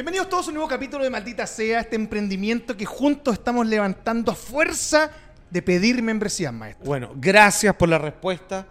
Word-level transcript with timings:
Bienvenidos 0.00 0.30
todos 0.30 0.46
a 0.46 0.48
un 0.48 0.54
nuevo 0.54 0.66
capítulo 0.66 1.04
de 1.04 1.10
Maldita 1.10 1.46
Sea, 1.46 1.80
este 1.80 1.94
emprendimiento 1.94 2.74
que 2.74 2.86
juntos 2.86 3.34
estamos 3.34 3.66
levantando 3.66 4.32
a 4.32 4.34
fuerza 4.34 5.10
de 5.50 5.60
pedir 5.60 6.02
membresías, 6.02 6.54
maestro. 6.54 6.86
Bueno, 6.86 7.12
gracias 7.16 7.74
por 7.76 7.90
la 7.90 7.98
respuesta. 7.98 8.66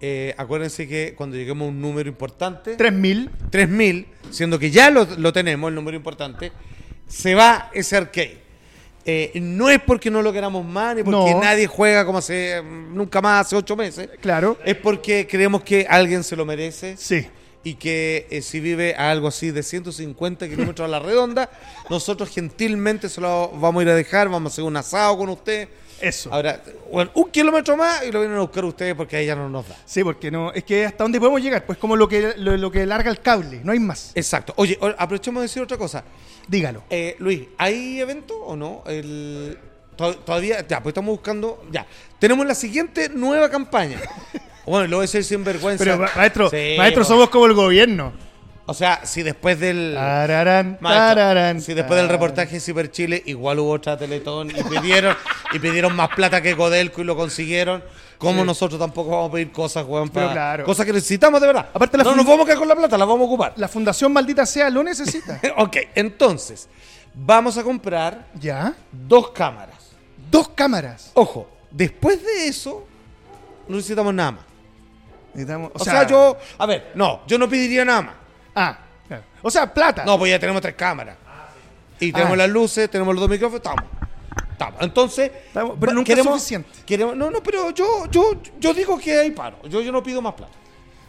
Eh, 0.00 0.34
acuérdense 0.36 0.88
que 0.88 1.14
cuando 1.16 1.36
lleguemos 1.36 1.66
a 1.66 1.68
un 1.68 1.80
número 1.80 2.08
importante, 2.08 2.74
3000. 2.74 3.30
3000, 3.48 4.08
siendo 4.32 4.58
que 4.58 4.72
ya 4.72 4.90
lo, 4.90 5.04
lo 5.18 5.32
tenemos, 5.32 5.68
el 5.68 5.76
número 5.76 5.96
importante, 5.96 6.50
se 7.06 7.36
va 7.36 7.70
ese 7.72 7.96
arcade. 7.98 8.42
Eh, 9.04 9.30
no 9.40 9.70
es 9.70 9.80
porque 9.80 10.10
no 10.10 10.20
lo 10.20 10.32
queramos 10.32 10.66
más, 10.66 10.96
ni 10.96 11.04
porque 11.04 11.30
No. 11.32 11.40
nadie 11.40 11.68
juega 11.68 12.04
como 12.04 12.18
hace 12.18 12.60
nunca 12.60 13.20
más, 13.20 13.46
hace 13.46 13.54
ocho 13.54 13.76
meses. 13.76 14.10
Claro. 14.20 14.58
Es 14.64 14.74
porque 14.74 15.28
creemos 15.28 15.62
que 15.62 15.86
alguien 15.88 16.24
se 16.24 16.34
lo 16.34 16.44
merece 16.44 16.96
Sí. 16.96 17.24
Y 17.64 17.74
que 17.74 18.26
eh, 18.30 18.42
si 18.42 18.60
vive 18.60 18.94
a 18.96 19.10
algo 19.10 19.28
así 19.28 19.50
de 19.50 19.62
150 19.62 20.48
kilómetros 20.48 20.86
a 20.86 20.88
la 20.90 20.98
redonda, 20.98 21.48
nosotros 21.90 22.28
gentilmente 22.30 23.08
se 23.08 23.20
lo 23.20 23.50
vamos 23.50 23.80
a 23.80 23.82
ir 23.84 23.88
a 23.90 23.94
dejar, 23.94 24.28
vamos 24.28 24.50
a 24.50 24.54
hacer 24.54 24.64
un 24.64 24.76
asado 24.76 25.16
con 25.18 25.28
usted. 25.28 25.68
Eso. 26.00 26.32
Ahora, 26.34 26.60
bueno, 26.90 27.12
un 27.14 27.30
kilómetro 27.30 27.76
más 27.76 28.02
y 28.04 28.10
lo 28.10 28.18
vienen 28.18 28.36
a 28.36 28.40
buscar 28.40 28.64
ustedes 28.64 28.96
porque 28.96 29.14
ahí 29.16 29.26
ya 29.26 29.36
no 29.36 29.48
nos 29.48 29.68
da. 29.68 29.76
Sí, 29.86 30.02
porque 30.02 30.32
no, 30.32 30.52
es 30.52 30.64
que 30.64 30.84
hasta 30.84 31.04
dónde 31.04 31.20
podemos 31.20 31.40
llegar, 31.40 31.64
pues 31.64 31.78
como 31.78 31.94
lo 31.94 32.08
que 32.08 32.34
lo, 32.38 32.56
lo 32.56 32.72
que 32.72 32.84
larga 32.84 33.08
el 33.08 33.20
cable, 33.20 33.60
no 33.62 33.70
hay 33.70 33.78
más. 33.78 34.10
Exacto. 34.16 34.52
Oye, 34.56 34.76
aprovechemos 34.98 35.40
de 35.40 35.44
decir 35.46 35.62
otra 35.62 35.78
cosa. 35.78 36.02
Dígalo. 36.48 36.82
Eh, 36.90 37.14
Luis, 37.20 37.42
¿hay 37.56 38.00
evento 38.00 38.34
o 38.36 38.56
no? 38.56 38.82
El, 38.88 39.56
to- 39.94 40.16
todavía, 40.16 40.66
ya, 40.66 40.82
pues 40.82 40.90
estamos 40.92 41.12
buscando, 41.14 41.64
ya. 41.70 41.86
Tenemos 42.18 42.44
la 42.46 42.56
siguiente 42.56 43.08
nueva 43.08 43.48
campaña. 43.48 44.00
Bueno, 44.66 44.86
lo 44.88 44.96
voy 44.98 45.04
a 45.04 45.06
decir 45.06 45.24
sin 45.24 45.42
vergüenza. 45.44 45.84
Pero 45.84 45.98
ma- 45.98 46.10
maestro, 46.16 46.50
Sí, 46.50 46.74
maestro 46.78 47.02
po. 47.02 47.08
somos 47.08 47.30
como 47.30 47.46
el 47.46 47.54
gobierno. 47.54 48.12
O 48.64 48.74
sea, 48.74 49.04
si 49.04 49.24
después 49.24 49.58
del... 49.58 49.94
Tararán, 49.94 50.78
Maestro, 50.80 51.14
tararán, 51.16 51.60
si 51.60 51.74
después 51.74 51.98
del 52.00 52.08
reportaje 52.08 52.54
de 52.54 52.60
Ciber 52.60 52.92
Chile 52.92 53.20
igual 53.26 53.58
hubo 53.58 53.72
otra 53.72 53.96
Teletón 53.98 54.50
y 54.52 54.62
pidieron 54.62 55.16
y 55.52 55.58
pidieron 55.58 55.96
más 55.96 56.10
plata 56.10 56.40
que 56.40 56.56
Codelco 56.56 57.00
y 57.00 57.04
lo 57.04 57.16
consiguieron, 57.16 57.82
¿cómo 58.18 58.42
Sí. 58.42 58.46
nosotros 58.46 58.78
tampoco 58.78 59.10
vamos 59.10 59.30
a 59.30 59.32
pedir 59.32 59.50
cosas, 59.50 59.84
weón? 59.84 60.08
Pero 60.10 60.30
claro. 60.30 60.64
Cosas 60.64 60.86
que 60.86 60.92
necesitamos 60.92 61.40
de 61.40 61.48
verdad. 61.48 61.66
Aparte 61.74 61.98
la 61.98 62.04
no 62.04 62.14
nos 62.14 62.24
vamos 62.24 62.42
a 62.42 62.44
quedar 62.46 62.58
con 62.58 62.68
la 62.68 62.76
plata, 62.76 62.96
la 62.96 63.04
vamos 63.04 63.22
a 63.22 63.26
ocupar. 63.26 63.52
La 63.56 63.66
fundación 63.66 64.12
maldita 64.12 64.46
sea 64.46 64.70
lo 64.70 64.84
necesita. 64.84 65.40
ok, 65.58 65.76
entonces, 65.96 66.68
vamos 67.12 67.58
a 67.58 67.64
comprar 67.64 68.28
¿Ya? 68.38 68.74
dos 68.92 69.32
cámaras. 69.32 69.90
Dos 70.30 70.48
cámaras. 70.50 71.10
Ojo, 71.14 71.50
después 71.68 72.22
de 72.24 72.46
eso, 72.46 72.86
no 73.66 73.74
necesitamos 73.76 74.14
nada 74.14 74.30
más. 74.30 74.44
Necesitamos- 75.34 75.70
O, 75.74 75.84
sea, 75.84 76.06
yo, 76.06 76.36
a 76.58 76.66
ver, 76.66 76.92
no, 76.94 77.22
yo 77.26 77.38
no 77.38 77.48
pediría 77.48 77.84
nada 77.84 78.02
más. 78.02 78.14
Ah, 78.54 78.78
claro. 79.08 79.22
O 79.42 79.50
sea, 79.50 79.72
plata. 79.72 80.04
No, 80.04 80.18
pues 80.18 80.30
ya 80.30 80.38
tenemos 80.38 80.60
tres 80.62 80.74
cámaras. 80.74 81.16
Y 82.00 82.12
tenemos 82.12 82.34
Ah. 82.34 82.36
las 82.36 82.50
luces, 82.50 82.90
tenemos 82.90 83.14
los 83.14 83.20
dos 83.22 83.30
micrófonos, 83.30 83.60
estamos. 83.64 83.84
Estamos. 84.50 84.82
Entonces, 84.82 85.30
Estamos- 85.46 85.76
pero 85.80 85.92
nunca 85.92 86.12
es 86.12 86.22
suficiente. 86.22 86.68
queremos- 86.86 87.16
no, 87.16 87.30
no, 87.30 87.42
pero 87.42 87.70
yo, 87.70 88.06
yo, 88.10 88.34
yo 88.60 88.74
digo 88.74 88.98
que 88.98 89.18
hay 89.18 89.30
paro. 89.30 89.56
Yo, 89.68 89.80
yo 89.80 89.90
no 89.92 90.02
pido 90.02 90.20
más 90.20 90.34
plata. 90.34 90.52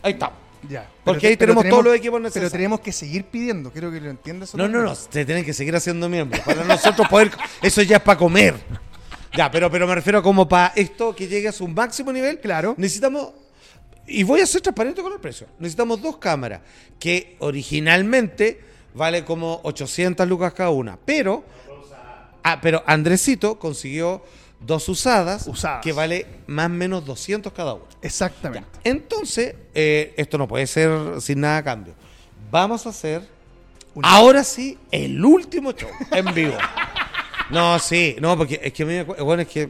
Ahí 0.01 0.13
estamos. 0.13 0.37
Ya. 0.69 0.87
Porque 1.03 1.19
Pero 1.19 1.27
ahí 1.29 1.33
te- 1.33 1.37
pero 1.37 1.53
tenemos 1.55 1.69
todos 1.69 1.83
los 1.83 1.93
equipos 1.95 2.17
Pero 2.17 2.23
necesarios. 2.23 2.51
tenemos 2.53 2.79
que 2.79 2.91
seguir 2.93 3.25
pidiendo. 3.25 3.69
Quiero 3.71 3.91
que 3.91 3.99
lo 3.99 4.09
entiendas. 4.09 4.55
No, 4.55 4.67
no, 4.69 4.81
no, 4.81 4.95
se 4.95 5.25
tienen 5.25 5.43
que 5.43 5.53
seguir 5.53 5.75
haciendo 5.75 6.07
miembros. 6.07 6.39
Para 6.41 6.63
nosotros 6.63 7.05
poder. 7.09 7.31
Eso 7.61 7.81
ya 7.81 7.97
es 7.97 8.01
para 8.03 8.17
comer. 8.17 8.55
Ya, 9.35 9.51
pero, 9.51 9.69
pero 9.69 9.85
me 9.87 9.95
refiero 9.95 10.21
como 10.23 10.47
para 10.47 10.71
esto 10.75 11.13
que 11.15 11.27
llegue 11.27 11.47
a 11.49 11.51
su 11.51 11.67
máximo 11.67 12.13
nivel. 12.13 12.39
Claro. 12.39 12.75
Necesitamos. 12.77 13.29
Y 14.07 14.23
voy 14.23 14.41
a 14.41 14.45
ser 14.45 14.61
transparente 14.61 15.01
con 15.01 15.13
el 15.13 15.19
precio. 15.19 15.47
Necesitamos 15.59 16.01
dos 16.01 16.17
cámaras 16.17 16.61
que 16.99 17.35
originalmente 17.39 18.59
vale 18.93 19.23
como 19.23 19.61
800 19.63 20.27
lucas 20.27 20.53
cada 20.53 20.69
una. 20.69 20.97
Pero. 21.05 21.43
Ah, 22.43 22.59
pero 22.61 22.83
Andresito 22.85 23.57
consiguió 23.57 24.21
dos 24.59 24.87
usadas, 24.89 25.47
Usadas. 25.47 25.81
que 25.81 25.93
vale 25.93 26.25
más 26.47 26.65
o 26.65 26.69
menos 26.69 27.05
200 27.05 27.53
cada 27.53 27.75
una. 27.75 27.85
Exactamente. 28.01 28.67
Entonces, 28.83 29.55
eh, 29.73 30.13
esto 30.17 30.37
no 30.37 30.47
puede 30.47 30.67
ser 30.67 31.21
sin 31.21 31.39
nada 31.41 31.57
a 31.57 31.63
cambio. 31.63 31.93
Vamos 32.51 32.85
a 32.85 32.89
hacer, 32.89 33.21
ahora 34.01 34.43
sí, 34.43 34.77
el 34.91 35.23
último 35.23 35.71
show 35.71 35.89
en 36.11 36.33
vivo. 36.33 36.57
No, 37.49 37.77
sí, 37.77 38.15
no, 38.19 38.37
porque 38.37 38.59
es 38.63 38.71
que 38.73 38.83
a 38.83 38.85
mí 38.85 38.93
me 38.93 39.03
bueno, 39.03 39.41
es 39.43 39.47
que. 39.49 39.69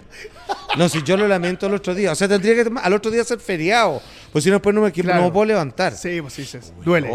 No, 0.77 0.87
si 0.87 1.01
yo 1.03 1.17
lo 1.17 1.27
lamento 1.27 1.65
el 1.65 1.73
otro 1.73 1.93
día. 1.93 2.11
O 2.11 2.15
sea, 2.15 2.27
tendría 2.27 2.53
que 2.63 2.71
al 2.81 2.93
otro 2.93 3.11
día 3.11 3.23
ser 3.23 3.39
feriado. 3.39 4.01
Pues 4.33 4.43
si 4.43 4.49
no, 4.49 4.55
después 4.55 4.75
no 4.75 4.81
me, 4.81 4.91
Claro. 4.91 5.21
no 5.21 5.31
puedo 5.31 5.45
levantar. 5.45 5.95
Sí, 5.95 6.19
pues 6.21 6.33
sí, 6.33 6.43
sí. 6.43 6.57
Duele. 6.83 7.09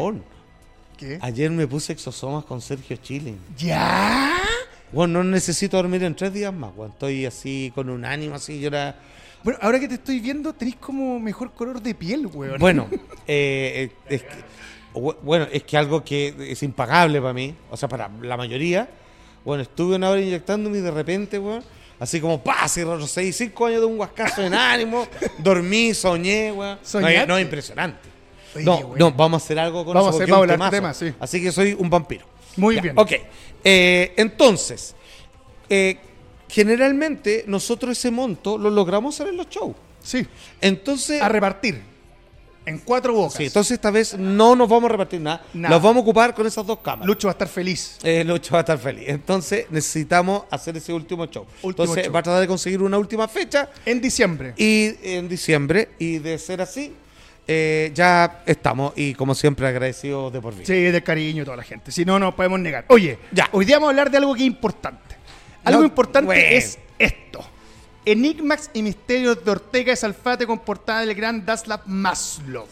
¿Qué? 0.97 1.19
Ayer 1.21 1.51
me 1.51 1.67
puse 1.67 1.93
exosomas 1.93 2.45
con 2.45 2.61
Sergio 2.63 2.97
Chile. 2.97 3.35
¿Ya? 3.59 4.33
Bueno, 4.93 5.23
no 5.23 5.31
necesito 5.31 5.77
dormir 5.77 6.03
en 6.05 6.15
tres 6.17 6.33
días 6.33 6.53
más, 6.55 6.73
weón. 6.75 6.93
Estoy 6.93 7.27
así 7.27 7.71
con 7.75 7.91
un 7.91 8.05
ánimo 8.05 8.37
así, 8.37 8.59
yo 8.61 8.69
era. 8.69 8.97
Bueno, 9.45 9.59
ahora 9.63 9.79
que 9.79 9.87
te 9.89 9.95
estoy 9.95 10.19
viendo, 10.19 10.53
tenés 10.55 10.77
como 10.77 11.21
mejor 11.21 11.53
color 11.53 11.81
de 11.83 11.95
piel, 11.95 12.27
weón. 12.27 12.59
Bueno, 12.59 12.89
eh, 13.27 13.91
eh, 13.91 13.93
es 14.09 14.23
que, 14.23 14.35
bu- 14.95 15.17
bueno, 15.23 15.47
es 15.53 15.63
que 15.65 15.77
algo 15.77 16.03
que 16.03 16.35
es 16.51 16.63
impagable 16.63 17.21
para 17.21 17.33
mí, 17.35 17.55
o 17.71 17.77
sea, 17.77 17.89
para 17.89 18.09
la 18.23 18.37
mayoría. 18.37 18.89
Bueno, 19.45 19.63
estuve 19.63 19.97
una 19.97 20.11
hora 20.11 20.21
inyectándome 20.21 20.79
y 20.79 20.81
de 20.81 20.91
repente, 20.91 21.39
weón, 21.39 21.63
así 22.01 22.21
como, 22.21 22.43
pa, 22.43 22.63
así 22.63 22.83
seis, 23.07 23.37
cinco 23.37 23.67
años 23.67 23.81
de 23.81 23.87
un 23.87 23.97
guascazo 23.97 24.43
en 24.43 24.55
ánimo, 24.55 25.07
dormí, 25.39 25.95
soñé, 25.95 26.53
weón. 26.53 26.79
No, 26.95 27.27
no, 27.27 27.37
es 27.39 27.43
impresionante. 27.43 28.09
Oye, 28.55 28.65
no, 28.65 28.95
no, 28.97 29.13
vamos 29.13 29.43
a 29.43 29.45
hacer 29.45 29.59
algo 29.59 29.85
con 29.85 29.95
Vamos 29.95 30.09
a 30.09 30.11
eso. 30.11 30.23
hacer- 30.25 30.31
vamos 30.31 30.49
a 30.49 30.53
hablar 30.55 30.71
de 30.71 30.77
temazo. 30.79 30.99
temas, 31.01 31.15
sí. 31.15 31.15
Así 31.21 31.43
que 31.43 31.53
soy 31.53 31.75
un 31.79 31.91
vampiro. 31.91 32.27
Muy 32.57 32.77
Ya, 32.77 32.81
bien. 32.83 32.99
Ok. 32.99 33.13
Eh, 33.63 34.15
entonces, 34.17 34.95
eh, 35.69 35.99
generalmente 36.49 37.45
nosotros 37.47 37.97
ese 37.97 38.11
monto 38.11 38.57
lo 38.59 38.71
logramos 38.71 39.15
hacer 39.15 39.29
en 39.29 39.37
los 39.37 39.49
shows. 39.49 39.77
Sí. 40.03 40.27
Entonces, 40.61 41.21
A 41.23 41.29
repartir. 41.29 41.83
En 42.69 42.79
cuatro 42.79 43.13
bocas. 43.13 43.35
Sí, 43.35 43.47
entonces 43.47 43.73
esta 43.73 43.91
vez 43.91 44.17
no 44.19 44.55
nos 44.55 44.69
vamos 44.69 44.89
a 44.89 44.93
repartir 44.93 45.21
nada. 45.21 45.43
Nada. 45.55 45.75
Los 45.75 45.83
vamos 45.83 46.01
a 46.01 46.03
ocupar 46.03 46.35
con 46.35 46.47
esas 46.47 46.67
dos 46.67 46.79
cámaras. 46.81 47.07
Lucho 47.07 47.29
va 47.29 47.33
a 47.33 47.35
estar 47.35 47.49
feliz. 47.49 47.99
Eh, 48.03 48.23
Lucho 48.25 48.53
va 48.53 48.59
a 48.59 48.61
estar 48.61 48.79
feliz. 48.79 49.05
Entonces 49.09 49.67
necesitamos 49.71 50.43
hacer 50.51 50.77
ese 50.77 50.93
último 50.93 51.27
show. 51.27 51.45
Último 51.63 51.85
entonces 51.85 52.05
show. 52.05 52.13
va 52.13 52.21
a 52.21 52.23
tratar 52.23 52.41
de 52.41 52.47
conseguir 52.47 52.83
una 52.83 52.99
última 52.99 53.27
fecha 53.29 53.69
En 53.87 54.01
diciembre. 54.01 54.55
y 54.57 54.95
en 55.03 55.29
diciembre. 55.29 55.91
Y 55.99 56.19
de 56.19 56.39
ser 56.39 56.61
así, 56.61 56.93
eh, 57.47 57.91
ya 57.95 58.43
estamos. 58.47 58.93
Y 58.97 59.15
como 59.15 59.35
siempre, 59.35 59.67
agradecidos 59.67 60.33
de 60.33 60.41
por 60.41 60.55
vida. 60.55 60.67
Sí, 60.67 60.75
de 60.75 61.03
cariño 61.03 61.43
a 61.43 61.45
toda 61.47 61.57
la 61.57 61.63
gente. 61.65 61.91
Si 61.91 62.05
no, 62.05 62.19
no 62.19 62.37
podemos 62.37 62.61
negar. 62.61 62.85
Oye, 62.89 63.19
Ya. 63.33 63.49
hoy 63.53 63.65
día 63.65 63.77
vamos 63.77 63.89
a 63.89 63.91
hablar 63.91 64.11
de 64.11 64.19
algo 64.19 64.35
que 64.35 64.43
es 64.43 64.47
importante. 64.47 65.17
Algo 65.65 65.81
No, 65.81 65.87
importante 65.87 66.27
bueno. 66.27 66.43
es 66.51 66.79
esto. 66.99 67.45
Enigmas 68.11 68.71
y 68.73 68.83
misterios 68.83 69.45
de 69.45 69.51
Ortega 69.51 69.93
y 69.93 69.97
Salfate 69.97 70.47
con 70.47 70.61
portada 70.61 71.05
del 71.05 71.15
gran 71.15 71.45
Daslav 71.45 71.83
Maslov. 71.85 72.69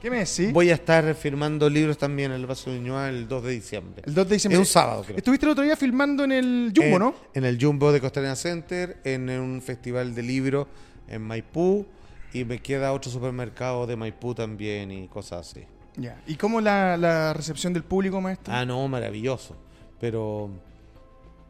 ¿Qué 0.00 0.08
me 0.08 0.20
decís? 0.20 0.54
Voy 0.54 0.70
a 0.70 0.74
estar 0.74 1.14
firmando 1.14 1.68
libros 1.68 1.98
también 1.98 2.30
en 2.30 2.40
el 2.40 2.46
Vaso 2.46 2.70
de 2.70 2.80
Ñuá 2.80 3.10
el 3.10 3.28
2 3.28 3.44
de 3.44 3.52
diciembre. 3.52 4.02
El 4.06 4.14
2 4.14 4.26
de 4.26 4.34
diciembre. 4.36 4.56
Es 4.56 4.66
un 4.66 4.72
sábado, 4.72 5.02
creo. 5.02 5.18
Estuviste 5.18 5.44
el 5.44 5.52
otro 5.52 5.64
día 5.64 5.76
filmando 5.76 6.24
en 6.24 6.32
el 6.32 6.72
Jumbo, 6.74 6.96
en, 6.96 6.98
¿no? 6.98 7.14
En 7.34 7.44
el 7.44 7.62
Jumbo 7.62 7.92
de 7.92 8.00
Costanera 8.00 8.36
Center, 8.36 8.96
en 9.04 9.28
un 9.28 9.60
festival 9.60 10.14
de 10.14 10.22
libros 10.22 10.66
en 11.08 11.20
Maipú. 11.20 11.84
Y 12.32 12.46
me 12.46 12.58
queda 12.60 12.94
otro 12.94 13.10
supermercado 13.10 13.86
de 13.86 13.96
Maipú 13.96 14.34
también 14.34 14.90
y 14.90 15.08
cosas 15.08 15.46
así. 15.46 15.66
Ya. 15.96 16.22
¿Y 16.26 16.36
cómo 16.36 16.62
la, 16.62 16.96
la 16.96 17.34
recepción 17.34 17.74
del 17.74 17.84
público, 17.84 18.18
maestro? 18.18 18.54
Ah, 18.54 18.64
no, 18.64 18.88
maravilloso. 18.88 19.56
Pero 20.00 20.48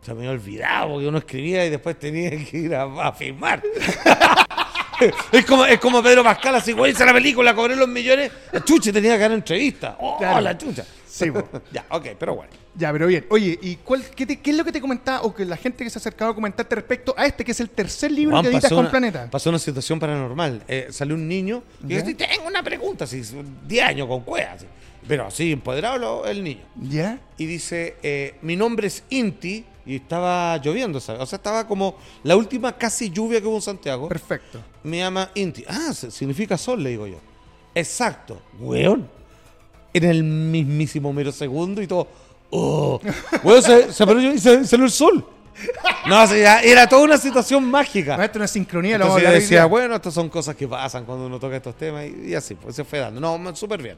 se 0.04 0.12
me 0.14 0.20
había 0.20 0.30
olvidado 0.32 0.90
porque 0.92 1.06
uno 1.08 1.18
escribía 1.18 1.64
y 1.66 1.70
después 1.70 1.98
tenía 1.98 2.30
que 2.50 2.56
ir 2.58 2.74
a, 2.74 2.82
a 3.08 3.12
filmar. 3.12 3.62
es, 5.32 5.44
como, 5.44 5.64
es 5.66 5.78
como 5.80 6.02
Pedro 6.02 6.22
Pascal, 6.22 6.54
así, 6.56 6.72
güey, 6.72 6.92
hice 6.92 7.04
la 7.04 7.12
película, 7.12 7.54
cobré 7.54 7.76
los 7.76 7.88
millones. 7.88 8.30
La 8.52 8.62
chucha 8.64 8.92
tenía 8.92 9.12
que 9.14 9.18
dar 9.20 9.32
entrevista. 9.32 9.96
¡Oh, 10.00 10.18
Claro. 10.18 10.40
la 10.40 10.56
chucha! 10.56 10.84
Sí, 11.06 11.26
ya, 11.72 11.84
ok, 11.90 12.06
pero 12.18 12.34
bueno. 12.34 12.50
Ya, 12.76 12.90
pero 12.92 13.06
bien. 13.06 13.24
Oye, 13.30 13.56
¿y 13.62 13.76
cuál, 13.76 14.02
qué, 14.16 14.26
te- 14.26 14.40
qué 14.40 14.50
es 14.50 14.56
lo 14.56 14.64
que 14.64 14.72
te 14.72 14.80
comentaba 14.80 15.22
o 15.22 15.32
que 15.32 15.44
la 15.44 15.56
gente 15.56 15.84
que 15.84 15.90
se 15.90 15.98
ha 15.98 16.00
acercado 16.00 16.32
a 16.32 16.34
comentarte 16.34 16.74
respecto 16.74 17.14
a 17.16 17.24
este, 17.24 17.44
que 17.44 17.52
es 17.52 17.60
el 17.60 17.70
tercer 17.70 18.10
libro 18.10 18.32
Juan, 18.34 18.42
que 18.44 18.50
editas 18.50 18.70
con 18.70 18.80
una- 18.80 18.90
Planeta? 18.90 19.30
Pasó 19.30 19.48
una 19.50 19.60
situación 19.60 20.00
paranormal. 20.00 20.62
Eh, 20.66 20.88
salió 20.90 21.14
un 21.14 21.28
niño 21.28 21.62
y 21.88 22.14
tengo 22.14 22.46
una 22.48 22.62
pregunta, 22.64 23.04
así, 23.04 23.22
10 23.66 23.84
años 23.84 24.08
con 24.08 24.22
cueva, 24.22 24.52
así. 24.54 24.66
Pero 25.06 25.26
así, 25.26 25.52
empoderado 25.52 26.26
el 26.26 26.42
niño. 26.42 26.62
¿Ya? 26.76 27.18
y 27.36 27.46
dice, 27.46 27.96
eh, 28.02 28.34
mi 28.42 28.56
nombre 28.56 28.86
es 28.88 29.04
Inti, 29.10 29.64
y 29.86 29.96
estaba 29.96 30.56
lloviendo, 30.58 31.00
¿sabes? 31.00 31.20
O 31.22 31.26
sea, 31.26 31.36
estaba 31.36 31.66
como 31.66 31.96
la 32.22 32.36
última 32.36 32.72
casi 32.76 33.10
lluvia 33.10 33.40
que 33.40 33.46
hubo 33.46 33.56
en 33.56 33.62
Santiago. 33.62 34.08
Perfecto. 34.08 34.60
Me 34.82 34.98
llama 34.98 35.30
Inti. 35.34 35.64
Ah, 35.68 35.92
se- 35.92 36.10
significa 36.10 36.56
sol, 36.56 36.82
le 36.82 36.90
digo 36.90 37.06
yo. 37.06 37.16
Exacto, 37.74 38.40
weón. 38.58 39.08
En 39.92 40.04
el 40.04 40.22
mismísimo 40.24 41.12
mero 41.12 41.30
segundo 41.32 41.80
y 41.82 41.86
todo. 41.86 42.08
Oh, 42.50 43.00
weón, 43.42 43.62
se, 43.62 43.92
se 43.92 44.06
paró 44.06 44.20
y 44.20 44.38
se, 44.38 44.64
salió 44.64 44.84
el 44.86 44.90
sol. 44.90 45.26
No, 46.08 46.22
o 46.22 46.26
sea, 46.26 46.60
era 46.62 46.88
toda 46.88 47.02
una 47.04 47.16
situación 47.16 47.64
mágica. 47.64 48.16
Maestro, 48.16 48.40
una 48.40 48.48
sincronía, 48.48 48.98
lo 48.98 49.04
vamos 49.04 49.18
Entonces 49.18 49.30
yo 49.32 49.36
hoy 49.36 49.40
decía, 49.40 49.64
bueno, 49.66 49.94
estas 49.94 50.12
son 50.14 50.28
cosas 50.28 50.56
que 50.56 50.66
pasan 50.66 51.04
cuando 51.04 51.26
uno 51.26 51.38
toca 51.38 51.56
estos 51.56 51.76
temas 51.76 52.06
y, 52.06 52.30
y 52.30 52.34
así, 52.34 52.54
pues 52.56 52.74
se 52.74 52.84
fue 52.84 52.98
dando. 52.98 53.20
No, 53.20 53.54
súper 53.54 53.80
bien. 53.82 53.96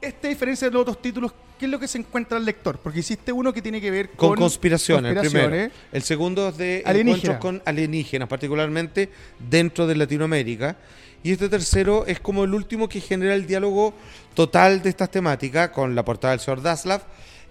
Esta 0.00 0.28
diferencia 0.28 0.68
de 0.68 0.72
los 0.72 0.82
otros 0.82 1.02
títulos, 1.02 1.32
¿qué 1.58 1.66
es 1.66 1.70
lo 1.70 1.78
que 1.78 1.86
se 1.86 1.98
encuentra 1.98 2.38
el 2.38 2.44
lector? 2.44 2.78
Porque 2.78 3.00
hiciste 3.00 3.32
uno 3.32 3.52
que 3.52 3.60
tiene 3.60 3.80
que 3.80 3.90
ver 3.90 4.10
Con 4.10 4.30
con, 4.30 4.38
conspiraciones, 4.38 5.14
el 5.14 5.20
primero. 5.20 5.70
El 5.92 6.02
segundo 6.02 6.48
es 6.48 6.56
de 6.56 6.82
Alienígena. 6.86 7.34
encuentros 7.34 7.38
con 7.38 7.62
alienígenas, 7.66 8.28
particularmente 8.28 9.10
dentro 9.38 9.86
de 9.86 9.96
Latinoamérica. 9.96 10.76
Y 11.22 11.32
este 11.32 11.50
tercero 11.50 12.06
es 12.06 12.18
como 12.18 12.44
el 12.44 12.54
último 12.54 12.88
que 12.88 13.00
genera 13.00 13.34
el 13.34 13.46
diálogo 13.46 13.92
total 14.34 14.82
de 14.82 14.88
estas 14.88 15.10
temáticas 15.10 15.68
con 15.68 15.94
la 15.94 16.02
portada 16.02 16.32
del 16.32 16.40
señor 16.40 16.62
Daslav, 16.62 17.02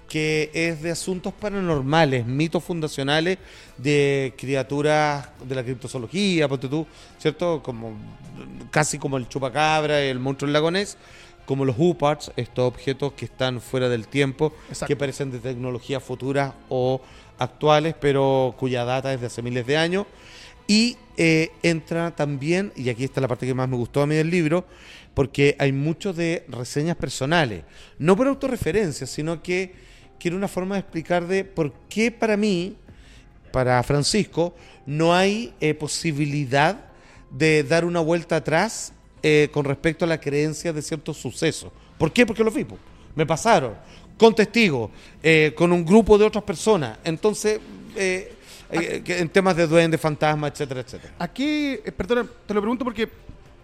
que 0.10 0.50
es 0.56 0.82
de 0.82 0.90
asuntos 0.90 1.32
paranormales, 1.34 2.26
mitos 2.26 2.64
fundacionales 2.64 3.38
de 3.78 4.34
criaturas 4.36 5.30
de 5.48 5.54
la 5.54 5.64
criptozoología, 5.64 6.48
ponte 6.48 6.68
tú, 6.68 6.88
¿cierto? 7.20 7.62
Como 7.62 7.96
casi 8.72 8.98
como 8.98 9.18
el 9.18 9.30
chupacabra, 9.30 10.02
el 10.02 10.18
monstruo 10.18 10.48
del 10.48 10.54
lagonés, 10.54 10.98
como 11.50 11.66
los 11.66 11.78
UPARTs, 11.80 12.32
estos 12.36 12.68
objetos 12.68 13.14
que 13.14 13.26
están 13.26 13.60
fuera 13.60 13.90
del 13.90 14.08
tiempo, 14.08 14.54
Exacto. 14.68 14.86
que 14.86 14.96
parecen 14.96 15.32
de 15.32 15.40
tecnologías 15.40 16.04
futuras 16.04 16.54
o 16.70 17.02
actuales, 17.40 17.96
pero 18.00 18.54
cuya 18.56 18.86
data 18.86 19.12
es 19.12 19.20
de 19.20 19.26
hace 19.26 19.42
miles 19.42 19.66
de 19.66 19.76
años. 19.76 20.06
Y 20.68 20.96
eh, 21.18 21.50
entra 21.64 22.16
también, 22.16 22.72
y 22.76 22.90
aquí 22.90 23.04
está 23.04 23.20
la 23.20 23.28
parte 23.28 23.48
que 23.48 23.56
más 23.56 23.68
me 23.68 23.78
gustó 23.78 24.04
a 24.04 24.06
mí 24.06 24.14
del 24.14 24.30
libro, 24.30 24.64
porque 25.16 25.56
hay 25.58 25.72
mucho 25.72 26.14
de 26.14 26.46
reseñas 26.50 26.98
personales, 26.98 27.64
no 27.98 28.16
por 28.16 28.28
autorreferencia, 28.28 29.08
sino 29.08 29.42
que, 29.42 29.74
que 30.20 30.28
era 30.28 30.38
una 30.38 30.48
forma 30.48 30.76
de 30.76 30.82
explicar 30.82 31.26
de 31.26 31.46
por 31.46 31.74
qué 31.90 32.12
para 32.12 32.38
mí, 32.38 32.76
para 33.52 33.82
Francisco, 33.82 34.54
no 34.86 35.16
hay 35.16 35.52
eh, 35.62 35.74
posibilidad 35.74 36.92
de 37.32 37.64
dar 37.64 37.86
una 37.86 38.02
vuelta 38.02 38.36
atrás 38.36 38.94
eh, 39.22 39.50
con 39.52 39.66
respecto 39.66 40.06
a 40.06 40.08
la 40.08 40.20
creencia 40.20 40.74
de 40.74 40.82
ciertos 40.82 41.18
sucesos. 41.18 41.72
¿Por 41.98 42.12
qué? 42.12 42.26
Porque 42.26 42.44
lo 42.44 42.52
vi, 42.52 42.66
me 43.16 43.26
pasaron, 43.26 43.74
con 44.18 44.36
testigos, 44.36 44.92
eh, 45.24 45.54
con 45.56 45.72
un 45.72 45.86
grupo 45.86 46.18
de 46.18 46.26
otras 46.26 46.44
personas. 46.44 46.98
Entonces, 47.04 47.60
eh, 47.96 48.34
eh, 48.72 49.02
en 49.06 49.30
temas 49.30 49.56
de 49.56 49.66
duendes, 49.66 50.00
fantasmas, 50.00 50.52
etcétera, 50.52 50.82
etcétera. 50.82 51.14
Aquí, 51.18 51.78
perdona, 51.98 52.28
te 52.46 52.54
lo 52.54 52.62
pregunto 52.62 52.86
porque 52.86 53.10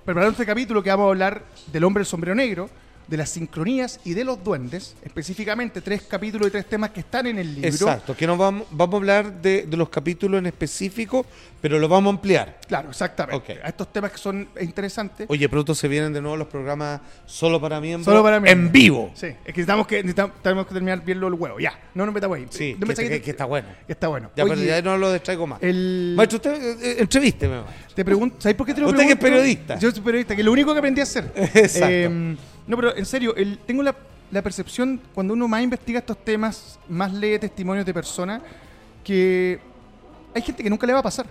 preparando 0.04 0.32
este 0.32 0.46
capítulo 0.46 0.82
que 0.82 0.90
vamos 0.90 1.06
a 1.06 1.10
hablar 1.10 1.44
del 1.72 1.84
hombre 1.84 2.02
del 2.02 2.08
sombrero 2.08 2.36
negro, 2.36 2.70
de 3.08 3.18
las 3.18 3.30
sincronías 3.30 4.00
y 4.04 4.14
de 4.14 4.24
los 4.24 4.44
duendes, 4.44 4.96
específicamente 5.04 5.82
tres 5.82 6.04
capítulos 6.04 6.48
y 6.48 6.52
tres 6.52 6.66
temas 6.66 6.90
que 6.92 7.02
están 7.02 7.28
en 7.28 7.38
el 7.40 7.54
libro. 7.56 7.70
Exacto, 7.70 8.16
que 8.16 8.26
no 8.28 8.36
vamos, 8.38 8.68
vamos 8.72 8.94
a 8.96 8.98
hablar 8.98 9.42
de, 9.42 9.64
de 9.64 9.78
los 9.78 9.90
capítulos 9.90 10.40
en 10.40 10.48
específico, 10.48 11.26
pero 11.62 11.80
lo 11.80 11.88
vamos 11.88 12.12
a 12.12 12.16
ampliar. 12.16 12.60
Claro, 12.68 12.90
exactamente. 12.90 13.60
A 13.64 13.70
estos 13.70 13.92
temas 13.92 14.12
que 14.12 14.18
son 14.18 14.48
interesantes. 14.62 15.26
Oye, 15.30 15.48
pronto 15.50 15.74
se 15.76 15.88
vienen 15.88 16.14
de 16.14 16.22
nuevo 16.22 16.38
los 16.38 16.48
programas 16.48 17.02
solo 17.26 17.60
para 17.62 17.80
miembros. 17.82 18.06
Solo 18.06 18.24
para 18.24 18.40
miembros. 18.40 18.66
En 18.68 18.72
vivo. 18.72 19.12
Sí, 19.16 19.28
es 19.28 19.36
que 19.46 19.52
necesitamos 19.52 19.88
que, 19.88 19.96
necesitamos, 19.98 20.42
tenemos 20.42 20.68
que 20.68 20.74
terminar 20.74 21.04
bien 21.04 21.20
lo 21.20 21.30
del 21.30 21.40
huevo. 21.40 21.60
Ya, 21.60 21.80
no 21.94 22.06
nos 22.06 22.14
metamos 22.14 22.38
ahí. 22.38 22.46
Sí, 22.50 22.76
No 22.80 22.88
que, 22.88 22.94
que- 22.96 23.22
que 23.22 23.32
está 23.32 23.46
bueno. 23.46 23.68
que 23.88 23.94
está 23.94 24.08
bueno. 24.08 24.30
Ya, 24.36 24.44
Oye, 24.44 24.54
pero 24.56 24.66
ya 24.66 24.82
no 24.82 24.98
lo 24.98 25.12
distraigo 25.14 25.48
más. 25.48 25.62
el, 25.64 26.14
Maestro, 26.16 26.38
usted 26.38 26.54
eh, 26.54 26.78
eh, 26.82 26.96
entrevísteme. 27.00 27.62
maestro. 27.62 27.96
te 27.96 28.06
pregunto, 28.06 28.36
¿sabes 28.40 28.56
por 28.56 28.66
qué 28.68 28.74
te 28.74 28.82
lo 28.82 28.90
Usted 28.90 29.04
que 29.06 29.14
es 29.14 29.18
periodista. 29.20 29.80
Yo 29.80 29.92
soy 29.92 30.02
periodista, 30.02 30.36
que 30.36 30.42
es 30.42 30.46
lo 30.46 30.52
único 30.52 30.72
que 30.74 30.80
aprendí 30.80 31.02
a 31.02 31.04
hacer. 31.04 31.32
Exacto. 31.36 31.88
Eh, 31.90 32.36
no, 32.68 32.76
pero 32.76 32.96
en 32.96 33.06
serio, 33.06 33.36
el- 33.36 33.60
tengo 33.60 33.84
la, 33.84 33.96
la 34.32 34.42
percepción, 34.42 35.00
cuando 35.14 35.34
uno 35.34 35.48
más 35.48 35.62
investiga 35.64 36.00
estos 36.00 36.24
temas, 36.24 36.80
más 36.90 37.14
lee 37.14 37.38
testimonios 37.40 37.86
de 37.86 37.94
personas, 37.94 38.42
que 39.04 39.60
hay 40.34 40.42
gente 40.42 40.64
que 40.64 40.70
nunca 40.70 40.88
le 40.88 40.94
va 40.94 41.00
a 41.00 41.04
pasar. 41.04 41.28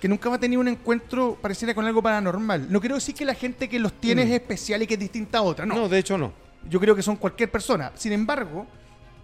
Que 0.00 0.08
nunca 0.08 0.28
va 0.28 0.36
a 0.36 0.38
tener 0.40 0.58
un 0.58 0.68
encuentro 0.68 1.38
pareciera 1.40 1.74
con 1.74 1.84
algo 1.86 2.02
paranormal. 2.02 2.70
No 2.70 2.78
quiero 2.80 2.94
decir 2.96 3.14
que 3.14 3.24
la 3.24 3.34
gente 3.34 3.68
que 3.68 3.78
los 3.78 3.92
tiene 3.94 4.22
es 4.24 4.30
especial 4.30 4.82
y 4.82 4.86
que 4.86 4.94
es 4.94 5.00
distinta 5.00 5.38
a 5.38 5.42
otra, 5.42 5.64
no. 5.64 5.74
Mm. 5.74 5.78
No, 5.78 5.88
de 5.88 5.98
hecho 5.98 6.18
no. 6.18 6.32
Yo 6.68 6.78
creo 6.80 6.94
que 6.94 7.02
son 7.02 7.16
cualquier 7.16 7.50
persona. 7.50 7.90
Sin 7.94 8.12
embargo, 8.12 8.66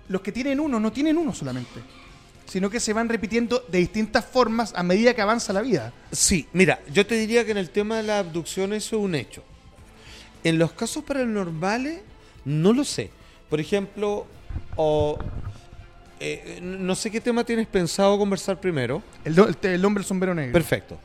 los 0.08 0.20
que 0.22 0.32
tienen 0.32 0.58
uno 0.58 0.80
no 0.80 0.90
tienen 0.90 1.16
uno 1.18 1.34
solamente, 1.34 1.80
sino 2.46 2.68
que 2.70 2.80
se 2.80 2.92
van 2.92 3.08
repitiendo 3.08 3.62
de 3.68 3.78
distintas 3.78 4.24
formas 4.24 4.72
a 4.74 4.82
medida 4.82 5.14
que 5.14 5.20
avanza 5.22 5.52
la 5.52 5.60
vida. 5.60 5.92
Sí, 6.12 6.48
mira, 6.52 6.80
yo 6.92 7.06
te 7.06 7.14
diría 7.16 7.44
que 7.44 7.52
en 7.52 7.58
el 7.58 7.70
tema 7.70 7.98
de 7.98 8.02
la 8.04 8.18
abducción 8.18 8.72
eso 8.72 8.96
es 8.96 9.02
un 9.02 9.14
hecho. 9.14 9.44
En 10.44 10.58
los 10.58 10.72
casos 10.72 11.04
paranormales, 11.04 12.00
no 12.44 12.72
lo 12.72 12.84
sé. 12.84 13.10
Por 13.48 13.60
ejemplo, 13.60 14.26
o, 14.76 15.18
eh, 16.18 16.58
no 16.62 16.94
sé 16.94 17.10
qué 17.10 17.20
tema 17.20 17.44
tienes 17.44 17.66
pensado 17.66 18.16
conversar 18.18 18.60
primero. 18.60 19.02
El, 19.24 19.34
do- 19.34 19.48
el, 19.48 19.56
el 19.62 19.84
hombre 19.84 20.02
del 20.02 20.08
sombrero 20.08 20.34
negro. 20.34 20.52
Perfecto. 20.52 20.98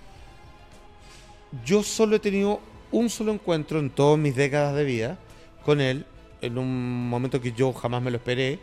Yo 1.66 1.84
solo 1.84 2.16
he 2.16 2.20
tenido 2.20 2.60
un 2.92 3.10
solo 3.10 3.32
encuentro 3.34 3.80
en 3.80 3.90
todas 3.90 4.20
mis 4.20 4.36
décadas 4.36 4.76
de 4.76 4.84
vida 4.84 5.18
con 5.64 5.82
él, 5.82 6.06
en 6.42 6.58
un 6.58 7.10
momento 7.10 7.42
que 7.42 7.52
yo 7.52 7.74
jamás 7.74 8.02
me 8.02 8.12
lo 8.12 8.18
esperé, 8.18 8.60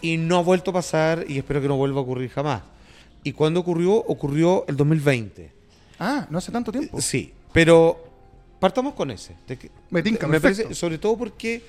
y 0.00 0.16
no 0.16 0.38
ha 0.38 0.42
vuelto 0.42 0.70
a 0.70 0.74
pasar 0.74 1.24
y 1.28 1.38
espero 1.38 1.60
que 1.60 1.68
no 1.68 1.76
vuelva 1.76 2.00
a 2.00 2.02
ocurrir 2.02 2.30
jamás. 2.30 2.62
¿Y 3.22 3.32
cuando 3.32 3.60
ocurrió? 3.60 3.92
Ocurrió 3.94 4.64
el 4.68 4.76
2020. 4.76 5.52
Ah, 5.98 6.26
no 6.30 6.38
hace 6.38 6.52
tanto 6.52 6.70
tiempo. 6.70 7.00
Sí, 7.00 7.32
pero 7.52 8.05
partamos 8.58 8.94
con 8.94 9.10
ese. 9.10 9.34
Que- 9.46 9.70
Me 9.90 10.02
tinca, 10.02 10.26
me 10.26 10.40
perfecto. 10.40 10.64
parece, 10.64 10.74
sobre 10.80 10.98
todo 10.98 11.16
porque 11.16 11.62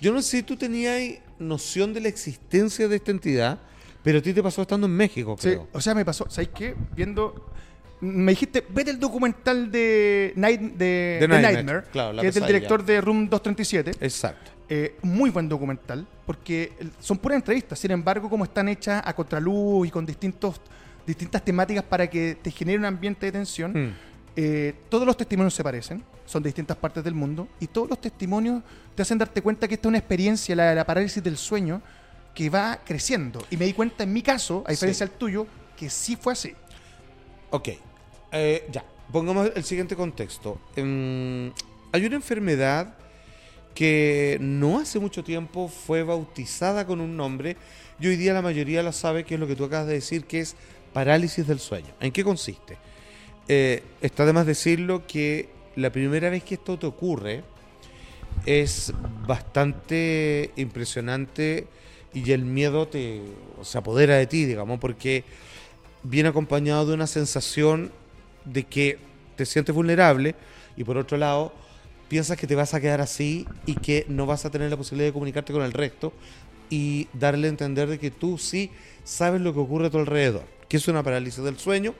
yo 0.00 0.12
no 0.12 0.20
sé 0.22 0.38
si 0.38 0.42
tú 0.42 0.56
tenías 0.56 1.00
noción 1.38 1.92
de 1.94 2.00
la 2.00 2.08
existencia 2.08 2.88
de 2.88 2.96
esta 2.96 3.10
entidad, 3.10 3.58
pero 4.02 4.18
a 4.18 4.22
ti 4.22 4.32
te 4.32 4.42
pasó 4.42 4.62
estando 4.62 4.86
en 4.86 4.92
México, 4.94 5.36
Sí, 5.38 5.48
creo. 5.50 5.68
o 5.72 5.80
sea, 5.80 5.94
me 5.94 6.04
pasó, 6.04 6.26
¿sabes 6.30 6.50
qué? 6.54 6.74
Viendo. 6.94 7.50
Me 8.00 8.32
dijiste, 8.32 8.62
vete 8.68 8.90
el 8.90 9.00
documental 9.00 9.70
de, 9.70 10.32
Night, 10.36 10.60
de, 10.60 11.16
Nightmare, 11.28 11.52
Nightmare, 11.54 11.82
claro, 11.90 12.12
la 12.12 12.22
que 12.22 12.28
es 12.28 12.34
del 12.34 12.42
pesadilla. 12.42 12.58
director 12.58 12.84
de 12.84 13.00
Room 13.00 13.28
237. 13.30 13.92
Exacto. 14.04 14.50
Eh, 14.68 14.96
muy 15.02 15.30
buen 15.30 15.48
documental, 15.48 16.06
porque 16.26 16.72
el- 16.78 16.90
son 17.00 17.16
puras 17.18 17.36
entrevistas, 17.36 17.78
sin 17.78 17.92
embargo, 17.92 18.28
como 18.28 18.44
están 18.44 18.68
hechas 18.68 19.02
a 19.04 19.14
contraluz 19.14 19.86
y 19.86 19.90
con 19.90 20.04
distintos, 20.04 20.60
distintas 21.06 21.42
temáticas 21.42 21.84
para 21.84 22.08
que 22.10 22.36
te 22.42 22.50
genere 22.50 22.78
un 22.78 22.84
ambiente 22.84 23.24
de 23.26 23.32
tensión, 23.32 23.72
Mm. 23.72 23.92
Eh, 24.36 24.74
todos 24.90 25.06
los 25.06 25.16
testimonios 25.16 25.54
se 25.54 25.64
parecen, 25.64 26.04
son 26.26 26.42
de 26.42 26.48
distintas 26.48 26.76
partes 26.76 27.02
del 27.02 27.14
mundo, 27.14 27.48
y 27.58 27.66
todos 27.68 27.88
los 27.88 28.00
testimonios 28.00 28.62
te 28.94 29.02
hacen 29.02 29.18
darte 29.18 29.40
cuenta 29.42 29.66
que 29.66 29.74
esta 29.74 29.88
es 29.88 29.90
una 29.90 29.98
experiencia, 29.98 30.54
la 30.54 30.70
de 30.70 30.74
la 30.74 30.84
parálisis 30.84 31.22
del 31.22 31.36
sueño, 31.36 31.80
que 32.34 32.50
va 32.50 32.80
creciendo. 32.84 33.42
Y 33.50 33.56
me 33.56 33.64
di 33.64 33.72
cuenta 33.72 34.04
en 34.04 34.12
mi 34.12 34.22
caso, 34.22 34.62
a 34.66 34.70
diferencia 34.70 35.06
Sí. 35.06 35.10
del 35.10 35.18
tuyo, 35.18 35.46
que 35.76 35.88
sí 35.88 36.16
fue 36.16 36.34
así. 36.34 36.54
Ok, 37.50 37.68
eh, 38.32 38.66
ya, 38.70 38.84
pongamos 39.10 39.50
el 39.54 39.64
siguiente 39.64 39.96
contexto. 39.96 40.60
Em, 40.76 41.50
hay 41.92 42.04
una 42.04 42.16
enfermedad 42.16 42.94
que 43.74 44.38
no 44.40 44.78
hace 44.80 44.98
mucho 44.98 45.22
tiempo 45.22 45.68
fue 45.68 46.02
bautizada 46.02 46.86
con 46.86 47.00
un 47.00 47.16
nombre 47.16 47.56
y 48.00 48.06
hoy 48.06 48.16
día 48.16 48.32
la 48.32 48.42
mayoría 48.42 48.82
la 48.82 48.92
sabe, 48.92 49.24
que 49.24 49.34
es 49.34 49.40
lo 49.40 49.46
que 49.46 49.54
tú 49.56 49.64
acabas 49.64 49.86
de 49.86 49.94
decir, 49.94 50.24
que 50.24 50.40
es 50.40 50.56
parálisis 50.92 51.46
del 51.46 51.58
sueño. 51.60 51.94
¿En 52.00 52.10
qué 52.10 52.24
consiste? 52.24 52.76
Eh, 53.48 53.82
está 54.00 54.26
de 54.26 54.32
más 54.32 54.46
decirlo 54.46 55.06
que 55.06 55.48
la 55.76 55.90
primera 55.90 56.30
vez 56.30 56.42
que 56.42 56.54
esto 56.54 56.78
te 56.78 56.86
ocurre 56.86 57.44
es 58.44 58.92
bastante 59.26 60.50
impresionante 60.56 61.68
y 62.12 62.32
el 62.32 62.44
miedo 62.44 62.88
te 62.88 63.22
se 63.62 63.78
apodera 63.78 64.16
de 64.16 64.26
ti, 64.26 64.44
digamos, 64.44 64.78
porque 64.80 65.24
viene 66.02 66.28
acompañado 66.28 66.86
de 66.86 66.94
una 66.94 67.06
sensación 67.06 67.92
de 68.44 68.64
que 68.64 68.98
te 69.36 69.46
sientes 69.46 69.74
vulnerable 69.74 70.34
y 70.76 70.84
por 70.84 70.96
otro 70.96 71.18
lado 71.18 71.52
piensas 72.08 72.36
que 72.36 72.46
te 72.46 72.54
vas 72.54 72.74
a 72.74 72.80
quedar 72.80 73.00
así 73.00 73.46
y 73.66 73.74
que 73.74 74.06
no 74.08 74.26
vas 74.26 74.44
a 74.44 74.50
tener 74.50 74.70
la 74.70 74.76
posibilidad 74.76 75.08
de 75.08 75.12
comunicarte 75.12 75.52
con 75.52 75.62
el 75.62 75.72
resto 75.72 76.12
y 76.70 77.08
darle 77.12 77.46
a 77.46 77.50
entender 77.50 77.88
de 77.88 77.98
que 77.98 78.10
tú 78.10 78.38
sí 78.38 78.70
sabes 79.04 79.40
lo 79.40 79.52
que 79.52 79.60
ocurre 79.60 79.86
a 79.86 79.90
tu 79.90 79.98
alrededor, 79.98 80.44
que 80.68 80.76
es 80.76 80.88
una 80.88 81.02
parálisis 81.02 81.44
del 81.44 81.58
sueño. 81.58 81.94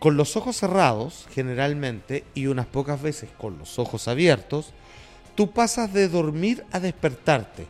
Con 0.00 0.16
los 0.16 0.36
ojos 0.36 0.56
cerrados, 0.56 1.26
generalmente, 1.32 2.24
y 2.34 2.46
unas 2.46 2.66
pocas 2.66 3.00
veces 3.00 3.30
con 3.38 3.58
los 3.58 3.78
ojos 3.78 4.08
abiertos, 4.08 4.72
tú 5.36 5.52
pasas 5.52 5.92
de 5.92 6.08
dormir 6.08 6.64
a 6.72 6.80
despertarte. 6.80 7.66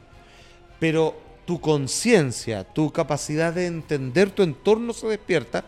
Pero 0.78 1.20
tu 1.44 1.60
conciencia, 1.60 2.64
tu 2.64 2.92
capacidad 2.92 3.52
de 3.52 3.66
entender 3.66 4.30
tu 4.30 4.42
entorno 4.42 4.92
se 4.92 5.08
despierta, 5.08 5.64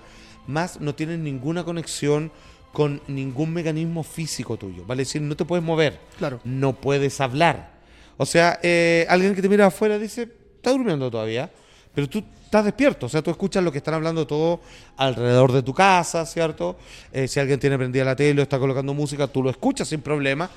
más 0.46 0.80
no 0.80 0.94
tienes 0.94 1.18
ninguna 1.18 1.64
conexión 1.64 2.30
con 2.72 3.02
ningún 3.08 3.52
mecanismo 3.52 4.02
físico 4.02 4.56
tuyo. 4.56 4.84
Vale 4.86 5.02
decir, 5.02 5.20
no 5.20 5.36
te 5.36 5.44
puedes 5.44 5.64
mover, 5.64 5.98
Claro. 6.16 6.40
no 6.44 6.72
puedes 6.74 7.20
hablar. 7.20 7.72
O 8.16 8.24
sea, 8.24 8.58
eh, 8.62 9.04
alguien 9.10 9.34
que 9.34 9.42
te 9.42 9.48
mira 9.48 9.66
afuera 9.66 9.98
dice, 9.98 10.22
está 10.56 10.70
durmiendo 10.70 11.10
todavía, 11.10 11.50
pero 11.94 12.08
tú 12.08 12.22
estás 12.52 12.66
despierto, 12.66 13.06
o 13.06 13.08
sea, 13.08 13.22
tú 13.22 13.30
escuchas 13.30 13.64
lo 13.64 13.72
que 13.72 13.78
están 13.78 13.94
hablando 13.94 14.26
todo 14.26 14.60
alrededor 14.98 15.52
de 15.52 15.62
tu 15.62 15.72
casa, 15.72 16.26
¿cierto? 16.26 16.76
Eh, 17.10 17.26
si 17.26 17.40
alguien 17.40 17.58
tiene 17.58 17.78
prendida 17.78 18.04
la 18.04 18.14
tele 18.14 18.40
o 18.40 18.42
está 18.42 18.58
colocando 18.58 18.92
música, 18.92 19.26
tú 19.26 19.42
lo 19.42 19.48
escuchas 19.48 19.88
sin 19.88 20.02
problema, 20.02 20.50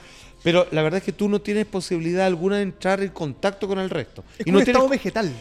pero 0.43 0.67
la 0.71 0.81
verdad 0.81 0.97
es 0.97 1.03
que 1.05 1.13
tú 1.13 1.29
no 1.29 1.39
tienes 1.39 1.65
posibilidad 1.65 2.25
alguna 2.25 2.57
de 2.57 2.63
entrar 2.63 3.01
en 3.01 3.11
contacto 3.11 3.65
con 3.65 3.79
el 3.79 3.89
resto. 3.89 4.25
Es 4.37 4.45
Y 4.45 4.51
como 4.51 4.51
no 4.51 4.59
un 4.59 4.65
tienes 4.65 4.81
estado 4.81 4.89
vegetal. 4.89 5.31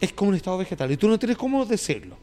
es 0.00 0.12
como 0.12 0.28
un 0.28 0.36
estado 0.36 0.56
vegetal 0.58 0.92
y 0.92 0.96
tú 0.96 1.08
no 1.08 1.18
tienes 1.18 1.36
cómo 1.36 1.66
decirlo. 1.66 2.16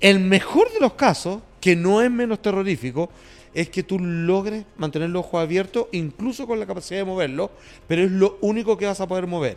El 0.00 0.18
mejor 0.18 0.72
de 0.72 0.80
los 0.80 0.94
casos, 0.94 1.40
que 1.60 1.76
no 1.76 2.02
es 2.02 2.10
menos 2.10 2.42
terrorífico, 2.42 3.10
es 3.54 3.68
que 3.68 3.84
tú 3.84 4.00
logres 4.00 4.64
mantener 4.76 5.08
los 5.10 5.24
ojos 5.24 5.40
abiertos, 5.40 5.86
incluso 5.92 6.48
con 6.48 6.58
la 6.58 6.66
capacidad 6.66 6.98
de 6.98 7.04
moverlo, 7.04 7.52
pero 7.86 8.02
es 8.02 8.10
lo 8.10 8.38
único 8.40 8.76
que 8.76 8.86
vas 8.86 9.00
a 9.00 9.06
poder 9.06 9.28
mover. 9.28 9.56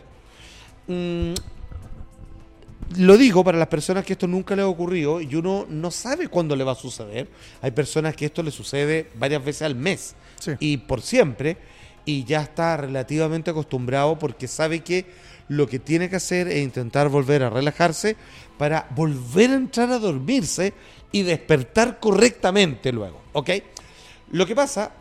Mm, 0.86 1.32
lo 2.96 3.16
digo 3.16 3.42
para 3.42 3.58
las 3.58 3.68
personas 3.68 4.04
que 4.04 4.12
esto 4.12 4.26
nunca 4.26 4.54
les 4.54 4.64
ha 4.64 4.68
ocurrido 4.68 5.20
y 5.20 5.34
uno 5.34 5.66
no 5.68 5.90
sabe 5.90 6.28
cuándo 6.28 6.54
le 6.54 6.64
va 6.64 6.72
a 6.72 6.76
suceder. 6.76 7.28
Hay 7.60 7.72
personas 7.72 8.14
que 8.14 8.26
esto 8.26 8.42
le 8.42 8.50
sucede 8.50 9.10
varias 9.16 9.44
veces 9.44 9.62
al 9.62 9.74
mes 9.74 10.14
Sí. 10.38 10.52
y 10.60 10.76
por 10.76 11.00
siempre 11.00 11.56
y 12.04 12.24
ya 12.24 12.42
está 12.42 12.76
relativamente 12.76 13.50
acostumbrado 13.50 14.18
porque 14.18 14.46
sabe 14.46 14.80
que 14.80 15.06
lo 15.48 15.66
que 15.68 15.78
tiene 15.78 16.08
que 16.10 16.16
hacer 16.16 16.46
es 16.48 16.62
intentar 16.62 17.08
volver 17.08 17.42
a 17.42 17.50
relajarse 17.50 18.16
para 18.58 18.86
volver 18.94 19.50
a 19.50 19.54
entrar 19.54 19.90
a 19.90 19.98
dormirse 19.98 20.72
y 21.10 21.22
despertar 21.22 21.98
correctamente 21.98 22.92
luego, 22.92 23.20
¿ok? 23.32 23.50
Lo 24.32 24.46
que 24.46 24.54
pasa 24.54 24.92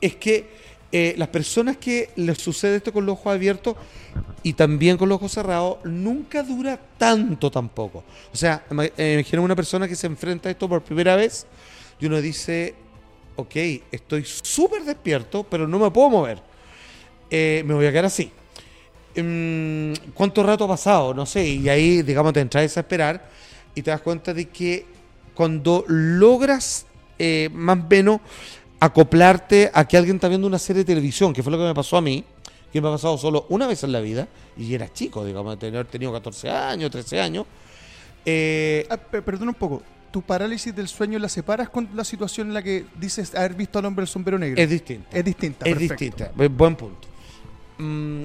es 0.00 0.16
que 0.16 0.48
eh, 0.96 1.12
las 1.18 1.26
personas 1.26 1.76
que 1.76 2.10
les 2.14 2.38
sucede 2.38 2.76
esto 2.76 2.92
con 2.92 3.04
los 3.04 3.14
ojos 3.14 3.34
abiertos 3.34 3.74
y 4.44 4.52
también 4.52 4.96
con 4.96 5.08
los 5.08 5.16
ojos 5.16 5.32
cerrados, 5.32 5.78
nunca 5.82 6.44
dura 6.44 6.78
tanto 6.96 7.50
tampoco. 7.50 8.04
O 8.32 8.36
sea, 8.36 8.62
eh, 8.96 9.14
imagina 9.14 9.42
una 9.42 9.56
persona 9.56 9.88
que 9.88 9.96
se 9.96 10.06
enfrenta 10.06 10.48
a 10.48 10.52
esto 10.52 10.68
por 10.68 10.82
primera 10.82 11.16
vez 11.16 11.48
y 11.98 12.06
uno 12.06 12.20
dice, 12.20 12.76
ok, 13.34 13.56
estoy 13.90 14.24
súper 14.24 14.84
despierto, 14.84 15.42
pero 15.42 15.66
no 15.66 15.80
me 15.80 15.90
puedo 15.90 16.10
mover. 16.10 16.40
Eh, 17.28 17.64
me 17.66 17.74
voy 17.74 17.86
a 17.86 17.90
quedar 17.90 18.04
así. 18.04 18.30
Mm, 19.16 20.12
¿Cuánto 20.14 20.44
rato 20.44 20.66
ha 20.66 20.68
pasado? 20.68 21.12
No 21.12 21.26
sé, 21.26 21.44
y 21.44 21.68
ahí, 21.68 22.02
digamos, 22.02 22.32
te 22.34 22.38
entras 22.38 22.60
a 22.60 22.62
desesperar 22.62 23.30
y 23.74 23.82
te 23.82 23.90
das 23.90 24.00
cuenta 24.00 24.32
de 24.32 24.48
que 24.48 24.86
cuando 25.34 25.84
logras 25.88 26.86
más 27.50 27.78
o 27.78 27.86
menos 27.90 28.20
acoplarte 28.84 29.70
a 29.72 29.86
que 29.86 29.96
alguien 29.96 30.16
está 30.16 30.28
viendo 30.28 30.46
una 30.46 30.58
serie 30.58 30.80
de 30.82 30.86
televisión, 30.86 31.32
que 31.32 31.42
fue 31.42 31.50
lo 31.52 31.58
que 31.58 31.64
me 31.64 31.74
pasó 31.74 31.96
a 31.96 32.00
mí, 32.00 32.24
que 32.72 32.80
me 32.80 32.88
ha 32.88 32.92
pasado 32.92 33.16
solo 33.18 33.46
una 33.48 33.66
vez 33.66 33.82
en 33.84 33.92
la 33.92 34.00
vida, 34.00 34.26
y 34.56 34.74
era 34.74 34.92
chico, 34.92 35.24
digamos, 35.24 35.54
de 35.58 35.66
tener 35.68 35.86
tenido 35.86 36.12
14 36.12 36.50
años, 36.50 36.90
13 36.90 37.20
años. 37.20 37.46
eh, 38.24 38.86
Ah, 38.90 38.98
un 39.40 39.54
poco. 39.54 39.82
¿Tu 40.10 40.22
parálisis 40.22 40.74
del 40.74 40.86
sueño 40.86 41.18
la 41.18 41.28
separas 41.28 41.68
con 41.68 41.88
la 41.94 42.04
situación 42.04 42.48
en 42.48 42.54
la 42.54 42.62
que 42.62 42.84
dices 43.00 43.34
haber 43.34 43.54
visto 43.54 43.78
al 43.80 43.84
hombre 43.86 44.02
del 44.02 44.08
sombrero 44.08 44.38
negro? 44.38 44.60
es 44.62 44.70
distinto. 44.70 45.08
Es 45.12 45.24
distinta. 45.24 45.66
Es 45.66 45.72
perfecto. 45.76 45.94
distinta. 46.04 46.32
Bu- 46.36 46.48
Buen 46.56 46.76
punto. 46.76 47.08
Mm, 47.78 48.24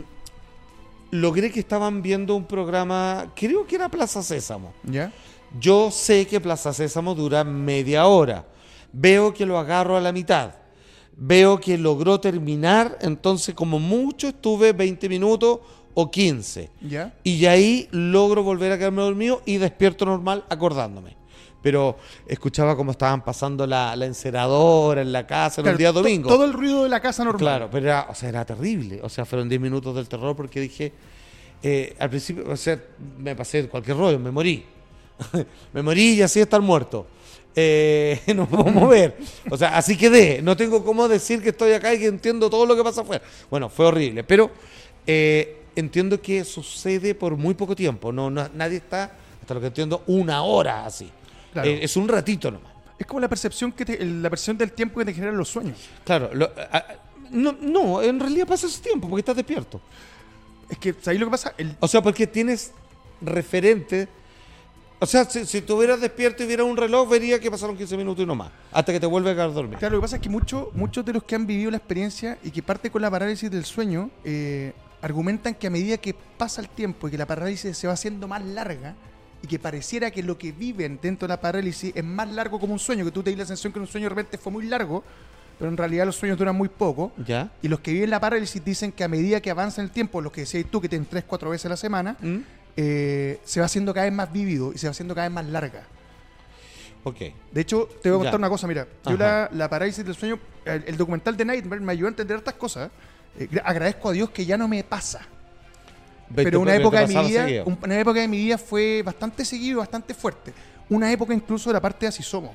logré 1.11 1.51
que 1.51 1.59
estaban 1.59 2.01
viendo 2.03 2.35
un 2.35 2.45
programa, 2.45 3.31
creo 3.35 3.65
que 3.65 3.75
era 3.75 3.89
Plaza 3.89 4.21
Sésamo. 4.21 4.71
¿Ya? 4.83 5.11
Yo 5.59 5.89
sé 5.89 6.27
que 6.27 6.39
Plaza 6.39 6.73
Sésamo 6.73 7.15
dura 7.15 7.43
media 7.43 8.05
hora. 8.05 8.45
Veo 8.91 9.33
que 9.33 9.45
lo 9.45 9.57
agarro 9.57 9.97
a 9.97 10.01
la 10.01 10.11
mitad. 10.11 10.53
Veo 11.15 11.59
que 11.59 11.77
logró 11.77 12.19
terminar, 12.19 12.97
entonces 13.01 13.53
como 13.53 13.77
mucho 13.79 14.29
estuve 14.29 14.71
20 14.71 15.09
minutos 15.09 15.59
o 15.93 16.09
15. 16.09 16.69
¿Ya? 16.81 17.13
Y 17.23 17.45
ahí 17.45 17.87
logro 17.91 18.43
volver 18.43 18.71
a 18.71 18.77
quedarme 18.77 19.01
dormido 19.01 19.41
y 19.45 19.57
despierto 19.57 20.05
normal 20.05 20.45
acordándome. 20.49 21.17
Pero 21.61 21.97
escuchaba 22.25 22.75
cómo 22.77 22.91
estaban 22.91 23.21
pasando 23.21 23.67
la, 23.67 23.93
la 23.97 24.05
enceradora 24.05 25.01
en 25.01 25.11
la 25.11 25.27
casa 25.27 25.59
en 25.59 25.63
Claro, 25.63 25.75
un 25.75 25.77
día 25.77 25.91
domingo. 25.91 26.29
Todo 26.29 26.45
el 26.45 26.53
ruido 26.53 26.83
de 26.83 26.89
la 26.89 27.01
casa 27.01 27.25
normal. 27.25 27.39
Claro, 27.39 27.69
pero 27.69 27.87
era, 27.87 28.07
o 28.09 28.15
sea, 28.15 28.29
era 28.29 28.45
terrible. 28.45 29.01
O 29.03 29.09
sea, 29.09 29.25
fueron 29.25 29.49
10 29.49 29.59
minutos 29.59 29.93
del 29.93 30.07
terror 30.07 30.37
porque 30.37 30.61
dije, 30.61 30.93
eh, 31.61 31.95
al 31.99 32.09
principio, 32.09 32.49
o 32.49 32.55
sea, 32.55 32.81
me 33.17 33.35
pasé 33.35 33.67
cualquier 33.67 33.97
rollo, 33.97 34.19
me 34.19 34.31
morí. 34.31 34.63
me 35.73 35.81
morí 35.81 36.13
y 36.13 36.21
así 36.21 36.39
estar 36.39 36.61
muerto. 36.61 37.07
Eh, 37.61 38.21
no 38.35 38.47
puedo 38.47 38.63
mover. 38.65 39.17
O 39.49 39.57
sea, 39.57 39.75
así 39.77 39.97
quedé. 39.97 40.41
No 40.41 40.55
tengo 40.55 40.81
cómo 40.85 41.09
decir 41.09 41.41
que 41.43 41.49
estoy 41.49 41.73
acá 41.73 41.93
y 41.93 41.99
que 41.99 42.05
entiendo 42.07 42.49
todo 42.49 42.65
lo 42.65 42.73
que 42.75 42.83
pasa 42.83 43.01
afuera. 43.01 43.21
Bueno, 43.49 43.67
fue 43.69 43.85
horrible, 43.87 44.23
pero 44.23 44.49
eh, 45.05 45.57
entiendo 45.75 46.21
que 46.21 46.45
sucede 46.45 47.15
por 47.15 47.35
muy 47.35 47.53
poco 47.55 47.75
tiempo. 47.75 48.13
No, 48.13 48.29
no- 48.29 48.47
nadie 48.53 48.77
está, 48.77 49.11
hasta 49.41 49.53
lo 49.53 49.59
que 49.59 49.67
entiendo, 49.67 50.03
una 50.07 50.43
hora 50.43 50.85
así. 50.85 51.09
Claro. 51.51 51.67
Eh, 51.69 51.79
es 51.83 51.97
un 51.97 52.07
ratito 52.07 52.49
nomás. 52.49 52.71
Es 52.97 53.05
como 53.05 53.19
la 53.19 53.27
percepción 53.27 53.71
que 53.73 53.83
te- 53.85 54.05
la 54.05 54.29
percepción 54.29 54.57
del 54.57 54.71
tiempo 54.71 54.99
que 54.99 55.05
te 55.05 55.13
generan 55.13 55.35
los 55.37 55.49
sueños. 55.49 55.77
Claro, 56.05 56.29
lo- 56.33 56.51
a- 56.71 56.85
no, 57.31 57.57
no, 57.59 58.01
en 58.01 58.19
realidad 58.21 58.47
pasa 58.47 58.67
ese 58.67 58.81
tiempo 58.81 59.09
porque 59.09 59.19
estás 59.21 59.35
despierto. 59.35 59.81
Es 60.69 60.77
que, 60.77 60.93
¿sabéis 61.01 61.19
lo 61.19 61.27
que 61.27 61.31
pasa? 61.31 61.53
El, 61.57 61.75
O 61.81 61.87
sea, 61.89 62.01
porque 62.01 62.25
tienes 62.27 62.71
referente. 63.21 64.07
O 65.01 65.05
sea, 65.05 65.23
si, 65.25 65.45
si 65.45 65.59
estuvieras 65.59 66.01
despierto 66.01 66.43
y 66.43 66.47
vieras 66.47 66.65
un 66.65 66.75
reloj, 66.75 67.09
vería 67.09 67.39
que 67.39 67.49
pasaron 67.49 67.77
15 67.77 67.95
minutos 67.95 68.21
y 68.23 68.25
no 68.25 68.35
más. 68.35 68.49
Hasta 68.71 68.91
que 68.91 68.99
te 68.99 69.05
vuelves 69.05 69.31
a 69.31 69.35
quedar 69.35 69.53
dormido. 69.53 69.79
Claro, 69.79 69.95
lo 69.95 70.01
que 70.01 70.05
pasa 70.05 70.17
es 70.17 70.21
que 70.21 70.29
mucho- 70.29 70.71
muchos 70.73 71.05
de 71.05 71.13
los 71.13 71.23
que 71.23 71.35
han 71.35 71.47
vivido 71.47 71.71
la 71.71 71.77
experiencia 71.77 72.37
y 72.43 72.51
que 72.51 72.61
parte 72.61 72.91
con 72.91 73.01
la 73.01 73.09
parálisis 73.09 73.49
del 73.49 73.63
sueño 73.63 74.09
eh, 74.25 74.73
argumentan 75.01 75.53
que 75.55 75.67
a 75.67 75.69
medida 75.69 75.97
que 75.97 76.13
pasa 76.37 76.59
el 76.59 76.67
tiempo 76.67 77.07
y 77.07 77.11
que 77.11 77.17
la 77.17 77.25
parálisis 77.25 77.77
se 77.77 77.87
va 77.87 77.93
haciendo 77.93 78.27
más 78.27 78.43
larga 78.43 78.93
y 79.41 79.47
que 79.47 79.57
pareciera 79.57 80.11
que 80.11 80.21
lo 80.21 80.37
que 80.37 80.51
viven 80.51 80.99
dentro 81.01 81.25
de 81.27 81.33
la 81.33 81.39
parálisis 81.39 81.93
es 81.95 82.03
más 82.03 82.29
largo 82.29 82.59
como 82.59 82.73
un 82.73 82.79
sueño, 82.79 83.05
que 83.05 83.11
tú 83.11 83.23
te 83.23 83.29
das 83.31 83.39
la 83.39 83.45
sensación 83.45 83.71
que 83.71 83.79
un 83.79 83.87
sueño 83.87 84.05
de 84.05 84.09
repente 84.09 84.37
fue 84.37 84.51
muy 84.51 84.65
largo, 84.65 85.01
pero 85.57 85.71
en 85.71 85.77
realidad 85.77 86.05
los 86.05 86.17
sueños 86.17 86.37
duran 86.37 86.57
muy 86.57 86.67
poco. 86.67 87.13
¿Ya? 87.25 87.49
Y 87.61 87.69
los 87.69 87.79
que 87.79 87.93
viven 87.93 88.09
la 88.09 88.19
parálisis 88.19 88.63
dicen 88.65 88.91
que 88.91 89.05
a 89.05 89.07
medida 89.07 89.39
que 89.39 89.49
avanza 89.49 89.81
el 89.81 89.91
tiempo, 89.91 90.19
los 90.19 90.33
que 90.33 90.41
decías 90.41 90.65
tú 90.69 90.81
que 90.81 90.89
tienen 90.89 91.07
3, 91.09 91.23
4 91.25 91.49
veces 91.51 91.67
a 91.67 91.69
la 91.69 91.77
semana, 91.77 92.17
¿Mm? 92.19 92.37
Eh, 92.77 93.39
se 93.43 93.59
va 93.59 93.65
haciendo 93.65 93.93
cada 93.93 94.05
vez 94.05 94.13
más 94.13 94.31
vívido 94.31 94.71
y 94.73 94.77
se 94.77 94.87
va 94.87 94.91
haciendo 94.91 95.13
cada 95.15 95.27
vez 95.27 95.33
más 95.35 95.45
larga. 95.45 95.83
Ok. 97.03 97.17
De 97.51 97.61
hecho, 97.61 97.87
te 98.01 98.09
voy 98.09 98.17
a 98.19 98.19
Ya. 98.19 98.23
contar 98.31 98.39
una 98.39 98.49
cosa, 98.49 98.67
mira, 98.67 98.87
yo 99.05 99.17
la, 99.17 99.49
la 99.53 99.69
parálisis 99.69 100.03
del 100.05 100.15
sueño, 100.15 100.37
el, 100.65 100.83
el 100.87 100.97
documental 100.97 101.35
de 101.37 101.45
Nightmare 101.45 101.81
me 101.81 101.91
ayudó 101.93 102.07
a 102.07 102.09
entender 102.09 102.37
estas 102.37 102.55
cosas. 102.55 102.89
Eh, 103.37 103.47
gra- 103.49 103.61
agradezco 103.65 104.09
a 104.09 104.11
Dios 104.11 104.29
que 104.31 104.45
ya 104.45 104.57
no 104.57 104.67
me 104.67 104.83
pasa. 104.83 105.21
Pero 106.35 106.59
una 106.59 106.75
época 106.75 106.99
de 106.99 107.07
mi 107.07 107.27
vida, 107.27 107.63
una 107.65 107.99
época 107.99 108.19
de 108.19 108.27
mi 108.27 108.37
vida 108.37 108.57
fue 108.57 109.01
bastante 109.03 109.43
seguido, 109.45 109.79
bastante 109.79 110.13
fuerte. 110.13 110.53
Una 110.89 111.11
época 111.11 111.33
incluso 111.33 111.69
de 111.69 111.73
la 111.75 111.81
parte 111.81 112.05
de 112.05 112.07
Así 112.09 112.21
Somos, 112.21 112.51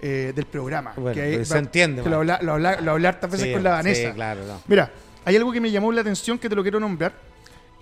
eh, 0.00 0.32
del 0.34 0.46
programa. 0.46 0.94
Bueno, 0.96 1.14
que 1.14 1.44
se 1.44 1.58
entiende, 1.58 2.02
Que 2.02 2.08
lo 2.08 2.18
man. 2.18 2.30
habla, 2.30 2.38
lo, 2.42 2.52
habla, 2.54 2.80
lo 2.80 2.92
hablé 2.92 3.08
hartas 3.08 3.30
veces 3.30 3.46
Sí, 3.48 3.52
con 3.52 3.62
la 3.62 3.70
Vanessa. 3.72 4.08
Sí, 4.08 4.14
claro, 4.14 4.46
no. 4.46 4.62
Mira, 4.68 4.90
hay 5.24 5.36
algo 5.36 5.52
que 5.52 5.60
me 5.60 5.70
llamó 5.70 5.92
la 5.92 6.00
atención 6.00 6.38
que 6.38 6.48
te 6.48 6.54
lo 6.54 6.62
quiero 6.62 6.80
nombrar. 6.80 7.12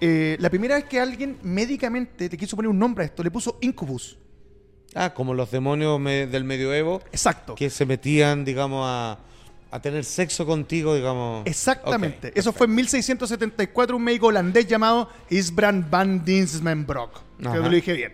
Eh, 0.04 0.36
la 0.40 0.50
primera 0.50 0.74
vez 0.74 0.84
que 0.86 0.98
alguien 0.98 1.38
médicamente 1.44 2.28
te 2.28 2.36
quiso 2.36 2.56
poner 2.56 2.68
un 2.68 2.78
nombre 2.78 3.04
a 3.04 3.06
esto, 3.06 3.22
le 3.22 3.30
puso 3.30 3.58
Incubus. 3.60 4.18
Ah, 4.96 5.14
como 5.14 5.32
los 5.32 5.48
demonios 5.52 6.00
me- 6.00 6.26
del 6.26 6.42
medioevo 6.42 7.00
Exacto. 7.12 7.54
que 7.54 7.70
se 7.70 7.86
metían, 7.86 8.44
digamos, 8.44 8.84
a, 8.84 9.18
a 9.70 9.80
tener 9.80 10.04
sexo 10.04 10.44
contigo, 10.44 10.96
digamos. 10.96 11.46
Exactamente. 11.46 12.28
Ok, 12.28 12.36
Eso 12.36 12.52
fue 12.52 12.66
en 12.66 12.74
1674, 12.74 13.96
un 13.96 14.02
médico 14.02 14.26
holandés 14.26 14.66
llamado 14.66 15.08
Isbrand 15.30 15.88
van 15.88 16.24
Dinsmenbrock. 16.24 17.20
Creo 17.38 17.50
Ajá. 17.52 17.62
que 17.62 17.68
lo 17.68 17.74
dije 17.76 17.92
bien. 17.92 18.12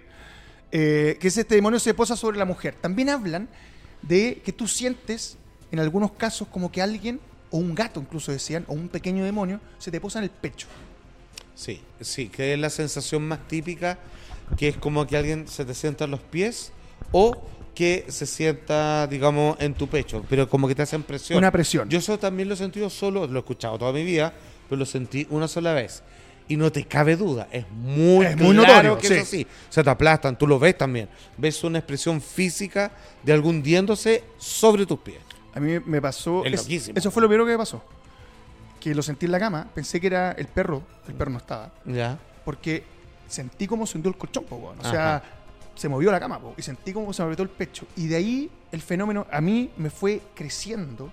Eh, 0.71 1.16
que 1.18 1.28
es 1.28 1.37
este 1.38 1.54
demonio 1.54 1.78
se 1.80 1.95
posa 1.95 2.16
sobre 2.16 2.37
la 2.37 2.45
mujer. 2.45 2.75
También 2.80 3.09
hablan 3.09 3.49
de 4.02 4.42
que 4.45 4.52
tú 4.52 4.68
sientes, 4.68 5.38
en 5.73 5.78
algunos 5.80 6.12
casos, 6.12 6.47
como 6.49 6.71
que 6.71 6.83
alguien, 6.83 7.18
o 7.50 7.57
un 7.57 7.75
gato 7.75 7.99
incluso 7.99 8.30
decían, 8.30 8.64
o 8.68 8.75
un 8.75 8.88
pequeño 8.90 9.25
demonio, 9.25 9.59
se 9.78 9.90
te 9.90 10.00
posa 10.02 10.18
en 10.18 10.25
el 10.25 10.30
pecho. 10.30 10.66
Sí, 11.59 11.81
sí, 12.00 12.29
que 12.29 12.55
es 12.55 12.59
la 12.61 12.71
sensación 12.71 13.27
más 13.27 13.41
típica, 13.49 13.99
que 14.57 14.69
es 14.69 14.77
como 14.77 15.05
que 15.09 15.17
alguien 15.17 15.49
se 15.49 15.65
te 15.65 15.75
sienta 15.75 16.05
en 16.05 16.12
los 16.12 16.21
pies 16.21 16.71
o 17.11 17.37
que 17.75 18.05
se 18.07 18.27
sienta, 18.27 19.09
digamos, 19.09 19.57
en 19.59 19.75
tu 19.75 19.88
pecho, 19.88 20.25
pero 20.31 20.49
como 20.49 20.69
que 20.69 20.77
te 20.77 20.83
hacen 20.83 21.03
presión. 21.03 21.37
Una 21.37 21.50
presión. 21.50 21.88
Yo 21.88 21.99
eso 21.99 22.17
también 22.17 22.49
lo 22.49 22.55
he 22.55 22.57
sentido 22.57 22.88
solo, 22.88 23.27
lo 23.27 23.35
he 23.35 23.41
escuchado 23.41 23.77
toda 23.77 23.93
mi 23.93 24.05
vida, 24.05 24.33
pero 24.69 24.79
lo 24.79 24.87
sentí 24.87 25.27
una 25.31 25.49
sola 25.49 25.73
vez. 25.73 26.05
Y 26.47 26.57
no 26.57 26.71
te 26.71 26.85
cabe 26.85 27.17
duda, 27.17 27.49
es 27.50 27.69
muy, 27.73 28.25
Es 28.25 28.37
muy 28.37 28.55
claro 28.55 28.91
notorio, 28.91 28.99
que 28.99 29.09
sí. 29.09 29.15
es 29.15 29.23
así. 29.23 29.47
Se 29.69 29.83
te 29.83 29.91
aplastan, 29.91 30.38
tú 30.38 30.47
lo 30.47 30.61
ves 30.61 30.79
también. 30.79 31.09
Ves 31.37 31.65
una 31.65 31.79
expresión 31.81 32.21
física 32.21 32.93
de 33.25 33.33
algún 33.33 33.57
hundiéndose 33.57 34.23
sobre 34.38 34.87
tus 34.87 35.00
pies. 35.00 35.19
A 35.55 35.59
mí 35.59 35.81
me 35.85 36.00
pasó. 36.00 36.45
Es 36.45 36.69
eso 36.69 37.11
fue 37.11 37.21
lo 37.21 37.29
primero 37.29 37.45
que 37.45 37.53
me 37.53 37.59
pasó. 37.59 37.83
Que 38.80 38.94
lo 38.94 39.02
sentí 39.02 39.26
en 39.26 39.32
la 39.32 39.40
cama, 39.40 39.68
pensé 39.75 40.00
que 40.00 40.06
era 40.06 40.32
el 40.32 40.47
perro, 40.47 40.82
el 41.08 41.14
perro 41.14 41.30
no 41.32 41.38
estaba. 41.38 41.73
¿Ya? 41.85 42.18
porque 42.49 42.82
sentí 43.28 43.66
como 43.66 43.87
se 43.87 43.99
hundió 43.99 44.11
el 44.11 44.16
colchón, 44.16 44.42
po, 44.44 44.56
weón. 44.56 44.80
o 44.80 44.82
sea, 44.82 45.16
Ajá. 45.16 45.26
se 45.75 45.87
movió 45.87 46.11
la 46.11 46.18
cama 46.18 46.40
po, 46.40 46.54
y 46.56 46.62
sentí 46.62 46.94
como 46.94 47.12
se 47.12 47.20
me 47.20 47.26
apretó 47.26 47.42
el 47.42 47.50
pecho. 47.50 47.87
Y 47.94 48.06
de 48.06 48.16
ahí 48.16 48.50
el 48.73 48.80
fenómeno 48.80 49.26
a 49.30 49.42
mí 49.42 49.70
me 49.76 49.90
fue 49.90 50.23
creciendo 50.35 51.12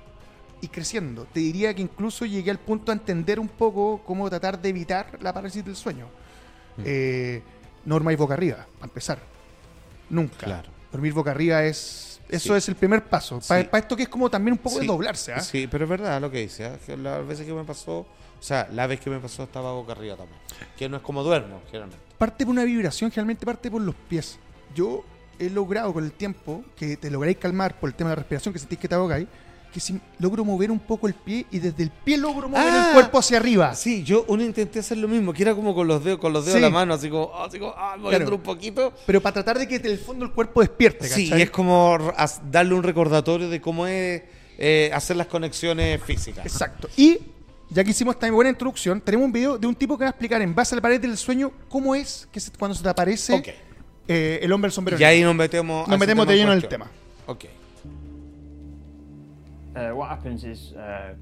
y 0.61 0.69
creciendo. 0.69 1.25
Te 1.25 1.41
diría 1.41 1.73
que 1.73 1.81
incluso 1.81 2.25
llegué 2.25 2.51
al 2.51 2.59
punto 2.59 2.93
a 2.93 2.95
entender 2.95 3.37
un 3.37 3.49
poco 3.49 4.01
cómo 4.05 4.29
tratar 4.29 4.61
de 4.61 4.69
evitar 4.69 5.17
la 5.21 5.33
parálisis 5.33 5.65
del 5.65 5.75
sueño. 5.75 6.05
Mm. 6.77 6.83
Eh, 6.85 7.43
no 7.83 7.95
dormáis 7.95 8.17
boca 8.17 8.33
arriba, 8.33 8.65
para 8.79 8.85
empezar. 8.85 9.19
Nunca. 10.09 10.37
Claro. 10.45 10.69
Dormir 10.89 11.11
boca 11.11 11.31
arriba 11.31 11.65
es... 11.65 12.14
Eso 12.29 12.53
Sí. 12.53 12.57
es 12.57 12.69
el 12.69 12.75
primer 12.75 13.03
paso. 13.03 13.39
Para 13.47 13.61
Sí. 13.61 13.69
esto 13.73 13.95
que 13.95 14.03
es 14.03 14.09
como 14.09 14.29
también 14.29 14.53
un 14.53 14.57
poco 14.57 14.79
de 14.79 14.85
doblarse, 14.87 15.33
¿ah? 15.33 15.39
Sí, 15.41 15.67
pero 15.69 15.83
es 15.85 15.89
verdad 15.89 16.19
lo 16.19 16.31
que 16.31 16.39
dice. 16.39 16.65
¿ah? 16.65 16.77
Que 16.85 16.97
Las 16.97 17.25
veces 17.27 17.45
que 17.45 17.53
me 17.53 17.63
pasó, 17.63 17.99
o 17.99 18.07
sea, 18.39 18.67
la 18.71 18.87
vez 18.87 18.99
que 18.99 19.09
me 19.09 19.19
pasó 19.19 19.43
estaba 19.43 19.71
boca 19.73 19.91
arriba 19.93 20.15
también. 20.15 20.39
Que 20.77 20.89
no 20.89 20.97
es 20.97 21.03
como 21.03 21.23
duermo, 21.23 21.61
generalmente. 21.67 22.03
parte 22.17 22.45
por 22.45 22.51
una 22.53 22.63
vibración, 22.63 23.11
generalmente 23.11 23.45
parte 23.45 23.69
por 23.69 23.81
los 23.81 23.93
pies. 23.95 24.39
Yo 24.73 25.03
he 25.37 25.49
logrado 25.49 25.93
con 25.93 26.03
el 26.03 26.13
tiempo 26.13 26.63
que 26.77 26.95
te 26.97 27.11
lográis 27.11 27.37
calmar 27.37 27.77
por 27.79 27.89
el 27.89 27.93
tema 27.95 28.09
de 28.09 28.15
la 28.15 28.19
respiración, 28.21 28.53
que 28.53 28.59
sentís 28.59 28.79
que 28.79 28.87
te 28.87 28.95
ahogáis, 28.95 29.27
que 29.73 29.79
si 29.81 29.99
logro 30.19 30.45
mover 30.45 30.71
un 30.71 30.79
poco 30.79 31.07
el 31.07 31.13
pie 31.13 31.45
y 31.51 31.59
desde 31.59 31.83
el 31.83 31.89
pie 31.91 32.17
logro 32.17 32.47
mover 32.47 32.63
Ah. 32.67 32.85
el 32.87 32.93
cuerpo 32.93 33.19
hacia 33.19 33.37
arriba. 33.37 33.75
Sí, 33.75 34.03
yo 34.03 34.23
uno 34.29 34.43
intenté 34.43 34.79
hacer 34.79 34.97
lo 34.97 35.07
mismo, 35.07 35.33
que 35.33 35.43
era 35.43 35.53
como 35.53 35.75
con 35.75 35.87
los 35.87 36.03
dedos, 36.03 36.19
con 36.19 36.31
los 36.31 36.45
dedos 36.45 36.57
Sí. 36.57 36.61
de 36.63 36.69
la 36.69 36.73
mano, 36.73 36.93
así 36.93 37.09
como, 37.09 37.35
así 37.35 37.59
como 37.59 37.73
ah, 37.77 37.95
moviendo 37.97 38.25
Claro. 38.27 38.35
un 38.37 38.41
poquito. 38.41 38.93
Pero 39.05 39.21
para 39.21 39.33
tratar 39.33 39.59
de 39.59 39.67
que 39.67 39.75
en 39.75 39.85
el 39.87 39.97
fondo 39.99 40.23
el 40.25 40.31
cuerpo 40.31 40.61
despierte, 40.61 41.07
Sí, 41.09 41.25
¿cachai? 41.25 41.39
y 41.39 41.41
es 41.43 41.49
como 41.51 41.97
darle 42.49 42.73
un 42.73 42.83
recordatorio 42.83 43.49
de 43.49 43.59
cómo 43.59 43.85
es 43.87 44.23
eh, 44.57 44.89
hacer 44.93 45.17
las 45.17 45.27
conexiones 45.27 46.01
físicas. 46.01 46.45
Exacto. 46.45 46.87
Y 46.95 47.19
ya 47.69 47.83
que 47.83 47.91
hicimos 47.91 48.15
esta 48.15 48.31
buena 48.31 48.49
introducción, 48.49 49.01
tenemos 49.01 49.25
un 49.25 49.33
video 49.33 49.57
de 49.57 49.67
un 49.67 49.75
tipo 49.75 49.97
que 49.97 50.05
va 50.05 50.07
a 50.07 50.11
explicar 50.11 50.41
en 50.41 50.55
base 50.55 50.73
a 50.73 50.77
la 50.77 50.81
pared 50.81 51.01
del 51.01 51.17
sueño 51.17 51.51
cómo 51.67 51.93
es 51.95 52.29
que 52.31 52.39
se- 52.39 52.51
cuando 52.51 52.73
se 52.75 52.81
te 52.81 52.87
aparece 52.87 53.33
Ok. 53.33 53.47
eh, 54.07 54.39
el 54.41 54.51
hombre 54.53 54.67
del 54.69 54.73
sombrero. 54.73 55.01
Y 55.01 55.03
ahí 55.03 55.21
nos 55.21 55.35
metemos, 55.35 55.85
Nos 55.89 55.99
metemos 55.99 56.25
de 56.25 56.37
lleno 56.37 56.53
en 56.53 56.59
el 56.59 56.67
tema. 56.69 56.89
Ok. 57.25 57.43
Uh, 59.75 59.89
what 59.89 60.07
happens 60.07 60.45
is 60.45 60.73
uh, 60.73 61.13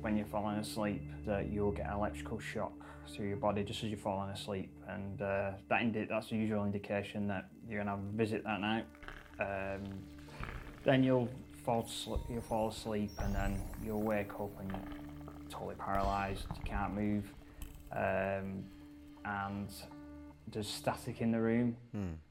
when 0.00 0.16
you're 0.16 0.26
falling 0.26 0.56
asleep, 0.56 1.02
that 1.26 1.50
you'll 1.50 1.70
get 1.72 1.86
an 1.86 1.92
electrical 1.92 2.38
shock 2.38 2.72
through 3.08 3.28
your 3.28 3.36
body 3.36 3.62
just 3.62 3.84
as 3.84 3.90
you're 3.90 3.98
falling 3.98 4.30
asleep, 4.30 4.70
and 4.88 5.20
uh, 5.20 5.50
that 5.68 5.82
indi- 5.82 6.06
that's 6.08 6.30
the 6.30 6.36
usual 6.36 6.64
indication 6.64 7.26
that 7.28 7.48
you're 7.68 7.80
gonna 7.80 7.90
have 7.90 8.00
a 8.00 8.16
visit 8.16 8.42
that 8.44 8.60
night. 8.60 8.86
Um, 9.38 9.82
then 10.84 11.02
you'll 11.04 11.28
fall 11.64 11.82
asleep, 11.84 12.20
you'll 12.30 12.40
fall 12.40 12.68
asleep, 12.70 13.10
and 13.18 13.34
then 13.34 13.60
you'll 13.84 14.02
wake 14.02 14.32
up 14.40 14.50
and 14.60 14.70
you're 14.70 14.80
totally 15.50 15.74
paralysed. 15.74 16.46
You 16.56 16.62
can't 16.64 16.94
move, 16.94 17.24
um, 17.92 18.64
and 19.26 19.68
there's 20.50 20.68
static 20.68 21.20
in 21.20 21.32
the 21.32 21.40
room. 21.40 21.76
The 21.92 22.29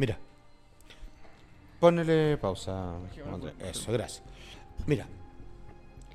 Mira. 0.00 0.16
Ponele 1.78 2.38
pausa. 2.38 2.94
Eso, 3.70 3.92
gracias. 3.92 4.22
Mira. 4.86 5.06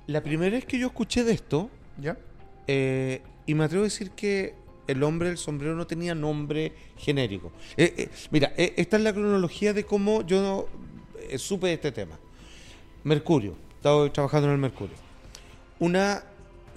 La 0.07 0.21
primera 0.23 0.55
vez 0.55 0.65
que 0.65 0.79
yo 0.79 0.87
escuché 0.87 1.23
de 1.23 1.33
esto, 1.33 1.69
¿Ya? 2.01 2.17
eh, 2.65 3.21
y 3.45 3.53
me 3.53 3.63
atrevo 3.63 3.83
a 3.83 3.85
decir 3.85 4.09
que 4.11 4.55
el 4.87 5.03
hombre 5.03 5.27
del 5.27 5.37
sombrero 5.37 5.75
no 5.75 5.85
tenía 5.85 6.15
nombre 6.15 6.73
genérico. 6.97 7.51
Eh, 7.77 7.93
eh, 7.95 8.09
mira, 8.31 8.53
eh, 8.57 8.73
esta 8.77 8.97
es 8.97 9.03
la 9.03 9.13
cronología 9.13 9.71
de 9.73 9.83
cómo 9.83 10.23
yo 10.23 10.67
eh, 11.29 11.37
supe 11.37 11.67
de 11.67 11.73
este 11.73 11.91
tema. 11.91 12.17
Mercurio. 13.03 13.55
Estaba 13.75 14.11
trabajando 14.11 14.47
en 14.47 14.53
el 14.53 14.59
Mercurio. 14.59 14.95
Una, 15.77 16.23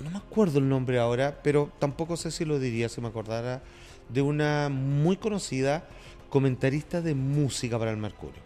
no 0.04 0.10
me 0.10 0.18
acuerdo 0.18 0.58
el 0.58 0.68
nombre 0.68 0.98
ahora, 0.98 1.40
pero 1.42 1.72
tampoco 1.78 2.18
sé 2.18 2.30
si 2.30 2.44
lo 2.44 2.58
diría 2.58 2.90
si 2.90 3.00
me 3.00 3.08
acordara, 3.08 3.62
de 4.10 4.20
una 4.20 4.68
muy 4.68 5.16
conocida 5.16 5.88
comentarista 6.28 7.00
de 7.00 7.14
música 7.14 7.78
para 7.78 7.90
el 7.90 7.96
Mercurio. 7.96 8.40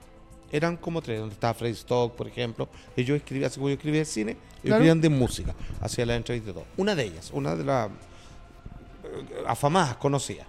Eran 0.51 0.77
como 0.77 1.01
tres, 1.01 1.19
donde 1.19 1.35
estaba 1.35 1.55
Freddy 1.55 1.73
Stock, 1.73 2.13
por 2.15 2.29
ejemplo. 2.29 2.69
Ellos 2.97 3.17
escribían, 3.17 3.47
así 3.49 3.57
como 3.57 3.69
yo 3.71 3.75
escribía 3.75 4.01
de 4.01 4.05
cine, 4.05 4.31
ellos 4.33 4.43
Claro. 4.63 4.77
escribían 4.77 5.01
de 5.01 5.09
música, 5.09 5.55
hacía 5.81 6.05
la 6.07 6.15
entrevista 6.15 6.51
y 6.51 6.53
todo. 6.53 6.65
Una 6.77 6.95
de 6.95 7.05
ellas, 7.05 7.31
una 7.33 7.57
de 7.57 7.65
las 7.65 7.89
eh, 7.89 7.91
afamadas, 9.47 9.97
conocidas. 9.97 10.47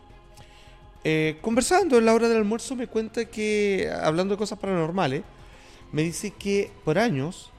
Eh, 1.06 1.38
conversando 1.42 1.98
en 1.98 2.06
la 2.06 2.14
hora 2.14 2.30
del 2.30 2.38
almuerzo 2.38 2.76
me 2.76 2.88
cuenta 2.88 3.26
que, 3.26 3.90
hablando 4.04 4.36
de 4.36 4.38
cosas 4.38 4.58
paranormales, 4.60 5.24
me 5.92 6.02
dice 6.02 6.32
que 6.32 6.72
por 6.86 6.98
años 6.98 7.52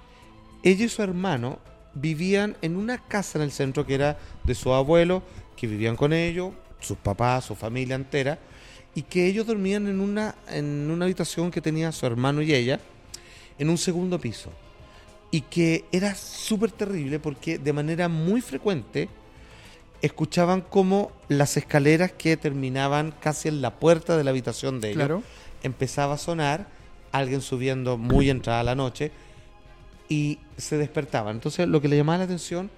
ella 0.62 0.84
y 0.86 0.88
su 0.88 1.02
hermano 1.02 1.58
vivían 1.94 2.56
en 2.62 2.76
una 2.76 2.98
casa 2.98 3.38
en 3.38 3.44
el 3.44 3.52
centro 3.52 3.86
que 3.86 3.94
era 3.94 4.18
de 4.44 4.54
su 4.54 4.72
abuelo, 4.72 5.22
que 5.56 5.66
vivían 5.66 5.96
con 5.96 6.12
ellos, 6.12 6.52
sus 6.80 6.96
papás, 6.98 7.44
su 7.44 7.54
familia 7.54 7.96
entera, 7.96 8.38
y 8.94 9.02
que 9.02 9.26
ellos 9.26 9.46
dormían 9.46 9.86
en 9.88 10.00
una, 10.00 10.34
en 10.48 10.90
una 10.90 11.04
habitación 11.04 11.50
que 11.50 11.60
tenía 11.60 11.90
su 11.92 12.06
hermano 12.06 12.42
y 12.42 12.54
ella, 12.54 12.80
en 13.58 13.68
un 13.70 13.78
segundo 13.78 14.18
piso. 14.20 14.50
Y 15.30 15.40
que 15.42 15.84
era 15.90 16.14
súper 16.14 16.70
terrible 16.70 17.18
porque 17.18 17.58
de 17.58 17.72
manera 17.72 18.08
muy 18.08 18.40
frecuente 18.40 19.08
escuchaban 20.00 20.60
como 20.60 21.10
las 21.28 21.56
escaleras 21.56 22.12
que 22.12 22.36
terminaban 22.36 23.12
casi 23.20 23.48
en 23.48 23.62
la 23.62 23.74
puerta 23.74 24.16
de 24.16 24.22
la 24.24 24.30
habitación 24.30 24.80
de 24.80 24.88
ellos 24.90 24.98
Claro. 24.98 25.22
empezaba 25.62 26.14
a 26.14 26.18
sonar, 26.18 26.68
alguien 27.10 27.40
subiendo 27.40 27.96
muy 27.96 28.28
entrada 28.30 28.62
la 28.62 28.74
noche 28.74 29.10
y 30.08 30.38
se 30.56 30.76
despertaban. 30.76 31.36
Entonces 31.36 31.66
lo 31.66 31.80
que 31.80 31.88
le 31.88 31.96
llamaba 31.96 32.18
la 32.18 32.24
atención 32.24 32.70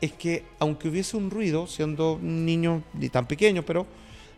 es 0.00 0.12
que 0.12 0.44
aunque 0.60 0.88
hubiese 0.88 1.16
un 1.16 1.30
ruido, 1.30 1.66
siendo 1.66 2.18
niños 2.22 2.82
ni 2.94 3.08
tan 3.08 3.26
pequeños, 3.26 3.64
pero 3.66 3.86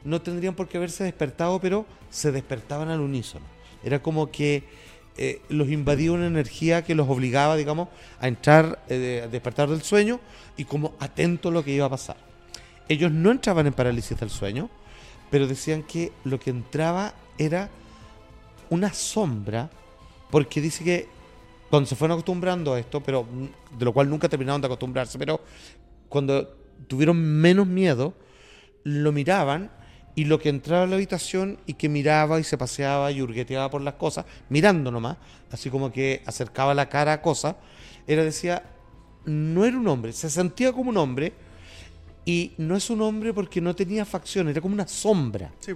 no 0.04 0.22
tendrían 0.22 0.54
por 0.54 0.68
qué 0.68 0.78
haberse 0.78 1.04
despertado, 1.04 1.60
pero 1.60 1.86
se 2.10 2.32
despertaban 2.32 2.88
al 2.88 3.00
unísono. 3.00 3.44
Era 3.82 4.02
como 4.02 4.30
que 4.30 4.64
eh, 5.16 5.42
los 5.48 5.68
invadía 5.68 6.12
una 6.12 6.26
energía 6.26 6.82
que 6.84 6.94
los 6.94 7.08
obligaba, 7.08 7.56
digamos, 7.56 7.88
a 8.20 8.28
entrar, 8.28 8.82
eh, 8.88 9.22
a 9.24 9.28
despertar 9.28 9.68
del 9.68 9.82
sueño 9.82 10.20
y 10.56 10.64
como 10.64 10.94
atento 10.98 11.48
a 11.48 11.52
lo 11.52 11.64
que 11.64 11.72
iba 11.72 11.86
a 11.86 11.90
pasar. 11.90 12.16
Ellos 12.88 13.12
no 13.12 13.30
entraban 13.30 13.66
en 13.66 13.72
parálisis 13.72 14.18
del 14.18 14.30
sueño, 14.30 14.68
pero 15.30 15.46
decían 15.46 15.82
que 15.82 16.12
lo 16.24 16.40
que 16.40 16.50
entraba 16.50 17.14
era 17.38 17.70
una 18.68 18.92
sombra, 18.92 19.70
porque 20.30 20.60
dice 20.60 20.84
que 20.84 21.08
cuando 21.70 21.86
se 21.86 21.96
fueron 21.96 22.14
acostumbrando 22.14 22.74
a 22.74 22.80
esto, 22.80 23.00
pero 23.00 23.26
de 23.78 23.84
lo 23.84 23.92
cual 23.92 24.10
nunca 24.10 24.28
terminaron 24.28 24.60
de 24.60 24.66
acostumbrarse, 24.66 25.18
pero 25.18 25.40
cuando 26.08 26.56
tuvieron 26.88 27.16
menos 27.16 27.66
miedo, 27.66 28.14
lo 28.82 29.12
miraban 29.12 29.70
y 30.14 30.24
lo 30.24 30.38
que 30.38 30.48
entraba 30.48 30.82
a 30.84 30.86
la 30.86 30.96
habitación 30.96 31.58
y 31.66 31.74
que 31.74 31.88
miraba 31.88 32.40
y 32.40 32.44
se 32.44 32.58
paseaba 32.58 33.10
y 33.12 33.22
hurgueteaba 33.22 33.70
por 33.70 33.80
las 33.82 33.94
cosas, 33.94 34.24
mirando 34.48 34.90
nomás, 34.90 35.16
así 35.50 35.70
como 35.70 35.92
que 35.92 36.22
acercaba 36.26 36.74
la 36.74 36.88
cara 36.88 37.12
a 37.14 37.22
cosas, 37.22 37.54
era 38.06 38.24
decía, 38.24 38.62
no 39.24 39.64
era 39.64 39.78
un 39.78 39.86
hombre, 39.88 40.12
se 40.12 40.28
sentía 40.30 40.72
como 40.72 40.90
un 40.90 40.96
hombre 40.96 41.32
y 42.24 42.52
no 42.58 42.76
es 42.76 42.90
un 42.90 43.00
hombre 43.02 43.32
porque 43.32 43.60
no 43.60 43.74
tenía 43.74 44.04
facción, 44.04 44.48
era 44.48 44.60
como 44.60 44.74
una 44.74 44.86
sombra 44.88 45.52
Sí. 45.60 45.72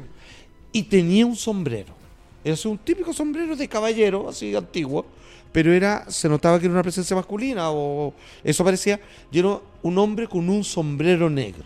y 0.72 0.82
tenía 0.84 1.24
un 1.26 1.36
sombrero. 1.36 1.94
Era 2.42 2.56
un 2.66 2.76
típico 2.78 3.12
sombrero 3.14 3.56
de 3.56 3.66
caballero, 3.68 4.28
así 4.28 4.54
antiguo, 4.54 5.06
pero 5.50 5.72
era, 5.72 6.04
se 6.10 6.28
notaba 6.28 6.58
que 6.58 6.66
era 6.66 6.74
una 6.74 6.82
presencia 6.82 7.16
masculina 7.16 7.70
o 7.70 8.12
eso 8.42 8.62
parecía, 8.64 9.00
y 9.32 9.38
era 9.38 9.58
un 9.82 9.98
hombre 9.98 10.26
con 10.26 10.50
un 10.50 10.62
sombrero 10.64 11.30
negro. 11.30 11.64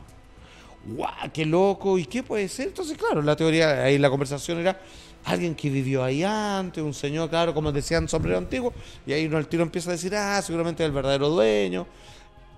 ¡Guau! 0.94 1.30
¡Qué 1.32 1.44
loco! 1.44 1.98
¿Y 1.98 2.06
qué 2.06 2.22
puede 2.22 2.48
ser? 2.48 2.68
Entonces, 2.68 2.96
claro, 2.96 3.22
la 3.22 3.36
teoría, 3.36 3.84
ahí 3.84 3.98
la 3.98 4.10
conversación 4.10 4.58
era 4.58 4.80
alguien 5.24 5.54
que 5.54 5.68
vivió 5.68 6.02
ahí 6.02 6.24
antes, 6.24 6.82
un 6.82 6.94
señor, 6.94 7.28
claro, 7.28 7.52
como 7.52 7.70
decían, 7.72 8.08
sombrero 8.08 8.38
antiguo, 8.38 8.72
y 9.06 9.12
ahí 9.12 9.26
uno 9.26 9.36
al 9.36 9.46
tiro 9.46 9.62
empieza 9.62 9.90
a 9.90 9.92
decir, 9.92 10.14
ah, 10.14 10.40
seguramente 10.42 10.82
es 10.82 10.86
el 10.86 10.92
verdadero 10.92 11.28
dueño. 11.28 11.86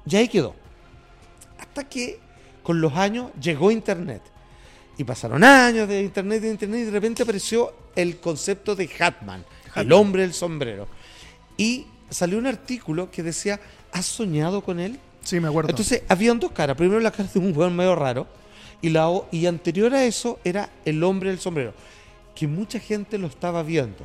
Y 0.06 0.16
ahí 0.16 0.28
quedó. 0.28 0.54
Hasta 1.58 1.88
que 1.88 2.20
con 2.62 2.80
los 2.80 2.94
años 2.94 3.30
llegó 3.40 3.70
Internet. 3.70 4.22
Y 4.96 5.04
pasaron 5.04 5.42
años 5.42 5.88
de 5.88 6.02
Internet, 6.02 6.42
de 6.42 6.50
Internet, 6.50 6.80
y 6.80 6.84
de 6.84 6.90
repente 6.90 7.22
apareció 7.22 7.72
el 7.96 8.18
concepto 8.18 8.76
de 8.76 8.88
Hatman, 8.98 9.44
el 9.74 9.92
hombre 9.92 10.22
del 10.22 10.34
sombrero. 10.34 10.88
Y 11.56 11.86
salió 12.10 12.38
un 12.38 12.46
artículo 12.46 13.10
que 13.10 13.22
decía, 13.22 13.60
¿has 13.92 14.06
soñado 14.06 14.62
con 14.62 14.78
él? 14.78 14.98
Sí, 15.22 15.40
me 15.40 15.48
acuerdo. 15.48 15.70
Entonces, 15.70 16.02
habían 16.08 16.38
dos 16.40 16.52
caras. 16.52 16.76
Primero 16.76 17.00
la 17.00 17.10
cara 17.10 17.28
de 17.32 17.38
un 17.38 17.56
hueón 17.56 17.76
medio 17.76 17.94
raro. 17.94 18.26
Y, 18.82 18.88
la, 18.88 19.10
y 19.30 19.46
anterior 19.46 19.92
a 19.94 20.04
eso 20.04 20.38
era 20.42 20.70
el 20.84 21.02
hombre 21.04 21.30
del 21.30 21.38
sombrero. 21.38 21.74
que 22.34 22.46
mucha 22.46 22.78
gente 22.78 23.18
lo 23.18 23.26
estaba 23.26 23.62
viendo. 23.62 24.04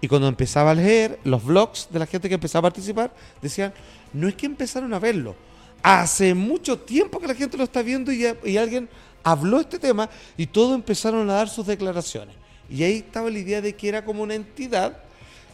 Y 0.00 0.08
cuando 0.08 0.28
empezaba 0.28 0.72
a 0.72 0.74
leer 0.74 1.18
los 1.24 1.44
blogs 1.44 1.88
de 1.90 1.98
la 1.98 2.06
gente 2.06 2.28
que 2.28 2.34
empezaba 2.34 2.68
a 2.68 2.70
participar, 2.70 3.12
decían, 3.40 3.72
no 4.12 4.28
es 4.28 4.34
que 4.34 4.46
empezaron 4.46 4.92
a 4.94 4.98
verlo, 4.98 5.34
hace 5.82 6.34
mucho 6.34 6.78
tiempo 6.78 7.18
que 7.18 7.26
la 7.26 7.34
gente 7.34 7.56
lo 7.56 7.64
está 7.64 7.82
viendo 7.82 8.12
y, 8.12 8.24
y 8.44 8.56
alguien 8.56 8.88
habló 9.24 9.60
este 9.60 9.78
tema 9.78 10.08
y 10.36 10.46
todos 10.46 10.74
empezaron 10.74 11.28
a 11.30 11.34
dar 11.34 11.48
sus 11.48 11.66
declaraciones. 11.66 12.34
Y 12.68 12.82
ahí 12.82 12.98
estaba 12.98 13.30
la 13.30 13.38
idea 13.38 13.60
de 13.60 13.74
que 13.74 13.88
era 13.88 14.04
como 14.04 14.22
una 14.22 14.34
entidad 14.34 14.96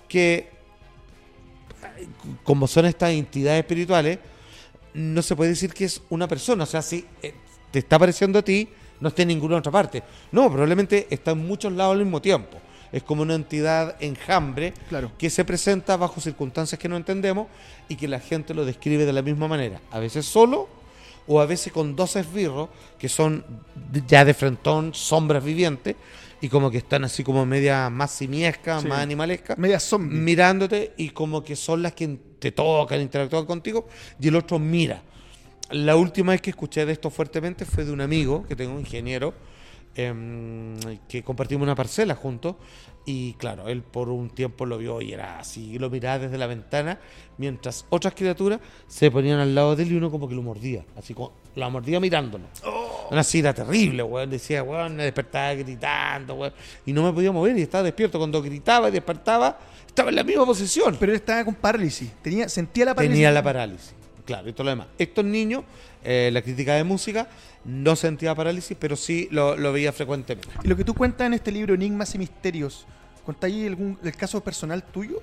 que, 0.08 0.50
como 2.44 2.66
son 2.66 2.86
estas 2.86 3.10
entidades 3.10 3.60
espirituales, 3.60 4.18
no 4.98 5.22
se 5.22 5.36
puede 5.36 5.50
decir 5.50 5.72
que 5.72 5.84
es 5.84 6.02
una 6.10 6.26
persona. 6.26 6.64
O 6.64 6.66
sea, 6.66 6.82
si 6.82 7.06
eh, 7.22 7.32
te 7.70 7.78
está 7.78 7.96
apareciendo 7.96 8.38
a 8.40 8.42
ti, 8.42 8.68
no 9.00 9.08
está 9.08 9.22
en 9.22 9.28
ninguna 9.28 9.56
otra 9.56 9.70
parte. 9.70 10.02
No, 10.32 10.50
probablemente 10.50 11.06
está 11.10 11.30
en 11.30 11.46
muchos 11.46 11.72
lados 11.72 11.92
al 11.92 12.00
mismo 12.04 12.20
tiempo. 12.20 12.58
Es 12.90 13.02
como 13.02 13.22
una 13.22 13.34
entidad 13.34 13.96
enjambre 14.00 14.72
Claro. 14.88 15.12
que 15.18 15.30
se 15.30 15.44
presenta 15.44 15.96
bajo 15.96 16.20
circunstancias 16.20 16.78
que 16.80 16.88
no 16.88 16.96
entendemos 16.96 17.46
y 17.88 17.96
que 17.96 18.08
la 18.08 18.18
gente 18.18 18.54
lo 18.54 18.64
describe 18.64 19.04
de 19.04 19.12
la 19.12 19.22
misma 19.22 19.46
manera. 19.46 19.80
A 19.90 19.98
veces 19.98 20.26
solo 20.26 20.68
o 21.26 21.40
a 21.40 21.46
veces 21.46 21.72
con 21.72 21.94
dos 21.94 22.16
esbirros 22.16 22.70
que 22.98 23.08
son 23.08 23.44
ya 24.06 24.24
de 24.24 24.32
frentón, 24.34 24.94
sombras 24.94 25.44
vivientes 25.44 25.94
y 26.40 26.48
como 26.48 26.70
que 26.70 26.78
están 26.78 27.04
así 27.04 27.24
como 27.24 27.44
media 27.46 27.90
más 27.90 28.10
simiescas, 28.12 28.82
Sí. 28.82 28.88
más 28.88 29.00
animalescas 29.00 29.58
Media 29.58 29.80
zombie. 29.80 30.16
mirándote 30.18 30.92
y 30.96 31.10
como 31.10 31.42
que 31.42 31.56
son 31.56 31.82
las 31.82 31.92
que 31.94 32.18
te 32.38 32.52
tocan, 32.52 33.00
interactúan 33.00 33.44
contigo 33.46 33.88
y 34.20 34.28
el 34.28 34.36
otro 34.36 34.58
mira. 34.58 35.02
La 35.70 35.96
última 35.96 36.32
vez 36.32 36.40
que 36.40 36.50
escuché 36.50 36.86
de 36.86 36.92
esto 36.92 37.10
fuertemente 37.10 37.64
fue 37.64 37.84
de 37.84 37.92
un 37.92 38.00
amigo 38.00 38.46
que 38.48 38.56
tengo, 38.56 38.72
un 38.72 38.80
ingeniero, 38.80 39.34
em, 40.06 40.76
que 41.08 41.22
compartimos 41.22 41.64
una 41.64 41.74
parcela 41.74 42.14
juntos 42.14 42.56
y 43.04 43.34
claro, 43.34 43.68
él 43.68 43.82
por 43.82 44.08
un 44.08 44.30
tiempo 44.30 44.66
lo 44.66 44.78
vio 44.78 45.00
y 45.00 45.12
era 45.12 45.38
así, 45.38 45.72
y 45.72 45.78
lo 45.78 45.90
miraba 45.90 46.18
desde 46.18 46.36
la 46.36 46.46
ventana 46.46 46.98
mientras 47.38 47.86
otras 47.88 48.14
criaturas 48.14 48.60
se 48.86 49.10
ponían 49.10 49.40
al 49.40 49.54
lado 49.54 49.76
de 49.76 49.84
él 49.84 49.92
y 49.92 49.96
uno 49.96 50.10
como 50.10 50.28
que 50.28 50.34
lo 50.34 50.42
mordía, 50.42 50.84
así 50.96 51.14
como 51.14 51.32
lo 51.54 51.70
mordía 51.70 52.00
mirándolo. 52.00 52.44
Una 53.10 53.20
así 53.20 53.38
era 53.38 53.54
terrible, 53.54 54.02
weón. 54.02 54.30
Decía, 54.30 54.62
weón, 54.62 54.96
me 54.96 55.04
despertaba 55.04 55.54
gritando, 55.54 56.34
weón. 56.34 56.52
Y 56.86 56.92
no 56.92 57.02
me 57.02 57.12
podía 57.12 57.32
mover 57.32 57.56
y 57.58 57.62
estaba 57.62 57.84
despierto. 57.84 58.18
Cuando 58.18 58.42
gritaba 58.42 58.88
y 58.88 58.92
despertaba, 58.92 59.58
estaba 59.86 60.10
en 60.10 60.16
la 60.16 60.24
misma 60.24 60.44
posición. 60.46 60.96
Pero 60.98 61.12
él 61.12 61.16
estaba 61.16 61.44
con 61.44 61.54
parálisis. 61.54 62.10
Tenía, 62.22 62.48
sentía 62.48 62.84
la 62.84 62.94
parálisis. 62.94 63.14
Tenía 63.14 63.32
la 63.32 63.42
parálisis. 63.42 63.94
Claro, 64.24 64.48
y 64.48 64.52
todo 64.52 64.64
lo 64.64 64.70
demás. 64.70 64.88
Estos 64.98 65.24
niños, 65.24 65.64
eh, 66.04 66.30
la 66.32 66.42
crítica 66.42 66.74
de 66.74 66.84
música, 66.84 67.28
no 67.64 67.96
sentía 67.96 68.34
parálisis, 68.34 68.76
pero 68.78 68.96
sí 68.96 69.28
lo, 69.30 69.56
lo 69.56 69.72
veía 69.72 69.92
frecuentemente. 69.92 70.48
Y 70.64 70.68
lo 70.68 70.76
que 70.76 70.84
tú 70.84 70.94
cuentas 70.94 71.26
en 71.26 71.34
este 71.34 71.50
libro, 71.52 71.74
Enigmas 71.74 72.14
y 72.14 72.18
Misterios, 72.18 72.86
¿contáis 73.26 73.66
algún 73.66 73.98
el 74.02 74.14
caso 74.16 74.42
personal 74.42 74.82
tuyo? 74.82 75.20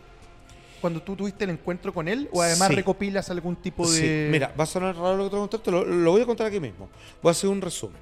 Cuando 0.81 1.01
tú 1.01 1.15
tuviste 1.15 1.45
el 1.45 1.49
encuentro 1.51 1.93
con 1.93 2.07
él, 2.07 2.29
o 2.31 2.41
además 2.41 2.67
Sí. 2.67 2.75
recopilas 2.75 3.29
algún 3.31 3.55
tipo 3.55 3.89
de. 3.89 3.97
Sí, 3.97 4.31
mira, 4.31 4.53
va 4.59 4.65
a 4.65 4.67
sonar 4.67 4.95
raro 4.95 5.17
lo 5.17 5.23
que 5.23 5.29
te 5.31 5.35
voy 5.35 5.45
a 5.45 5.49
contar, 5.49 5.59
te 5.61 5.71
lo, 5.71 5.83
lo 5.85 6.11
voy 6.11 6.21
a 6.21 6.25
contar 6.25 6.47
aquí 6.47 6.59
mismo. 6.59 6.89
Voy 7.23 7.29
a 7.29 7.31
hacer 7.31 7.49
un 7.49 7.61
resumen. 7.61 7.97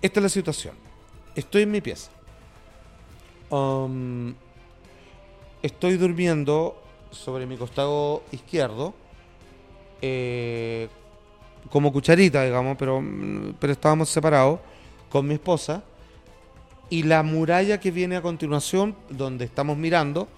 Esta 0.00 0.20
es 0.20 0.22
la 0.22 0.28
situación. 0.28 0.74
Estoy 1.34 1.62
en 1.62 1.70
mi 1.70 1.80
pieza. 1.80 2.10
Um, 3.50 4.34
estoy 5.62 5.96
durmiendo 5.96 6.80
sobre 7.10 7.46
mi 7.46 7.56
costado 7.56 8.22
izquierdo, 8.32 8.94
eh, 10.02 10.88
como 11.70 11.92
cucharita, 11.92 12.44
digamos, 12.44 12.76
pero, 12.76 13.02
pero 13.58 13.72
estábamos 13.72 14.10
separados 14.10 14.60
con 15.08 15.26
mi 15.26 15.34
esposa. 15.34 15.82
Y 16.90 17.04
la 17.04 17.22
muralla 17.22 17.80
que 17.80 17.90
viene 17.90 18.16
a 18.16 18.22
continuación, 18.22 18.94
donde 19.08 19.46
estamos 19.46 19.78
mirando, 19.78 20.28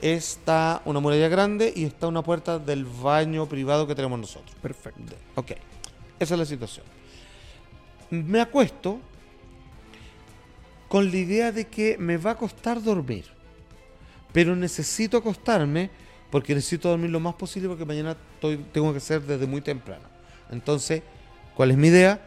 está 0.00 0.80
una 0.84 1.00
muralla 1.00 1.28
grande 1.28 1.72
y 1.74 1.84
está 1.84 2.06
una 2.06 2.22
puerta 2.22 2.58
del 2.58 2.84
baño 2.84 3.46
privado 3.46 3.86
que 3.86 3.94
tenemos 3.94 4.18
nosotros. 4.18 4.56
Perfecto. 4.62 5.14
Ok, 5.34 5.52
esa 6.18 6.34
es 6.34 6.38
la 6.38 6.46
situación. 6.46 6.86
Me 8.10 8.40
acuesto 8.40 9.00
con 10.88 11.10
la 11.10 11.16
idea 11.16 11.52
de 11.52 11.66
que 11.66 11.98
me 11.98 12.16
va 12.16 12.30
a 12.30 12.36
costar 12.36 12.82
dormir, 12.82 13.26
pero 14.32 14.56
necesito 14.56 15.18
acostarme 15.18 15.90
porque 16.30 16.54
necesito 16.54 16.88
dormir 16.90 17.10
lo 17.10 17.20
más 17.20 17.34
posible 17.34 17.68
porque 17.68 17.84
mañana 17.84 18.16
estoy- 18.34 18.58
tengo 18.72 18.92
que 18.92 19.00
ser 19.00 19.22
desde 19.22 19.46
muy 19.46 19.60
temprano. 19.60 20.04
Entonces, 20.50 21.02
¿cuál 21.54 21.70
es 21.70 21.76
mi 21.76 21.88
idea? 21.88 22.20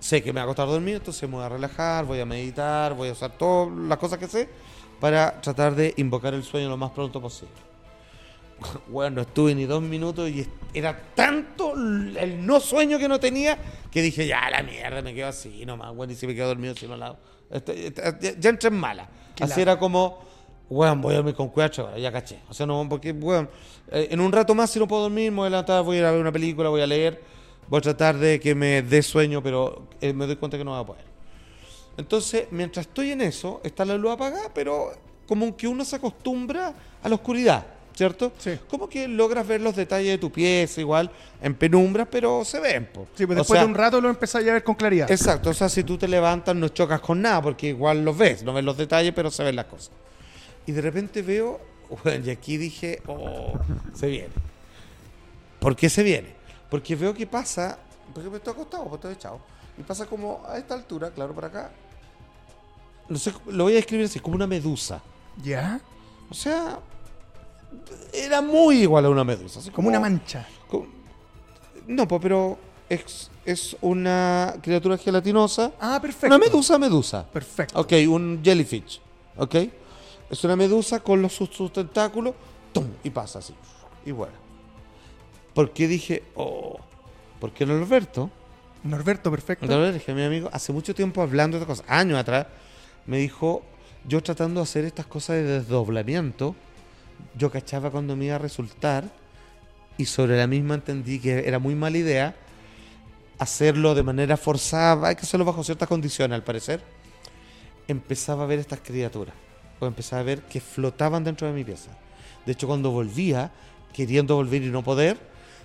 Sé 0.00 0.22
que 0.22 0.32
me 0.32 0.38
va 0.40 0.44
a 0.44 0.46
costar 0.46 0.68
dormir, 0.68 0.96
entonces 0.96 1.28
me 1.28 1.36
voy 1.36 1.44
a 1.44 1.48
relajar, 1.48 2.04
voy 2.04 2.20
a 2.20 2.24
meditar, 2.24 2.94
voy 2.94 3.08
a 3.08 3.12
usar 3.12 3.32
todas 3.36 3.76
las 3.76 3.98
cosas 3.98 4.18
que 4.18 4.28
sé 4.28 4.48
para 5.00 5.40
tratar 5.40 5.74
de 5.74 5.94
invocar 5.96 6.34
el 6.34 6.44
sueño 6.44 6.68
lo 6.68 6.76
más 6.76 6.90
pronto 6.92 7.20
posible. 7.20 7.54
Bueno, 8.88 9.16
no 9.16 9.22
estuve 9.22 9.54
ni 9.54 9.64
dos 9.66 9.82
minutos 9.82 10.28
y 10.30 10.46
era 10.74 11.00
tanto 11.14 11.74
el 11.74 12.44
no 12.44 12.58
sueño 12.60 12.98
que 12.98 13.08
no 13.08 13.20
tenía 13.20 13.56
que 13.90 14.02
dije, 14.02 14.26
ya 14.26 14.50
la 14.50 14.62
mierda, 14.62 15.00
me 15.02 15.14
quedo 15.14 15.28
así 15.28 15.64
nomás, 15.64 15.94
bueno, 15.94 16.12
y 16.12 16.16
si 16.16 16.26
me 16.26 16.34
quedo 16.34 16.48
dormido, 16.48 16.74
si 16.74 16.86
no 16.86 16.96
la 16.96 17.06
hago. 17.06 17.18
Este- 17.50 17.86
este- 17.86 18.36
ya, 18.38 18.50
entré 18.50 18.68
en 18.68 18.74
mala. 18.76 19.08
Así 19.40 19.60
era 19.60 19.78
como, 19.78 20.18
weón, 20.70 21.00
voy 21.00 21.14
a 21.14 21.16
dormir 21.16 21.34
con 21.34 21.48
cuatro 21.48 21.86
horas, 21.86 22.00
ya 22.00 22.12
caché. 22.12 22.38
O 22.48 22.54
sea, 22.54 22.66
no, 22.66 22.86
porque, 22.88 23.12
weón, 23.12 23.48
eh, 23.90 24.08
en 24.10 24.20
un 24.20 24.32
rato 24.32 24.54
más 24.54 24.70
si 24.70 24.78
no 24.78 24.86
puedo 24.86 25.02
dormir, 25.02 25.30
me 25.30 25.38
voy 25.38 25.46
a 25.46 25.50
levantar, 25.50 25.82
voy 25.82 25.96
a 25.96 26.00
ir 26.00 26.04
a 26.04 26.10
ver 26.12 26.20
una 26.20 26.32
película, 26.32 26.68
voy 26.68 26.80
a 26.80 26.86
leer, 26.86 27.22
voy 27.68 27.78
a 27.78 27.82
tratar 27.82 28.16
de 28.18 28.38
que 28.38 28.54
me 28.54 28.82
dé 28.82 29.02
sueño, 29.02 29.42
pero 29.42 29.88
eh, 30.00 30.12
me 30.12 30.26
doy 30.26 30.36
cuenta 30.36 30.58
que 30.58 30.64
no 30.64 30.72
voy 30.72 30.80
a 30.80 30.86
poder. 30.86 31.04
Entonces, 31.96 32.46
mientras 32.50 32.86
estoy 32.86 33.10
en 33.10 33.22
eso, 33.22 33.60
está 33.64 33.84
la 33.84 33.96
luz 33.96 34.12
apagada, 34.12 34.52
pero 34.54 34.92
como 35.26 35.56
que 35.56 35.66
uno 35.66 35.84
se 35.84 35.96
acostumbra 35.96 36.72
a 37.02 37.08
la 37.08 37.14
oscuridad, 37.16 37.66
¿cierto? 37.94 38.30
Sí. 38.38 38.52
Como 38.70 38.88
que 38.88 39.08
logras 39.08 39.46
ver 39.46 39.60
los 39.60 39.74
detalles 39.74 40.12
de 40.12 40.18
tu 40.18 40.30
pieza 40.30 40.80
igual, 40.80 41.10
en 41.42 41.54
penumbras, 41.54 42.06
pero 42.10 42.44
se 42.44 42.60
ven. 42.60 42.86
po. 42.92 43.08
Sí, 43.14 43.26
pues 43.26 43.36
O 43.36 43.40
después 43.40 43.58
sea, 43.58 43.64
de 43.64 43.66
un 43.66 43.74
rato 43.74 44.00
lo 44.00 44.08
empezáis 44.08 44.46
a 44.48 44.52
ver 44.52 44.62
con 44.62 44.76
claridad. 44.76 45.10
Exacto, 45.10 45.50
o 45.50 45.54
sea, 45.54 45.68
si 45.68 45.82
tú 45.82 45.98
te 45.98 46.06
levantas 46.06 46.54
no 46.54 46.68
chocas 46.68 47.00
con 47.00 47.20
nada, 47.20 47.42
porque 47.42 47.68
igual 47.68 48.04
los 48.04 48.16
ves, 48.16 48.44
no 48.44 48.52
ves 48.52 48.64
los 48.64 48.76
detalles, 48.76 49.12
pero 49.12 49.30
se 49.30 49.42
ven 49.42 49.56
las 49.56 49.64
cosas. 49.64 49.90
Y 50.68 50.72
de 50.72 50.82
repente 50.82 51.22
veo, 51.22 51.58
bueno, 52.04 52.26
y 52.26 52.30
aquí 52.30 52.58
dije, 52.58 53.00
oh, 53.06 53.58
se 53.94 54.06
viene. 54.06 54.28
¿Por 55.58 55.74
qué 55.74 55.88
se 55.88 56.02
viene? 56.02 56.34
Porque 56.70 56.94
veo 56.94 57.14
que 57.14 57.26
pasa, 57.26 57.78
porque 58.12 58.28
me 58.28 58.36
estoy 58.36 58.52
acostado, 58.52 58.84
pues 58.84 58.96
estoy 58.96 59.14
echado, 59.14 59.40
y 59.78 59.82
pasa 59.82 60.04
como 60.04 60.42
a 60.46 60.58
esta 60.58 60.74
altura, 60.74 61.10
claro, 61.10 61.32
por 61.34 61.46
acá. 61.46 61.70
No 63.08 63.16
sé, 63.18 63.32
lo 63.46 63.64
voy 63.64 63.72
a 63.72 63.76
describir 63.76 64.04
así, 64.04 64.20
como 64.20 64.36
una 64.36 64.46
medusa. 64.46 65.00
¿Ya? 65.42 65.80
O 66.28 66.34
sea, 66.34 66.78
era 68.12 68.42
muy 68.42 68.82
igual 68.82 69.06
a 69.06 69.08
una 69.08 69.24
medusa. 69.24 69.60
así 69.60 69.70
Como 69.70 69.88
una 69.88 69.98
mancha. 70.00 70.46
como- 70.68 70.86
No, 71.86 72.06
pues, 72.06 72.20
pero 72.20 72.58
es, 72.90 73.30
es 73.46 73.74
una 73.80 74.54
criatura 74.60 74.98
gelatinosa. 74.98 75.72
Ah, 75.80 75.98
perfecto. 76.02 76.26
Una 76.26 76.36
medusa, 76.38 76.78
medusa. 76.78 77.24
Perfecto. 77.26 77.80
Ok, 77.80 77.92
un 78.06 78.42
jellyfish. 78.44 79.00
Ok. 79.38 79.54
Es 80.30 80.44
una 80.44 80.56
medusa 80.56 81.00
con 81.00 81.22
los, 81.22 81.32
sus, 81.32 81.50
sus 81.50 81.72
tentáculos. 81.72 82.34
¡tum! 82.72 82.86
Y 83.02 83.10
pasa 83.10 83.38
así. 83.38 83.54
Y 84.04 84.12
bueno. 84.12 84.34
Porque 85.54 85.88
dije, 85.88 86.22
oh. 86.34 86.78
Porque 87.40 87.64
Norberto, 87.64 88.30
Norberto, 88.84 89.30
perfecto. 89.30 89.66
Norberto, 89.66 90.14
mi 90.14 90.22
amigo, 90.22 90.48
hace 90.52 90.72
mucho 90.72 90.94
tiempo 90.94 91.22
hablando 91.22 91.56
de 91.56 91.62
estas 91.62 91.78
cosas, 91.78 91.90
años 91.90 92.18
atrás, 92.18 92.46
me 93.06 93.18
dijo, 93.18 93.62
yo 94.06 94.22
tratando 94.22 94.60
de 94.60 94.64
hacer 94.64 94.84
estas 94.84 95.06
cosas 95.06 95.36
de 95.36 95.42
desdoblamiento, 95.44 96.54
yo 97.36 97.50
cachaba 97.50 97.90
cuando 97.90 98.16
me 98.16 98.26
iba 98.26 98.36
a 98.36 98.38
resultar 98.38 99.04
y 99.96 100.04
sobre 100.04 100.36
la 100.36 100.46
misma 100.46 100.74
entendí 100.74 101.18
que 101.18 101.46
era 101.46 101.58
muy 101.58 101.74
mala 101.74 101.98
idea 101.98 102.36
hacerlo 103.38 103.94
de 103.94 104.02
manera 104.02 104.36
forzada, 104.36 105.08
hay 105.08 105.16
que 105.16 105.22
hacerlo 105.22 105.44
bajo 105.44 105.62
ciertas 105.62 105.88
condiciones 105.88 106.34
al 106.34 106.44
parecer. 106.44 106.82
Empezaba 107.86 108.44
a 108.44 108.46
ver 108.46 108.58
estas 108.58 108.80
criaturas, 108.80 109.34
o 109.80 109.86
empezaba 109.86 110.20
a 110.20 110.24
ver 110.24 110.42
que 110.42 110.60
flotaban 110.60 111.24
dentro 111.24 111.46
de 111.46 111.52
mi 111.52 111.64
pieza. 111.64 111.90
De 112.44 112.52
hecho, 112.52 112.66
cuando 112.66 112.90
volvía, 112.90 113.50
queriendo 113.92 114.36
volver 114.36 114.62
y 114.62 114.70
no 114.70 114.82
poder, 114.82 115.18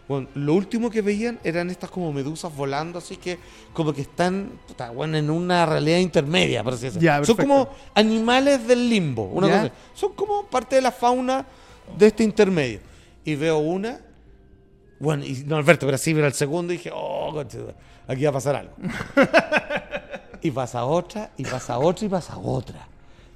bueno, 0.07 0.27
lo 0.35 0.53
último 0.53 0.89
que 0.89 1.01
veían 1.01 1.39
eran 1.43 1.69
estas 1.69 1.89
como 1.89 2.11
medusas 2.11 2.53
volando, 2.53 2.99
así 2.99 3.15
que 3.15 3.39
como 3.71 3.93
que 3.93 4.01
están 4.01 4.59
puta, 4.67 4.91
bueno, 4.91 5.17
en 5.17 5.29
una 5.29 5.65
realidad 5.65 5.99
intermedia, 5.99 6.61
por 6.61 6.73
así 6.73 6.85
decirlo. 6.85 7.25
Son 7.25 7.37
como 7.37 7.69
animales 7.93 8.67
del 8.67 8.89
limbo, 8.89 9.23
una 9.23 9.47
cosa. 9.47 9.71
Son 9.93 10.13
como 10.13 10.45
parte 10.45 10.75
de 10.75 10.81
la 10.81 10.91
fauna 10.91 11.45
de 11.97 12.07
este 12.07 12.23
intermedio. 12.23 12.81
Y 13.23 13.35
veo 13.35 13.59
una, 13.59 14.01
bueno, 14.99 15.23
y 15.23 15.43
no 15.45 15.55
Alberto, 15.55 15.85
pero 15.85 15.97
sí, 15.97 16.13
pero 16.13 16.27
el 16.27 16.33
segundo 16.33 16.73
y 16.73 16.77
dije, 16.77 16.91
oh, 16.93 17.41
aquí 18.05 18.23
va 18.23 18.29
a 18.29 18.33
pasar 18.33 18.55
algo. 18.57 18.73
y 20.41 20.51
pasa 20.51 20.83
otra, 20.83 21.31
y 21.37 21.45
pasa 21.45 21.79
otra, 21.79 22.05
y 22.05 22.09
pasa 22.09 22.37
otra. 22.37 22.87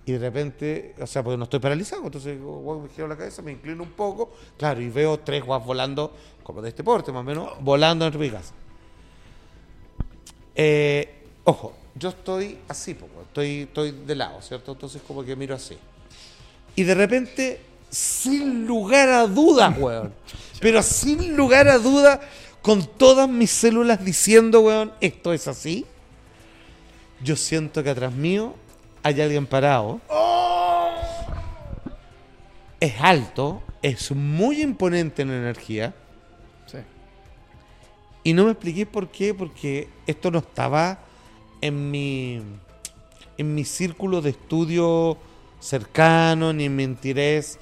Y 0.07 0.13
de 0.13 0.19
repente, 0.19 0.95
o 1.01 1.05
sea, 1.05 1.21
porque 1.21 1.35
no 1.35 1.43
estoy 1.43 1.59
paralizado, 1.59 2.05
entonces 2.05 2.37
digo, 2.37 2.59
"Guau", 2.59 2.79
me 2.79 2.87
giro 2.87 3.09
la 3.09 3.17
cabeza, 3.17 3.41
me 3.41 3.51
inclino 3.51 3.83
un 3.83 3.89
poco, 3.89 4.31
claro, 4.57 4.79
y 4.79 4.87
veo 4.87 5.19
tres 5.19 5.43
guas 5.43 5.65
volando, 5.65 6.13
como 6.43 6.61
de 6.61 6.69
este 6.69 6.81
porte 6.81 7.11
más 7.11 7.19
o 7.19 7.23
menos, 7.25 7.49
volando 7.59 8.05
dentro 8.05 8.17
de 8.21 8.27
mi 8.27 8.31
casa. 8.31 8.53
Eh, 10.55 11.13
ojo, 11.43 11.73
yo 11.93 12.07
estoy 12.07 12.57
así, 12.69 12.93
po, 12.93 13.05
weón. 13.13 13.25
estoy, 13.27 13.61
estoy 13.63 13.91
de 13.91 14.15
lado, 14.15 14.41
¿cierto? 14.41 14.71
Entonces 14.71 15.01
como 15.05 15.25
que 15.25 15.35
miro 15.35 15.53
así. 15.53 15.77
Y 16.73 16.83
de 16.83 16.95
repente, 16.95 17.59
sin 17.89 18.65
lugar 18.65 19.09
a 19.09 19.27
dudas, 19.27 19.77
weón. 19.79 20.13
pero 20.61 20.81
sin 20.83 21.35
lugar 21.35 21.67
a 21.67 21.79
dudas, 21.79 22.21
con 22.61 22.85
todas 22.85 23.27
mis 23.27 23.51
células 23.51 24.05
diciendo, 24.05 24.61
weón, 24.61 24.93
esto 25.01 25.33
es 25.33 25.49
así. 25.49 25.85
Yo 27.21 27.35
siento 27.35 27.83
que 27.83 27.89
atrás 27.89 28.13
mío 28.13 28.55
hay 29.07 29.21
alguien 29.21 29.45
parado. 29.45 30.01
Es 32.79 32.93
alto, 32.99 33.63
es 33.81 34.11
muy 34.11 34.61
imponente 34.61 35.21
en 35.21 35.31
energía. 35.31 35.95
Sí. 36.65 36.79
Y 38.23 38.33
no 38.33 38.45
me 38.45 38.51
expliqué 38.51 38.85
por 38.85 39.09
qué, 39.09 39.33
porque 39.33 39.87
esto 40.05 40.29
no 40.29 40.39
estaba 40.39 40.99
en 41.61 41.89
mi, 41.89 42.41
en 43.37 43.55
mi 43.55 43.63
círculo 43.63 44.21
de 44.21 44.31
estudio 44.31 45.17
cercano, 45.59 46.51
ni 46.51 46.65
en 46.65 46.75
mi 46.75 46.83
interés, 46.83 47.57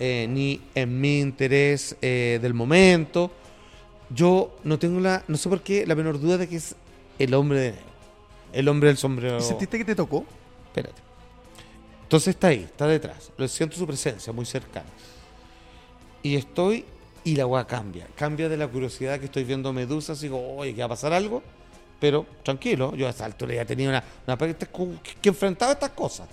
eh, 0.00 0.26
ni 0.28 0.60
en 0.74 1.00
mi 1.00 1.20
interés 1.20 1.96
eh, 2.02 2.40
del 2.42 2.54
momento. 2.54 3.30
Yo 4.10 4.56
no 4.64 4.80
tengo 4.80 4.98
la, 4.98 5.22
no 5.28 5.36
sé 5.36 5.48
por 5.48 5.62
qué, 5.62 5.86
la 5.86 5.94
menor 5.94 6.20
duda 6.20 6.38
de 6.38 6.48
que 6.48 6.56
es 6.56 6.74
el 7.20 7.34
hombre. 7.34 7.74
El 8.52 8.66
hombre 8.68 8.88
del 8.88 8.96
sombrero. 8.96 9.38
¿Y 9.38 9.42
sentiste 9.42 9.78
que 9.78 9.84
te 9.84 9.94
tocó? 9.94 10.26
Entonces 12.02 12.28
está 12.28 12.48
ahí, 12.48 12.62
está 12.64 12.86
detrás. 12.86 13.30
Lo 13.36 13.46
siento 13.48 13.76
su 13.76 13.86
presencia 13.86 14.32
muy 14.32 14.46
cercana. 14.46 14.88
Y 16.22 16.36
estoy 16.36 16.84
y 17.24 17.36
la 17.36 17.46
weá 17.46 17.66
cambia. 17.66 18.06
Cambia 18.16 18.48
de 18.48 18.56
la 18.56 18.66
curiosidad 18.68 19.18
que 19.18 19.26
estoy 19.26 19.44
viendo 19.44 19.72
medusas 19.72 20.18
y 20.20 20.22
digo, 20.22 20.56
oye, 20.56 20.74
que 20.74 20.80
va 20.80 20.86
a 20.86 20.90
pasar 20.90 21.12
algo. 21.12 21.42
Pero 22.00 22.26
tranquilo, 22.44 22.94
yo 22.94 23.06
a 23.06 23.10
esa 23.10 23.24
altura 23.24 23.54
ya 23.54 23.64
tenía 23.64 23.88
una, 23.88 24.04
una 24.26 24.36
con- 24.70 24.98
que, 24.98 25.14
que 25.20 25.28
enfrentaba 25.28 25.72
estas 25.72 25.90
cosas. 25.90 26.28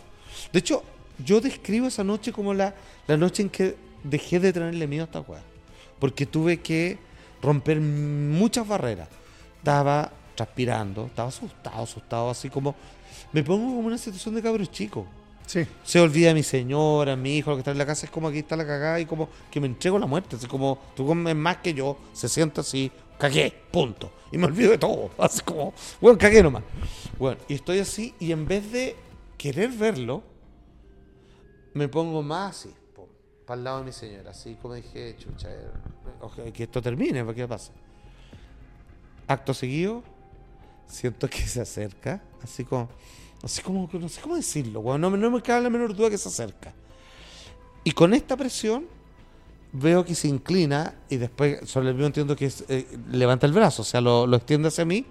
De 0.54 0.60
hecho, 0.60 0.84
yo 1.24 1.42
describo 1.42 1.88
esa 1.88 2.04
noche 2.04 2.32
como 2.32 2.54
la, 2.54 2.74
la 3.08 3.18
noche 3.18 3.42
en 3.44 3.50
que 3.50 3.76
dejé 4.04 4.40
de 4.40 4.54
tenerle 4.54 4.88
miedo 4.88 5.04
a 5.04 5.06
esta 5.06 5.22
weá. 5.22 5.42
Porque 6.00 6.26
tuve 6.26 6.62
que 6.62 7.00
romper 7.42 7.80
muchas 7.82 8.68
barreras. 8.68 9.10
Estaba 9.58 10.12
transpirando, 10.36 11.08
estaba 11.08 11.30
asustado, 11.30 11.84
asustado, 11.84 12.30
así 12.30 12.50
como. 12.50 12.76
Me 13.36 13.44
pongo 13.44 13.66
como 13.76 13.88
una 13.88 13.98
situación 13.98 14.34
de 14.34 14.42
cabros 14.42 14.72
chico. 14.72 15.06
Sí. 15.46 15.68
Se 15.84 16.00
olvida 16.00 16.34
mi 16.34 16.42
señora, 16.42 17.18
mi 17.18 17.36
hijo, 17.36 17.50
lo 17.50 17.58
que 17.58 17.60
está 17.60 17.72
en 17.72 17.78
la 17.78 17.86
casa, 17.86 18.06
es 18.06 18.10
como 18.10 18.30
aquí 18.30 18.40
está 18.40 18.56
la 18.56 18.66
cagada 18.66 18.98
y 18.98 19.06
como 19.06 19.28
que 19.52 19.60
me 19.60 19.68
entrego 19.68 19.98
a 19.98 20.00
la 20.00 20.06
muerte. 20.06 20.38
Así 20.38 20.48
como 20.48 20.80
tú 20.96 21.06
comes 21.06 21.36
más 21.36 21.58
que 21.58 21.74
yo, 21.74 21.98
se 22.14 22.30
siente 22.30 22.62
así, 22.62 22.90
cagué, 23.20 23.54
punto. 23.72 24.10
Y 24.32 24.38
me 24.38 24.46
olvido 24.46 24.72
de 24.72 24.78
todo. 24.78 25.10
Así 25.18 25.42
como, 25.42 25.74
bueno, 26.00 26.18
cagué 26.18 26.42
nomás. 26.42 26.64
Bueno, 27.20 27.42
y 27.50 27.56
estoy 27.56 27.80
así 27.80 28.16
y 28.22 28.32
en 28.32 28.48
vez 28.48 28.72
de 28.72 28.96
querer 29.38 29.70
verlo, 29.72 30.24
me 31.74 31.90
pongo 31.90 32.24
más 32.24 32.56
así, 32.56 32.74
para 33.46 33.58
el 33.58 33.64
lado 33.66 33.80
de 33.80 33.84
mi 33.84 33.92
señora. 33.92 34.32
Así 34.32 34.56
como 34.62 34.76
dije, 34.76 35.18
chucha, 35.18 35.52
eh, 35.52 35.68
ojalá 36.22 36.54
que 36.54 36.64
esto 36.64 36.82
termine, 36.82 37.22
¿para 37.26 37.36
qué 37.36 37.46
pasa? 37.46 37.74
Acto 39.28 39.54
seguido, 39.54 40.04
siento 40.88 41.30
que 41.30 41.42
se 41.42 41.60
acerca, 41.60 42.22
así 42.42 42.64
como, 42.64 42.88
así 43.46 43.62
como, 43.62 43.88
que 43.90 43.98
no 44.00 44.10
sé 44.10 44.20
cómo 44.22 44.36
decirlo, 44.36 44.82
weón, 44.82 45.00
no, 45.00 45.10
me- 45.10 45.18
no 45.18 45.32
me 45.32 45.42
cabe 45.42 45.64
la 45.64 45.70
menor 45.70 45.96
duda 45.96 46.10
que 46.10 46.18
se 46.18 46.28
acerca. 46.30 46.74
Y 47.84 47.92
con 47.92 48.14
esta 48.14 48.36
presión 48.36 48.86
veo 49.72 50.04
que 50.04 50.16
se 50.16 50.28
inclina 50.28 50.96
y 51.10 51.18
después 51.18 51.70
sobre 51.70 51.90
el 51.90 51.96
mío 51.96 52.08
entiendo 52.08 52.36
que 52.36 52.46
es, 52.46 52.64
eh, 52.68 52.86
levanta 53.12 53.46
el 53.46 53.54
brazo, 53.54 53.84
o 53.84 53.86
sea, 53.86 54.02
lo, 54.02 54.26
lo 54.28 54.38
extiende 54.38 54.68
hacia 54.70 54.84
mí. 54.86 55.06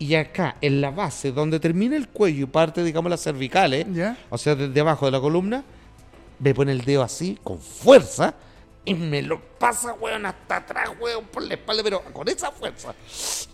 Y 0.00 0.14
acá, 0.14 0.56
en 0.60 0.80
la 0.80 0.90
base, 0.92 1.32
donde 1.32 1.58
termina 1.58 1.96
el 1.96 2.08
cuello 2.08 2.44
y 2.44 2.46
parte, 2.46 2.84
digamos, 2.84 3.10
las 3.10 3.20
cervicales, 3.22 3.84
¿Ya? 3.92 4.16
o 4.30 4.38
sea, 4.38 4.54
desde 4.54 4.80
abajo 4.80 5.06
de 5.06 5.12
la 5.12 5.20
columna, 5.20 5.64
me 6.38 6.54
pone 6.54 6.70
el 6.72 6.82
dedo 6.84 7.02
así, 7.02 7.36
con 7.42 7.58
fuerza, 7.58 8.34
y 8.84 8.94
me 8.94 9.22
lo 9.22 9.40
pasa, 9.58 9.92
weón, 9.94 10.24
hasta 10.26 10.56
atrás, 10.56 10.90
weón, 11.00 11.26
por 11.26 11.42
la 11.42 11.54
espalda, 11.54 11.82
pero 11.82 12.02
con 12.12 12.26
esa 12.28 12.50
fuerza. 12.50 12.94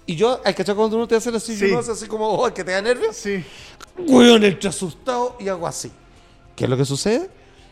Y 0.07 0.15
yo, 0.17 0.41
hay 0.45 0.55
que 0.55 0.65
cuando 0.65 0.97
uno 0.97 1.09
te 1.09 1.17
hace 1.17 1.31
así, 1.31 1.57
Sí. 1.57 1.65
uno 1.67 1.79
hace 1.79 1.93
así 1.93 2.07
como, 2.07 2.29
oh, 2.29 2.53
que 2.55 2.63
te 2.63 2.71
da 2.73 2.81
nervios. 2.81 3.17
Sí. 3.17 3.45
Weón, 3.99 4.45
entre 4.45 4.69
asustado 4.69 5.37
y 5.41 5.49
hago 5.49 5.67
así. 5.67 5.91
¿Qué 6.55 6.65
es 6.65 6.71
lo 6.71 6.77
que 6.77 6.85
sucede? 6.85 7.31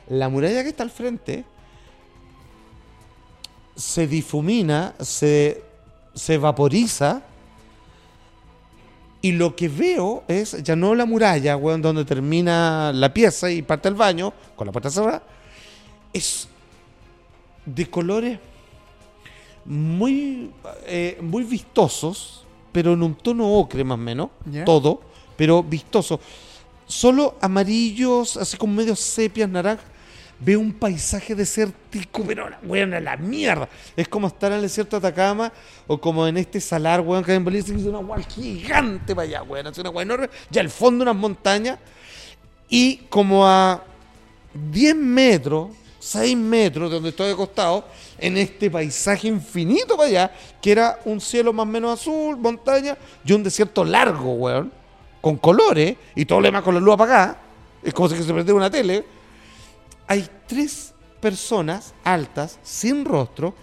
La 0.08 0.28
muralla 0.28 0.62
que 0.62 0.70
está 0.70 0.82
al 0.82 0.90
frente 0.90 1.44
se 3.76 4.06
difumina, 4.06 4.94
se, 5.00 5.62
se 6.14 6.38
vaporiza. 6.38 7.22
Y 9.20 9.32
lo 9.32 9.54
que 9.54 9.68
veo 9.68 10.24
es 10.26 10.60
ya 10.64 10.74
no 10.74 10.96
la 10.96 11.06
muralla, 11.06 11.56
weón, 11.56 11.80
donde 11.80 12.04
termina 12.04 12.92
la 12.92 13.14
pieza 13.14 13.50
y 13.52 13.62
parte 13.62 13.88
el 13.88 13.94
baño, 13.94 14.32
con 14.56 14.66
la 14.66 14.72
puerta 14.72 14.90
cerrada. 14.90 15.22
Es 16.12 16.48
de 17.64 17.88
colores 17.88 18.38
muy, 19.64 20.50
eh, 20.86 21.18
muy 21.20 21.44
vistosos, 21.44 22.44
pero 22.72 22.94
en 22.94 23.02
un 23.02 23.14
tono 23.14 23.48
ocre 23.52 23.84
más 23.84 23.96
o 23.96 23.98
menos, 23.98 24.30
todo, 24.64 25.00
pero 25.36 25.62
vistoso. 25.62 26.20
Solo 26.86 27.36
amarillos, 27.40 28.36
así 28.36 28.56
como 28.56 28.74
medio 28.74 28.96
sepias, 28.96 29.48
naranjas. 29.48 29.86
Veo 30.44 30.58
un 30.58 30.72
paisaje 30.72 31.36
desértico, 31.36 32.24
pero 32.26 32.48
weón, 32.64 32.94
a 32.94 33.00
la 33.00 33.16
mierda. 33.16 33.68
Es 33.96 34.08
como 34.08 34.26
estar 34.26 34.50
en 34.50 34.56
el 34.56 34.62
desierto 34.62 34.98
de 34.98 35.06
Atacama 35.06 35.52
o 35.86 36.00
como 36.00 36.26
en 36.26 36.36
este 36.36 36.60
salar, 36.60 37.00
weón, 37.00 37.22
que 37.22 37.30
hay 37.30 37.36
en 37.36 37.44
Bolivia, 37.44 37.76
es 37.76 37.84
una 37.84 38.00
weá 38.00 38.20
gigante 38.24 39.14
para 39.14 39.28
allá, 39.28 39.42
weón. 39.44 39.68
Es 39.68 39.78
una 39.78 39.90
weá 39.90 40.02
enorme. 40.02 40.30
Y 40.50 40.58
al 40.58 40.68
fondo 40.68 41.02
unas 41.04 41.14
montañas. 41.14 41.78
Y 42.68 42.96
como 43.08 43.46
a 43.46 43.84
10 44.52 44.96
metros, 44.96 45.68
6 46.02 46.36
metros 46.36 46.90
de 46.90 46.96
donde 46.96 47.10
estoy 47.10 47.30
acostado, 47.30 47.84
en 48.18 48.36
este 48.36 48.68
paisaje 48.68 49.28
infinito 49.28 49.96
para 49.96 50.08
allá, 50.08 50.32
que 50.60 50.72
era 50.72 50.98
un 51.04 51.20
cielo 51.20 51.52
más 51.52 51.62
o 51.62 51.70
menos 51.70 52.00
azul, 52.00 52.36
montaña, 52.36 52.98
y 53.24 53.32
un 53.32 53.44
desierto 53.44 53.84
largo, 53.84 54.32
weón, 54.32 54.72
con 55.20 55.36
colores, 55.36 55.96
y 56.16 56.24
todo 56.24 56.42
demás 56.42 56.62
con 56.62 56.74
la 56.74 56.80
luz 56.80 56.94
apagada, 56.94 57.40
es 57.84 57.94
como 57.94 58.08
si 58.08 58.16
se 58.16 58.32
prendiera 58.32 58.54
una 58.54 58.68
tele. 58.68 59.04
Hay 60.08 60.28
tres 60.48 60.92
personas 61.20 61.94
altas, 62.02 62.58
sin 62.64 63.04
rostro, 63.04 63.54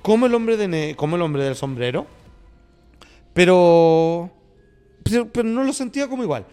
como 0.00 0.24
el 0.24 0.34
hombre, 0.34 0.56
de 0.56 0.96
como 0.96 1.16
el 1.16 1.22
hombre 1.22 1.44
del 1.44 1.54
sombrero, 1.54 2.06
pero, 3.34 4.30
pero, 5.02 5.28
pero 5.30 5.46
no 5.46 5.62
lo 5.64 5.72
sentía 5.74 6.08
como 6.08 6.22
igual. 6.22 6.46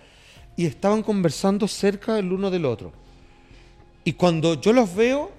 Y 0.58 0.66
estaban 0.66 1.02
conversando 1.02 1.70
cerca 1.70 2.20
el 2.20 2.34
uno 2.34 2.52
del 2.52 2.66
otro. 2.66 2.92
Y 4.04 4.14
cuando 4.14 4.60
yo 4.60 4.74
los 4.74 4.94
veo, 4.96 5.32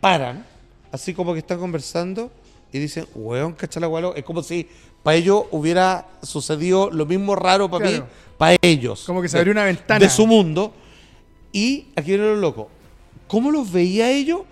paran, 0.00 0.44
así 0.92 1.14
como 1.14 1.32
que 1.32 1.38
están 1.40 1.58
conversando 1.58 2.30
y 2.72 2.78
dicen, 2.78 3.06
weón, 3.14 3.52
cacha 3.54 3.80
la 3.80 3.86
gualo. 3.86 4.14
Es 4.14 4.24
como 4.24 4.42
si 4.42 4.68
para 5.02 5.16
ellos 5.16 5.44
hubiera 5.50 6.06
sucedido 6.22 6.90
lo 6.90 7.06
mismo 7.06 7.34
raro 7.34 7.70
para 7.70 7.84
mí, 7.86 7.90
Claro. 7.92 8.06
para 8.36 8.56
ellos. 8.60 9.04
Como 9.06 9.22
que 9.22 9.28
se 9.28 9.38
abrió 9.38 9.52
una 9.52 9.64
ventana. 9.64 9.98
De 10.00 10.10
su 10.10 10.26
mundo. 10.26 10.74
Y 11.52 11.86
aquí 11.96 12.10
viene 12.10 12.24
lo 12.24 12.36
loco. 12.36 12.68
¿Cómo 13.26 13.50
los 13.50 13.70
veía 13.72 14.10
ellos? 14.10 14.42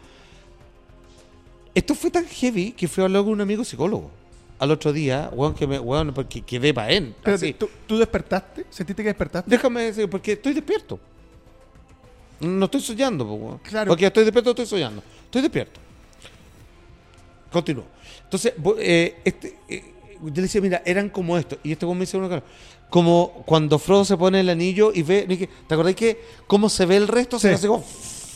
Esto 1.74 1.94
fue 1.94 2.10
tan 2.10 2.26
heavy 2.26 2.72
que 2.72 2.88
fui 2.88 3.02
a 3.02 3.04
hablar 3.06 3.22
con 3.22 3.32
un 3.32 3.40
amigo 3.40 3.64
psicólogo. 3.64 4.10
Al 4.58 4.72
otro 4.72 4.92
día, 4.92 5.30
weón, 5.32 5.54
que 5.54 5.66
me, 5.66 5.78
weón, 5.78 6.12
porque 6.12 6.40
quedé 6.42 6.74
para 6.74 6.90
él. 6.90 7.14
Así. 7.22 7.52
¿tú, 7.52 7.68
tú 7.86 7.96
despertaste? 7.98 8.66
¿Sentiste 8.70 9.02
que 9.02 9.10
despertaste? 9.10 9.48
Déjame 9.48 9.82
decir, 9.82 10.10
porque 10.10 10.32
estoy 10.32 10.54
despierto. 10.54 10.98
No 12.40 12.66
estoy 12.66 12.80
soñando, 12.80 13.26
po. 13.26 13.60
Claro. 13.62 13.88
Porque 13.88 14.06
estoy 14.06 14.24
despierto, 14.24 14.50
estoy 14.50 14.66
soñando. 14.66 15.02
Estoy 15.24 15.42
despierto. 15.42 15.80
Continúo. 17.52 17.84
Entonces, 18.24 18.52
eh, 18.78 19.20
este, 19.24 19.58
eh, 19.68 19.94
yo 20.20 20.32
le 20.34 20.42
decía, 20.42 20.60
mira, 20.60 20.82
eran 20.84 21.08
como 21.08 21.36
esto. 21.38 21.58
Y 21.62 21.72
este 21.72 21.86
me 21.86 22.00
dice 22.00 22.16
uno, 22.16 22.28
claro, 22.28 22.42
como 22.90 23.42
cuando 23.46 23.78
Frodo 23.78 24.04
se 24.04 24.16
pone 24.16 24.40
el 24.40 24.48
anillo 24.48 24.92
y 24.94 25.02
ve, 25.02 25.48
¿te 25.66 25.74
acordás 25.74 25.94
que 25.94 26.20
cómo 26.46 26.68
se 26.68 26.86
ve 26.86 26.96
el 26.96 27.08
resto? 27.08 27.38
Se 27.38 27.48
Sí. 27.48 27.54
así 27.54 27.66
como, 27.66 27.84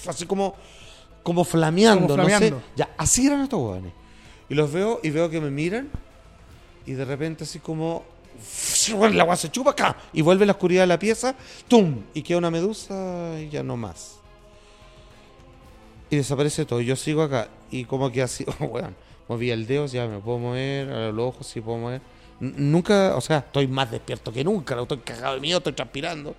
así 0.07 0.27
como, 0.27 0.55
como 1.23 1.45
flameando, 1.45 2.07
Como 2.09 2.17
no 2.17 2.25
flameando. 2.25 2.59
sé. 2.59 2.65
Ya, 2.77 2.91
así 2.97 3.27
eran 3.27 3.43
estos 3.43 3.61
weones. 3.61 3.93
Y 4.49 4.55
los 4.55 4.73
veo 4.73 5.01
y 5.03 5.11
veo 5.11 5.31
que 5.31 5.41
me 5.41 5.51
miran 5.51 5.89
y 6.87 6.93
de 6.93 7.05
repente 7.05 7.45
así 7.45 7.59
como 7.59 8.05
la 9.13 9.23
agua 9.23 9.37
se 9.37 9.51
chupa 9.51 9.71
acá 9.71 9.97
y 10.13 10.21
vuelve 10.21 10.45
la 10.45 10.53
oscuridad 10.53 10.83
de 10.83 10.87
la 10.89 10.99
pieza, 10.99 11.35
¡tum! 11.69 12.03
Y 12.13 12.23
queda 12.23 12.39
una 12.39 12.51
medusa 12.51 13.12
y 13.41 13.49
ya 13.49 13.63
no 13.63 13.77
más. 13.77 14.19
Y 16.11 16.17
desaparece 16.17 16.65
todo. 16.67 16.81
Yo 16.81 16.97
sigo 16.97 17.23
acá 17.23 17.49
y 17.71 17.85
como 17.85 18.11
que 18.13 18.23
así, 18.23 18.45
oh, 18.61 18.65
weón, 18.65 18.95
moví 19.29 19.51
el 19.51 19.67
dedo, 19.67 19.87
ya 19.87 20.07
me 20.07 20.19
puedo 20.19 20.39
mover, 20.39 20.91
ahora 20.91 21.13
los 21.13 21.35
ojos 21.35 21.47
sí 21.47 21.61
puedo 21.61 21.79
mover. 21.79 22.01
Nunca, 22.41 23.15
o 23.17 23.21
sea, 23.21 23.39
estoy 23.39 23.69
más 23.69 23.91
despierto 23.91 24.33
que 24.33 24.43
nunca, 24.43 24.81
estoy 24.81 24.99
cagado 24.99 25.35
de 25.37 25.41
miedo, 25.41 25.59
estoy 25.59 25.73
transpirando. 25.75 26.35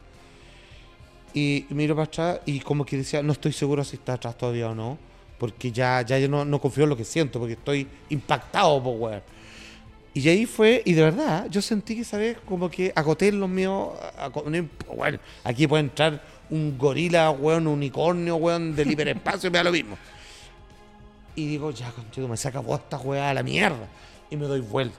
Y 1.34 1.65
miro 1.69 1.95
para 1.95 2.06
atrás 2.06 2.39
y 2.45 2.60
como 2.60 2.86
que 2.86 2.97
decía, 2.97 3.23
no 3.23 3.32
estoy 3.32 3.53
seguro 3.53 3.84
si 3.84 3.95
está 3.95 4.13
atrás 4.13 4.38
todavía 4.38 4.69
o 4.69 4.75
no, 4.75 4.97
porque 5.39 5.71
ya, 5.71 6.01
ya 6.03 6.19
yo 6.19 6.27
no, 6.27 6.45
no 6.45 6.60
confío 6.62 6.84
en 6.84 6.89
lo 6.91 6.97
que 6.97 7.06
siento, 7.06 7.39
porque 7.39 7.53
estoy 7.53 7.88
impactado, 8.10 8.84
po, 8.84 8.91
weón. 8.91 9.21
Y 10.13 10.29
ahí 10.29 10.45
fue, 10.45 10.84
y 10.86 10.93
de 10.93 11.01
verdad, 11.01 11.47
yo 11.49 11.60
sentí 11.60 11.95
que 11.95 12.01
esa 12.01 12.17
vez 12.17 12.38
como 12.47 12.69
que 12.69 12.91
agoté 12.95 13.32
los 13.32 13.49
míos. 13.49 13.93
a- 14.17 14.25
a- 14.25 14.29
Bueno, 14.95 15.17
aquí 15.43 15.65
puede 15.65 15.82
entrar 15.86 16.21
un 16.49 16.77
gorila, 16.77 17.32
weón, 17.32 17.67
un 17.67 17.73
unicornio, 17.73 18.36
weón, 18.36 18.75
del 18.75 18.91
hiperespacio, 18.91 19.49
me 19.51 19.58
da 19.58 19.63
lo 19.63 19.71
mismo. 19.71 19.97
Y 21.36 21.47
digo, 21.47 21.71
ya, 21.71 21.91
contigo, 21.91 22.27
me 22.27 22.38
saca 22.38 22.62
esta 22.62 22.97
weá 22.99 23.29
a 23.29 23.34
la 23.34 23.43
mierda. 23.43 23.88
Y 24.29 24.38
me 24.38 24.45
doy 24.45 24.62
vuelta. 24.62 24.97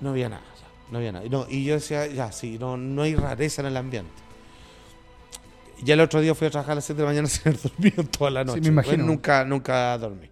No 0.00 0.10
había 0.10 0.28
nada, 0.28 0.42
ya, 0.60 0.66
no 0.90 0.98
había 0.98 1.12
nada. 1.12 1.24
Y, 1.24 1.28
no, 1.28 1.46
y 1.48 1.64
yo 1.64 1.74
decía, 1.74 2.06
ya, 2.06 2.32
sí, 2.32 2.58
no, 2.58 2.76
no 2.76 3.02
hay 3.02 3.14
rareza 3.14 3.62
en 3.62 3.68
el 3.68 3.76
ambiente. 3.76 4.10
Ya 5.82 5.94
el 5.94 6.00
otro 6.00 6.20
día 6.20 6.34
fui 6.34 6.46
a 6.46 6.50
trabajar 6.50 6.72
a 6.72 6.74
las 6.76 6.84
7 6.84 7.00
de 7.00 7.06
la 7.06 7.10
mañana 7.10 7.28
sin 7.28 7.48
haber 7.48 7.60
dormido 7.60 8.04
toda 8.04 8.30
la 8.30 8.44
noche. 8.44 8.60
me 8.60 8.68
imagino. 8.68 9.04
Nunca, 9.04 9.44
nunca 9.44 9.96
dormí. 9.98 10.30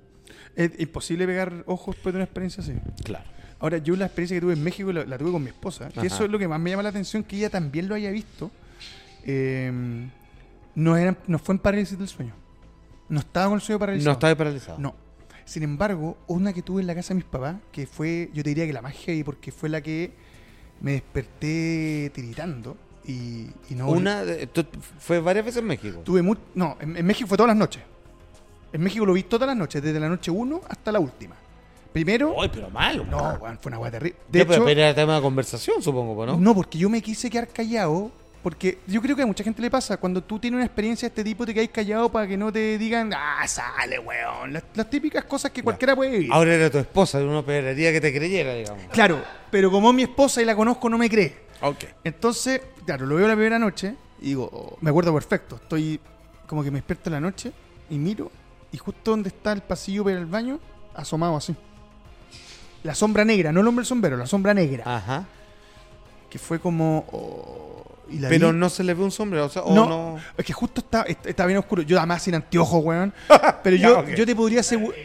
Es 0.55 0.72
imposible 0.78 1.26
pegar 1.26 1.64
ojos 1.66 1.94
después 1.94 2.12
de 2.12 2.18
una 2.18 2.24
experiencia 2.24 2.62
así. 2.62 2.74
Claro. 3.05 3.24
Ahora, 3.59 3.78
yo 3.78 3.94
la 3.96 4.07
experiencia 4.07 4.37
que 4.37 4.40
tuve 4.40 4.55
en 4.55 4.62
México 4.62 4.92
la, 4.92 5.05
la 5.05 5.16
tuve 5.18 5.31
con 5.31 5.42
mi 5.42 5.50
esposa, 5.50 5.88
que 5.88 6.00
Ajá. 6.00 6.07
eso 6.07 6.24
es 6.24 6.31
lo 6.31 6.38
que 6.38 6.48
más 6.48 6.59
me 6.59 6.70
llama 6.70 6.83
la 6.83 6.88
atención, 6.88 7.22
que 7.22 7.37
ella 7.37 7.48
también 7.48 7.88
lo 7.88 7.94
haya 7.94 8.11
visto. 8.11 8.50
Eh, 9.24 10.08
no, 10.74 10.96
era, 10.96 11.16
no 11.26 11.38
fue 11.38 11.54
en 11.54 11.58
parálisis 11.58 11.98
del 11.98 12.08
sueño. 12.08 12.35
No 13.08 13.20
estaba 13.20 13.46
con 13.46 13.56
el 13.56 13.61
sueño 13.61 13.78
paralizado. 13.78 14.08
No 14.08 14.12
estaba 14.12 14.35
paralizado. 14.35 14.78
No. 14.78 14.94
Sin 15.44 15.62
embargo, 15.64 16.16
una 16.28 16.52
que 16.52 16.62
tuve 16.62 16.80
en 16.80 16.87
la 16.87 16.94
casa 16.94 17.08
de 17.08 17.16
mis 17.16 17.24
papás, 17.24 17.56
que 17.72 17.87
fue, 17.87 18.30
yo 18.32 18.42
te 18.42 18.50
diría 18.50 18.66
que 18.66 18.72
la 18.72 18.80
más 18.80 18.94
heavy, 18.94 19.22
porque 19.24 19.52
fue 19.52 19.68
la 19.68 19.80
que 19.80 20.12
me 20.80 20.92
desperté 20.92 22.11
tiritando 22.14 22.76
y, 23.04 23.48
y 23.68 23.74
no... 23.74 23.88
Una, 23.88 24.24
de- 24.24 24.48
fue 24.98 25.20
varias 25.20 25.44
veces 25.44 25.61
en 25.61 25.66
México. 25.66 26.00
Tuve 26.04 26.22
mu- 26.22 26.37
No, 26.54 26.76
en, 26.80 26.96
en 26.96 27.04
México 27.04 27.28
fue 27.28 27.37
todas 27.37 27.48
las 27.48 27.56
noches. 27.56 27.82
En 28.72 28.80
México 28.80 29.04
lo 29.04 29.12
vi 29.12 29.24
todas 29.24 29.46
las 29.46 29.56
noches, 29.56 29.82
desde 29.82 30.00
la 30.00 30.08
noche 30.08 30.30
1 30.30 30.61
hasta 30.68 30.92
la 30.92 31.00
última. 31.00 31.35
Primero... 31.92 32.35
Ay, 32.40 32.50
pero 32.52 32.70
malo. 32.70 33.04
No, 33.04 33.35
weón. 33.35 33.58
fue 33.61 33.68
una 33.70 33.78
weá 33.78 33.90
terrible. 33.90 34.18
De 34.30 34.40
hecho, 34.40 34.48
pero 34.64 34.68
era 34.68 34.94
tema 34.94 35.16
de 35.16 35.20
conversación, 35.22 35.82
supongo, 35.82 36.24
¿no? 36.24 36.38
No, 36.38 36.54
porque 36.54 36.78
yo 36.78 36.88
me 36.88 37.02
quise 37.02 37.28
quedar 37.28 37.48
callado. 37.48 38.11
Porque 38.42 38.78
yo 38.88 39.00
creo 39.00 39.14
que 39.14 39.22
a 39.22 39.26
mucha 39.26 39.44
gente 39.44 39.62
le 39.62 39.70
pasa. 39.70 39.96
Cuando 39.98 40.22
tú 40.22 40.38
tienes 40.38 40.57
una 40.57 40.66
experiencia 40.66 41.09
de 41.09 41.12
este 41.12 41.24
tipo, 41.24 41.46
te 41.46 41.55
quedas 41.55 41.68
callado 41.68 42.11
para 42.11 42.26
que 42.26 42.37
no 42.37 42.52
te 42.52 42.76
digan, 42.76 43.12
ah, 43.14 43.46
sale, 43.46 43.98
weón. 44.00 44.52
Las, 44.52 44.64
las 44.74 44.90
típicas 44.90 45.24
cosas 45.24 45.52
que 45.52 45.62
cualquiera 45.62 45.94
puede 45.94 46.11
vivir. 46.11 46.33
Ahora 46.33 46.55
era 46.55 46.68
tu 46.68 46.78
esposa, 46.78 47.18
uno 47.18 47.40
esperaría 47.40 47.92
que 47.92 48.00
te 48.00 48.12
creyera, 48.12 48.55
digamos. 48.55 48.85
Claro, 48.90 49.22
pero 49.50 49.70
como 49.70 49.90
es 49.90 49.96
mi 49.96 50.02
esposa 50.02 50.42
y 50.42 50.44
la 50.44 50.57
conozco, 50.57 50.88
no 50.88 50.98
me 50.98 51.09
cree. 51.09 51.42
Ok. 51.61 51.85
Entonces, 52.02 52.61
claro, 52.85 53.07
lo 53.07 53.14
veo 53.14 53.28
la 53.28 53.35
primera 53.35 53.59
noche 53.59 53.94
y 54.20 54.26
digo, 54.26 54.50
oh, 54.52 54.76
me 54.81 54.90
acuerdo 54.90 55.14
perfecto. 55.14 55.57
Estoy 55.57 56.00
como 56.46 56.64
que 56.64 56.70
me 56.70 56.78
despierto 56.78 57.11
en 57.11 57.14
la 57.14 57.20
noche 57.20 57.52
y 57.90 57.96
miro. 57.96 58.31
Y 58.72 58.78
justo 58.78 59.12
donde 59.12 59.28
está 59.28 59.52
el 59.52 59.62
pasillo 59.62 60.02
para 60.02 60.18
el 60.18 60.26
baño, 60.26 60.59
asomado 60.94 61.37
así. 61.37 61.55
La 62.83 62.94
sombra 62.96 63.24
negra, 63.24 63.52
no 63.52 63.61
el 63.61 63.66
hombre 63.68 63.85
sombrero, 63.85 64.16
la 64.16 64.26
sombra 64.26 64.52
negra. 64.52 64.83
Ajá. 64.85 65.26
Que 66.28 66.38
fue 66.38 66.59
como. 66.59 67.07
oh, 67.12 67.91
Pero 68.28 68.52
vi- 68.52 68.56
no 68.58 68.68
se 68.68 68.82
le 68.84 68.94
ve 68.94 69.02
un 69.04 69.10
sombrero, 69.10 69.46
o 69.46 69.48
sea, 69.48 69.62
o 69.62 69.74
no, 69.74 69.88
no. 69.88 70.18
es 70.36 70.44
que 70.44 70.52
justo 70.52 70.80
está, 70.80 71.02
est- 71.02 71.26
está 71.26 71.46
bien 71.46 71.58
oscuro. 71.58 71.82
Yo 71.82 71.96
además 71.98 72.22
sin 72.22 72.34
anteojos, 72.34 72.84
weón. 72.84 73.12
Pero 73.62 73.76
Ya, 73.76 73.88
yo, 73.88 74.08
yo 74.14 74.26
te 74.26 74.34
podría 74.36 74.60
asegurar. 74.60 74.98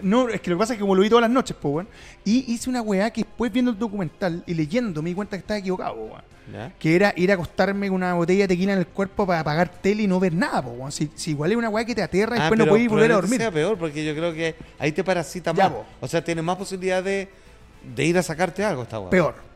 No, 0.00 0.28
es 0.28 0.40
que 0.40 0.50
lo 0.50 0.56
que 0.56 0.60
pasa 0.60 0.72
es 0.74 0.76
que 0.76 0.82
como 0.82 0.94
lo 0.94 1.02
vi 1.02 1.08
todas 1.08 1.22
las 1.22 1.30
noches, 1.30 1.56
pues, 1.60 1.74
weón. 1.74 1.88
Y 2.24 2.52
hice 2.52 2.70
una 2.70 2.82
weá 2.82 3.10
que 3.10 3.22
después 3.22 3.50
viendo 3.52 3.70
el 3.72 3.78
documental 3.78 4.44
y 4.46 4.54
leyendo 4.54 5.02
me 5.02 5.10
di 5.10 5.14
cuenta 5.14 5.36
que 5.36 5.40
estaba 5.40 5.58
equivocado, 5.58 5.94
weón. 5.94 6.22
¿Ya? 6.52 6.72
Que 6.78 6.94
era 6.96 7.12
ir 7.16 7.30
a 7.30 7.34
acostarme 7.34 7.88
con 7.88 7.96
una 7.96 8.14
botella 8.14 8.44
de 8.44 8.48
tequila 8.48 8.72
en 8.72 8.78
el 8.78 8.86
cuerpo 8.86 9.26
para 9.26 9.40
apagar 9.40 9.68
tele 9.68 10.04
y 10.04 10.06
no 10.06 10.18
ver 10.20 10.32
nada, 10.32 10.62
pues, 10.62 10.78
weón. 10.78 10.92
Si, 10.92 11.10
si 11.16 11.32
igual 11.32 11.50
es 11.50 11.56
una 11.58 11.68
weá 11.68 11.84
que 11.84 11.94
te 11.94 12.02
aterra 12.02 12.36
y 12.36 12.38
Ah, 12.38 12.42
después 12.44 12.58
no 12.60 12.66
puedes 12.68 12.88
volver 12.88 13.10
a 13.10 13.14
dormir. 13.16 13.38
sea 13.40 13.50
peor, 13.50 13.76
porque 13.76 14.04
yo 14.04 14.14
creo 14.14 14.32
que 14.32 14.54
ahí 14.78 14.92
te 14.92 15.02
parasita 15.02 15.52
Ya, 15.52 15.64
más. 15.64 15.72
po. 15.72 15.84
O 16.00 16.06
sea, 16.08 16.22
tienes 16.22 16.44
más 16.44 16.56
posibilidad 16.56 17.02
de, 17.02 17.28
de 17.96 18.04
ir 18.04 18.16
a 18.16 18.22
sacarte 18.22 18.64
algo 18.64 18.82
esta 18.84 19.00
weá. 19.00 19.10
Peor. 19.10 19.47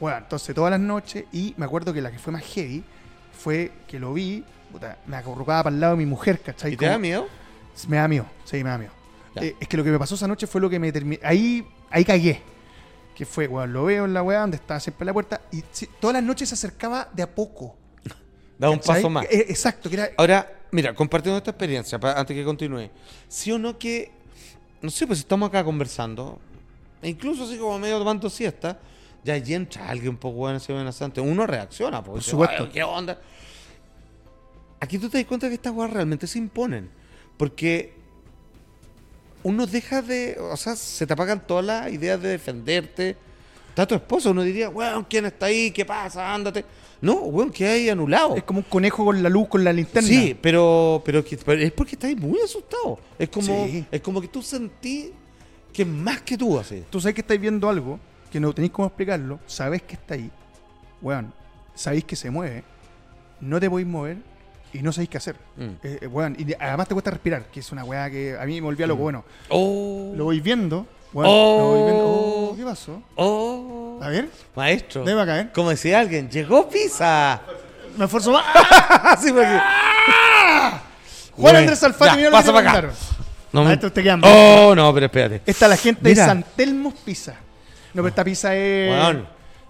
Bueno, 0.00 0.18
entonces 0.18 0.54
todas 0.54 0.70
las 0.70 0.80
noches, 0.80 1.24
y 1.32 1.54
me 1.56 1.64
acuerdo 1.64 1.92
que 1.92 2.00
la 2.02 2.10
que 2.10 2.18
fue 2.18 2.32
más 2.32 2.42
heavy 2.44 2.84
fue 3.32 3.72
que 3.88 3.98
lo 3.98 4.12
vi, 4.12 4.44
puta, 4.70 4.98
me 5.06 5.16
acurrucaba 5.16 5.64
para 5.64 5.74
el 5.74 5.80
lado 5.80 5.92
de 5.94 5.98
mi 5.98 6.06
mujer, 6.06 6.40
¿cachai? 6.40 6.72
¿Y 6.74 6.76
te 6.76 6.86
da 6.86 6.98
miedo? 6.98 7.26
Me 7.88 7.96
da 7.96 8.08
miedo, 8.08 8.26
sí, 8.44 8.56
me 8.62 8.70
da 8.70 8.78
miedo. 8.78 8.92
Ya. 9.34 9.42
Eh, 9.42 9.56
es 9.60 9.68
que 9.68 9.76
lo 9.76 9.84
que 9.84 9.90
me 9.90 9.98
pasó 9.98 10.14
esa 10.14 10.26
noche 10.28 10.46
fue 10.46 10.60
lo 10.60 10.68
que 10.70 10.78
me 10.78 10.90
terminó. 10.92 11.20
Ahí, 11.24 11.66
ahí 11.90 12.04
cagué. 12.04 12.40
Que 13.14 13.24
fue, 13.24 13.46
weón, 13.48 13.72
lo 13.72 13.84
veo 13.86 14.04
en 14.04 14.12
la 14.12 14.22
weá 14.22 14.40
donde 14.40 14.56
estaba 14.58 14.78
siempre 14.80 15.04
la 15.06 15.12
puerta 15.14 15.40
y 15.50 15.62
sí, 15.72 15.88
todas 16.00 16.14
las 16.14 16.22
noches 16.22 16.48
se 16.50 16.54
acercaba 16.54 17.08
de 17.12 17.22
a 17.22 17.34
poco. 17.34 17.76
Da 18.58 18.70
un 18.70 18.78
¿cachai? 18.78 18.96
paso 18.96 19.10
más. 19.10 19.24
Eh, 19.26 19.46
exacto, 19.48 19.88
que 19.90 19.96
era. 19.96 20.10
Ahora, 20.16 20.50
mira, 20.70 20.94
compartiendo 20.94 21.36
esta 21.38 21.50
experiencia, 21.50 21.98
pa- 21.98 22.12
antes 22.18 22.34
que 22.34 22.44
continúe, 22.44 22.88
sí 23.28 23.52
o 23.52 23.58
no 23.58 23.76
que, 23.78 24.10
no 24.80 24.90
sé, 24.90 25.06
pues 25.06 25.18
estamos 25.18 25.48
acá 25.50 25.62
conversando, 25.64 26.38
e 27.02 27.08
incluso 27.10 27.44
así 27.44 27.58
como 27.58 27.78
medio 27.78 27.98
tomando 27.98 28.28
siesta, 28.30 28.78
ya 29.26 29.34
allí 29.34 29.54
entra 29.54 29.88
alguien 29.88 30.10
un 30.10 30.16
poco 30.16 30.36
bueno, 30.36 30.58
amenazante, 30.68 31.20
uno 31.20 31.46
reacciona, 31.46 32.02
porque 32.02 32.18
Por 32.18 32.22
supuesto. 32.22 32.64
"Ay, 32.64 32.70
¿qué 32.72 32.82
onda? 32.82 33.20
Aquí 34.80 34.98
tú 34.98 35.08
te 35.08 35.18
das 35.18 35.26
cuenta 35.26 35.48
que 35.48 35.54
estas 35.54 35.72
weas 35.72 35.90
realmente 35.90 36.26
se 36.26 36.38
imponen, 36.38 36.88
porque 37.36 37.94
uno 39.42 39.66
deja 39.66 40.02
de, 40.02 40.38
o 40.40 40.56
sea, 40.56 40.76
se 40.76 41.06
te 41.06 41.12
apagan 41.12 41.46
todas 41.46 41.64
las 41.64 41.92
ideas 41.92 42.20
de 42.20 42.28
defenderte. 42.30 43.16
Está 43.68 43.86
tu 43.86 43.94
esposo, 43.94 44.30
uno 44.30 44.42
diría, 44.42 44.68
weón, 44.70 45.04
¿quién 45.08 45.26
está 45.26 45.46
ahí? 45.46 45.70
¿Qué 45.70 45.84
pasa? 45.84 46.34
Ándate. 46.34 46.64
No, 47.00 47.14
weón, 47.14 47.50
que 47.50 47.66
hay 47.66 47.88
anulado. 47.90 48.36
Es 48.36 48.42
como 48.44 48.60
un 48.60 48.64
conejo 48.64 49.04
con 49.04 49.22
la 49.22 49.28
luz, 49.28 49.48
con 49.48 49.62
la 49.62 49.72
linterna. 49.72 50.08
Sí, 50.08 50.36
pero, 50.40 51.02
pero, 51.04 51.22
pero 51.44 51.60
es 51.62 51.72
porque 51.72 51.94
estás 51.96 52.16
muy 52.16 52.40
asustado. 52.40 52.98
Es 53.18 53.28
como, 53.28 53.66
Sí. 53.66 53.84
es 53.90 54.00
como 54.00 54.20
que 54.20 54.28
tú 54.28 54.42
sentís 54.42 55.10
que 55.72 55.82
es 55.82 55.88
más 55.88 56.22
que 56.22 56.38
tú 56.38 56.58
así. 56.58 56.84
Tú 56.90 57.00
sabes 57.00 57.14
que 57.14 57.20
estáis 57.20 57.40
viendo 57.40 57.68
algo 57.68 58.00
que 58.36 58.40
no 58.40 58.52
tenéis 58.52 58.70
cómo 58.70 58.86
explicarlo, 58.88 59.38
sabes 59.46 59.80
que 59.80 59.94
está 59.94 60.12
ahí, 60.12 60.30
weón, 61.00 61.32
sabéis 61.74 62.04
que 62.04 62.16
se 62.16 62.30
mueve, 62.30 62.64
no 63.40 63.58
te 63.58 63.70
podéis 63.70 63.88
mover 63.88 64.18
y 64.74 64.80
no 64.82 64.92
sabéis 64.92 65.08
qué 65.08 65.16
hacer. 65.16 65.36
Mm. 65.56 65.62
Eh, 65.82 65.98
eh, 66.02 66.06
weón, 66.06 66.36
y 66.38 66.44
de- 66.44 66.56
además 66.60 66.86
te 66.86 66.92
cuesta 66.94 67.10
respirar, 67.12 67.44
que 67.46 67.60
es 67.60 67.72
una 67.72 67.82
weá 67.82 68.10
que 68.10 68.36
a 68.38 68.44
mí 68.44 68.56
me 68.56 68.60
volvía 68.66 68.86
loco. 68.86 69.04
Bueno, 69.04 69.24
Oh, 69.48 70.12
lo 70.14 70.24
voy 70.24 70.40
viendo, 70.40 70.86
weón, 71.14 71.30
Oh. 71.32 71.58
lo 71.58 71.64
voy 71.64 71.82
viendo. 71.84 72.04
Oh, 72.06 72.54
¿Qué 72.58 72.62
pasó? 72.64 73.02
oh. 73.14 74.00
A 74.02 74.08
ver, 74.10 74.28
Maestro, 74.54 75.02
caer. 75.06 75.50
como 75.54 75.70
decía 75.70 75.98
alguien, 76.00 76.28
llegó 76.28 76.68
pizza. 76.68 77.40
Me 77.96 78.04
esfuerzo 78.04 78.32
más. 78.32 78.44
Porque... 79.22 79.32
Juan 79.32 80.82
Güey, 81.38 81.56
Andrés 81.56 81.82
Alfaro, 81.84 82.16
mira 82.16 82.28
lo 82.28 82.36
pasa 82.36 82.48
que 82.48 82.52
para 82.52 82.70
acá. 82.80 82.90
No 83.50 83.60
me- 83.62 83.68
Maestro, 83.68 83.90
te 83.90 84.02
quedan. 84.02 84.20
Oh, 84.22 84.74
no, 84.74 84.92
pero 84.92 85.06
espérate. 85.06 85.40
Esta 85.46 85.68
la 85.68 85.78
gente 85.78 86.02
Mira. 86.06 86.22
de 86.24 86.28
San 86.28 86.44
Telmo 86.54 86.92
Pizza. 87.02 87.34
No, 87.96 88.02
pero 88.02 88.08
esta 88.08 88.22
pizza 88.24 88.54
es, 88.54 88.90
Weón. 88.90 89.26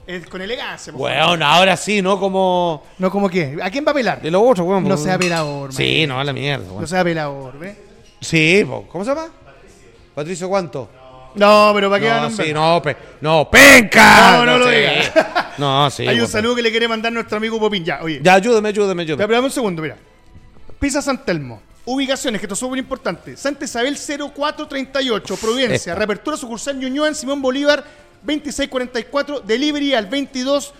es 0.07 0.27
con 0.27 0.43
elegancia. 0.43 0.93
po, 0.93 0.99
Weón, 0.99 1.43
ahora 1.43 1.77
sí, 1.77 2.03
¿no? 2.03 2.19
Como 2.19 2.83
No 2.99 3.11
como 3.11 3.29
que, 3.31 3.57
¿a 3.63 3.71
quién 3.71 3.85
va 3.87 3.93
a 3.93 3.95
pelar? 3.95 4.21
de 4.21 4.31
lo 4.33 4.43
otro, 4.43 4.65
weón. 4.65 4.83
No 4.87 4.97
sea 4.97 5.17
pelador, 5.17 5.73
Sí, 5.73 5.83
maestro. 5.85 6.15
no, 6.15 6.21
a 6.21 6.25
la 6.25 6.33
mierda, 6.33 6.67
weón. 6.67 6.81
No 6.81 6.87
sea 6.89 7.05
pelador, 7.05 7.59
¿ves? 7.59 7.77
Sí, 8.21 8.65
po. 8.67 8.87
¿cómo 8.89 9.05
se 9.05 9.11
llama? 9.11 9.29
Patricio, 10.15 10.49
¿cuánto? 10.49 10.91
No, 11.37 11.71
pero 11.75 11.89
¿para 11.91 12.01
qué 12.01 12.09
va 12.09 12.17
a 12.17 12.21
No, 12.23 12.29
nombrar? 12.29 12.47
sí, 12.49 12.53
no, 12.55 12.83
pe- 12.83 12.97
no, 13.21 13.49
penca. 13.51 14.39
No, 14.39 14.47
no 14.47 14.59
lo 14.59 14.69
sí. 14.71 14.75
diga. 14.75 15.53
No, 15.59 15.91
sí. 15.91 16.09
Hay 16.09 16.19
un 16.21 16.27
saludo 16.27 16.57
que 16.57 16.63
le 16.63 16.71
quiere 16.71 16.89
mandar 16.89 17.13
nuestro 17.13 17.37
amigo 17.37 17.61
Popín. 17.61 17.85
Ya, 17.85 18.01
oye. 18.03 18.21
Ya, 18.23 18.35
ayúdame, 18.35 18.71
ayúdame, 18.71 19.03
Ya, 19.05 19.13
ayúdame. 19.13 19.27
pero 19.29 19.35
dame 19.37 19.47
un 19.47 19.53
segundo, 19.53 19.83
mira. 19.83 19.97
Pizza 20.81 21.01
San 21.03 21.25
Telmo. 21.25 21.61
Ubicaciones, 21.85 22.41
que 22.41 22.47
esto 22.47 22.55
es 22.55 22.59
súper 22.59 22.79
importante. 22.79 23.37
Santa 23.37 23.65
Isabel 23.67 23.97
0438, 23.97 25.37
Providencia. 25.37 25.95
Reapertura 25.95 26.37
sucursal 26.37 26.79
Ñuñoa 26.81 27.09
en 27.09 27.15
Simón 27.15 27.41
Bolívar 27.41 27.85
2644. 28.23 29.41
Delivery 29.41 29.95
al 29.95 30.07
22 30.07 30.75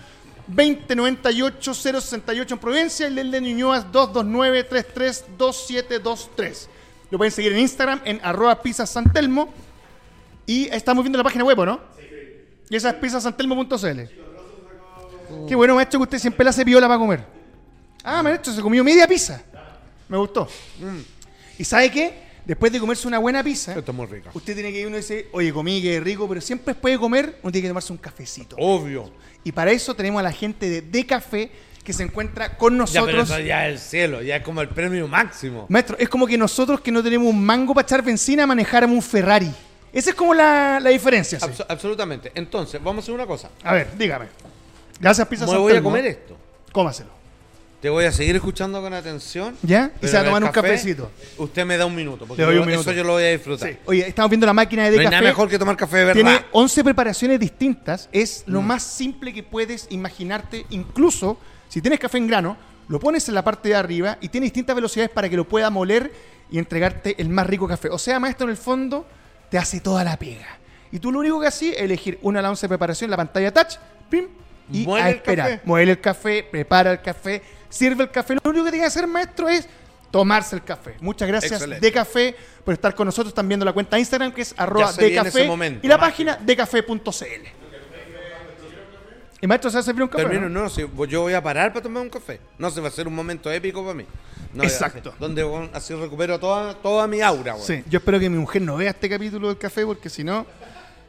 2098 0.47 1.75
068 1.75 2.55
en 2.55 2.61
Providencia. 2.61 3.07
El 3.07 3.31
de 3.31 3.41
Ñuñoa 3.41 3.79
es 3.79 3.93
229 3.93 4.63
2723 5.39 6.69
Lo 7.11 7.19
pueden 7.19 7.33
seguir 7.33 7.53
en 7.53 7.61
Instagram 7.61 8.01
en 8.05 8.21
arroba 8.23 8.63
pizza 8.63 8.87
San 8.87 9.13
Telmo. 9.13 9.53
Y 10.47 10.69
estamos 10.69 11.03
viendo 11.03 11.19
la 11.19 11.25
página 11.25 11.45
web, 11.45 11.59
¿o 11.59 11.67
¿no? 11.67 11.81
Y 12.69 12.77
esa 12.77 12.91
es 12.91 12.97
pizzasantelmo.cl. 12.97 14.01
Qué 15.49 15.55
bueno, 15.55 15.75
maestro, 15.75 16.01
que 16.01 16.05
usted 16.05 16.19
siempre 16.19 16.45
la 16.45 16.51
hace 16.51 16.65
piola 16.65 16.87
para 16.87 16.99
comer. 16.99 17.25
Ah, 18.03 18.23
maestro, 18.23 18.53
se 18.53 18.63
comió 18.63 18.85
media 18.85 19.07
pizza. 19.09 19.43
Me 20.09 20.17
gustó. 20.17 20.49
Mm. 20.79 21.01
¿Y 21.59 21.65
sabe 21.65 21.91
qué? 21.91 22.26
Después 22.47 22.71
de 22.73 22.79
comerse 22.81 23.09
una 23.09 23.19
buena 23.19 23.43
pizza, 23.43 23.77
Está 23.77 23.91
muy 23.93 24.07
rica. 24.07 24.31
usted 24.33 24.55
tiene 24.55 24.71
que 24.73 24.79
ir 24.81 24.87
uno 24.87 24.97
y 24.97 25.01
dice, 25.01 25.29
oye, 25.33 25.53
comí, 25.53 25.83
que 25.83 25.99
rico, 26.01 26.29
pero 26.29 26.41
siempre 26.41 26.75
después 26.75 26.95
de 26.95 26.99
comer, 26.99 27.39
uno 27.43 27.51
tiene 27.53 27.65
que 27.65 27.69
tomarse 27.71 27.93
un 27.93 27.99
cafecito. 27.99 28.55
Obvio. 28.59 29.11
Y 29.43 29.51
para 29.53 29.73
eso 29.73 29.95
tenemos 29.95 30.21
a 30.21 30.23
la 30.23 30.33
gente 30.33 30.71
de 30.71 30.81
De 30.83 31.05
Café 31.05 31.51
que 31.83 31.93
se 31.93 32.03
encuentra 32.05 32.57
con 32.57 32.75
Ya, 32.87 33.03
pero 33.05 33.19
nosotros. 33.19 33.31
eso 33.31 33.41
ya 33.41 33.67
es 33.69 33.73
el 33.75 33.79
cielo, 33.81 34.23
ya 34.23 34.37
es 34.37 34.43
como 34.43 34.61
el 34.61 34.69
premio 34.69 35.07
máximo. 35.09 35.67
Maestro, 35.69 35.97
es 35.99 36.09
como 36.09 36.27
que 36.27 36.39
nosotros 36.39 36.81
que 36.81 36.91
no 36.93 37.03
tenemos 37.03 37.29
un 37.29 37.45
mango 37.45 37.75
para 37.75 37.85
echar 37.85 38.03
benzina 38.03 38.47
manejáramos 38.47 38.95
un 38.97 39.03
Ferrari. 39.03 39.51
Esa 39.93 40.11
es 40.11 40.17
como 40.17 40.33
la, 40.35 40.79
la 40.81 40.91
diferencia. 40.91 41.41
sí. 41.41 41.47
Abso- 41.47 41.67
absolutamente. 41.69 42.31
Entonces, 42.35 42.83
vamos 42.83 43.03
a 43.03 43.05
hacer 43.05 43.15
una 43.15 43.27
cosa. 43.27 43.51
A 43.65 43.73
ver, 43.73 43.97
dígame. 43.97 44.27
Gracias, 45.01 45.27
Pizza 45.29 45.47
Me 45.47 45.51
San 45.53 45.61
voy 45.61 45.73
a 45.73 45.75
Telmo. 45.77 45.91
comer 45.91 46.07
esto. 46.07 46.37
Cómaselo. 46.73 47.11
Te 47.81 47.91
voy 47.91 48.05
a 48.07 48.13
seguir 48.13 48.35
escuchando 48.37 48.81
con 48.81 48.93
atención. 48.95 49.57
¿Ya? 49.63 49.91
Y 50.03 50.07
se 50.09 50.15
va 50.15 50.23
a 50.23 50.25
tomar 50.25 50.43
un 50.43 50.51
café, 50.51 50.69
cafecito. 50.69 51.11
Usted 51.37 51.65
me 51.67 51.77
da 51.77 51.85
un 51.87 51.95
minuto, 51.95 52.27
porque 52.27 52.41
Le 52.43 52.47
doy 52.47 52.55
yo- 52.57 52.63
un 52.63 52.67
minuto. 52.69 52.91
eso 52.91 52.97
yo 52.97 53.05
lo 53.05 53.13
voy 53.13 53.25
a 53.25 53.31
disfrutar. 53.33 53.69
Sí. 53.69 53.77
Oye, 53.85 54.09
estamos 54.09 54.31
viendo 54.31 54.47
la 54.47 54.55
máquina 54.55 54.85
de 54.85 54.91
No 54.97 54.97
café. 55.05 55.11
nada 55.11 55.23
mejor 55.23 55.49
que 55.49 55.59
tomar 55.59 55.77
café 55.77 55.99
de 55.99 56.05
verdad. 56.07 56.23
Tiene 56.23 56.41
11 56.53 56.83
preparaciones 56.83 57.39
distintas. 57.39 58.09
Es 58.13 58.45
lo 58.47 58.63
Mm. 58.63 58.67
más 58.67 58.83
simple 58.83 59.33
que 59.33 59.43
puedes 59.43 59.87
imaginarte. 59.91 60.65
Incluso 60.71 61.39
si 61.69 61.81
tienes 61.83 62.01
café 62.01 62.17
en 62.19 62.27
grano, 62.27 62.57
lo 62.89 62.99
pones 62.99 63.29
en 63.29 63.35
la 63.35 63.45
parte 63.45 63.69
de 63.69 63.75
arriba 63.75 64.17
y 64.21 64.31
tiene 64.31 64.47
distintas 64.47 64.75
velocidades 64.75 65.11
para 65.11 65.29
que 65.29 65.37
lo 65.37 65.47
pueda 65.47 65.69
moler 65.71 66.11
y 66.51 66.59
entregarte 66.59 67.15
el 67.21 67.29
más 67.29 67.47
rico 67.47 67.69
café. 67.69 67.89
O 67.91 67.99
sea, 67.99 68.19
maestro, 68.19 68.47
en 68.47 68.53
el 68.53 68.57
fondo 68.57 69.07
te 69.51 69.59
hace 69.59 69.81
toda 69.81 70.03
la 70.03 70.17
pega. 70.17 70.59
Y 70.93 70.99
tú 70.99 71.13
lo 71.13 71.19
único 71.19 71.41
que 71.41 71.49
haces 71.49 71.75
es 71.77 71.83
elegir 71.83 72.19
una 72.23 72.39
a 72.39 72.43
la 72.43 72.51
11 72.51 72.69
preparación, 72.69 73.11
la 73.11 73.17
pantalla 73.19 73.53
touch, 73.53 73.75
pim, 74.09 74.27
y 74.73 74.85
Muele 74.85 75.05
a 75.05 75.11
el 75.11 75.17
esperar. 75.17 75.51
café. 75.51 75.61
Muele 75.65 75.91
el 75.93 76.01
café, 76.01 76.47
prepara 76.51 76.93
el 76.93 77.03
café, 77.03 77.43
sirve 77.69 78.05
el 78.05 78.11
café. 78.11 78.35
Lo 78.35 78.51
único 78.51 78.65
que 78.65 78.71
tiene 78.71 78.85
que 78.85 78.89
hacer, 78.89 79.07
maestro, 79.07 79.49
es 79.49 79.69
tomarse 80.11 80.57
el 80.57 80.65
café. 80.65 80.95
Muchas 81.01 81.29
gracias 81.29 81.53
Excelente. 81.53 81.85
de 81.85 81.93
café 81.93 82.37
por 82.65 82.75
estar 82.75 82.95
con 82.95 83.07
nosotros. 83.07 83.29
Están 83.29 83.49
viendo 83.49 83.65
la 83.65 83.73
cuenta 83.73 83.97
de 83.97 84.01
Instagram 84.01 84.33
que 84.33 84.43
es 84.43 84.55
arroba 84.57 84.93
de 84.93 85.15
café 85.15 85.47
momento, 85.47 85.85
y 85.85 85.89
la 85.89 85.99
mágico. 85.99 86.31
página 86.31 86.45
decafé.cl. 86.45 87.47
¿Y 89.39 89.47
maestro 89.47 89.71
se 89.71 89.77
va 89.77 89.81
a 89.81 89.85
servir 89.85 90.03
un 90.03 90.09
café? 90.09 90.25
Termino, 90.25 90.49
no? 90.49 90.63
no, 90.63 90.71
si 90.71 90.81
yo 91.09 91.21
voy 91.21 91.35
a 91.35 91.43
parar 91.43 91.71
para 91.73 91.83
tomar 91.83 92.03
un 92.03 92.09
café. 92.09 92.41
No, 92.59 92.71
se 92.71 92.81
va 92.81 92.89
a 92.89 92.91
ser 92.91 93.07
un 93.07 93.15
momento 93.15 93.53
épico 93.53 93.83
para 93.83 93.93
mí. 93.95 94.07
No, 94.55 94.63
Exacto. 94.65 95.11
así- 95.11 95.19
Donde 95.21 95.69
así 95.75 95.95
recupero 95.95 96.41
toda, 96.41 96.75
toda 96.75 97.07
mi 97.07 97.21
aura. 97.21 97.55
Sí, 97.59 97.83
yo 97.89 97.99
espero 97.99 98.19
que 98.19 98.31
mi 98.31 98.39
mujer 98.39 98.63
no 98.63 98.77
vea 98.77 98.91
este 98.91 99.11
capítulo 99.11 99.49
del 99.49 99.59
café 99.59 99.85
porque 99.85 100.09
si 100.09 100.25
no, 100.25 100.47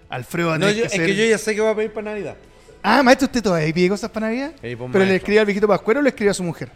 Alfredo 0.09 0.49
va 0.49 0.55
a 0.55 0.57
No, 0.57 0.65
tener 0.67 0.75
yo- 0.75 0.81
que 0.83 0.87
es 0.87 0.93
hacer- 0.93 1.05
que 1.07 1.15
yo 1.15 1.25
ya 1.25 1.37
sé 1.37 1.55
que 1.55 1.61
va 1.61 1.69
a 1.71 1.75
pedir 1.75 1.93
para 1.93 2.11
Navidad. 2.11 2.35
Ah, 2.83 3.03
maestro, 3.03 3.25
¿usted 3.25 3.41
todavía 3.43 3.73
pide 3.73 3.89
cosas 3.89 4.09
para 4.09 4.27
Navidad? 4.27 4.51
Sí, 4.61 4.75
pues, 4.75 4.89
¿Pero 4.91 5.05
le 5.05 5.11
maestro. 5.11 5.15
escribe 5.15 5.39
al 5.39 5.45
viejito 5.45 5.67
Pascuero 5.67 5.99
o 5.99 6.03
le 6.03 6.09
escribe 6.09 6.31
a 6.31 6.33
su 6.33 6.43
mujer? 6.43 6.71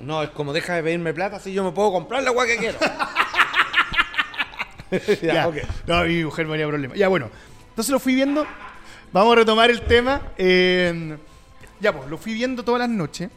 No, 0.00 0.22
es 0.22 0.30
como 0.30 0.52
deja 0.52 0.74
de 0.74 0.82
pedirme 0.82 1.14
plata, 1.14 1.36
así 1.36 1.52
yo 1.52 1.64
me 1.64 1.72
puedo 1.72 1.92
comprar 1.92 2.22
la 2.22 2.30
weá 2.32 2.46
que 2.46 2.56
quiero. 2.56 2.78
ya, 5.22 5.34
Ya, 5.34 5.48
ok. 5.48 5.56
No, 5.86 6.04
mi 6.04 6.24
mujer 6.24 6.46
no 6.46 6.52
haría 6.52 6.68
problema. 6.68 6.94
Ya, 6.94 7.08
bueno. 7.08 7.30
Entonces 7.70 7.92
lo 7.92 7.98
fui 7.98 8.14
viendo. 8.14 8.46
Vamos 9.12 9.32
a 9.32 9.36
retomar 9.36 9.70
el 9.70 9.82
tema. 9.82 10.22
Eh, 10.38 11.16
ya, 11.80 11.92
pues, 11.92 12.08
lo 12.08 12.18
fui 12.18 12.34
viendo 12.34 12.62
todas 12.64 12.80
las 12.80 12.88
noches. 12.88 13.30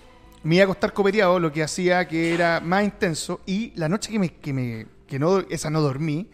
Me 0.43 0.55
iba 0.55 0.63
a 0.63 0.65
acostar 0.65 0.93
copeteado, 0.93 1.39
lo 1.39 1.51
que 1.51 1.63
hacía 1.63 2.07
que 2.07 2.33
era 2.33 2.61
más 2.61 2.83
intenso. 2.83 3.41
Y 3.45 3.73
la 3.75 3.89
noche 3.89 4.11
que 4.11 4.19
me, 4.19 4.29
que 4.35 4.53
me, 4.53 4.85
que 5.07 5.19
no, 5.19 5.39
esa 5.49 5.69
no 5.69 5.81
dormí, 5.81 6.27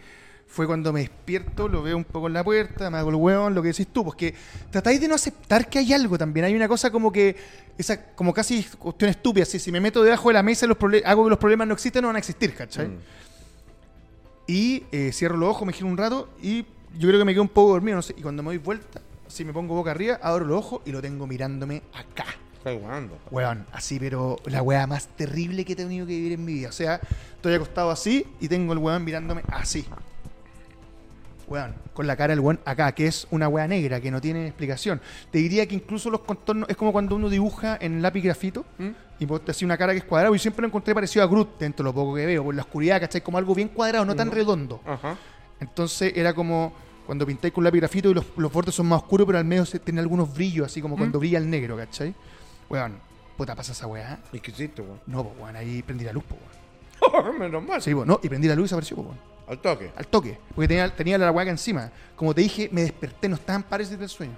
fue 0.55 0.65
cuando 0.67 0.93
me 0.93 1.01
despierto, 1.01 1.67
lo 1.67 1.83
veo 1.83 1.97
un 1.97 2.05
poco 2.05 2.27
en 2.27 2.33
la 2.33 2.41
puerta, 2.41 2.89
me 2.89 2.97
hago 2.97 3.09
el 3.09 3.15
hueón, 3.17 3.53
lo 3.53 3.61
que 3.61 3.67
decís 3.67 3.87
tú, 3.87 4.05
porque 4.05 4.33
tratáis 4.71 5.01
de 5.01 5.09
no 5.09 5.15
aceptar 5.15 5.69
que 5.69 5.79
hay 5.79 5.91
algo 5.91 6.17
también. 6.17 6.45
Hay 6.45 6.55
una 6.55 6.69
cosa 6.69 6.91
como 6.91 7.11
que, 7.11 7.35
esa 7.77 8.01
como 8.15 8.33
casi 8.33 8.63
cuestión 8.63 9.09
estúpida, 9.09 9.43
si, 9.43 9.59
si 9.59 9.69
me 9.69 9.81
meto 9.81 10.01
debajo 10.01 10.29
de 10.29 10.33
la 10.35 10.43
mesa, 10.43 10.65
los 10.65 10.77
prole- 10.77 11.03
hago 11.05 11.25
que 11.25 11.29
los 11.29 11.39
problemas 11.39 11.67
no 11.67 11.73
existen, 11.73 12.01
no 12.03 12.07
van 12.07 12.15
a 12.15 12.19
existir, 12.19 12.55
¿cachai? 12.55 12.87
Mm. 12.87 12.97
Y 14.47 14.83
eh, 14.93 15.11
cierro 15.11 15.35
los 15.35 15.49
ojos, 15.49 15.67
me 15.67 15.73
giro 15.73 15.87
un 15.87 15.97
rato 15.97 16.29
y 16.41 16.65
yo 16.97 17.09
creo 17.09 17.19
que 17.19 17.25
me 17.25 17.33
quedo 17.33 17.41
un 17.41 17.49
poco 17.49 17.71
dormido, 17.73 17.97
no 17.97 18.01
sé. 18.01 18.15
Y 18.17 18.21
cuando 18.21 18.41
me 18.41 18.47
doy 18.47 18.57
vuelta, 18.59 19.01
si 19.27 19.43
me 19.43 19.51
pongo 19.51 19.75
boca 19.75 19.91
arriba, 19.91 20.19
abro 20.21 20.45
los 20.45 20.57
ojos 20.57 20.81
y 20.85 20.91
lo 20.93 21.01
tengo 21.01 21.27
mirándome 21.27 21.81
acá. 21.93 22.25
Jugando. 22.63 23.19
Weón, 23.29 23.65
así, 23.73 23.99
pero 23.99 24.37
la 24.45 24.61
weá 24.63 24.87
más 24.87 25.07
terrible 25.09 25.65
que 25.65 25.73
he 25.73 25.75
tenido 25.75 26.07
que 26.07 26.13
vivir 26.13 26.31
en 26.31 26.45
mi 26.45 26.53
vida. 26.53 26.69
O 26.69 26.71
sea, 26.71 26.99
estoy 27.35 27.53
acostado 27.53 27.91
así 27.91 28.25
y 28.39 28.47
tengo 28.47 28.73
el 28.73 28.79
weón 28.79 29.03
mirándome 29.03 29.43
así. 29.49 29.85
Weón, 31.47 31.75
con 31.93 32.07
la 32.07 32.15
cara 32.15 32.31
del 32.31 32.39
weón 32.39 32.59
acá, 32.65 32.91
que 32.93 33.05
es 33.05 33.27
una 33.29 33.47
weá 33.47 33.67
negra, 33.67 34.01
que 34.01 34.09
no 34.09 34.19
tiene 34.19 34.47
explicación. 34.47 34.99
Te 35.31 35.37
diría 35.37 35.67
que 35.67 35.75
incluso 35.75 36.09
los 36.09 36.21
contornos, 36.21 36.67
es 36.69 36.75
como 36.75 36.91
cuando 36.91 37.15
uno 37.15 37.29
dibuja 37.29 37.77
en 37.79 38.01
lápiz 38.01 38.21
grafito 38.21 38.65
¿Mm? 38.79 38.89
y 39.19 39.25
vos 39.25 39.45
te 39.45 39.51
hacía 39.51 39.65
una 39.65 39.77
cara 39.77 39.93
que 39.93 39.99
es 39.99 40.05
cuadrada. 40.05 40.35
Y 40.35 40.39
siempre 40.39 40.61
lo 40.63 40.67
encontré 40.67 40.95
parecido 40.95 41.23
a 41.23 41.27
Groot 41.27 41.59
dentro 41.59 41.83
de 41.83 41.89
lo 41.89 41.93
poco 41.93 42.15
que 42.15 42.25
veo, 42.25 42.43
por 42.43 42.55
la 42.55 42.63
oscuridad, 42.63 42.99
¿cachai? 42.99 43.21
Como 43.21 43.37
algo 43.37 43.53
bien 43.53 43.69
cuadrado, 43.69 44.05
no 44.05 44.15
tan 44.15 44.31
redondo. 44.31 44.81
Ajá. 44.85 45.17
Entonces 45.59 46.13
era 46.15 46.33
como 46.33 46.73
cuando 47.05 47.25
pintáis 47.25 47.53
con 47.53 47.63
lápiz 47.63 47.79
grafito 47.79 48.09
y 48.09 48.15
los, 48.15 48.25
los 48.37 48.51
bordes 48.51 48.73
son 48.73 48.87
más 48.87 49.03
oscuros, 49.03 49.27
pero 49.27 49.37
al 49.37 49.45
medio 49.45 49.65
se, 49.65 49.79
tiene 49.79 50.01
algunos 50.01 50.33
brillos, 50.33 50.65
así 50.65 50.81
como 50.81 50.97
cuando 50.97 51.19
brilla 51.19 51.37
el 51.37 51.49
negro, 51.49 51.77
¿cachai? 51.77 52.13
Weón, 52.69 52.97
puta, 53.37 53.55
pasa 53.55 53.73
esa 53.73 53.85
weá. 53.85 54.19
¿Y 54.33 54.39
qué 54.39 54.51
hiciste, 54.51 54.81
weón? 54.81 54.99
No, 55.05 55.23
pues 55.23 55.35
weón, 55.39 55.55
ahí 55.55 55.83
prendí 55.83 56.03
la 56.05 56.13
luz, 56.13 56.23
pues 56.27 56.41
weón. 56.41 57.37
Menos 57.39 57.63
mal. 57.63 57.81
Sí, 57.81 57.93
no, 57.93 58.19
y 58.23 58.29
prendí 58.29 58.47
la 58.47 58.55
luz 58.55 58.63
y 58.63 58.65
desapareció, 58.65 58.95
pues 58.97 59.07
weón. 59.09 59.34
Al 59.47 59.59
toque. 59.59 59.91
Al 59.95 60.07
toque. 60.07 60.37
Porque 60.53 60.67
tenía, 60.67 60.95
tenía 60.95 61.17
la 61.17 61.29
acá 61.29 61.49
encima. 61.49 61.91
Como 62.15 62.33
te 62.33 62.41
dije, 62.41 62.69
me 62.71 62.81
desperté, 62.81 63.29
no 63.29 63.35
estaban 63.35 63.63
pares 63.63 63.89
del 63.97 64.09
sueño. 64.09 64.35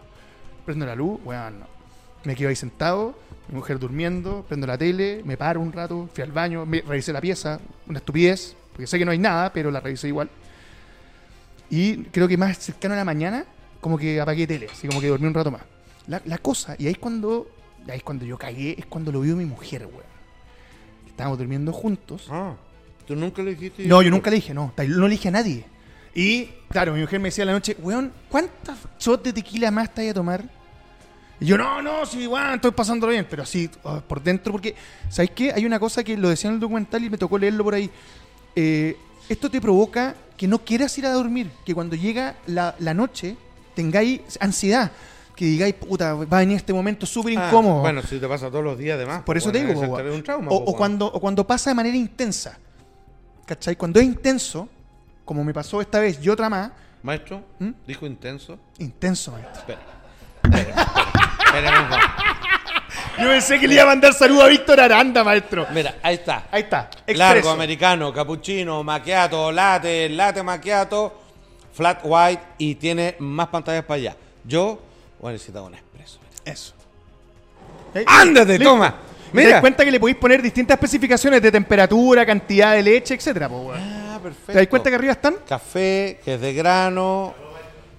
Prendo 0.65 0.85
la 0.85 0.95
luz, 0.95 1.19
weón, 1.23 1.59
no. 1.59 1.67
Me 2.23 2.35
quedo 2.35 2.49
ahí 2.49 2.55
sentado, 2.55 3.17
mi 3.47 3.55
mujer 3.55 3.79
durmiendo, 3.79 4.43
prendo 4.47 4.67
la 4.67 4.77
tele, 4.77 5.21
me 5.23 5.37
paro 5.37 5.61
un 5.61 5.71
rato, 5.71 6.09
fui 6.13 6.23
al 6.23 6.31
baño, 6.31 6.65
me, 6.65 6.81
revisé 6.81 7.13
la 7.13 7.21
pieza, 7.21 7.59
una 7.87 7.99
estupidez, 7.99 8.55
porque 8.73 8.87
sé 8.87 8.99
que 8.99 9.05
no 9.05 9.11
hay 9.11 9.17
nada, 9.17 9.53
pero 9.53 9.71
la 9.71 9.79
revisé 9.79 10.09
igual. 10.09 10.29
Y 11.69 12.03
creo 12.05 12.27
que 12.27 12.35
más 12.35 12.57
cercano 12.57 12.95
a 12.95 12.97
la 12.97 13.05
mañana, 13.05 13.45
como 13.79 13.97
que 13.97 14.19
apagué 14.19 14.45
tele, 14.45 14.67
así 14.69 14.87
como 14.87 14.99
que 14.99 15.07
dormí 15.07 15.27
un 15.27 15.33
rato 15.33 15.51
más. 15.51 15.61
La, 16.07 16.21
la 16.25 16.37
cosa, 16.37 16.75
y 16.77 16.87
ahí 16.87 16.93
es 16.93 16.97
cuando, 16.97 17.49
ahí 17.87 17.97
es 17.97 18.03
cuando 18.03 18.25
yo 18.25 18.37
cagué, 18.37 18.75
es 18.77 18.85
cuando 18.87 19.11
lo 19.11 19.21
vio 19.21 19.35
mi 19.37 19.45
mujer, 19.45 19.85
weón. 19.85 20.17
Estábamos 21.07 21.37
durmiendo 21.37 21.71
juntos. 21.71 22.27
Ah. 22.29 22.55
¿Tú 23.07 23.15
nunca 23.15 23.41
le 23.41 23.51
dijiste? 23.55 23.85
No, 23.85 24.01
yo 24.01 24.11
nunca 24.11 24.29
le 24.29 24.35
dije, 24.35 24.53
no, 24.53 24.73
no 24.77 25.07
le 25.07 25.11
dije 25.11 25.29
a 25.29 25.31
nadie. 25.31 25.65
Y, 26.13 26.49
claro, 26.69 26.93
mi 26.93 27.01
mujer 27.01 27.19
me 27.19 27.29
decía 27.29 27.43
a 27.43 27.47
la 27.47 27.53
noche, 27.53 27.77
weón, 27.79 28.11
¿cuántas 28.29 28.77
shots 28.99 29.23
de 29.23 29.33
tequila 29.33 29.71
más 29.71 29.93
te 29.93 30.01
vas 30.01 30.11
a 30.11 30.13
tomar? 30.13 30.43
Y 31.39 31.45
yo, 31.45 31.57
no, 31.57 31.81
no, 31.81 32.05
sí, 32.05 32.27
estoy 32.55 32.71
pasándolo 32.71 33.11
bien, 33.13 33.25
pero 33.29 33.43
así, 33.43 33.69
ah, 33.85 34.01
por 34.05 34.21
dentro, 34.21 34.51
porque, 34.51 34.75
¿sabes 35.09 35.31
qué? 35.31 35.53
Hay 35.53 35.65
una 35.65 35.79
cosa 35.79 36.03
que 36.03 36.17
lo 36.17 36.29
decía 36.29 36.49
en 36.49 36.55
el 36.55 36.59
documental 36.59 37.03
y 37.03 37.09
me 37.09 37.17
tocó 37.17 37.37
leerlo 37.37 37.63
por 37.63 37.75
ahí. 37.75 37.89
Eh, 38.55 38.97
esto 39.29 39.49
te 39.49 39.61
provoca 39.61 40.15
que 40.35 40.47
no 40.47 40.59
quieras 40.59 40.97
ir 40.97 41.05
a 41.05 41.11
dormir, 41.11 41.49
que 41.65 41.73
cuando 41.75 41.95
llega 41.95 42.35
la, 42.47 42.75
la 42.79 42.93
noche 42.93 43.37
tengáis 43.75 44.21
ansiedad, 44.39 44.91
que 45.35 45.45
digáis, 45.45 45.75
puta, 45.75 46.15
va 46.15 46.37
a 46.37 46.39
venir 46.39 46.57
este 46.57 46.73
momento 46.73 47.05
súper 47.05 47.37
Ah, 47.37 47.47
incómodo. 47.47 47.81
Bueno, 47.81 48.01
si 48.01 48.17
te 48.19 48.27
pasa 48.27 48.49
todos 48.49 48.63
los 48.63 48.77
días, 48.77 48.95
además. 48.95 49.21
Por 49.21 49.37
eso 49.37 49.51
bueno, 49.51 49.67
te 49.67 49.73
digo, 49.73 49.97
es 49.97 50.23
o, 50.49 50.75
cuando, 50.75 51.05
o 51.05 51.19
cuando 51.19 51.45
pasa 51.45 51.69
de 51.69 51.75
manera 51.75 51.95
intensa. 51.95 52.57
¿Cachai? 53.47 53.75
Cuando 53.75 53.99
es 53.99 54.05
intenso, 54.05 54.67
como 55.25 55.43
me 55.43 55.53
pasó 55.53 55.81
esta 55.81 55.99
vez 55.99 56.19
y 56.21 56.29
otra 56.29 56.49
más, 56.49 56.69
Maestro, 57.01 57.41
¿Mm? 57.59 57.69
dijo 57.87 58.05
intenso. 58.05 58.59
intenso, 58.79 59.31
maestro. 59.31 59.53
Espera. 59.61 59.79
Espera. 61.45 62.15
Yo 63.19 63.29
pensé 63.29 63.59
que 63.59 63.67
le 63.67 63.75
iba 63.75 63.83
a 63.83 63.87
mandar 63.87 64.13
saludo 64.13 64.43
a 64.43 64.47
Víctor 64.47 64.79
Aranda, 64.79 65.23
maestro. 65.23 65.65
Mira, 65.73 65.95
ahí 66.03 66.15
está. 66.15 66.47
Ahí 66.51 66.63
está. 66.63 66.89
Largo, 67.07 67.23
expreso. 67.39 67.51
americano, 67.51 68.13
cappuccino, 68.13 68.83
macchiato, 68.83 69.51
latte, 69.51 70.09
latte 70.09 70.43
macchiato, 70.43 71.21
flat 71.73 72.01
white 72.03 72.43
y 72.57 72.75
tiene 72.75 73.15
más 73.19 73.47
pantallas 73.47 73.85
para 73.85 73.95
allá. 73.95 74.15
Yo 74.43 74.79
voy 75.19 75.29
a 75.29 75.33
necesitar 75.33 75.61
un 75.63 75.73
expreso. 75.75 76.19
Eso. 76.43 76.73
Eh, 77.93 78.03
¡Ándate, 78.05 78.57
listo. 78.57 78.65
toma! 78.65 78.95
¿Te 79.31 79.37
das 79.37 79.45
Mira. 79.47 79.61
cuenta 79.61 79.83
que 79.85 79.91
le 79.91 79.99
podéis 79.99 80.17
poner 80.17 80.41
distintas 80.41 80.75
especificaciones 80.75 81.41
de 81.41 81.51
temperatura, 81.51 82.25
cantidad 82.25 82.73
de 82.73 82.83
leche, 82.83 83.13
etcétera, 83.15 83.49
po, 83.49 83.59
weón? 83.61 83.79
Ah, 83.81 84.19
perfecto. 84.21 84.51
¿Te 84.53 84.57
das 84.59 84.67
cuenta 84.67 84.89
que 84.89 84.95
arriba 84.95 85.11
están? 85.13 85.35
Café, 85.47 86.19
que 86.23 86.35
es 86.35 86.41
de 86.41 86.53
grano. 86.53 87.33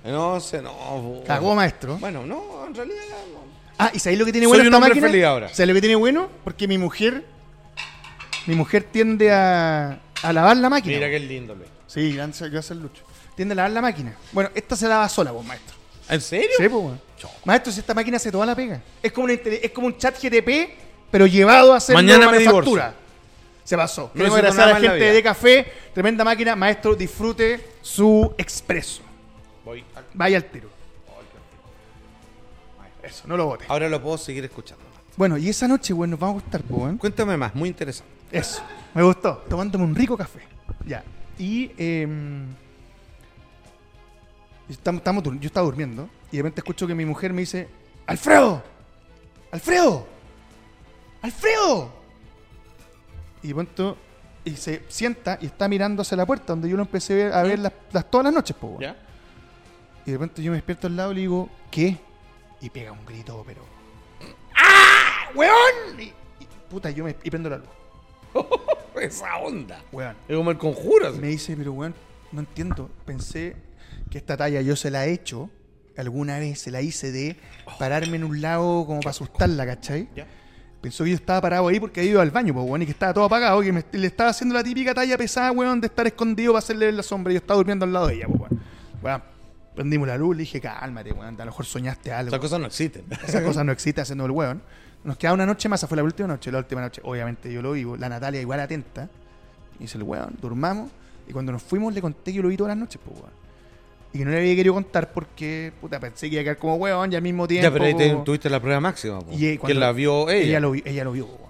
No 0.05 0.41
sé, 0.41 0.63
no. 0.63 0.73
bo- 0.73 1.25
Cagó, 1.27 1.55
maestro. 1.55 1.97
Bueno, 1.99 2.25
no, 2.25 2.67
en 2.67 2.75
realidad 2.75 3.03
no. 3.33 3.39
Ah, 3.79 3.91
¿y 3.95 3.99
sabéis 3.99 4.19
lo 4.19 4.25
que 4.25 4.33
tiene 4.33 4.47
Soy 4.47 4.51
bueno 4.57 4.63
un 4.63 4.67
esta 4.69 4.77
hombre 4.79 4.91
máquina? 4.91 5.07
feliz 5.09 5.25
ahora. 5.25 5.49
¿Sabéis 5.51 5.69
lo 5.69 5.75
que 5.75 5.81
tiene 5.81 5.97
bueno? 5.97 6.29
Porque 6.45 6.67
mi 6.67 6.79
mujer. 6.79 7.25
Mi 8.47 8.55
mujer 8.55 8.85
tiende 8.85 9.31
a, 9.31 10.01
a 10.23 10.33
lavar 10.33 10.57
la 10.57 10.71
máquina. 10.71 10.95
Mira 10.97 11.09
weón. 11.09 11.21
qué 11.21 11.27
lindo. 11.29 11.55
le. 11.55 11.67
Sí, 11.87 12.13
gracias 12.15 12.51
gracias 12.51 12.79
Lucho. 12.79 13.03
Tiende 13.37 13.53
a 13.53 13.57
lavar 13.57 13.71
la 13.73 13.83
máquina. 13.83 14.17
Bueno, 14.33 14.51
esta 14.55 14.75
se 14.77 14.89
lava 14.89 15.09
sola, 15.09 15.31
vos, 15.31 15.45
maestro. 15.45 15.77
¿En 16.09 16.21
serio? 16.21 16.49
Sí, 16.57 16.69
pues, 16.69 16.73
weón. 16.73 17.01
Maestro, 17.45 17.73
si 17.73 17.81
esta 17.81 17.93
máquina 17.95 18.17
hace 18.17 18.33
toda 18.33 18.47
la 18.47 18.55
pega. 18.57 18.81
Es 19.03 19.13
como, 19.13 19.27
una 19.27 19.35
intele- 19.35 19.61
es 19.63 19.71
como 19.73 19.87
un 19.89 19.97
chat 19.99 20.17
GTP, 20.21 20.88
pero 21.11 21.27
llevado 21.27 21.73
a 21.73 21.77
hacer 21.77 21.95
Mañana 21.95 22.31
me 22.31 22.39
manufactura. 22.39 22.95
Se 23.65 23.77
pasó. 23.77 24.11
Queremos 24.13 24.39
necesito 24.39 24.63
agradecer 24.63 24.89
a 24.89 24.91
la 24.91 24.97
gente 24.99 25.13
de 25.13 25.23
café. 25.23 25.73
Tremenda 25.93 26.25
máquina. 26.25 26.57
Maestro, 26.57 26.95
disfrute 26.95 27.75
su 27.83 28.35
expreso. 28.39 29.03
Voy. 29.65 29.85
Vaya 30.15 30.39
al 30.39 30.45
tiro. 30.45 30.71
Eso, 33.03 33.27
no 33.27 33.37
lo 33.37 33.47
bote. 33.47 33.65
Ahora 33.69 33.89
lo 33.89 34.03
puedo 34.03 34.19
seguir 34.19 34.45
escuchando. 34.45 34.85
Bueno, 35.17 35.37
y 35.37 35.49
esa 35.49 35.67
noche, 35.67 35.93
bueno, 35.93 36.13
nos 36.13 36.21
vamos 36.21 36.41
a 36.41 36.45
gustar, 36.45 36.63
pues, 36.63 36.81
weón. 36.81 36.99
Cuéntame 36.99 37.37
más, 37.37 37.55
muy 37.55 37.69
interesante. 37.69 38.13
Eso, 38.31 38.63
me 38.95 39.03
gustó. 39.03 39.45
Tomándome 39.49 39.85
un 39.85 39.95
rico 39.95 40.17
café. 40.17 40.41
Ya. 40.87 41.03
Y 41.39 41.73
em, 41.77 42.47
estamos, 44.69 45.01
estamos 45.01 45.25
yo 45.25 45.47
estaba 45.47 45.65
durmiendo 45.67 46.09
y 46.31 46.37
de 46.37 46.43
repente 46.43 46.61
escucho 46.61 46.87
que 46.87 46.95
mi 46.95 47.05
mujer 47.05 47.33
me 47.33 47.41
dice, 47.41 47.69
¡Alfredo! 48.07 48.63
¡Alfredo! 49.51 50.07
¡Alfredo! 51.23 51.93
Y 53.43 53.49
de 53.49 53.55
pronto 53.55 53.97
y 54.45 54.57
se 54.57 54.83
sienta 54.89 55.39
y 55.41 55.47
está 55.47 55.69
mirando 55.69 56.03
hacia 56.03 56.17
la 56.17 56.25
puerta 56.27 56.47
donde 56.49 56.69
yo 56.69 56.77
lo 56.77 56.83
empecé 56.83 57.33
a 57.33 57.43
ver, 57.43 57.59
las, 57.59 57.73
las- 57.93 58.11
todas 58.11 58.25
las 58.25 58.33
noches, 58.33 58.57
pues, 58.59 58.71
weón. 58.71 58.83
¿Ya? 58.83 58.97
Y 60.07 60.11
de 60.13 60.17
repente 60.17 60.43
yo 60.43 60.51
me 60.53 60.57
despierto 60.57 60.87
al 60.87 60.97
lado 60.97 61.13
y 61.13 61.17
le 61.17 61.21
digo, 61.23 61.49
¿qué? 61.71 61.99
Y 62.61 62.71
pega 62.71 62.93
un 62.93 63.05
grito, 63.05 63.43
pero. 63.47 63.61
¡Ah! 64.57 65.29
¡Weón! 65.35 66.01
Y, 66.01 66.05
y 66.05 66.15
puta, 66.71 66.91
yo 66.91 67.05
me 67.05 67.15
y 67.23 67.31
prendo 67.31 67.51
la 67.51 67.59
luz. 67.59 67.69
Esa 69.01 69.37
onda. 69.37 69.83
Weón. 69.93 70.17
Es 70.27 70.37
como 70.37 70.51
el 70.51 70.59
conjuro. 70.59 71.15
Y 71.15 71.19
me 71.19 71.29
dice, 71.29 71.55
pero 71.57 71.73
weón, 71.73 71.95
no 72.33 72.41
entiendo. 72.41 72.91
Pensé 73.05 73.55
que 74.11 74.19
esta 74.19 74.37
talla 74.37 74.61
yo 74.63 74.75
se 74.77 74.91
la 74.91 75.07
he 75.07 75.13
hecho 75.13 75.51
alguna 75.97 76.39
vez, 76.39 76.61
se 76.61 76.71
la 76.71 76.81
hice 76.81 77.13
de 77.13 77.37
pararme 77.79 78.17
en 78.17 78.25
un 78.25 78.41
lado 78.41 78.87
como 78.87 79.01
para 79.01 79.11
asustarla, 79.11 79.67
¿cachai? 79.67 80.09
Ya. 80.17 80.27
Pensó 80.81 81.03
que 81.05 81.11
yo 81.11 81.17
estaba 81.17 81.41
parado 81.41 81.67
ahí 81.69 81.81
porque 81.81 82.01
había 82.01 82.13
ido 82.13 82.21
al 82.21 82.31
baño, 82.31 82.55
pues, 82.55 82.65
weón, 82.67 82.83
y 82.83 82.85
que 82.87 82.93
estaba 82.93 83.13
todo 83.13 83.25
apagado, 83.25 83.61
que 83.63 83.73
me- 83.73 83.85
le 83.93 84.07
estaba 84.07 84.31
haciendo 84.31 84.55
la 84.55 84.63
típica 84.63 84.95
talla 84.95 85.19
pesada, 85.19 85.51
weón, 85.53 85.81
de 85.81 85.89
estar 85.89 86.07
escondido 86.07 86.53
para 86.53 86.61
hacerle 86.61 86.93
la 86.93 87.03
sombra. 87.03 87.33
y 87.33 87.35
Yo 87.35 87.39
estaba 87.39 87.57
durmiendo 87.59 87.85
al 87.85 87.93
lado 87.93 88.07
de 88.07 88.15
ella, 88.15 88.27
pues, 88.29 88.41
weón. 88.41 88.61
Weón, 89.03 89.23
prendimos 89.75 90.07
la 90.09 90.17
luz, 90.17 90.37
le 90.37 90.41
dije, 90.43 90.61
cálmate, 90.61 91.13
weón, 91.13 91.35
a 91.35 91.45
lo 91.45 91.51
mejor 91.51 91.65
soñaste 91.67 92.13
algo. 92.13 92.29
Esas 92.29 92.41
cosas 92.41 92.61
no 92.61 92.67
existen. 92.67 93.05
Esa 93.27 93.43
cosa 93.43 93.65
no 93.65 93.73
existe 93.73 94.01
haciendo 94.01 94.25
el 94.27 94.31
weón. 94.31 94.63
Nos 95.05 95.17
queda 95.17 95.33
una 95.33 95.47
noche 95.47 95.69
más, 95.69 95.81
esa 95.81 95.89
fue 95.89 95.97
la 95.97 96.03
última 96.05 96.29
noche. 96.29 96.51
La 96.53 96.59
última 96.59 96.81
noche, 96.81 97.01
obviamente, 97.05 97.53
yo 97.53 97.61
lo 97.63 97.73
vivo. 97.73 97.97
La 97.97 98.09
Natalia 98.09 98.41
igual 98.41 98.61
atenta. 98.61 99.09
Y 99.79 99.83
dice 99.85 99.99
el 99.99 100.05
weón, 100.05 100.37
durmamos. 100.41 100.91
Y 101.29 101.33
cuando 101.33 101.53
nos 101.53 101.63
fuimos 101.63 101.93
le 101.93 102.01
conté 102.01 102.31
que 102.31 102.35
yo 102.35 102.43
lo 102.43 102.49
vi 102.49 102.57
todas 102.57 102.71
las 102.71 102.79
noches, 102.79 103.01
pues 103.05 103.17
weón. 103.19 103.33
Y 104.13 104.19
que 104.19 104.25
no 104.25 104.31
le 104.31 104.39
había 104.39 104.57
querido 104.57 104.75
contar 104.75 105.13
porque, 105.13 105.73
puta, 105.81 106.01
pensé 106.01 106.29
que 106.29 106.35
iba 106.35 106.41
a 106.41 106.45
quedar 106.45 106.57
como 106.57 106.77
weón 106.77 107.13
y 107.13 107.17
al 107.17 107.23
mismo 107.23 107.47
tiempo. 107.47 107.63
Ya, 107.65 107.71
pero 107.73 107.85
ahí 107.85 107.95
te- 107.95 108.15
tuviste 108.25 108.49
la 108.49 108.59
prueba 108.61 108.81
máxima. 108.81 109.21
po. 109.21 109.33
Y, 109.33 109.59
que 109.59 109.75
la 109.75 109.93
vio 109.93 110.31
ella. 110.31 110.45
Ella 110.47 110.61
lo, 110.61 110.75
ella 110.75 111.05
lo 111.05 111.13
vio, 111.13 111.27
weón. 111.27 111.49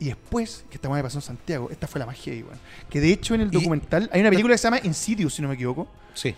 Y 0.00 0.06
después, 0.06 0.64
que 0.68 0.76
esta 0.76 0.88
weá 0.88 0.98
me 0.98 1.04
pasó 1.04 1.18
en 1.18 1.22
Santiago, 1.22 1.68
esta 1.70 1.86
fue 1.86 1.98
la 1.98 2.06
magia 2.06 2.32
ahí, 2.32 2.42
weón. 2.42 2.58
Que 2.90 3.00
de 3.00 3.10
hecho 3.10 3.34
en 3.34 3.40
el 3.42 3.50
documental 3.50 4.10
hay 4.12 4.20
una 4.20 4.30
película 4.30 4.54
que 4.54 4.58
se 4.58 4.64
llama 4.64 4.80
Insidious, 4.82 5.34
si 5.34 5.40
no 5.42 5.48
me 5.48 5.54
equivoco. 5.54 5.86
Sí. 6.12 6.34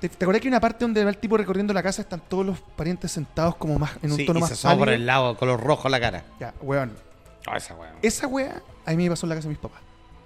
¿Te, 0.00 0.08
te 0.08 0.24
acuerdas 0.24 0.40
que 0.40 0.48
hay 0.48 0.52
una 0.52 0.60
parte 0.60 0.84
donde 0.84 1.02
va 1.04 1.10
el 1.10 1.18
tipo 1.18 1.36
recorriendo 1.36 1.74
la 1.74 1.82
casa, 1.82 2.02
están 2.02 2.22
todos 2.28 2.46
los 2.46 2.60
parientes 2.60 3.10
sentados 3.12 3.56
como 3.56 3.78
más 3.78 3.92
en 4.02 4.10
un 4.12 4.16
sí, 4.18 4.24
tono 4.26 4.38
y 4.38 4.42
más 4.42 4.56
se 4.56 4.76
por 4.76 4.88
el 4.88 5.04
lado, 5.06 5.36
color 5.36 5.60
rojo 5.60 5.88
la 5.88 6.00
cara. 6.00 6.24
Ya, 6.40 6.54
weón. 6.62 6.92
Oh, 7.50 7.54
esa 7.56 7.74
weá. 7.74 7.94
Esa 8.00 8.26
weá 8.26 8.62
a 8.86 8.90
mí 8.92 9.04
me 9.04 9.10
pasó 9.10 9.26
en 9.26 9.30
la 9.30 9.34
casa 9.34 9.48
de 9.48 9.54
mis 9.54 9.58
papás. 9.58 9.80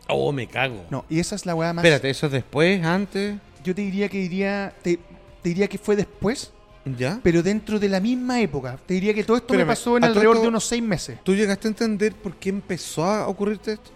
Oh, 0.09 0.31
me 0.33 0.47
cago. 0.47 0.85
No, 0.91 1.05
y 1.09 1.19
esa 1.21 1.35
es 1.35 1.47
la 1.47 1.55
weá 1.55 1.73
más. 1.73 1.85
Espérate, 1.85 2.11
¿eso 2.11 2.27
es 2.27 2.33
después, 2.33 2.83
antes? 2.85 3.37
Yo 3.65 3.75
te 3.75 3.83
diría 3.83 4.09
que 4.09 4.19
diría. 4.19 4.73
Te, 4.83 4.99
te 5.43 5.49
diría 5.51 5.69
que 5.69 5.79
fue 5.79 5.95
después, 5.97 6.53
¿Ya? 6.97 7.21
pero 7.23 7.43
dentro 7.43 7.79
de 7.79 7.89
la 7.89 8.01
misma 8.01 8.41
época. 8.41 8.79
Te 8.87 8.95
diría 8.95 9.15
que 9.15 9.25
todo 9.25 9.37
esto 9.37 9.55
me 9.55 9.65
pasó 9.67 9.97
en 9.97 10.05
alrededor 10.05 10.35
esto- 10.37 10.43
de 10.43 10.49
unos 10.49 10.65
seis 10.65 10.83
meses. 10.83 11.19
¿Tú 11.23 11.35
llegaste 11.35 11.69
a 11.69 11.71
entender 11.71 12.15
por 12.15 12.37
qué 12.37 12.49
empezó 12.51 13.05
a 13.05 13.29
ocurrirte 13.29 13.73
esto? 13.73 13.91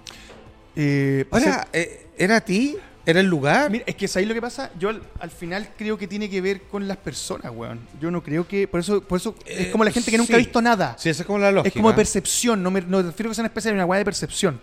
Eh, 0.77 1.27
Ahora, 1.31 1.69
eh, 1.73 2.07
¿era 2.17 2.37
a 2.37 2.41
ti? 2.41 2.77
¿Era 3.05 3.19
el 3.19 3.27
lugar? 3.27 3.69
Mira, 3.69 3.83
es 3.87 3.97
que 3.97 4.09
ahí 4.15 4.25
lo 4.25 4.33
que 4.33 4.41
pasa, 4.41 4.71
yo 4.79 4.89
al, 4.91 5.03
al 5.19 5.31
final 5.31 5.69
creo 5.77 5.99
que 5.99 6.07
tiene 6.07 6.31
que 6.31 6.41
ver 6.41 6.63
con 6.63 6.87
las 6.87 6.97
personas, 6.99 7.51
weón. 7.53 7.81
Yo 8.01 8.13
no 8.13 8.23
creo 8.23 8.47
que. 8.47 8.69
Por 8.69 8.79
eso, 8.79 9.03
por 9.03 9.19
eso 9.19 9.35
es 9.45 9.67
Eh, 9.67 9.71
como 9.73 9.83
la 9.83 9.91
gente 9.91 10.09
que 10.13 10.17
nunca 10.17 10.29
sí. 10.29 10.35
ha 10.35 10.39
visto 10.39 10.63
nada. 10.63 10.95
Sí, 10.99 11.09
esa 11.09 11.23
es 11.25 11.27
como 11.27 11.41
la 11.41 11.51
lógica. 11.51 11.69
es 11.69 11.75
como 11.75 11.89
de 11.91 11.97
percepción, 11.97 12.63
no 12.63 12.71
me 12.71 12.81
no 12.81 13.03
refiero 13.03 13.29
que 13.31 13.35
sea 13.35 13.43
una 13.43 13.49
especie 13.49 13.71
de 13.73 13.75
una 13.75 13.87
weá 13.87 13.99
de 13.99 14.05
percepción. 14.05 14.61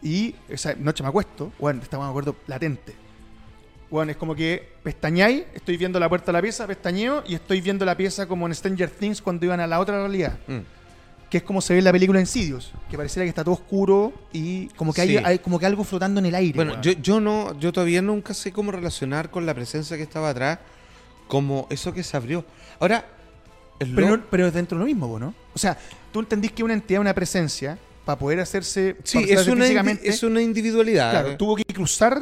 Y 0.00 0.34
esa 0.48 0.74
noche 0.74 1.02
me 1.02 1.08
acuesto, 1.08 1.52
bueno, 1.58 1.82
estaba 1.82 2.04
me 2.04 2.10
acuerdo 2.10 2.36
latente. 2.46 2.94
Bueno, 3.90 4.10
es 4.10 4.16
como 4.16 4.34
que 4.34 4.66
pestañáis, 4.82 5.44
estoy 5.54 5.76
viendo 5.76 6.00
la 6.00 6.08
puerta 6.08 6.26
de 6.26 6.32
la 6.32 6.42
pieza, 6.42 6.66
pestañeo 6.66 7.22
y 7.26 7.34
estoy 7.34 7.60
viendo 7.60 7.84
la 7.84 7.96
pieza 7.96 8.26
como 8.26 8.46
en 8.46 8.54
Stranger 8.54 8.90
Things 8.90 9.22
cuando 9.22 9.44
iban 9.46 9.60
a 9.60 9.66
la 9.66 9.78
otra 9.80 9.98
realidad. 10.00 10.36
Mm. 10.48 10.58
Que 11.30 11.38
es 11.38 11.42
como 11.44 11.60
se 11.60 11.72
ve 11.74 11.78
en 11.80 11.84
la 11.84 11.92
película 11.92 12.20
Insidious, 12.20 12.72
que 12.90 12.96
pareciera 12.96 13.24
que 13.24 13.28
está 13.28 13.42
todo 13.44 13.54
oscuro 13.54 14.12
y 14.32 14.68
como 14.70 14.92
que 14.92 15.02
Sí. 15.02 15.16
hay, 15.16 15.24
hay 15.24 15.38
como 15.38 15.58
que 15.58 15.66
algo 15.66 15.82
flotando 15.84 16.20
en 16.20 16.26
el 16.26 16.34
aire. 16.34 16.54
Bueno, 16.56 16.80
yo, 16.80 16.92
yo 16.92 17.20
no, 17.20 17.58
yo 17.58 17.72
todavía 17.72 18.02
nunca 18.02 18.34
sé 18.34 18.52
cómo 18.52 18.70
relacionar 18.72 19.30
con 19.30 19.44
la 19.46 19.54
presencia 19.54 19.96
que 19.96 20.02
estaba 20.02 20.30
atrás 20.30 20.58
como 21.28 21.66
eso 21.70 21.92
que 21.92 22.02
se 22.02 22.16
abrió. 22.16 22.44
Ahora, 22.80 23.04
Pero, 23.78 23.92
lo- 24.10 24.16
no- 24.18 24.24
pero 24.30 24.46
es 24.46 24.54
dentro 24.54 24.76
de 24.78 24.80
lo 24.80 24.86
mismo, 24.86 25.18
¿no? 25.18 25.34
O 25.54 25.58
sea, 25.58 25.76
tú 26.12 26.20
entendís 26.20 26.52
que 26.52 26.62
una 26.62 26.74
entidad, 26.74 27.00
una 27.00 27.14
presencia, 27.14 27.78
para 28.04 28.18
poder 28.18 28.38
hacerse, 28.40 28.96
sí, 29.02 29.18
para 29.18 29.26
es 29.32 29.32
hacerse 29.40 29.50
una, 29.52 29.90
es 30.02 30.22
una 30.22 30.40
individualidad. 30.42 31.10
claro, 31.10 31.36
tuvo 31.36 31.56
que 31.56 31.64
cruzar, 31.64 32.20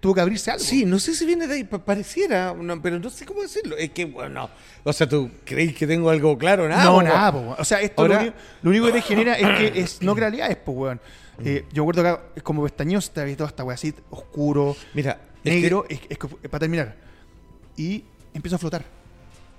tuvo 0.00 0.14
que 0.14 0.20
abrirse 0.20 0.50
algo. 0.50 0.62
Sí, 0.64 0.84
no 0.84 0.98
sé 0.98 1.14
si 1.14 1.26
viene 1.26 1.46
de 1.46 1.54
ahí, 1.54 1.64
pa- 1.64 1.78
pareciera, 1.84 2.54
no, 2.54 2.80
pero 2.80 2.98
no 2.98 3.10
sé 3.10 3.24
cómo 3.26 3.42
decirlo. 3.42 3.76
Es 3.76 3.90
que, 3.90 4.04
bueno, 4.04 4.48
o 4.84 4.92
sea, 4.92 5.08
¿tú 5.08 5.30
crees 5.44 5.74
que 5.74 5.86
tengo 5.86 6.08
algo 6.10 6.36
claro? 6.38 6.68
Nada, 6.68 6.84
no, 6.84 6.92
po, 6.94 7.02
nada, 7.02 7.32
po. 7.32 7.56
O 7.58 7.64
sea, 7.64 7.80
esto 7.80 8.02
Ahora- 8.02 8.14
lo, 8.16 8.20
único, 8.22 8.36
lo 8.62 8.70
único 8.70 8.86
que 8.86 8.92
te 8.92 9.02
genera 9.02 9.34
es 9.34 9.72
que 9.72 9.80
es 9.80 10.02
no 10.02 10.14
realidades, 10.14 10.56
pues, 10.56 10.76
weón. 10.76 11.00
Eh, 11.44 11.64
yo 11.72 11.82
recuerdo 11.86 12.02
que 12.34 12.38
es 12.40 12.42
como 12.42 12.62
pestañeo, 12.64 13.00
se 13.00 13.10
te 13.10 13.20
había 13.20 13.36
toda 13.36 13.48
esta 13.48 13.62
weá 13.64 13.74
así, 13.74 13.94
oscuro, 14.10 14.76
Mira, 14.94 15.20
es 15.44 15.52
que- 15.52 15.60
negro, 15.60 15.84
es, 15.88 16.00
es 16.08 16.18
que- 16.18 16.28
para 16.48 16.60
terminar. 16.60 16.96
Y 17.76 18.04
empiezo 18.34 18.56
a 18.56 18.58
flotar. 18.58 18.84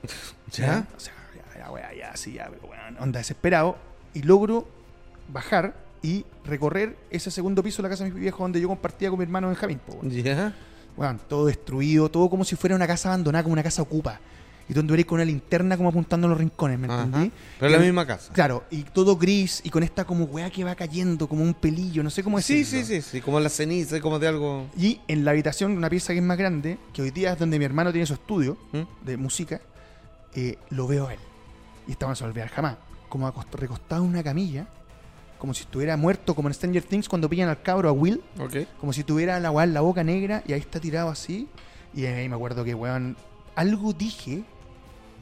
¿Ya? 0.54 0.86
O 0.96 1.00
sea, 1.00 1.14
ya, 1.36 1.60
ya, 1.60 1.72
weá, 1.72 1.94
ya, 1.94 2.16
sí, 2.18 2.34
ya, 2.34 2.50
pero 2.50 2.68
weón, 2.68 2.98
onda 3.00 3.20
desesperado. 3.20 3.78
Y 4.14 4.24
logro 4.24 4.68
bajar 5.28 5.74
y 6.02 6.26
recorrer 6.45 6.95
ese 7.10 7.30
segundo 7.32 7.62
piso 7.62 7.82
de 7.82 7.84
la 7.84 7.89
casa 7.89 8.04
de 8.06 8.12
mis 8.12 8.20
viejos 8.20 8.39
donde 8.39 8.62
yo 8.62 8.68
compartía 8.68 9.10
con 9.10 9.20
mi 9.20 9.24
hermano 9.24 9.47
Benjamín, 9.47 9.80
po, 9.86 10.00
todo 11.28 11.45
destruido, 11.45 12.10
todo 12.10 12.30
como 12.30 12.43
si 12.43 12.56
fuera 12.56 12.76
una 12.76 12.88
casa 12.88 13.10
abandonada, 13.10 13.43
como 13.43 13.54
una 13.54 13.64
casa 13.64 13.82
ocupa. 13.82 14.20
Y 14.68 14.74
tú 14.74 14.82
anduvieras 14.82 15.08
con 15.08 15.16
una 15.16 15.26
linterna 15.26 15.76
como 15.78 15.89
apuntando 15.89 16.28
a 16.28 16.30
los 16.30 16.38
rincones, 16.38 16.78
¿me 16.78 16.86
Ajá. 16.88 17.02
entendí? 17.04 17.32
Pero 17.60 17.68
en 17.74 17.80
la 17.80 17.84
Y- 17.84 17.88
misma 17.88 18.06
casa. 18.06 18.32
Claro, 18.34 18.66
y 18.70 18.84
todo 18.84 19.18
gris 19.18 19.62
y 19.64 19.72
con 19.72 19.82
esta 19.82 20.06
como 20.06 20.26
weá 20.26 20.52
que 20.52 20.64
va 20.64 20.76
cayendo, 20.76 21.28
como 21.28 21.41
un 21.41 21.56
pelillo, 21.56 22.04
no 22.04 22.12
sé 22.12 22.22
cómo 22.24 22.39
Sí, 22.39 22.60
decirlo. 22.60 22.86
sí, 22.86 23.02
sí, 23.02 23.10
sí, 23.14 23.22
como 23.22 23.39
la 23.39 23.50
ceniza, 23.50 24.00
como 24.00 24.20
de 24.20 24.28
algo. 24.28 24.68
Y 24.78 25.00
en 25.08 25.26
la 25.26 25.32
habitación, 25.32 25.76
una 25.76 25.89
pieza 25.89 26.14
que 26.14 26.20
es 26.20 26.26
más 26.26 26.38
grande, 26.38 26.78
que 26.93 27.02
hoy 27.02 27.10
día 27.10 27.34
es 27.34 27.39
donde 27.39 27.58
mi 27.58 27.66
hermano 27.66 27.91
tiene 27.91 28.06
su 28.06 28.14
estudio 28.14 28.58
¿Mm? 28.72 29.06
de 29.06 29.18
música, 29.18 29.60
eh, 30.36 30.58
lo 30.70 30.86
veo 30.86 31.08
a 31.08 31.14
él. 31.14 31.20
Y 31.88 31.93
esta 31.93 32.08
no 32.08 32.16
se 32.16 32.24
jamás. 32.50 32.76
Como 33.10 33.26
recostado 33.58 34.04
en 34.04 34.10
una 34.12 34.22
camilla, 34.22 34.68
como 35.40 35.54
si 35.54 35.62
estuviera 35.64 35.98
muerto, 35.98 36.36
como 36.36 36.50
en 36.50 36.54
Stranger 36.54 36.84
Things 36.84 37.10
cuando 37.10 37.28
pillan 37.30 37.50
al 37.50 37.62
cabro 37.62 37.90
a 37.90 37.92
Will, 37.92 38.22
Ok. 38.40 38.58
como 38.80 38.94
si 38.94 39.04
tuviera 39.04 39.40
la 39.40 39.66
la 39.66 39.82
boca 39.82 40.04
negra 40.04 40.44
y 40.46 40.54
ahí 40.54 40.60
está 40.60 40.80
tirado 40.80 41.10
así. 41.10 41.48
Y 41.96 42.06
ahí 42.06 42.30
me 42.30 42.36
acuerdo 42.36 42.64
que, 42.64 42.76
weón, 42.76 43.16
algo 43.56 43.94
dije, 43.94 44.44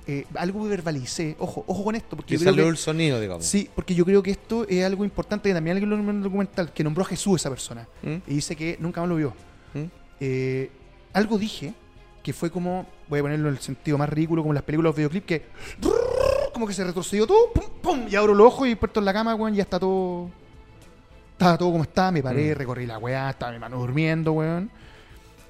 eh, 0.07 0.26
algo 0.36 0.63
verbalicé. 0.63 1.36
Ojo, 1.39 1.63
ojo 1.68 1.84
con 1.86 1.95
esto, 1.95 2.15
porque 2.15 2.30
Que 2.30 2.34
yo 2.36 2.39
creo 2.39 2.51
salió 2.51 2.63
que- 2.65 2.70
el 2.72 2.78
sonido, 2.78 3.20
digamos. 3.22 3.45
Sí, 3.45 3.70
porque 3.76 3.93
yo 3.95 4.03
creo 4.05 4.22
que 4.24 4.32
esto 4.32 4.65
es 4.68 4.84
algo 4.84 5.03
importante 5.05 5.49
que 5.49 5.53
también 5.53 5.78
alguien 5.78 5.93
en 5.93 6.09
el 6.09 6.24
documental, 6.24 6.74
que 6.74 6.84
nombró 6.84 7.03
a 7.03 7.07
Jesús 7.07 7.39
esa 7.41 7.49
persona. 7.49 7.88
¿Mm? 8.03 8.15
Y 8.28 8.34
dice 8.36 8.55
que 8.55 8.78
nunca 8.80 8.99
más 9.01 9.09
lo 9.09 9.15
vio. 9.18 9.34
¿Mm? 9.74 9.84
Eh, 10.20 10.72
algo 11.13 11.38
dije 11.38 11.74
que 12.24 12.34
fue 12.34 12.49
como, 12.51 12.86
voy 13.07 13.20
a 13.20 13.22
ponerlo 13.22 13.47
en 13.47 13.55
el 13.55 13.61
sentido 13.61 13.97
más 13.97 14.09
ridículo, 14.09 14.41
como 14.41 14.51
en 14.51 14.55
las 14.55 14.63
películas, 14.63 14.89
los 14.89 14.95
videoclips, 14.97 15.26
que 15.28 15.45
como 16.57 16.67
que 16.67 16.73
se 16.73 16.83
retrocedió 16.83 17.25
todo, 17.27 17.51
pum, 17.53 17.63
pum, 17.81 18.07
y 18.09 18.15
abro 18.15 18.33
los 18.33 18.47
ojos 18.47 18.67
y 18.67 18.75
puesto 18.75 18.99
en 18.99 19.05
la 19.05 19.13
cama, 19.13 19.33
weón, 19.35 19.53
ya 19.55 19.63
está 19.63 19.79
todo. 19.79 20.29
Estaba 21.33 21.57
todo 21.57 21.71
como 21.71 21.83
estaba, 21.83 22.11
me 22.11 22.23
paré, 22.23 22.53
Mm. 22.53 22.57
recorrí 22.57 22.85
la 22.87 22.97
weá, 22.97 23.29
estaba 23.29 23.51
mi 23.51 23.59
mano 23.59 23.77
durmiendo, 23.77 24.31
weón. 24.33 24.69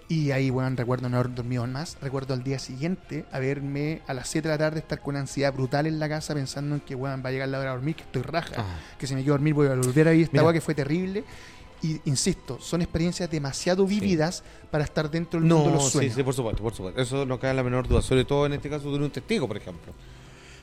Y 0.09 0.31
ahí, 0.31 0.49
weón, 0.51 0.77
recuerdo 0.77 1.09
no 1.09 1.17
haber 1.17 1.33
dormido 1.35 1.65
más. 1.67 1.97
Recuerdo 2.01 2.33
al 2.33 2.43
día 2.43 2.59
siguiente 2.59 3.25
haberme 3.31 4.01
a 4.07 4.13
las 4.13 4.29
7 4.29 4.47
de 4.47 4.53
la 4.53 4.57
tarde 4.57 4.79
estar 4.79 4.99
con 5.01 5.13
una 5.15 5.21
ansiedad 5.21 5.53
brutal 5.53 5.85
en 5.85 5.99
la 5.99 6.07
casa 6.07 6.33
pensando 6.33 6.75
en 6.75 6.81
que, 6.81 6.95
weón, 6.95 7.21
va 7.23 7.29
a 7.29 7.31
llegar 7.31 7.49
la 7.49 7.59
hora 7.59 7.69
de 7.71 7.75
dormir, 7.77 7.95
que 7.95 8.03
estoy 8.03 8.21
raja 8.21 8.55
Ah. 8.57 8.79
que 8.97 9.05
si 9.07 9.15
me 9.15 9.21
quedo 9.23 9.33
a 9.33 9.37
dormir 9.37 9.53
voy 9.53 9.67
a 9.67 9.75
volver 9.75 10.07
a 10.07 10.11
vivir 10.11 10.25
esta 10.27 10.39
agua 10.39 10.53
que 10.53 10.61
fue 10.61 10.75
terrible. 10.75 11.23
Y 11.83 12.01
insisto, 12.05 12.57
son 12.59 12.81
experiencias 12.81 13.29
demasiado 13.29 13.85
vividas 13.85 14.43
para 14.71 14.83
estar 14.83 15.11
dentro 15.11 15.39
del 15.39 15.47
mundo 15.47 15.65
de 15.65 15.69
No, 15.71 15.75
los 15.75 15.85
sí, 15.85 15.91
sueños. 15.91 16.15
sí, 16.15 16.23
por 16.23 16.33
supuesto, 16.33 16.63
por 16.63 16.73
supuesto. 16.73 16.99
Eso 17.01 17.25
no 17.25 17.39
cabe 17.39 17.53
la 17.53 17.63
menor 17.63 17.87
duda. 17.87 18.01
Sobre 18.01 18.25
todo 18.25 18.45
en 18.47 18.53
este 18.53 18.69
caso 18.69 18.89
de 18.91 18.97
un 19.03 19.11
testigo, 19.11 19.47
por 19.47 19.57
ejemplo. 19.57 19.93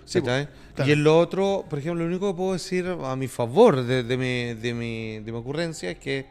Sí, 0.05 0.21
claro. 0.21 0.49
Y 0.85 0.91
en 0.91 1.05
lo 1.05 1.19
otro, 1.19 1.65
por 1.69 1.79
ejemplo, 1.79 2.03
lo 2.03 2.11
único 2.11 2.33
que 2.33 2.37
puedo 2.37 2.53
decir 2.53 2.87
a 2.87 3.17
mi 3.17 3.29
favor 3.29 3.85
de, 3.85 4.03
de 4.03 4.17
mi, 4.17 4.61
de, 4.61 4.75
mi, 4.75 5.19
de 5.21 5.33
mi 5.33 5.39
ocurrencia 5.39 5.91
es 5.91 5.99
que 5.99 6.27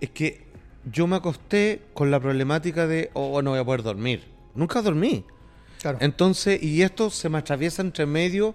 es 0.00 0.10
que 0.10 0.44
yo 0.90 1.06
me 1.06 1.14
acosté 1.14 1.82
con 1.94 2.10
la 2.10 2.18
problemática 2.18 2.88
de, 2.88 3.10
oh, 3.14 3.40
no 3.40 3.50
voy 3.50 3.60
a 3.60 3.64
poder 3.64 3.84
dormir. 3.84 4.24
Nunca 4.54 4.82
dormí. 4.82 5.24
Claro. 5.80 5.98
Entonces, 6.00 6.60
y 6.60 6.82
esto 6.82 7.08
se 7.08 7.28
me 7.28 7.38
atraviesa 7.38 7.82
entre 7.82 8.04
medio, 8.04 8.52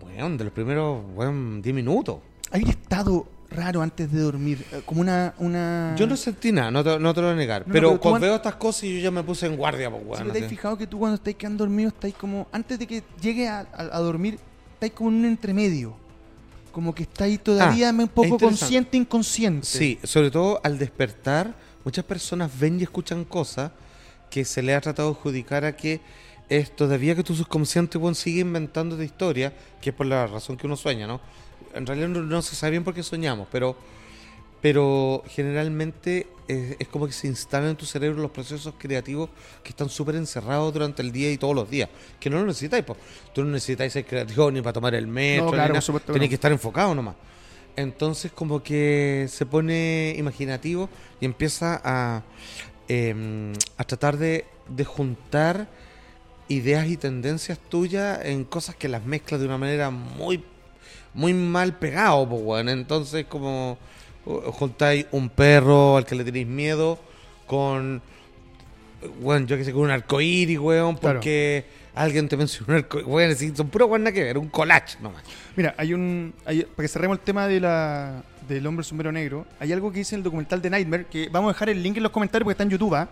bueno, 0.00 0.36
de 0.36 0.44
los 0.44 0.52
primeros, 0.52 1.04
bueno, 1.14 1.62
10 1.62 1.74
minutos. 1.74 2.18
Hay 2.50 2.64
un 2.64 2.70
estado 2.70 3.26
raro 3.52 3.82
antes 3.82 4.10
de 4.10 4.20
dormir, 4.20 4.64
eh, 4.72 4.82
como 4.84 5.00
una... 5.02 5.34
una... 5.38 5.94
Yo 5.96 6.06
no 6.06 6.16
sentí 6.16 6.50
nada, 6.52 6.70
no 6.70 6.82
te, 6.82 6.98
no 6.98 7.14
te 7.14 7.20
lo 7.20 7.26
voy 7.28 7.34
a 7.34 7.36
negar. 7.36 7.66
No, 7.66 7.72
pero 7.72 8.00
cuando 8.00 8.16
an- 8.16 8.22
veo 8.22 8.34
estas 8.36 8.56
cosas, 8.56 8.82
yo 8.82 8.98
ya 8.98 9.10
me 9.10 9.22
puse 9.22 9.46
en 9.46 9.56
guardia, 9.56 9.90
pues, 9.90 10.02
¿Sí 10.02 10.08
bueno. 10.08 10.32
te 10.32 10.44
has 10.44 10.48
fijado 10.50 10.76
que 10.76 10.86
tú 10.86 10.98
cuando 10.98 11.14
estáis 11.16 11.36
quedando 11.36 11.64
dormido 11.64 11.88
estáis 11.88 12.14
como... 12.14 12.48
Antes 12.52 12.78
de 12.78 12.86
que 12.86 13.02
llegue 13.20 13.48
a, 13.48 13.60
a- 13.60 13.96
a 13.96 13.98
dormir, 14.00 14.38
estáis 14.74 14.92
como 14.92 15.10
en 15.10 15.16
un 15.16 15.24
entremedio. 15.26 15.94
Como 16.72 16.94
que 16.94 17.02
estáis 17.02 17.38
todavía 17.42 17.90
un 17.90 18.08
poco 18.08 18.38
consciente, 18.38 18.96
inconsciente. 18.96 19.66
Sí, 19.66 19.98
sobre 20.04 20.30
todo 20.30 20.58
al 20.64 20.78
despertar, 20.78 21.54
muchas 21.84 22.04
personas 22.04 22.50
ven 22.58 22.80
y 22.80 22.84
escuchan 22.84 23.24
cosas 23.24 23.70
que 24.30 24.44
se 24.46 24.62
le 24.62 24.74
ha 24.74 24.80
tratado 24.80 25.10
de 25.10 25.16
adjudicar 25.18 25.66
a 25.66 25.76
que 25.76 26.00
es 26.48 26.74
todavía 26.74 27.14
que 27.14 27.22
tu 27.22 27.34
subconsciente 27.34 27.98
bueno, 27.98 28.14
sigue 28.14 28.40
inventando 28.40 28.96
de 28.96 29.04
historia, 29.04 29.52
que 29.82 29.90
es 29.90 29.96
por 29.96 30.06
la 30.06 30.26
razón 30.26 30.56
que 30.56 30.66
uno 30.66 30.76
sueña, 30.76 31.06
¿no? 31.06 31.20
En 31.74 31.86
realidad 31.86 32.08
no, 32.08 32.22
no 32.22 32.42
se 32.42 32.56
sabe 32.56 32.72
bien 32.72 32.84
por 32.84 32.94
qué 32.94 33.02
soñamos, 33.02 33.48
pero 33.50 33.76
pero 34.62 35.24
generalmente 35.26 36.28
es, 36.46 36.76
es 36.78 36.86
como 36.86 37.06
que 37.06 37.12
se 37.12 37.26
instalan 37.26 37.70
en 37.70 37.76
tu 37.76 37.84
cerebro 37.84 38.22
los 38.22 38.30
procesos 38.30 38.72
creativos 38.78 39.28
que 39.62 39.70
están 39.70 39.88
súper 39.88 40.14
encerrados 40.14 40.72
durante 40.72 41.02
el 41.02 41.10
día 41.10 41.32
y 41.32 41.36
todos 41.36 41.54
los 41.54 41.68
días, 41.68 41.90
que 42.20 42.30
no 42.30 42.38
lo 42.38 42.46
necesitáis, 42.46 42.84
pues. 42.84 42.98
Tú 43.34 43.42
no 43.42 43.50
necesitáis 43.50 43.92
ser 43.92 44.06
creativo 44.06 44.50
ni 44.52 44.62
para 44.62 44.72
tomar 44.72 44.94
el 44.94 45.08
metro, 45.08 45.50
claro, 45.50 45.74
no. 45.74 46.14
que 46.14 46.34
estar 46.34 46.52
enfocado 46.52 46.94
nomás. 46.94 47.16
Entonces 47.74 48.30
como 48.30 48.62
que 48.62 49.26
se 49.28 49.46
pone 49.46 50.14
imaginativo 50.16 50.88
y 51.20 51.24
empieza 51.24 51.80
a, 51.82 52.22
em, 52.86 53.52
a 53.78 53.84
tratar 53.84 54.16
de, 54.16 54.44
de 54.68 54.84
juntar 54.84 55.68
ideas 56.46 56.86
y 56.86 56.96
tendencias 56.96 57.58
tuyas 57.58 58.20
en 58.24 58.44
cosas 58.44 58.76
que 58.76 58.88
las 58.88 59.04
mezclas 59.04 59.40
de 59.40 59.46
una 59.46 59.58
manera 59.58 59.90
muy 59.90 60.44
muy 61.14 61.34
mal 61.34 61.74
pegado, 61.74 62.28
pues, 62.28 62.42
weón. 62.42 62.68
Entonces, 62.68 63.26
como 63.26 63.78
juntáis 64.24 65.06
un 65.12 65.28
perro 65.28 65.96
al 65.96 66.04
que 66.06 66.14
le 66.14 66.24
tenéis 66.24 66.46
miedo 66.46 66.98
con, 67.46 68.00
bueno, 69.20 69.46
yo 69.46 69.56
que 69.56 69.64
sé, 69.64 69.72
con 69.72 69.82
un 69.82 69.90
arcoíris, 69.90 70.58
weón, 70.58 70.96
Claro. 70.96 71.18
porque 71.18 71.64
alguien 71.94 72.28
te 72.28 72.36
mencionó 72.36 72.72
un 72.74 72.78
arcoíris. 72.78 73.08
Weón, 73.08 73.34
sí, 73.36 73.52
son 73.54 73.68
puras 73.68 73.88
weón 73.88 74.04
que 74.12 74.22
ver, 74.22 74.38
un 74.38 74.48
collage 74.48 74.96
nomás. 75.00 75.22
Mira, 75.56 75.74
hay 75.76 75.92
un. 75.92 76.32
hay- 76.44 76.62
para 76.62 76.84
que 76.84 76.88
cerremos 76.88 77.18
el 77.18 77.24
tema 77.24 77.48
de 77.48 77.60
la, 77.60 78.22
del 78.48 78.66
hombre 78.66 78.84
sombrero 78.84 79.10
negro, 79.12 79.44
hay 79.60 79.72
algo 79.72 79.90
que 79.92 79.98
dice 79.98 80.14
en 80.14 80.20
el 80.20 80.24
documental 80.24 80.62
de 80.62 80.70
Nightmare, 80.70 81.06
que 81.06 81.28
vamos 81.30 81.50
a 81.50 81.52
dejar 81.54 81.68
el 81.70 81.82
link 81.82 81.96
en 81.96 82.02
los 82.04 82.12
comentarios 82.12 82.44
porque 82.44 82.52
está 82.54 82.62
en 82.64 82.70
YouTube, 82.70 82.94
¿ah? 82.94 83.08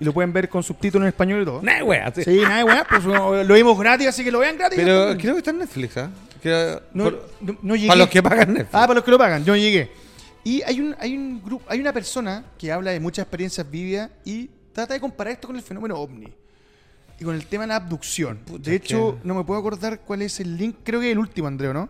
Y 0.00 0.04
lo 0.04 0.12
pueden 0.12 0.32
ver 0.32 0.48
con 0.48 0.62
subtítulos 0.62 1.04
en 1.04 1.08
español 1.08 1.42
y 1.42 1.44
todo. 1.44 1.60
Nah, 1.62 1.82
weón, 1.82 2.12
sí. 2.14 2.22
Sí, 2.24 2.36
nada, 2.42 2.64
weá, 2.64 2.86
pues 2.88 3.04
lo 3.04 3.54
vimos 3.54 3.78
gratis, 3.78 4.06
así 4.08 4.22
que 4.22 4.30
lo 4.30 4.38
vean 4.38 4.56
gratis. 4.56 4.78
Pero 4.78 5.16
creo 5.18 5.34
que 5.34 5.38
está 5.38 5.50
en 5.50 5.58
Netflix, 5.58 5.96
¿ah? 5.96 6.10
No, 6.94 7.04
por- 7.04 7.28
no, 7.40 7.58
no 7.62 7.74
llegué. 7.74 7.88
para 7.88 7.98
los 7.98 8.08
que 8.08 8.22
pagan 8.22 8.48
Netflix. 8.54 8.68
Ah, 8.74 8.82
para 8.82 8.94
los 8.94 9.04
que 9.04 9.10
lo 9.10 9.18
pagan, 9.18 9.44
yo 9.44 9.56
llegué. 9.56 9.90
Y 10.44 10.62
hay 10.62 10.80
un, 10.80 10.94
hay 11.00 11.16
un 11.16 11.42
grupo, 11.44 11.64
hay 11.68 11.80
una 11.80 11.92
persona 11.92 12.44
que 12.56 12.70
habla 12.70 12.92
de 12.92 13.00
muchas 13.00 13.24
experiencias 13.24 13.68
vividas 13.68 14.08
y 14.24 14.48
trata 14.72 14.94
de 14.94 15.00
comparar 15.00 15.32
esto 15.32 15.48
con 15.48 15.56
el 15.56 15.62
fenómeno 15.62 15.96
ovni. 15.96 16.32
Y 17.20 17.24
con 17.24 17.34
el 17.34 17.44
tema 17.46 17.64
de 17.64 17.68
la 17.68 17.76
abducción. 17.76 18.38
Puta, 18.46 18.70
de 18.70 18.76
hecho, 18.76 19.18
que- 19.20 19.26
no 19.26 19.34
me 19.34 19.42
puedo 19.42 19.58
acordar 19.58 20.00
cuál 20.02 20.22
es 20.22 20.38
el 20.38 20.56
link. 20.56 20.76
Creo 20.84 21.00
que 21.00 21.06
es 21.08 21.12
el 21.12 21.18
último, 21.18 21.48
Andreo, 21.48 21.74
¿no? 21.74 21.88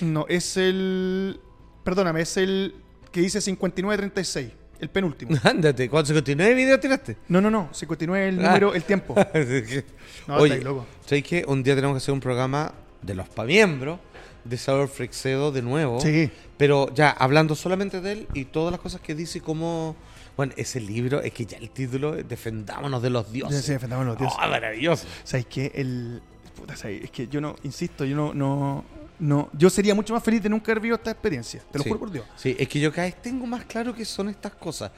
No, 0.00 0.26
es 0.28 0.56
el. 0.56 1.40
Perdóname, 1.84 2.20
es 2.22 2.36
el 2.36 2.74
que 3.12 3.20
dice 3.20 3.40
5936. 3.40 4.50
El 4.80 4.88
penúltimo. 4.90 5.36
Ándate, 5.44 5.88
¿cuántos 5.88 6.08
59 6.08 6.54
videos 6.54 6.80
tiraste? 6.80 7.16
No, 7.28 7.40
no, 7.40 7.50
no. 7.50 7.68
59 7.72 8.28
el 8.28 8.38
Ah. 8.40 8.48
número, 8.48 8.74
el 8.74 8.82
tiempo. 8.84 9.14
No, 10.26 10.36
Oye, 10.38 10.60
loco. 10.60 10.86
¿sabes 11.04 11.22
qué? 11.24 11.44
Un 11.46 11.62
día 11.62 11.74
tenemos 11.76 11.94
que 11.94 11.98
hacer 11.98 12.12
un 12.12 12.20
programa 12.20 12.72
de 13.02 13.14
los 13.14 13.28
pamiembros 13.28 14.00
de 14.44 14.56
Salvador 14.56 14.88
Frexedo 14.88 15.52
de 15.52 15.62
nuevo. 15.62 16.00
Sí. 16.00 16.30
Pero 16.56 16.92
ya, 16.94 17.10
hablando 17.10 17.54
solamente 17.54 18.00
de 18.00 18.12
él 18.12 18.28
y 18.34 18.46
todas 18.46 18.72
las 18.72 18.80
cosas 18.80 19.00
que 19.00 19.14
dice 19.14 19.38
y 19.38 19.40
cómo... 19.40 19.94
Bueno, 20.36 20.52
ese 20.56 20.80
libro, 20.80 21.20
es 21.22 21.32
que 21.32 21.46
ya 21.46 21.56
el 21.58 21.70
título, 21.70 22.12
Defendámonos 22.12 23.00
de 23.02 23.08
los 23.10 23.32
dioses. 23.32 23.60
Sí, 23.60 23.66
sí, 23.68 23.72
defendamos 23.72 24.04
los 24.04 24.18
dioses. 24.18 24.38
Oh, 24.44 24.48
maravilloso. 24.48 25.06
¿Sabes 25.24 25.46
qué? 25.46 25.72
El. 25.74 26.20
Puta, 26.54 26.76
¿sabes? 26.76 27.04
Es 27.04 27.10
que 27.10 27.26
yo 27.28 27.40
no, 27.40 27.56
insisto, 27.62 28.04
yo 28.04 28.14
no, 28.16 28.34
no, 28.34 28.84
no. 29.18 29.48
Yo 29.52 29.70
sería 29.70 29.94
mucho 29.94 30.12
más 30.14 30.22
feliz 30.22 30.42
de 30.42 30.48
nunca 30.48 30.72
haber 30.72 30.80
vivido 30.80 30.96
esta 30.96 31.10
experiencia. 31.10 31.62
Te 31.70 31.78
lo 31.78 31.84
Sí. 31.84 31.90
juro 31.90 32.00
por 32.00 32.10
Dios. 32.10 32.24
Sí, 32.36 32.54
es 32.58 32.68
que 32.68 32.80
yo 32.80 32.90
cada 32.92 33.06
vez 33.06 33.20
tengo 33.22 33.46
más 33.46 33.64
claro 33.64 33.94
que 33.94 34.04
son 34.04 34.28
estas 34.28 34.52
cosas. 34.54 34.90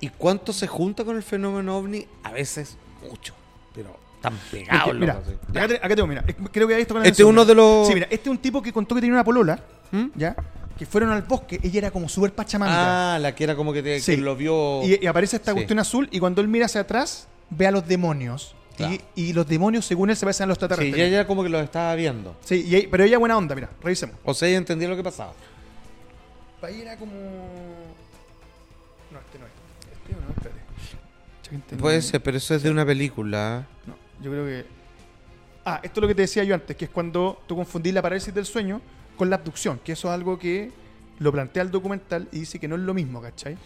Y 0.00 0.08
cuánto 0.08 0.52
se 0.52 0.66
junta 0.66 1.04
con 1.04 1.16
el 1.16 1.22
fenómeno 1.22 1.76
ovni, 1.76 2.06
a 2.22 2.32
veces 2.32 2.76
mucho. 3.08 3.34
Pero 3.74 3.96
tan 4.20 4.34
pegados 4.50 4.84
Porque, 4.84 4.98
mira, 5.00 5.14
loco, 5.14 5.26
sí. 5.30 5.36
acá, 5.58 5.68
te- 5.68 5.76
acá 5.76 5.88
tengo, 5.96 6.06
mira. 6.06 6.24
es- 6.26 6.34
Creo 6.50 6.66
que 6.68 6.80
esto 6.80 6.94
con 6.94 7.02
la 7.02 7.08
Este 7.08 7.22
es 7.22 7.28
uno 7.28 7.44
de 7.44 7.54
los... 7.54 7.86
Sí, 7.86 7.94
mira, 7.94 8.06
este 8.10 8.28
es 8.28 8.30
un 8.30 8.38
tipo 8.38 8.60
que 8.62 8.72
contó 8.72 8.94
que 8.94 9.00
tenía 9.00 9.14
una 9.14 9.24
polola, 9.24 9.58
¿Mm? 9.92 10.06
¿ya? 10.16 10.34
Que 10.78 10.86
fueron 10.86 11.10
al 11.10 11.22
bosque. 11.22 11.60
Ella 11.62 11.78
era 11.78 11.90
como 11.90 12.08
súper 12.08 12.32
pachamama. 12.32 13.14
Ah, 13.14 13.18
la 13.18 13.34
que 13.34 13.44
era 13.44 13.54
como 13.54 13.72
que, 13.72 13.82
te, 13.82 14.00
Sí. 14.00 14.16
que 14.16 14.22
lo 14.22 14.34
vio... 14.36 14.82
Y, 14.82 14.98
y 15.02 15.06
aparece 15.06 15.36
esta 15.36 15.52
Sí. 15.52 15.56
cuestión 15.56 15.78
azul 15.78 16.08
y 16.10 16.18
cuando 16.18 16.40
él 16.40 16.48
mira 16.48 16.66
hacia 16.66 16.80
atrás, 16.80 17.28
ve 17.50 17.66
a 17.66 17.70
los 17.70 17.86
demonios. 17.86 18.54
Claro. 18.80 18.94
Y, 19.14 19.22
y 19.28 19.32
los 19.32 19.46
demonios, 19.46 19.84
según 19.86 20.10
él, 20.10 20.16
se 20.16 20.26
parecen 20.26 20.44
a 20.44 20.46
los 20.48 20.58
Sí, 20.58 20.64
extraterrestres. 20.64 21.10
ya, 21.10 21.18
ya 21.18 21.26
como 21.26 21.42
que 21.42 21.48
lo 21.48 21.60
estaba 21.60 21.94
viendo. 21.94 22.36
Sí, 22.44 22.64
y 22.66 22.86
pero 22.88 23.04
ella 23.04 23.18
buena 23.18 23.36
onda, 23.36 23.54
mira, 23.54 23.70
revisemos. 23.82 24.16
O 24.24 24.34
sea, 24.34 24.48
ella 24.48 24.58
entendía 24.58 24.88
lo 24.88 24.96
que 24.96 25.02
pasaba. 25.04 25.32
Ahí 26.62 26.80
era 26.82 26.96
como. 26.96 27.12
No, 29.10 29.18
este 29.18 29.38
no 29.38 29.46
es. 29.46 29.52
Este 29.92 30.14
o 30.14 30.20
no, 30.20 30.30
espérate. 30.30 31.76
Puede 31.76 32.02
ser, 32.02 32.22
pero 32.22 32.36
eso 32.36 32.54
es 32.54 32.62
de 32.62 32.70
una 32.70 32.84
película. 32.86 33.66
No, 33.86 33.94
yo 34.22 34.30
creo 34.30 34.44
que. 34.46 34.66
Ah, 35.64 35.80
esto 35.82 36.00
es 36.00 36.02
lo 36.02 36.08
que 36.08 36.14
te 36.14 36.22
decía 36.22 36.44
yo 36.44 36.54
antes, 36.54 36.76
que 36.76 36.86
es 36.86 36.90
cuando 36.90 37.42
tú 37.46 37.56
confundís 37.56 37.92
la 37.92 38.02
parálisis 38.02 38.32
del 38.32 38.46
sueño 38.46 38.80
con 39.16 39.28
la 39.30 39.36
abducción, 39.36 39.78
que 39.84 39.92
eso 39.92 40.08
es 40.08 40.14
algo 40.14 40.38
que 40.38 40.70
lo 41.18 41.30
plantea 41.32 41.62
el 41.62 41.70
documental 41.70 42.28
y 42.32 42.40
dice 42.40 42.58
que 42.58 42.66
no 42.66 42.76
es 42.76 42.80
lo 42.80 42.94
mismo, 42.94 43.20
¿cachai? 43.20 43.58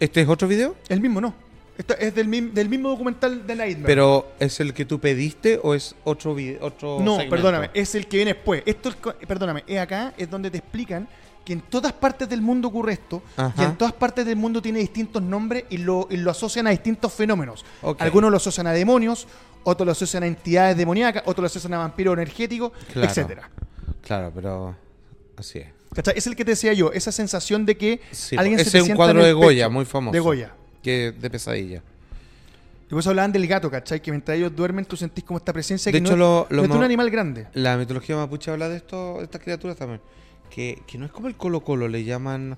¿Este 0.00 0.22
es 0.22 0.28
otro 0.28 0.48
video? 0.48 0.74
El 0.88 1.00
mismo 1.00 1.20
no. 1.20 1.34
Esto 1.78 1.94
es 1.96 2.12
del, 2.14 2.26
mim- 2.28 2.52
del 2.52 2.68
mismo 2.68 2.88
documental 2.88 3.46
de 3.46 3.54
Nightmare. 3.54 3.86
¿Pero 3.86 4.32
es 4.40 4.58
el 4.58 4.74
que 4.74 4.84
tú 4.84 4.98
pediste 4.98 5.60
o 5.62 5.74
es 5.74 5.94
otro 6.04 6.34
video? 6.34 6.58
Otro 6.66 6.98
No, 7.00 7.12
segmento? 7.12 7.30
perdóname, 7.36 7.70
es 7.72 7.94
el 7.94 8.06
que 8.08 8.16
viene 8.16 8.34
después. 8.34 8.62
Esto 8.66 8.90
perdóname, 9.26 9.62
es 9.66 9.78
acá, 9.78 10.12
es 10.18 10.28
donde 10.28 10.50
te 10.50 10.58
explican 10.58 11.08
que 11.44 11.52
en 11.52 11.60
todas 11.62 11.92
partes 11.92 12.28
del 12.28 12.42
mundo 12.42 12.68
ocurre 12.68 12.92
esto 12.94 13.22
Ajá. 13.36 13.62
y 13.62 13.64
en 13.64 13.76
todas 13.76 13.94
partes 13.94 14.26
del 14.26 14.36
mundo 14.36 14.60
tiene 14.60 14.80
distintos 14.80 15.22
nombres 15.22 15.64
y 15.70 15.78
lo, 15.78 16.06
y 16.10 16.16
lo 16.18 16.30
asocian 16.32 16.66
a 16.66 16.70
distintos 16.70 17.12
fenómenos. 17.14 17.64
Algunos 18.00 18.30
lo 18.32 18.36
asocian 18.38 18.66
a 18.66 18.72
demonios, 18.72 19.26
otros 19.62 19.86
lo 19.86 19.92
asocian 19.92 20.24
a 20.24 20.26
entidades 20.26 20.76
demoníacas, 20.76 21.22
otros 21.26 21.42
lo 21.42 21.46
asocian 21.46 21.74
a 21.74 21.78
vampiros 21.78 22.12
energéticos, 22.14 22.72
Claro. 22.92 23.08
etcétera. 23.08 23.50
Claro, 24.02 24.32
pero 24.34 24.74
así 25.36 25.60
es. 25.60 25.68
¿Cachai? 25.94 26.14
Es 26.18 26.26
el 26.26 26.34
que 26.36 26.44
te 26.44 26.50
decía 26.50 26.72
yo, 26.74 26.92
esa 26.92 27.12
sensación 27.12 27.64
de 27.64 27.76
que 27.78 28.00
Sí, 28.10 28.36
alguien 28.36 28.58
se 28.58 28.62
ese 28.62 28.72
te 28.72 28.78
es 28.78 28.90
un 28.90 28.96
cuadro 28.96 29.22
de 29.24 29.32
Goya, 29.32 29.66
pecho. 29.66 29.70
muy 29.72 29.84
famoso. 29.86 30.12
De 30.12 30.20
Goya. 30.20 30.52
Que 30.88 31.12
de 31.12 31.30
pesadilla. 31.30 31.82
Y 32.90 32.98
eso 32.98 33.10
hablaban 33.10 33.32
del 33.32 33.46
gato, 33.46 33.70
¿cachai? 33.70 34.00
Que 34.00 34.10
mientras 34.10 34.38
ellos 34.38 34.56
duermen 34.56 34.86
tú 34.86 34.96
sentís 34.96 35.22
como 35.22 35.36
esta 35.36 35.52
presencia 35.52 35.92
De 35.92 35.98
que 35.98 36.04
hecho, 36.04 36.16
no, 36.16 36.16
lo- 36.16 36.46
lo 36.48 36.56
no 36.62 36.62
es 36.64 36.70
un 36.70 36.78
ma- 36.78 36.84
animal 36.86 37.10
grande. 37.10 37.46
La 37.52 37.76
mitología 37.76 38.16
mapuche 38.16 38.50
habla 38.50 38.68
de 38.70 38.76
esto, 38.78 39.18
de 39.18 39.24
estas 39.24 39.42
criaturas 39.42 39.76
también. 39.76 40.00
Que, 40.48 40.80
que 40.86 40.96
no 40.96 41.04
es 41.04 41.12
como 41.12 41.28
el 41.28 41.34
colo 41.36 41.60
colo, 41.62 41.86
le 41.88 42.04
llaman... 42.04 42.56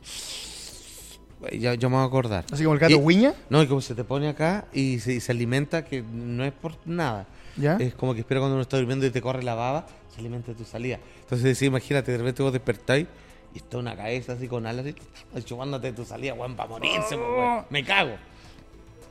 Ya, 1.58 1.74
yo 1.74 1.88
me 1.88 1.96
voy 1.96 2.04
a 2.04 2.06
acordar. 2.06 2.44
Así 2.52 2.62
como 2.64 2.74
el 2.74 2.80
gato 2.80 2.98
Wiña, 2.98 3.32
No, 3.48 3.62
y 3.62 3.66
como 3.66 3.80
se 3.80 3.94
te 3.94 4.04
pone 4.04 4.28
acá 4.28 4.66
y 4.74 4.98
se, 5.00 5.14
y 5.14 5.20
se 5.20 5.32
alimenta, 5.32 5.84
que 5.84 6.02
no 6.02 6.44
es 6.44 6.52
por 6.52 6.76
nada. 6.84 7.26
¿ya? 7.56 7.76
Es 7.78 7.94
como 7.94 8.12
que 8.14 8.20
espera 8.20 8.40
cuando 8.40 8.54
uno 8.56 8.62
está 8.62 8.76
durmiendo 8.76 9.06
y 9.06 9.10
te 9.10 9.22
corre 9.22 9.42
la 9.42 9.54
baba, 9.54 9.86
se 10.14 10.20
alimenta 10.20 10.52
de 10.52 10.58
tu 10.58 10.64
salida. 10.64 10.98
Entonces, 11.22 11.56
sí, 11.56 11.66
imagínate, 11.66 12.12
de 12.12 12.18
repente 12.18 12.42
vos 12.42 12.52
despertáis 12.52 13.06
y 13.54 13.58
está 13.58 13.78
una 13.78 13.96
cabeza 13.96 14.34
así 14.34 14.46
con 14.48 14.66
alas 14.66 14.86
así, 14.86 15.44
chupándote 15.44 15.92
tu 15.92 16.04
salida, 16.04 16.34
weón, 16.34 16.56
para 16.56 16.68
morirse, 16.68 17.16
weón. 17.16 17.64
Me 17.70 17.84
cago. 17.84 18.16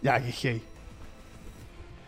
Ya, 0.02 0.20
que 0.22 0.32
gay. 0.32 0.62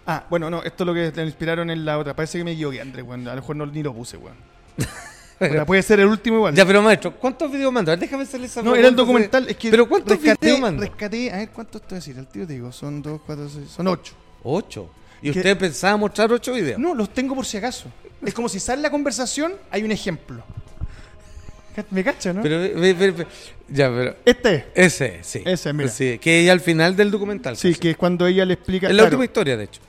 Ah, 0.05 0.25
bueno, 0.29 0.49
no, 0.49 0.63
esto 0.63 0.83
es 0.83 0.87
lo 0.87 0.93
que 0.93 1.11
te 1.11 1.23
inspiraron 1.23 1.69
en 1.69 1.85
la 1.85 1.97
otra. 1.97 2.15
Parece 2.15 2.37
que 2.37 2.43
me 2.43 2.53
equivoqué, 2.53 2.81
André, 2.81 3.01
weón. 3.01 3.27
A 3.27 3.35
lo 3.35 3.41
mejor 3.41 3.55
no, 3.55 3.65
ni 3.65 3.83
lo 3.83 3.93
puse, 3.93 4.17
weón. 4.17 4.35
Puta, 5.39 5.65
puede 5.65 5.81
ser 5.81 5.99
el 5.99 6.05
último 6.05 6.37
igual. 6.37 6.55
Ya, 6.55 6.65
pero 6.65 6.81
maestro, 6.83 7.15
¿cuántos 7.15 7.51
videos 7.51 7.73
mandas? 7.73 7.99
Déjame 7.99 8.23
hacerle 8.23 8.45
esa 8.45 8.61
no, 8.61 8.75
era 8.75 8.87
el 8.87 8.95
documental. 8.95 9.49
Es 9.49 9.57
que 9.57 9.71
Pero 9.71 9.89
¿cuántos 9.89 10.17
rescaté, 10.17 10.45
videos 10.45 10.59
mandas? 10.59 10.87
rescaté, 10.87 11.31
a 11.31 11.37
ver, 11.37 11.49
¿cuántos 11.49 11.81
te 11.81 11.87
voy 11.87 11.95
a 11.95 11.99
decir? 11.99 12.17
El 12.17 12.27
tío 12.27 12.45
te 12.45 12.53
digo, 12.53 12.71
son 12.71 13.01
dos, 13.01 13.21
cuatro, 13.25 13.49
seis, 13.49 13.69
son 13.69 13.87
ocho. 13.87 14.13
Ocho. 14.43 14.89
¿Y 15.19 15.31
¿Qué? 15.31 15.39
usted 15.39 15.57
pensaba 15.57 15.97
mostrar 15.97 16.31
ocho 16.31 16.53
videos? 16.53 16.79
No, 16.79 16.93
los 16.93 17.09
tengo 17.11 17.33
por 17.33 17.45
si 17.45 17.57
acaso. 17.57 17.89
Es 18.23 18.33
como 18.35 18.49
si 18.49 18.59
sale 18.59 18.83
la 18.83 18.91
conversación, 18.91 19.53
hay 19.71 19.83
un 19.83 19.91
ejemplo. 19.91 20.43
Me 21.89 22.03
cacha, 22.03 22.33
¿no? 22.33 22.41
Pero, 22.41 22.59
ve- 22.59 22.93
ve- 22.93 23.27
ya, 23.69 23.89
pero... 23.89 24.15
este 24.25 24.67
Ese, 24.75 25.19
sí. 25.23 25.41
Ese, 25.45 25.71
mira. 25.73 25.89
Sí, 25.89 26.17
que 26.19 26.39
ella 26.41 26.51
al 26.53 26.59
final 26.59 26.95
del 26.95 27.11
documental. 27.11 27.55
Sí, 27.57 27.69
casi. 27.69 27.79
que 27.79 27.89
es 27.91 27.97
cuando 27.97 28.25
ella 28.27 28.45
le 28.45 28.53
explica. 28.55 28.87
Es 28.87 28.93
la 28.93 29.03
claro, 29.03 29.07
última 29.15 29.25
historia, 29.25 29.57
de 29.57 29.63
hecho. 29.65 29.81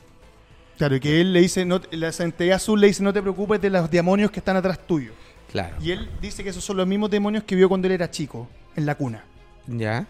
claro, 0.78 0.96
y 0.96 1.00
que 1.00 1.20
él 1.20 1.32
le 1.32 1.40
dice, 1.40 1.64
no, 1.64 1.80
la 1.90 2.10
entidad 2.18 2.56
azul 2.56 2.80
le 2.80 2.86
dice, 2.88 3.02
no 3.02 3.12
te 3.12 3.20
preocupes 3.22 3.60
de 3.60 3.70
los 3.70 3.90
demonios 3.90 4.30
que 4.30 4.38
están 4.40 4.56
atrás 4.56 4.78
tuyo. 4.86 5.12
Claro. 5.50 5.76
Y 5.82 5.90
él 5.90 6.08
dice 6.20 6.42
que 6.44 6.50
esos 6.50 6.64
son 6.64 6.76
los 6.76 6.86
mismos 6.86 7.10
demonios 7.10 7.44
que 7.44 7.54
vio 7.56 7.68
cuando 7.68 7.86
él 7.86 7.92
era 7.94 8.10
chico, 8.10 8.48
en 8.76 8.86
la 8.86 8.94
cuna. 8.94 9.24
Ya. 9.66 10.06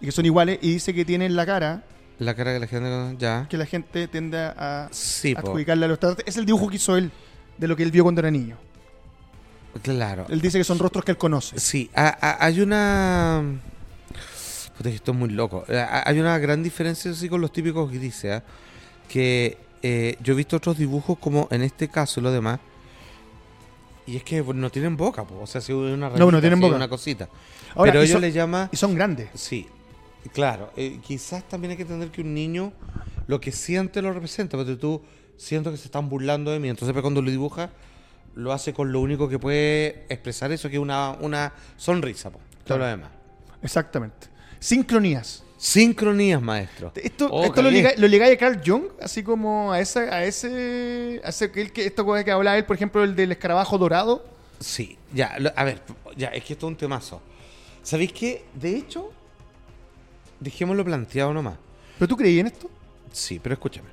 Y 0.00 0.06
que 0.06 0.12
son 0.12 0.26
iguales, 0.26 0.58
y 0.60 0.72
dice 0.74 0.92
que 0.92 1.04
tienen 1.04 1.34
la 1.36 1.46
cara 1.46 1.82
La 2.18 2.34
cara 2.34 2.52
que 2.52 2.58
la 2.60 2.66
gente... 2.66 3.16
Ya. 3.18 3.46
que 3.48 3.56
la 3.56 3.66
gente 3.66 4.08
tiende 4.08 4.38
a 4.38 4.88
Sí, 4.90 5.34
po. 5.34 5.40
adjudicarle 5.40 5.86
a 5.86 5.88
los. 5.88 5.98
Es 6.26 6.36
el 6.36 6.44
dibujo 6.44 6.68
que 6.68 6.76
hizo 6.76 6.96
él 6.96 7.10
de 7.56 7.68
lo 7.68 7.76
que 7.76 7.82
él 7.84 7.90
vio 7.92 8.02
cuando 8.02 8.20
era 8.20 8.30
niño. 8.30 8.56
Claro. 9.80 10.26
Él 10.28 10.40
dice 10.40 10.58
que 10.58 10.64
son 10.64 10.78
rostros 10.78 11.04
que 11.04 11.12
él 11.12 11.18
conoce. 11.18 11.58
Sí, 11.58 11.90
ha- 11.94 12.16
ha- 12.20 12.44
hay 12.44 12.60
una... 12.60 13.42
Puta, 14.76 14.90
esto 14.90 15.12
es 15.12 15.18
muy 15.18 15.30
loco. 15.30 15.64
Ha- 15.68 16.08
Hay 16.08 16.20
una 16.20 16.38
gran 16.38 16.62
diferencia 16.62 17.10
así 17.10 17.28
con 17.28 17.40
los 17.40 17.52
típicos 17.52 17.90
grises, 17.90 18.32
¿ah? 18.40 18.44
que 19.08 19.56
eh, 19.82 20.16
yo 20.22 20.34
he 20.34 20.36
visto 20.36 20.56
otros 20.56 20.76
dibujos 20.78 21.18
como 21.18 21.48
en 21.50 21.62
este 21.62 21.88
caso 21.88 22.20
y 22.20 22.22
lo 22.22 22.30
demás, 22.32 22.60
y 24.06 24.16
es 24.16 24.24
que 24.24 24.42
no 24.42 24.70
tienen 24.70 24.96
boca, 24.96 25.24
po. 25.24 25.40
o 25.40 25.46
sea, 25.46 25.60
si 25.60 25.72
una 25.72 25.96
No, 25.96 26.10
no 26.10 26.16
ramita, 26.16 26.40
tienen 26.40 26.60
boca. 26.60 26.76
una 26.76 26.88
cosita. 26.88 27.28
Ahora, 27.74 27.92
Pero 27.92 28.02
ellos 28.02 28.12
son- 28.12 28.20
le 28.22 28.32
llama... 28.32 28.68
Y 28.72 28.76
son 28.76 28.94
grandes. 28.94 29.28
Sí, 29.34 29.66
claro. 30.32 30.70
eh, 30.76 30.98
quizás 31.02 31.44
también 31.48 31.70
hay 31.72 31.76
que 31.76 31.82
entender 31.84 32.10
que 32.10 32.20
un 32.22 32.34
niño 32.34 32.72
lo 33.26 33.40
que 33.40 33.52
siente 33.52 34.02
lo 34.02 34.12
representa, 34.12 34.56
porque 34.56 34.76
tú 34.76 35.02
siento 35.36 35.70
que 35.70 35.76
se 35.76 35.84
están 35.86 36.08
burlando 36.08 36.50
de 36.50 36.58
mí, 36.58 36.68
entonces 36.68 36.92
pues, 36.92 37.02
cuando 37.02 37.22
lo 37.22 37.30
dibuja 37.30 37.70
lo 38.34 38.52
hace 38.52 38.72
con 38.72 38.92
lo 38.92 39.00
único 39.00 39.28
que 39.28 39.38
puede 39.38 40.04
expresar 40.08 40.52
eso, 40.52 40.68
que 40.68 40.76
es 40.76 40.82
una, 40.82 41.12
una 41.20 41.52
sonrisa, 41.76 42.30
po. 42.30 42.38
todo 42.64 42.78
Claro. 42.78 42.82
lo 42.84 42.88
demás. 42.88 43.10
Exactamente. 43.62 44.28
Sincronías. 44.58 45.42
Sincronías, 45.58 46.42
maestro. 46.42 46.92
Esto, 46.96 47.28
Oh, 47.30 47.44
esto 47.44 47.62
lo, 47.62 47.70
ligáis 47.70 48.34
a 48.34 48.36
Carl 48.36 48.60
Jung, 48.64 48.84
así 49.00 49.22
como 49.22 49.72
a 49.72 49.78
esa, 49.80 50.00
a 50.00 50.24
ese, 50.24 51.20
a 51.24 51.28
ese 51.28 51.52
que, 51.52 51.70
que 51.70 51.86
esto 51.86 52.04
que 52.24 52.30
hablaba 52.32 52.56
él, 52.58 52.64
por 52.64 52.74
ejemplo, 52.76 53.04
el 53.04 53.14
del 53.14 53.30
escarabajo 53.32 53.78
dorado. 53.78 54.24
Sí, 54.58 54.98
ya, 55.12 55.36
lo- 55.38 55.52
a 55.54 55.62
ver, 55.64 55.82
ya, 56.16 56.28
es 56.28 56.42
que 56.44 56.54
esto 56.54 56.66
es 56.66 56.70
un 56.72 56.76
temazo. 56.76 57.20
¿Sabéis 57.82 58.12
qué? 58.12 58.44
De 58.54 58.76
hecho, 58.76 59.12
dejémoslo 60.40 60.84
planteado 60.84 61.32
nomás. 61.32 61.54
¿Pero 61.98 62.08
tú 62.08 62.16
creí 62.16 62.40
en 62.40 62.46
esto? 62.48 62.68
Sí, 63.12 63.38
pero 63.40 63.52
escúchame. 63.54 63.88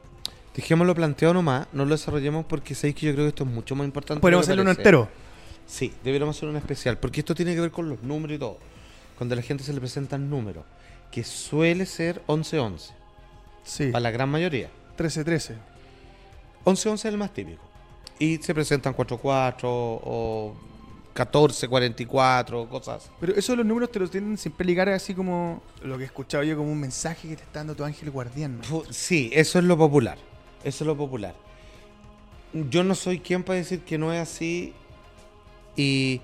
Dejémoslo 0.55 0.93
planteado 0.95 1.33
nomás, 1.33 1.67
no 1.73 1.85
lo 1.85 1.91
desarrollemos 1.91 2.45
porque 2.45 2.75
sabéis 2.75 2.95
que 2.95 3.05
yo 3.07 3.13
creo 3.13 3.25
que 3.25 3.29
esto 3.29 3.43
es 3.43 3.49
mucho 3.49 3.75
más 3.75 3.85
importante. 3.85 4.15
de 4.15 4.21
Podemos 4.21 4.45
hacerlo 4.45 4.63
uno 4.63 4.71
entero. 4.71 5.07
Sí, 5.65 5.93
deberíamos 6.03 6.35
hacer 6.35 6.49
un 6.49 6.55
especial, 6.55 6.97
porque 6.97 7.19
esto 7.19 7.35
tiene 7.35 7.53
que 7.53 7.61
ver 7.61 7.71
con 7.71 7.87
los 7.89 8.01
números 8.01 8.35
y 8.35 8.39
todo. 8.39 8.57
Cuando 9.17 9.33
a 9.33 9.35
la 9.35 9.41
gente 9.41 9.63
se 9.63 9.71
le 9.73 9.79
presentan 9.79 10.29
números, 10.29 10.63
que 11.11 11.23
suele 11.23 11.85
ser 11.85 12.21
11-11, 12.27 12.91
Sí. 13.63 13.87
para 13.91 13.99
la 14.01 14.11
gran 14.11 14.29
mayoría. 14.29 14.69
13-13. 14.97 15.55
11-11 16.65 16.93
es 16.93 17.05
el 17.05 17.17
más 17.17 17.33
típico. 17.33 17.61
Y 18.17 18.37
se 18.37 18.53
presentan 18.53 18.93
4-4 18.95 19.59
o 19.63 20.55
14-44, 21.15 22.67
cosas 22.69 23.03
así. 23.03 23.09
Pero 23.19 23.35
eso 23.35 23.51
de 23.53 23.57
los 23.57 23.65
números 23.65 23.91
te 23.91 23.99
los 23.99 24.09
tienden 24.11 24.37
siempre 24.37 24.65
ligar 24.65 24.89
así 24.89 25.13
como 25.13 25.61
lo 25.83 25.97
que 25.97 26.03
he 26.03 26.05
escuchado 26.07 26.43
yo, 26.43 26.57
como 26.57 26.71
un 26.71 26.79
mensaje 26.79 27.27
que 27.29 27.35
te 27.35 27.43
está 27.43 27.59
dando 27.59 27.75
tu 27.75 27.83
ángel 27.83 28.09
guardián. 28.11 28.61
Sí, 28.89 29.29
eso 29.33 29.59
es 29.59 29.65
lo 29.65 29.77
popular. 29.77 30.17
Eso 30.63 30.83
es 30.83 30.87
lo 30.87 30.95
popular. 30.97 31.33
Yo 32.53 32.83
no 32.83 32.95
soy 32.95 33.19
quien 33.19 33.43
para 33.43 33.57
decir 33.59 33.81
que 33.81 33.97
no 33.97 34.11
es 34.13 34.19
así. 34.21 34.73
Y, 35.75 36.21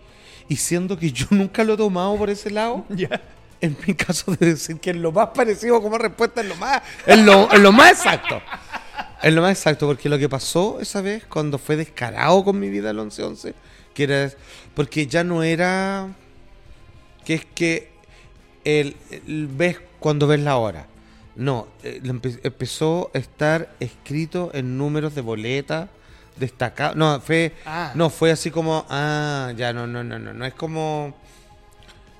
y 0.49 0.55
siendo 0.57 0.97
que 0.97 1.11
yo 1.11 1.27
nunca 1.31 1.63
lo 1.63 1.73
he 1.73 1.77
tomado 1.77 2.15
por 2.17 2.29
ese 2.29 2.49
lado, 2.51 2.85
Ya. 2.89 3.21
en 3.61 3.77
mi 3.87 3.93
caso 3.93 4.35
de 4.35 4.47
decir 4.47 4.79
que 4.79 4.89
es 4.91 4.95
lo 4.95 5.11
más 5.11 5.29
parecido 5.29 5.81
como 5.81 5.97
respuesta 5.97 6.41
es 6.41 6.47
lo 6.47 6.55
más, 6.55 6.81
es 7.05 7.17
lo, 7.19 7.49
es 7.51 7.59
lo 7.59 7.71
más 7.71 7.91
exacto. 7.91 8.41
Es 9.21 9.33
lo 9.33 9.41
más 9.41 9.51
exacto, 9.57 9.87
porque 9.87 10.09
lo 10.09 10.19
que 10.19 10.29
pasó 10.29 10.79
esa 10.79 11.01
vez 11.01 11.25
cuando 11.25 11.57
fue 11.57 11.75
descarado 11.77 12.43
con 12.43 12.59
mi 12.59 12.69
vida 12.69 12.91
el 12.91 12.97
11-11, 12.99 13.53
que 13.93 14.03
era. 14.03 14.29
Porque 14.75 15.07
ya 15.07 15.23
no 15.23 15.41
era. 15.41 16.09
Que 17.23 17.35
es 17.35 17.45
que. 17.45 17.89
El, 18.65 18.95
el- 19.09 19.47
ves 19.47 19.79
cuando 19.99 20.27
ves 20.27 20.41
la 20.41 20.57
hora. 20.57 20.85
No, 21.35 21.67
eh, 21.83 21.99
empe- 22.03 22.39
empezó 22.43 23.11
a 23.13 23.17
estar 23.17 23.75
escrito 23.79 24.51
en 24.53 24.77
números 24.77 25.15
de 25.15 25.21
boleta 25.21 25.89
destacados. 26.37 26.95
No, 26.95 27.19
fue. 27.19 27.53
Ah. 27.65 27.91
No, 27.95 28.09
fue 28.09 28.31
así 28.31 28.51
como. 28.51 28.85
Ah, 28.89 29.51
ya, 29.55 29.73
no, 29.73 29.85
no, 29.87 30.03
no, 30.03 30.17
no. 30.19 30.33
No 30.33 30.45
es 30.45 30.53
como. 30.53 31.15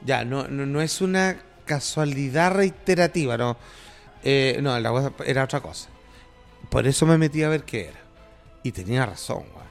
Ya, 0.06 0.24
no, 0.26 0.48
no, 0.48 0.66
no 0.66 0.82
es 0.82 1.02
una 1.02 1.38
casualidad 1.66 2.52
reiterativa, 2.54 3.38
no. 3.38 3.58
Eh, 4.24 4.60
no, 4.62 4.78
la 4.80 4.90
cosa 4.90 5.12
era 5.26 5.44
otra 5.44 5.62
cosa. 5.62 5.90
Por 6.70 6.86
eso 6.88 7.06
me 7.06 7.18
metí 7.18 7.42
a 7.44 7.50
ver 7.50 7.64
qué 7.64 7.88
era. 7.90 8.00
Y 8.64 8.72
tenía 8.72 9.06
razón, 9.06 9.44
weón. 9.54 9.66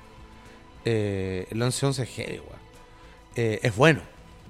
Eh, 0.84 1.46
el 1.50 1.60
11-11 1.60 2.02
es 2.02 2.08
heavy. 2.10 2.40
Eh, 3.36 3.58
es 3.62 3.74
bueno, 3.76 4.00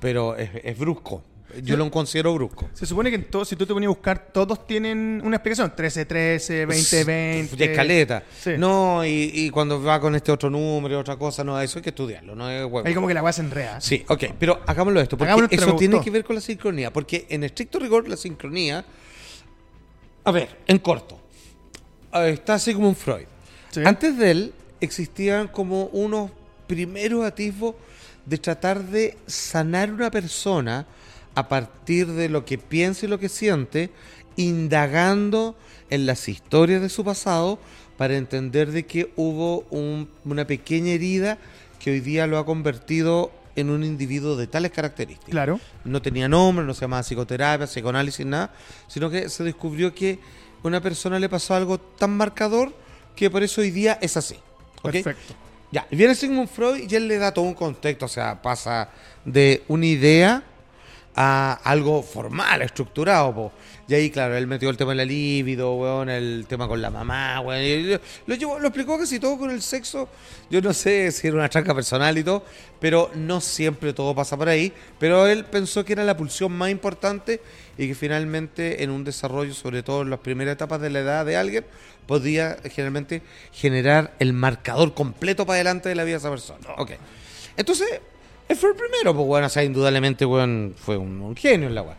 pero 0.00 0.36
es, 0.36 0.50
es 0.62 0.78
brusco. 0.78 1.22
Yo 1.62 1.76
lo 1.76 1.90
considero 1.90 2.34
brusco. 2.34 2.68
Se 2.72 2.86
supone 2.86 3.10
que 3.10 3.16
en 3.16 3.24
todo, 3.24 3.44
si 3.44 3.56
tú 3.56 3.66
te 3.66 3.72
ponías 3.72 3.88
a 3.88 3.94
buscar, 3.94 4.28
todos 4.32 4.66
tienen 4.66 5.20
una 5.24 5.36
explicación. 5.36 5.72
13-13, 5.74 6.66
20-20. 6.66 7.50
De 7.50 7.64
escaleta. 7.64 8.22
Sí. 8.40 8.52
No, 8.58 9.04
y, 9.04 9.30
y 9.32 9.50
cuando 9.50 9.82
va 9.82 10.00
con 10.00 10.14
este 10.14 10.32
otro 10.32 10.50
número, 10.50 10.98
otra 10.98 11.16
cosa, 11.16 11.44
no, 11.44 11.60
eso 11.60 11.78
hay 11.78 11.82
que 11.82 11.90
estudiarlo, 11.90 12.34
no 12.34 12.50
es 12.50 12.64
huevo. 12.64 12.86
Ahí 12.86 12.94
como 12.94 13.08
que 13.08 13.14
la 13.14 13.22
weá 13.22 13.32
se 13.32 13.42
enrea. 13.42 13.80
Sí, 13.80 14.04
ok, 14.08 14.24
pero 14.38 14.60
hagámoslo 14.66 15.00
esto, 15.00 15.16
porque 15.16 15.32
Hagámoslo, 15.32 15.56
eso 15.56 15.76
tiene 15.76 16.00
que 16.00 16.10
ver 16.10 16.24
con 16.24 16.36
la 16.36 16.40
sincronía, 16.40 16.92
porque 16.92 17.26
en 17.28 17.44
estricto 17.44 17.78
rigor 17.78 18.08
la 18.08 18.16
sincronía, 18.16 18.84
a 20.24 20.30
ver, 20.30 20.58
en 20.66 20.78
corto, 20.78 21.20
eh, 22.12 22.30
está 22.30 22.54
así 22.54 22.74
como 22.74 22.88
un 22.88 22.96
Freud. 22.96 23.26
Sí. 23.70 23.82
Antes 23.84 24.16
de 24.18 24.30
él 24.30 24.54
existían 24.80 25.48
como 25.48 25.86
unos 25.86 26.30
primeros 26.66 27.24
atisbos 27.24 27.74
de 28.24 28.38
tratar 28.38 28.82
de 28.82 29.18
sanar 29.26 29.92
una 29.92 30.10
persona 30.10 30.86
a 31.34 31.48
partir 31.48 32.06
de 32.08 32.28
lo 32.28 32.44
que 32.44 32.58
piensa 32.58 33.06
y 33.06 33.08
lo 33.08 33.18
que 33.18 33.28
siente, 33.28 33.90
indagando 34.36 35.56
en 35.90 36.06
las 36.06 36.28
historias 36.28 36.80
de 36.82 36.88
su 36.88 37.04
pasado 37.04 37.58
para 37.96 38.16
entender 38.16 38.70
de 38.72 38.86
que 38.86 39.12
hubo 39.16 39.60
un- 39.70 40.08
una 40.24 40.46
pequeña 40.46 40.92
herida 40.92 41.38
que 41.78 41.90
hoy 41.90 42.00
día 42.00 42.26
lo 42.26 42.38
ha 42.38 42.46
convertido 42.46 43.30
en 43.56 43.70
un 43.70 43.84
individuo 43.84 44.34
de 44.36 44.46
tales 44.48 44.72
características 44.72 45.30
Claro. 45.30 45.60
no 45.84 46.02
tenía 46.02 46.28
nombre, 46.28 46.64
no 46.64 46.74
se 46.74 46.80
llamaba 46.82 47.02
psicoterapia, 47.04 47.66
psicoanálisis, 47.66 48.26
nada, 48.26 48.52
sino 48.88 49.10
que 49.10 49.28
se 49.28 49.44
descubrió 49.44 49.94
que 49.94 50.18
a 50.62 50.66
una 50.66 50.80
persona 50.80 51.18
le 51.20 51.28
pasó 51.28 51.54
algo 51.54 51.78
tan 51.78 52.16
marcador 52.16 52.72
que 53.14 53.30
por 53.30 53.42
eso 53.44 53.60
hoy 53.60 53.70
día 53.70 53.98
es 54.00 54.16
así. 54.16 54.36
Perfecto. 54.82 55.34
Ya, 55.70 55.86
viene 55.90 56.14
Sigmund 56.14 56.48
Freud 56.48 56.90
y 56.90 56.94
él 56.94 57.06
le 57.06 57.18
da 57.18 57.32
todo 57.32 57.44
un 57.44 57.54
contexto, 57.54 58.06
o 58.06 58.08
sea, 58.08 58.40
pasa 58.42 58.88
de 59.24 59.62
una 59.68 59.86
idea 59.86 60.42
a 61.16 61.52
algo 61.64 62.02
formal, 62.02 62.62
estructurado, 62.62 63.34
po. 63.34 63.52
Y 63.86 63.94
ahí, 63.94 64.10
claro, 64.10 64.34
él 64.36 64.46
metió 64.46 64.70
el 64.70 64.76
tema 64.78 64.92
de 64.92 64.96
la 64.96 65.04
libido, 65.04 65.74
weón, 65.74 66.08
el 66.08 66.46
tema 66.48 66.66
con 66.66 66.80
la 66.80 66.90
mamá, 66.90 67.40
weón. 67.40 68.00
lo, 68.26 68.34
llevó- 68.34 68.58
lo 68.58 68.68
explicó 68.68 68.98
casi 68.98 69.20
todo 69.20 69.38
con 69.38 69.50
el 69.50 69.60
sexo. 69.60 70.08
Yo 70.50 70.62
no 70.62 70.72
sé 70.72 71.12
si 71.12 71.26
era 71.26 71.36
una 71.36 71.48
tranca 71.50 71.74
personal 71.74 72.16
y 72.16 72.24
todo, 72.24 72.44
pero 72.80 73.10
no 73.14 73.40
siempre 73.42 73.92
todo 73.92 74.14
pasa 74.14 74.36
por 74.38 74.48
ahí. 74.48 74.72
Pero 74.98 75.26
él 75.26 75.44
pensó 75.44 75.84
que 75.84 75.92
era 75.92 76.02
la 76.04 76.16
pulsión 76.16 76.50
más 76.52 76.70
importante 76.70 77.42
y 77.76 77.86
que 77.88 77.94
finalmente 77.94 78.82
en 78.82 78.90
un 78.90 79.04
desarrollo, 79.04 79.52
sobre 79.52 79.82
todo 79.82 80.00
en 80.02 80.10
las 80.10 80.20
primeras 80.20 80.54
etapas 80.54 80.80
de 80.80 80.88
la 80.88 81.00
edad 81.00 81.26
de 81.26 81.36
alguien, 81.36 81.66
podía 82.06 82.56
generalmente 82.70 83.22
generar 83.52 84.14
el 84.18 84.32
marcador 84.32 84.94
completo 84.94 85.44
para 85.44 85.56
adelante 85.56 85.90
de 85.90 85.94
la 85.94 86.04
vida 86.04 86.14
de 86.14 86.18
esa 86.20 86.30
persona. 86.30 86.60
Entonces, 87.56 88.00
él 88.48 88.56
fue 88.56 88.70
el 88.70 88.76
primero, 88.76 89.14
pues 89.14 89.26
bueno, 89.26 89.46
o 89.46 89.50
sea, 89.50 89.64
indudablemente, 89.64 90.26
weón, 90.26 90.74
fue 90.76 90.96
un, 90.96 91.20
un 91.20 91.36
genio 91.36 91.68
en 91.68 91.74
la 91.74 91.82
weá. 91.82 91.96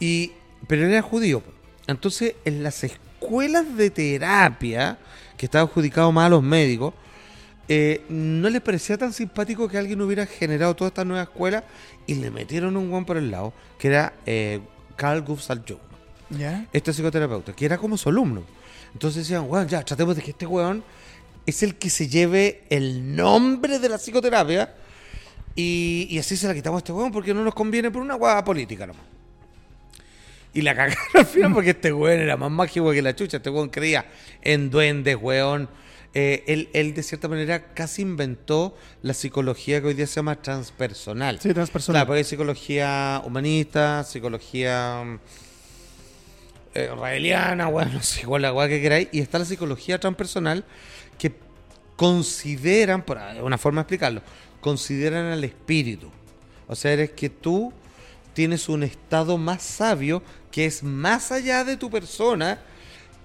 Y, 0.00 0.32
pero 0.66 0.84
él 0.84 0.92
era 0.92 1.02
judío. 1.02 1.40
po. 1.40 1.50
Entonces, 1.86 2.34
en 2.44 2.62
las 2.62 2.84
escuelas 2.84 3.76
de 3.76 3.90
terapia, 3.90 4.98
que 5.36 5.46
estaba 5.46 5.64
adjudicado 5.64 6.12
más 6.12 6.26
a 6.26 6.30
los 6.30 6.42
médicos, 6.42 6.92
eh, 7.68 8.02
no 8.08 8.48
les 8.48 8.60
parecía 8.62 8.96
tan 8.96 9.12
simpático 9.12 9.68
que 9.68 9.78
alguien 9.78 10.00
hubiera 10.00 10.26
generado 10.26 10.74
toda 10.74 10.88
esta 10.88 11.04
nueva 11.04 11.24
escuela 11.24 11.64
y 12.06 12.14
le 12.14 12.30
metieron 12.30 12.76
un 12.76 12.90
guan 12.90 13.04
por 13.04 13.16
el 13.16 13.30
lado, 13.30 13.52
que 13.78 13.88
era 13.88 14.14
eh, 14.24 14.60
Carl 14.96 15.22
Gustav 15.22 15.62
Jung 15.66 15.78
¿Ya? 16.30 16.66
este 16.72 16.92
psicoterapeuta, 16.92 17.54
que 17.54 17.66
era 17.66 17.76
como 17.76 17.96
su 17.96 18.08
alumno. 18.08 18.42
Entonces 18.92 19.24
decían, 19.24 19.44
weón, 19.48 19.68
ya, 19.68 19.82
tratemos 19.84 20.16
de 20.16 20.22
que 20.22 20.30
este 20.30 20.46
weón 20.46 20.82
es 21.44 21.62
el 21.62 21.76
que 21.76 21.90
se 21.90 22.08
lleve 22.08 22.64
el 22.70 23.14
nombre 23.14 23.78
de 23.78 23.88
la 23.88 23.98
psicoterapia 23.98 24.74
y, 25.54 26.06
y 26.10 26.18
así 26.18 26.36
se 26.36 26.46
la 26.46 26.54
quitamos 26.54 26.78
a 26.78 26.80
este 26.80 26.92
weón 26.92 27.12
porque 27.12 27.34
no 27.34 27.42
nos 27.42 27.54
conviene 27.54 27.90
por 27.90 28.02
una 28.02 28.16
hueá 28.16 28.44
política 28.44 28.86
nomás. 28.86 29.02
Y 30.54 30.62
la 30.62 30.74
cagaron 30.74 30.96
al 31.14 31.26
final 31.26 31.52
porque 31.52 31.70
este 31.70 31.92
weón 31.92 32.20
era 32.20 32.36
más 32.36 32.50
mágico 32.50 32.90
que 32.90 33.02
la 33.02 33.14
chucha. 33.14 33.36
Este 33.38 33.50
weón 33.50 33.68
creía 33.68 34.06
en 34.42 34.70
duendes, 34.70 35.16
weón. 35.20 35.68
Eh, 36.14 36.42
él, 36.46 36.70
él, 36.72 36.94
de 36.94 37.02
cierta 37.02 37.28
manera, 37.28 37.74
casi 37.74 38.02
inventó 38.02 38.74
la 39.02 39.12
psicología 39.12 39.80
que 39.80 39.88
hoy 39.88 39.94
día 39.94 40.06
se 40.06 40.16
llama 40.16 40.40
transpersonal. 40.40 41.38
Sí, 41.38 41.52
transpersonal. 41.52 42.00
Claro, 42.00 42.06
porque 42.06 42.18
hay 42.18 42.24
psicología 42.24 43.22
humanista, 43.24 44.02
psicología 44.04 45.18
eh, 46.74 46.90
raeliana, 46.98 47.66
bueno, 47.66 47.92
no 47.92 48.02
sé, 48.02 48.22
igual 48.22 48.42
la 48.42 48.52
weá 48.52 48.68
que 48.68 48.80
queráis. 48.80 49.08
Y 49.12 49.20
está 49.20 49.38
la 49.38 49.44
psicología 49.44 50.00
transpersonal 50.00 50.64
que 51.18 51.34
consideran, 51.94 53.02
por 53.02 53.18
una 53.42 53.58
forma 53.58 53.82
de 53.82 53.82
explicarlo, 53.82 54.22
consideran 54.60 55.26
al 55.26 55.44
espíritu. 55.44 56.10
O 56.66 56.74
sea, 56.76 56.92
eres 56.92 57.10
que 57.12 57.28
tú 57.30 57.72
tienes 58.34 58.68
un 58.68 58.82
estado 58.82 59.38
más 59.38 59.62
sabio 59.62 60.22
que 60.50 60.66
es 60.66 60.82
más 60.82 61.32
allá 61.32 61.64
de 61.64 61.76
tu 61.76 61.90
persona, 61.90 62.58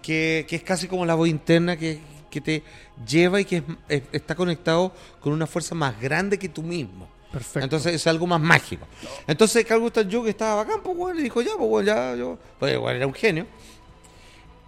que, 0.02 0.46
que 0.48 0.56
es 0.56 0.64
casi 0.64 0.88
como 0.88 1.06
la 1.06 1.16
voz 1.16 1.30
interna 1.30 1.78
que, 1.78 2.00
que 2.30 2.42
te 2.42 2.64
lleva 3.08 3.40
y 3.42 3.46
que 3.46 3.58
es- 3.58 3.64
es- 3.90 4.04
está 4.12 4.36
conectado 4.36 4.94
con 5.20 5.34
una 5.34 5.48
fuerza 5.48 5.76
más 5.76 6.00
grande 6.02 6.38
que 6.40 6.50
tú 6.50 6.62
mismo. 6.64 7.08
Perfecto. 7.32 7.62
Entonces 7.64 7.94
es 7.96 8.06
algo 8.08 8.28
más 8.28 8.40
mágico. 8.42 8.86
Entonces 9.26 9.66
Carl 9.66 9.82
Gustav 9.82 10.08
Jung 10.12 10.28
estaba 10.28 10.64
bacán, 10.64 10.82
pues 10.84 10.96
bueno, 10.96 11.20
y 11.20 11.24
dijo, 11.24 11.42
ya, 11.42 11.52
pues 11.58 11.70
bueno, 11.70 11.88
ya, 11.88 12.16
yo. 12.16 12.38
Pues 12.60 12.78
bueno, 12.78 12.98
era 12.98 13.08
un 13.08 13.14
genio. 13.14 13.48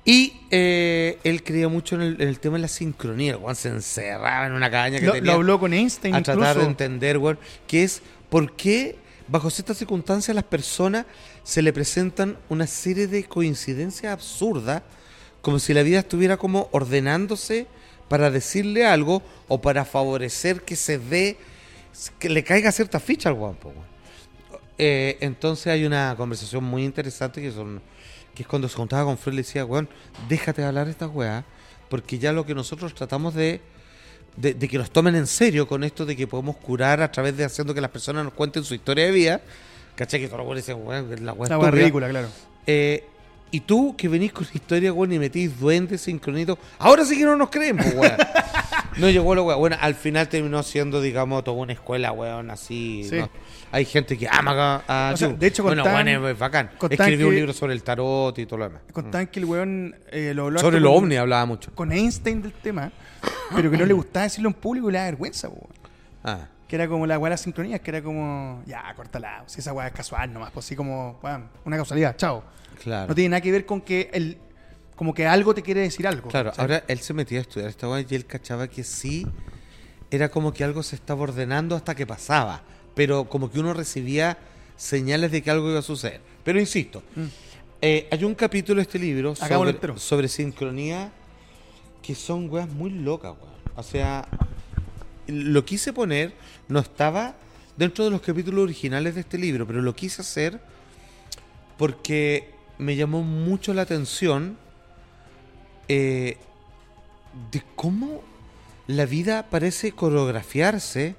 Y 0.07 0.33
eh, 0.51 1.17
él 1.23 1.43
creía 1.43 1.67
mucho 1.67 1.95
en 1.95 2.01
el, 2.01 2.21
en 2.21 2.27
el 2.27 2.39
tema 2.39 2.57
de 2.57 2.61
la 2.61 2.67
sincronía. 2.67 3.37
Weón 3.37 3.55
se 3.55 3.69
encerraba 3.69 4.45
en 4.45 4.53
una 4.53 4.69
cabaña 4.69 4.99
que 4.99 5.07
Lo, 5.07 5.13
tenía 5.13 5.31
lo 5.31 5.37
habló 5.37 5.59
con 5.59 5.73
Einstein 5.73 6.13
a 6.13 6.19
incluso. 6.19 6.39
tratar 6.39 6.61
de 6.61 6.67
entender, 6.67 7.17
weón, 7.17 7.39
que 7.65 7.83
es 7.83 8.03
por 8.29 8.55
qué 8.55 8.95
bajo 9.27 9.49
ciertas 9.49 9.77
circunstancias 9.77 10.29
a 10.29 10.35
las 10.35 10.43
personas 10.43 11.07
se 11.43 11.63
le 11.63 11.73
presentan 11.73 12.37
una 12.49 12.67
serie 12.67 13.07
de 13.07 13.23
coincidencias 13.23 14.13
absurdas, 14.13 14.83
como 15.41 15.57
si 15.57 15.73
la 15.73 15.81
vida 15.81 15.99
estuviera 15.99 16.37
como 16.37 16.69
ordenándose 16.71 17.67
para 18.07 18.29
decirle 18.29 18.85
algo 18.85 19.23
o 19.47 19.59
para 19.61 19.85
favorecer 19.85 20.61
que 20.61 20.75
se 20.75 20.99
dé, 20.99 21.37
que 22.19 22.29
le 22.29 22.43
caiga 22.43 22.71
cierta 22.71 22.99
ficha 22.99 23.29
al 23.29 23.35
guapo. 23.35 23.73
Eh, 24.77 25.17
entonces 25.21 25.67
hay 25.67 25.85
una 25.85 26.13
conversación 26.17 26.63
muy 26.63 26.83
interesante 26.83 27.41
que 27.41 27.51
son 27.51 27.81
que 28.35 28.43
es 28.43 28.47
cuando 28.47 28.69
se 28.69 28.75
juntaba 28.75 29.05
con 29.05 29.17
Freud 29.17 29.33
y 29.33 29.37
le 29.37 29.43
decía, 29.43 29.65
weón, 29.65 29.89
déjate 30.29 30.61
de 30.61 30.67
hablar 30.67 30.85
de 30.85 30.91
estas 30.91 31.09
weas, 31.11 31.43
porque 31.89 32.19
ya 32.19 32.31
lo 32.31 32.45
que 32.45 32.53
nosotros 32.53 32.93
tratamos 32.93 33.33
de, 33.33 33.61
de, 34.37 34.55
que 34.55 34.77
nos 34.77 34.91
tomen 34.91 35.15
en 35.15 35.27
serio 35.27 35.67
con 35.67 35.83
esto 35.83 36.05
de 36.05 36.15
que 36.15 36.27
podemos 36.27 36.57
curar 36.57 37.01
a 37.01 37.11
través 37.11 37.35
de 37.37 37.45
haciendo 37.45 37.73
que 37.73 37.81
las 37.81 37.91
personas 37.91 38.23
nos 38.23 38.33
cuenten 38.33 38.63
su 38.63 38.75
historia 38.75 39.05
de 39.05 39.11
vida, 39.11 39.41
¿cachai? 39.95 40.19
Que 40.19 40.27
todos 40.27 40.45
los 40.45 40.55
decían, 40.55 40.79
weón, 40.83 41.25
la 41.25 41.33
wea 41.33 41.57
es 41.57 41.73
ridícula, 41.73 42.09
claro. 42.09 42.27
Eh, 42.67 43.05
y 43.51 43.61
tú 43.61 43.95
que 43.97 44.09
venís 44.09 44.33
con 44.33 44.45
historia, 44.53 44.91
weón, 44.91 45.13
y 45.13 45.19
metís 45.19 45.57
duendes, 45.59 46.01
sincronitos, 46.01 46.57
ahora 46.77 47.05
sí 47.05 47.17
que 47.17 47.23
no 47.23 47.35
nos 47.35 47.49
creen, 47.49 47.77
pues, 47.77 47.95
weón. 47.95 48.17
no 48.97 49.09
llegó 49.09 49.35
lo 49.35 49.43
weón. 49.43 49.59
Bueno, 49.59 49.77
al 49.79 49.95
final 49.95 50.27
terminó 50.29 50.63
siendo, 50.63 51.01
digamos, 51.01 51.43
toda 51.43 51.57
una 51.57 51.73
escuela, 51.73 52.11
weón, 52.11 52.49
así. 52.51 53.09
Hay 53.71 53.85
gente 53.85 54.17
que 54.17 54.27
ama 54.29 54.83
a. 54.87 55.13
de 55.17 55.47
hecho, 55.47 55.63
bueno, 55.63 55.83
weón 55.83 56.07
es 56.07 56.39
bacán. 56.39 56.71
Escribió 56.89 57.27
un 57.27 57.35
libro 57.35 57.53
sobre 57.53 57.73
el 57.73 57.83
tarot 57.83 58.37
y 58.39 58.45
todo 58.45 58.59
lo 58.59 58.69
demás. 58.69 58.81
Contaban 58.91 59.27
que 59.27 59.39
el 59.39 59.45
weón 59.45 59.95
eh, 60.11 60.33
lo 60.33 60.45
habló 60.45 60.59
Sobre 60.59 60.79
lo 60.79 60.93
ovni 60.93 61.15
hablaba 61.15 61.45
mucho. 61.45 61.71
Con 61.75 61.91
Einstein 61.91 62.41
del 62.41 62.53
tema, 62.53 62.91
pero 63.55 63.69
que 63.69 63.77
no 63.77 63.85
le 63.85 63.93
gustaba 63.93 64.23
decirlo 64.23 64.49
en 64.49 64.55
público 64.55 64.89
y 64.89 64.93
le 64.93 64.99
da 64.99 65.05
vergüenza, 65.05 65.49
weón. 65.49 65.67
Ah. 66.23 66.47
Que 66.67 66.75
era 66.75 66.87
como 66.87 67.05
la 67.05 67.19
weá 67.19 67.29
de 67.29 67.33
las 67.33 67.41
sincronías, 67.41 67.79
que 67.81 67.91
era 67.91 68.01
como, 68.01 68.63
ya, 68.65 68.91
córtala. 68.95 69.43
Si 69.45 69.59
esa 69.59 69.71
weá 69.73 69.87
es 69.87 69.93
casual 69.93 70.33
nomás, 70.33 70.51
pues 70.51 70.65
así 70.65 70.75
como, 70.75 71.19
weón, 71.21 71.49
una 71.63 71.77
casualidad, 71.77 72.15
chao. 72.17 72.43
Claro. 72.81 73.07
No 73.07 73.15
tiene 73.15 73.29
nada 73.29 73.41
que 73.41 73.51
ver 73.51 73.65
con 73.65 73.81
que 73.81 74.09
el, 74.11 74.37
como 74.95 75.13
que 75.13 75.27
algo 75.27 75.53
te 75.53 75.61
quiere 75.61 75.81
decir 75.81 76.07
algo. 76.07 76.29
Claro, 76.29 76.53
ahora 76.57 76.83
él 76.87 76.99
se 76.99 77.13
metía 77.13 77.39
a 77.39 77.41
estudiar 77.41 77.69
esta 77.69 77.89
weá 77.89 78.05
y 78.07 78.15
él 78.15 78.25
cachaba 78.25 78.67
que 78.67 78.83
sí, 78.83 79.27
era 80.09 80.29
como 80.29 80.53
que 80.53 80.63
algo 80.63 80.83
se 80.83 80.95
estaba 80.95 81.21
ordenando 81.21 81.75
hasta 81.75 81.95
que 81.95 82.07
pasaba, 82.07 82.63
pero 82.93 83.25
como 83.25 83.51
que 83.51 83.59
uno 83.59 83.73
recibía 83.73 84.37
señales 84.77 85.31
de 85.31 85.41
que 85.41 85.51
algo 85.51 85.69
iba 85.69 85.79
a 85.79 85.83
suceder. 85.83 86.21
Pero 86.43 86.59
insisto, 86.59 87.03
mm. 87.15 87.25
eh, 87.81 88.07
hay 88.11 88.23
un 88.23 88.35
capítulo 88.35 88.77
de 88.77 88.83
este 88.83 88.99
libro 88.99 89.35
sobre, 89.35 89.97
sobre, 89.97 90.27
sincronía 90.27 91.11
que 92.01 92.15
son 92.15 92.49
weas 92.49 92.69
muy 92.69 92.91
locas, 92.91 93.33
weón. 93.39 93.55
O 93.75 93.83
sea, 93.83 94.27
lo 95.27 95.65
quise 95.65 95.91
poner, 95.91 96.33
no 96.69 96.79
estaba 96.79 97.35
dentro 97.75 98.05
de 98.05 98.11
los 98.11 98.21
capítulos 98.21 98.63
originales 98.63 99.15
de 99.15 99.21
este 99.21 99.37
libro, 99.37 99.67
pero 99.67 99.81
lo 99.81 99.93
quise 99.93 100.21
hacer 100.21 100.61
porque 101.77 102.51
me 102.77 102.95
llamó 102.95 103.21
mucho 103.21 103.73
la 103.73 103.81
atención 103.81 104.57
eh, 105.87 106.37
de 107.51 107.63
cómo 107.75 108.21
la 108.87 109.05
vida 109.05 109.47
parece 109.49 109.91
coreografiarse 109.91 111.15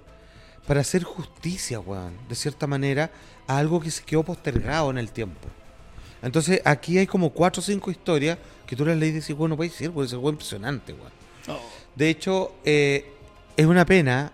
para 0.66 0.80
hacer 0.80 1.04
justicia, 1.04 1.80
weón, 1.80 2.14
de 2.28 2.34
cierta 2.34 2.66
manera, 2.66 3.10
a 3.46 3.58
algo 3.58 3.80
que 3.80 3.90
se 3.90 4.02
quedó 4.02 4.22
postergado 4.22 4.90
en 4.90 4.98
el 4.98 5.10
tiempo. 5.10 5.48
Entonces, 6.22 6.60
aquí 6.64 6.98
hay 6.98 7.06
como 7.06 7.30
cuatro 7.30 7.60
o 7.60 7.62
cinco 7.62 7.90
historias 7.90 8.38
que 8.66 8.74
tú 8.74 8.84
las 8.84 8.96
lees 8.96 9.12
y 9.12 9.16
dices, 9.16 9.36
bueno, 9.36 9.56
puede 9.56 9.70
ser, 9.70 9.92
puede 9.92 10.08
ser 10.08 10.18
impresionante, 10.18 10.92
weón. 10.92 11.12
Oh. 11.48 11.60
De 11.94 12.10
hecho, 12.10 12.54
eh, 12.64 13.12
es 13.56 13.66
una 13.66 13.86
pena, 13.86 14.32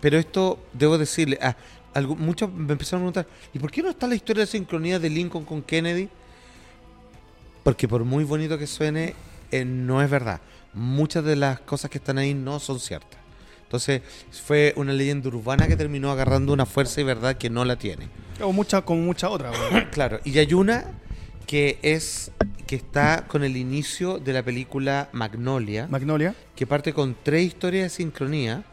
pero 0.00 0.18
esto 0.18 0.58
debo 0.72 0.98
decirle, 0.98 1.38
ah, 1.40 1.56
muchos 2.00 2.52
me 2.52 2.72
empezaron 2.72 3.06
a 3.06 3.12
preguntar, 3.12 3.26
¿y 3.52 3.58
por 3.58 3.70
qué 3.70 3.82
no 3.82 3.90
está 3.90 4.06
la 4.06 4.14
historia 4.14 4.42
de 4.42 4.46
sincronía 4.46 4.98
de 4.98 5.10
Lincoln 5.10 5.44
con 5.44 5.62
Kennedy? 5.62 6.08
Porque 7.62 7.86
por 7.88 8.04
muy 8.04 8.24
bonito 8.24 8.58
que 8.58 8.66
suene, 8.66 9.14
eh, 9.52 9.64
no 9.64 10.02
es 10.02 10.10
verdad. 10.10 10.40
Muchas 10.74 11.24
de 11.24 11.36
las 11.36 11.60
cosas 11.60 11.90
que 11.90 11.98
están 11.98 12.18
ahí 12.18 12.34
no 12.34 12.58
son 12.58 12.80
ciertas. 12.80 13.20
Entonces 13.64 14.02
fue 14.46 14.74
una 14.76 14.92
leyenda 14.92 15.28
urbana 15.28 15.66
que 15.66 15.76
terminó 15.76 16.10
agarrando 16.10 16.52
una 16.52 16.66
fuerza 16.66 17.00
y 17.00 17.04
verdad 17.04 17.36
que 17.36 17.48
no 17.48 17.64
la 17.64 17.76
tiene. 17.76 18.08
O 18.40 18.52
mucha, 18.52 18.82
con 18.82 19.04
mucha 19.04 19.28
otra. 19.28 19.50
claro, 19.92 20.20
y 20.24 20.38
hay 20.38 20.52
una 20.52 20.84
que 21.46 21.78
es 21.82 22.32
que 22.66 22.76
está 22.76 23.26
con 23.28 23.44
el 23.44 23.56
inicio 23.56 24.18
de 24.18 24.32
la 24.32 24.42
película 24.42 25.08
Magnolia. 25.12 25.86
Magnolia. 25.88 26.34
Que 26.56 26.66
parte 26.66 26.92
con 26.92 27.16
tres 27.22 27.44
historias 27.44 27.84
de 27.84 27.90
sincronía 27.90 28.64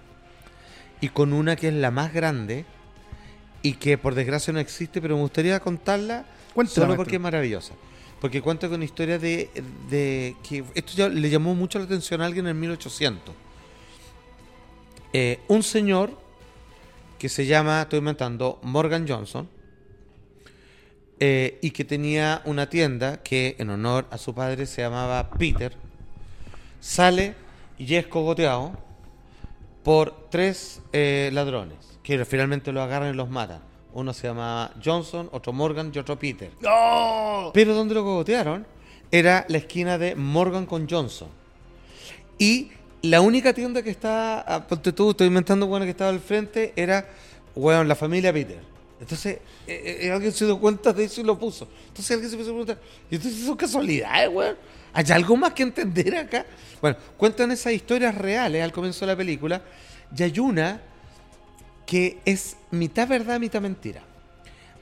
y 1.01 1.09
con 1.09 1.33
una 1.33 1.55
que 1.55 1.69
es 1.69 1.73
la 1.73 1.91
más 1.91 2.13
grande 2.13 2.65
y 3.61 3.73
que 3.73 3.97
por 3.97 4.15
desgracia 4.15 4.53
no 4.53 4.59
existe, 4.59 5.01
pero 5.01 5.15
me 5.15 5.21
gustaría 5.21 5.59
contarla 5.59 6.25
solo 6.67 6.95
porque 6.95 7.15
es 7.15 7.21
maravillosa. 7.21 7.73
Porque 8.19 8.41
cuenta 8.41 8.67
con 8.67 8.83
historias 8.83 9.21
de, 9.21 9.49
de, 9.89 10.35
que 10.43 10.63
esto 10.75 10.93
ya 10.95 11.07
le 11.07 11.29
llamó 11.29 11.55
mucho 11.55 11.79
la 11.79 11.85
atención 11.85 12.21
a 12.21 12.25
alguien 12.25 12.47
en 12.47 12.59
1800. 12.59 13.33
Eh, 15.13 15.39
un 15.47 15.63
señor 15.63 16.11
que 17.17 17.29
se 17.29 17.45
llama, 17.45 17.81
estoy 17.81 17.99
inventando, 17.99 18.59
Morgan 18.61 19.07
Johnson, 19.07 19.49
eh, 21.19 21.59
y 21.61 21.71
que 21.71 21.83
tenía 21.83 22.41
una 22.45 22.69
tienda 22.69 23.21
que 23.21 23.55
en 23.59 23.69
honor 23.69 24.07
a 24.11 24.17
su 24.17 24.33
padre 24.33 24.65
se 24.65 24.81
llamaba 24.81 25.31
Peter, 25.31 25.75
sale 26.79 27.35
y 27.77 27.95
es 27.95 28.07
cogoteado 28.07 28.71
por 29.83 30.29
tres 30.29 30.81
eh, 30.93 31.29
ladrones, 31.33 31.99
que 32.03 32.23
finalmente 32.23 32.71
lo 32.71 32.81
agarran 32.81 33.13
y 33.13 33.17
los 33.17 33.29
matan. 33.29 33.68
Uno 33.93 34.13
se 34.13 34.27
llama 34.27 34.71
Johnson, 34.83 35.29
otro 35.31 35.51
Morgan 35.51 35.91
y 35.93 35.99
otro 35.99 36.17
Peter. 36.17 36.51
Pero 37.53 37.73
donde 37.73 37.95
lo 37.95 38.03
cogotearon 38.03 38.65
era 39.11 39.45
la 39.49 39.57
esquina 39.57 39.97
de 39.97 40.15
Morgan 40.15 40.65
con 40.65 40.87
Johnson. 40.87 41.27
Y 42.37 42.71
la 43.01 43.21
única 43.21 43.53
tienda 43.53 43.81
que 43.81 43.89
está, 43.89 44.41
ah, 44.41 44.67
ponte 44.67 44.93
tú, 44.93 45.11
estoy 45.11 45.27
inventando, 45.27 45.65
bueno, 45.67 45.85
que 45.85 45.91
estaba 45.91 46.11
al 46.11 46.19
frente, 46.19 46.73
era, 46.75 47.07
bueno, 47.55 47.83
la 47.83 47.95
familia 47.95 48.31
Peter. 48.31 48.59
Entonces, 48.99 49.39
eh, 49.65 49.99
eh, 50.01 50.11
alguien 50.11 50.31
se 50.33 50.45
dio 50.45 50.59
cuenta 50.59 50.91
de 50.91 51.05
eso 51.05 51.21
y 51.21 51.23
lo 51.23 51.39
puso. 51.39 51.67
Entonces 51.87 52.11
alguien 52.11 52.29
se 52.29 52.35
empezó 52.35 52.51
a 52.51 52.53
preguntar, 52.53 52.79
¿y 53.09 53.15
entonces 53.15 53.45
son 53.45 53.55
casualidades, 53.55 54.29
weón? 54.29 54.57
¿Hay 54.93 55.05
algo 55.11 55.37
más 55.37 55.53
que 55.53 55.63
entender 55.63 56.15
acá? 56.17 56.45
Bueno, 56.81 56.97
cuentan 57.17 57.51
esas 57.51 57.73
historias 57.73 58.13
reales 58.15 58.63
al 58.63 58.71
comienzo 58.71 59.05
de 59.05 59.11
la 59.13 59.17
película, 59.17 59.61
y 60.15 60.23
hay 60.23 60.39
una 60.39 60.81
que 61.89 62.19
es 62.23 62.55
mitad 62.69 63.07
verdad, 63.07 63.39
mitad 63.39 63.61
mentira. 63.61 64.03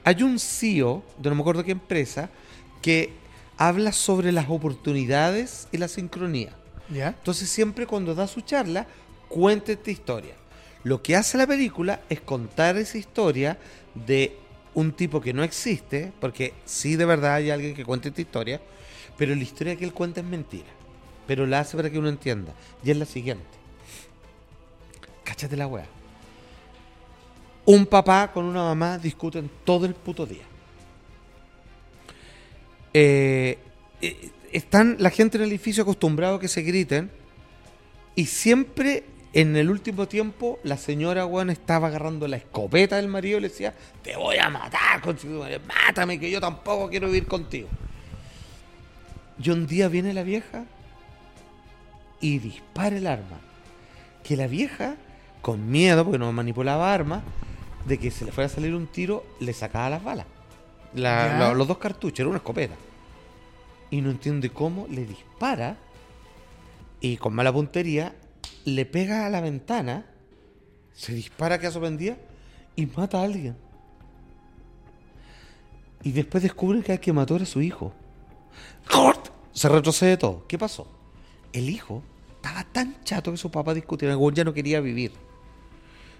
Hay 0.04 0.22
un 0.22 0.38
CEO, 0.38 1.02
de 1.16 1.30
no 1.30 1.36
me 1.36 1.40
acuerdo 1.40 1.64
qué 1.64 1.72
empresa, 1.72 2.28
que 2.82 3.14
habla 3.56 3.92
sobre 3.92 4.30
las 4.30 4.50
oportunidades 4.50 5.68
y 5.72 5.78
la 5.78 5.88
sincronía. 5.88 6.52
Entonces 6.90 7.48
siempre 7.48 7.86
cuando 7.86 8.14
da 8.14 8.26
su 8.26 8.42
charla, 8.42 8.86
cuenta 9.30 9.72
esta 9.72 9.90
historia. 9.90 10.34
Lo 10.84 11.02
que 11.02 11.16
hace 11.16 11.38
la 11.38 11.46
película 11.46 12.02
es 12.10 12.20
contar 12.20 12.76
esa 12.76 12.98
historia 12.98 13.56
de 13.94 14.36
un 14.74 14.92
tipo 14.92 15.22
que 15.22 15.32
no 15.32 15.42
existe, 15.42 16.12
porque 16.20 16.52
sí 16.66 16.96
de 16.96 17.06
verdad 17.06 17.36
hay 17.36 17.48
alguien 17.48 17.74
que 17.74 17.86
cuenta 17.86 18.10
esta 18.10 18.20
historia, 18.20 18.60
pero 19.16 19.34
la 19.34 19.42
historia 19.42 19.76
que 19.76 19.86
él 19.86 19.94
cuenta 19.94 20.20
es 20.20 20.26
mentira. 20.26 20.68
Pero 21.26 21.46
la 21.46 21.60
hace 21.60 21.74
para 21.74 21.88
que 21.88 21.98
uno 21.98 22.10
entienda. 22.10 22.52
Y 22.84 22.90
es 22.90 22.98
la 22.98 23.06
siguiente. 23.06 23.46
Cáchate 25.24 25.56
la 25.56 25.66
wea 25.66 25.97
un 27.68 27.84
papá 27.84 28.32
con 28.32 28.46
una 28.46 28.62
mamá 28.62 28.96
discuten 28.96 29.50
todo 29.62 29.84
el 29.84 29.92
puto 29.92 30.24
día. 30.24 30.44
Eh, 32.94 33.58
eh, 34.00 34.30
están 34.52 34.96
la 34.98 35.10
gente 35.10 35.36
en 35.36 35.44
el 35.44 35.50
edificio 35.50 35.82
acostumbrado 35.82 36.36
a 36.36 36.40
que 36.40 36.48
se 36.48 36.62
griten 36.62 37.10
y 38.14 38.24
siempre 38.24 39.04
en 39.34 39.54
el 39.54 39.68
último 39.68 40.08
tiempo 40.08 40.58
la 40.62 40.78
señora 40.78 41.26
Juan 41.26 41.50
estaba 41.50 41.88
agarrando 41.88 42.26
la 42.26 42.38
escopeta 42.38 42.96
del 42.96 43.08
marido 43.08 43.36
y 43.36 43.42
le 43.42 43.48
decía, 43.50 43.74
te 44.02 44.16
voy 44.16 44.38
a 44.38 44.48
matar, 44.48 45.02
mátame 45.66 46.18
que 46.18 46.30
yo 46.30 46.40
tampoco 46.40 46.88
quiero 46.88 47.08
vivir 47.08 47.26
contigo. 47.26 47.68
Y 49.42 49.50
un 49.50 49.66
día 49.66 49.88
viene 49.88 50.14
la 50.14 50.22
vieja 50.22 50.64
y 52.18 52.38
dispara 52.38 52.96
el 52.96 53.06
arma. 53.06 53.40
Que 54.24 54.38
la 54.38 54.46
vieja, 54.46 54.96
con 55.42 55.70
miedo, 55.70 56.02
porque 56.04 56.18
no 56.18 56.32
manipulaba 56.32 56.94
armas, 56.94 57.22
de 57.88 57.98
que 57.98 58.10
se 58.10 58.24
le 58.24 58.32
fuera 58.32 58.46
a 58.46 58.50
salir 58.50 58.74
un 58.74 58.86
tiro, 58.86 59.24
le 59.40 59.52
sacaba 59.52 59.90
las 59.90 60.04
balas. 60.04 60.26
los 60.94 61.66
dos 61.66 61.78
cartuchos, 61.78 62.20
era 62.20 62.28
una 62.28 62.38
escopeta. 62.38 62.74
Y 63.90 64.00
no 64.02 64.10
entiende 64.10 64.50
cómo 64.50 64.86
le 64.88 65.06
dispara 65.06 65.76
y 67.00 67.16
con 67.16 67.34
mala 67.34 67.52
puntería 67.52 68.14
le 68.64 68.84
pega 68.84 69.24
a 69.24 69.30
la 69.30 69.40
ventana, 69.40 70.04
se 70.92 71.14
dispara 71.14 71.58
que 71.58 71.68
vendía 71.70 72.18
y 72.76 72.86
mata 72.86 73.20
a 73.20 73.24
alguien. 73.24 73.56
Y 76.02 76.12
después 76.12 76.42
descubre 76.42 76.82
que 76.82 76.92
el 76.92 77.00
que 77.00 77.12
mató 77.12 77.36
era 77.36 77.46
su 77.46 77.62
hijo. 77.62 77.92
¡Cort! 78.90 79.30
Se 79.52 79.68
retrocede 79.68 80.16
todo. 80.16 80.46
¿Qué 80.46 80.58
pasó? 80.58 80.86
El 81.52 81.70
hijo 81.70 82.02
estaba 82.36 82.64
tan 82.64 83.02
chato 83.04 83.30
que 83.30 83.36
su 83.36 83.50
papá 83.50 83.74
discutiera, 83.74 84.16
ya 84.32 84.44
no 84.44 84.52
quería 84.52 84.80
vivir. 84.80 85.12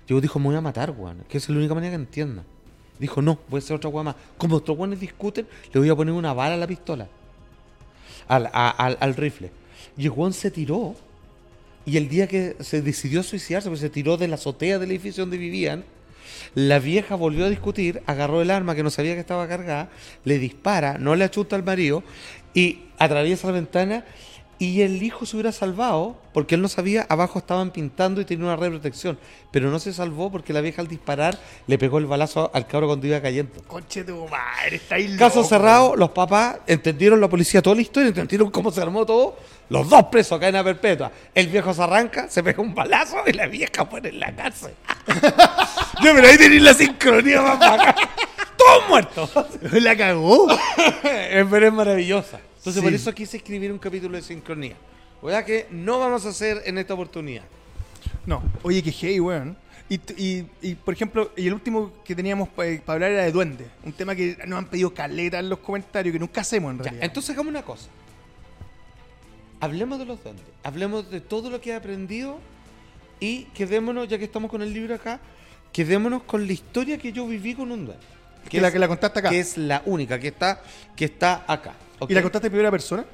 Llegó 0.09 0.21
dijo, 0.23 0.39
me 0.39 0.47
voy 0.47 0.57
a 0.57 0.61
matar, 0.61 0.91
weón. 0.91 1.25
Que 1.29 1.37
es 1.39 1.49
la 1.49 1.59
única 1.59 1.75
manera 1.75 1.91
que 1.91 2.03
entienda. 2.03 2.43
Dijo, 2.99 3.21
no, 3.21 3.39
voy 3.49 3.59
a 3.59 3.63
hacer 3.63 3.77
otra 3.77 3.91
weón 3.91 4.07
más. 4.07 4.17
Como 4.39 4.57
otros 4.57 4.77
weones 4.77 4.99
discuten, 4.99 5.47
le 5.73 5.81
voy 5.81 5.91
a 5.91 5.95
poner 5.95 6.15
una 6.15 6.33
bala 6.33 6.55
a 6.55 6.57
la 6.57 6.67
pistola. 6.67 7.07
Al, 8.27 8.51
al, 8.53 9.15
rifle. 9.15 9.51
Y 9.97 10.05
el 10.05 10.11
weón 10.11 10.35
se 10.35 10.51
tiró 10.51 10.95
Y 11.87 11.97
el 11.97 12.09
día 12.09 12.27
que 12.27 12.57
se 12.61 12.83
decidió 12.83 13.23
suicidarse, 13.23 13.69
pues 13.69 13.81
se 13.81 13.91
tiró 13.91 14.17
de 14.17 14.29
la 14.29 14.35
azotea 14.35 14.79
del 14.79 14.91
edificio 14.91 15.23
donde 15.23 15.39
vivían, 15.39 15.85
la 16.55 16.79
vieja 16.79 17.15
volvió 17.15 17.47
a 17.47 17.49
discutir, 17.49 18.03
agarró 18.07 18.43
el 18.43 18.51
arma 18.51 18.75
que 18.75 18.83
no 18.83 18.91
sabía 18.91 19.15
que 19.15 19.21
estaba 19.21 19.49
cargada, 19.49 19.91
le 20.25 20.39
dispara, 20.39 20.99
no 20.99 21.15
le 21.17 21.25
achuta 21.25 21.57
al 21.57 21.63
marido 21.63 22.03
y 22.53 22.81
atraviesa 22.99 23.47
la 23.47 23.55
ventana 23.55 24.05
y 24.61 24.83
el 24.83 25.03
hijo 25.03 25.25
se 25.25 25.37
hubiera 25.37 25.53
salvado 25.53 26.17
porque 26.33 26.57
él 26.57 26.63
no 26.63 26.69
sabía, 26.69 27.07
abajo 27.09 27.39
estaban 27.39 27.71
pintando 27.71 28.21
y 28.21 28.25
tenía 28.25 28.45
una 28.45 28.57
red 28.57 28.67
de 28.67 28.71
protección, 28.71 29.19
pero 29.51 29.71
no 29.71 29.79
se 29.79 29.93
salvó 29.93 30.31
porque 30.31 30.53
la 30.53 30.61
vieja 30.61 30.83
al 30.83 30.89
disparar 30.89 31.39
le 31.67 31.79
pegó 31.79 31.99
el 31.99 32.07
balazo 32.07 32.51
al 32.53 32.67
cabro 32.67 32.87
cuando 32.89 33.07
iba 33.07 33.21
cayendo. 33.21 33.63
Conche 33.67 34.05
tu 34.05 34.27
madre, 34.29 34.77
está 34.77 34.97
ahí 34.97 35.17
Caso 35.17 35.39
loco. 35.39 35.49
cerrado, 35.49 35.97
los 35.97 36.11
papás 36.11 36.59
entendieron 36.67 37.21
la 37.21 37.29
policía 37.29 37.63
toda 37.63 37.77
la 37.77 37.83
historia, 37.83 38.09
entendieron 38.09 38.51
cómo 38.51 38.71
se 38.71 38.81
armó 38.81 39.07
todo. 39.07 39.37
Los 39.71 39.89
dos 39.89 40.05
presos, 40.05 40.39
cadena 40.41 40.65
perpetua. 40.65 41.13
El 41.35 41.49
viejo 41.49 41.75
se 41.75 41.83
arranca, 41.83 42.29
se 42.29 42.43
pega 42.43 42.63
un 42.63 42.75
balazo 42.75 43.19
y 43.27 43.33
la 43.33 43.47
vieja 43.47 43.85
muere 43.85 44.09
en 44.09 44.21
la 44.21 44.35
cárcel. 44.35 44.73
Yo, 46.03 46.15
pero 46.15 46.27
ahí 46.27 46.39
tenéis 46.39 46.63
la 46.63 46.75
sincronía 46.75 47.43
más 47.43 47.59
bacana. 47.59 47.95
Todos 48.59 48.89
muertos. 48.89 49.31
La 49.83 49.97
cagó. 49.97 50.49
pero 51.03 51.67
es 51.69 51.73
maravillosa. 51.73 52.41
Entonces, 52.59 52.83
por 52.83 52.93
eso 52.93 53.15
quise 53.15 53.37
escribir 53.39 53.73
un 53.73 53.79
capítulo 53.79 54.17
de 54.17 54.23
sincronía. 54.23 54.77
O 55.23 55.31
sea 55.31 55.45
que 55.45 55.67
no 55.71 55.99
vamos 55.99 56.27
a 56.27 56.31
hacer 56.31 56.63
en 56.67 56.77
esta 56.79 56.95
oportunidad. 56.95 57.45
No, 58.27 58.43
oye, 58.63 58.83
que 58.83 58.91
hey, 58.93 59.19
weón. 59.21 59.57
Y, 59.89 59.97
t- 59.99 60.15
y, 60.19 60.45
y, 60.61 60.75
por 60.75 60.93
ejemplo, 60.93 61.33
y 61.35 61.47
el 61.47 61.55
último 61.55 61.93
que 62.05 62.15
teníamos 62.15 62.49
para 62.51 62.71
hablar 62.87 63.11
era 63.13 63.23
de 63.25 63.33
duende. 63.33 63.67
Un 63.85 63.93
tema 63.93 64.15
que 64.15 64.37
nos 64.47 64.59
han 64.59 64.67
pedido 64.67 64.93
caleta 64.93 65.39
en 65.39 65.49
los 65.49 65.61
comentarios, 65.61 66.13
que 66.13 66.19
nunca 66.19 66.43
hacemos 66.43 66.73
en 66.73 66.77
Ya, 66.79 66.83
realidad. 66.85 67.05
entonces 67.07 67.31
hagamos 67.31 67.51
una 67.51 67.63
cosa. 67.63 67.89
Hablemos 69.61 69.99
de 69.99 70.05
los 70.05 70.23
duendes. 70.23 70.45
Hablemos 70.63 71.11
de 71.11 71.21
todo 71.21 71.49
lo 71.51 71.61
que 71.61 71.71
he 71.71 71.75
aprendido 71.75 72.39
y 73.19 73.45
quedémonos, 73.55 74.09
ya 74.09 74.19
que 74.19 74.25
estamos 74.25 74.51
con 74.51 74.63
el 74.63 74.73
libro 74.73 74.95
acá, 74.95 75.21
quedémonos 75.73 76.23
con 76.25 76.47
la 76.47 76.53
historia 76.53 76.99
que 76.99 77.11
yo 77.13 77.27
viví 77.27 77.55
con 77.55 77.73
un 77.73 77.87
duende. 77.87 78.05
Que 78.49 78.61
la 78.61 78.73
que 78.73 78.79
la 78.79 78.89
contaste 78.89 79.19
acá. 79.21 79.31
Que 79.31 79.41
es 79.41 79.57
la 79.59 79.83
única 79.87 80.19
que 80.19 80.29
está, 80.29 80.61
que 80.97 81.05
está 81.07 81.45
acá. 81.47 81.75
¿Y 82.09 82.15
la 82.15 82.23
contaste 82.23 82.47
en 82.47 82.53
primera 82.53 82.71
persona? 82.71 83.05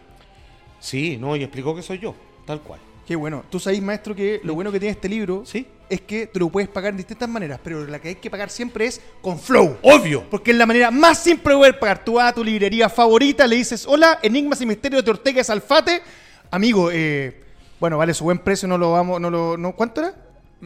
Sí, 0.80 1.16
no, 1.16 1.35
y 1.37 1.43
explicó 1.43 1.74
que 1.74 1.82
soy 1.82 1.99
yo, 1.99 2.14
tal 2.47 2.61
cual. 2.61 2.80
Qué 3.07 3.16
bueno. 3.16 3.45
Tú 3.51 3.61
sabes, 3.61 3.80
maestro, 3.82 4.14
que 4.14 4.41
lo 4.45 4.55
bueno 4.55 4.72
que 4.72 4.78
tiene 4.80 4.93
este 4.93 5.09
libro 5.09 5.45
Sí. 5.45 5.66
es 5.91 6.01
que 6.01 6.26
tú 6.26 6.41
lo 6.41 6.49
puedes 6.49 6.68
pagar 6.70 6.93
de 6.93 6.99
distintas 6.99 7.28
maneras, 7.28 7.61
pero 7.62 7.85
la 7.87 7.99
que 7.99 8.09
hay 8.09 8.14
que 8.14 8.30
pagar 8.30 8.49
siempre 8.49 8.87
es 8.87 9.01
con 9.20 9.39
Flow. 9.39 9.76
Obvio. 9.82 10.24
Porque 10.30 10.53
es 10.53 10.57
la 10.57 10.64
manera 10.66 10.91
más 10.91 11.22
simple 11.22 11.53
de 11.53 11.59
poder 11.59 11.78
pagar. 11.78 12.05
Tú 12.05 12.14
vas 12.14 12.30
a 12.30 12.35
tu 12.35 12.43
librería 12.43 12.89
favorita, 12.89 13.47
le 13.47 13.57
dices, 13.57 13.85
hola, 13.87 14.18
Enigmas 14.22 14.61
y 14.62 14.66
Misterios 14.66 15.05
de 15.05 15.11
Ortega 15.11 15.41
y 15.41 15.45
Salfate. 15.45 16.03
Amigo, 16.51 16.91
eh, 16.91 17.43
bueno, 17.78 17.99
vale 17.99 18.14
su 18.14 18.24
buen 18.24 18.39
precio, 18.39 18.66
no 18.68 18.78
lo 18.78 18.93
vamos, 18.93 19.20
no 19.20 19.28
lo, 19.30 19.57
no, 19.59 19.72
¿cuánto 19.72 20.01
era? 20.01 20.14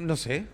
No 0.06 0.16
sé. 0.16 0.44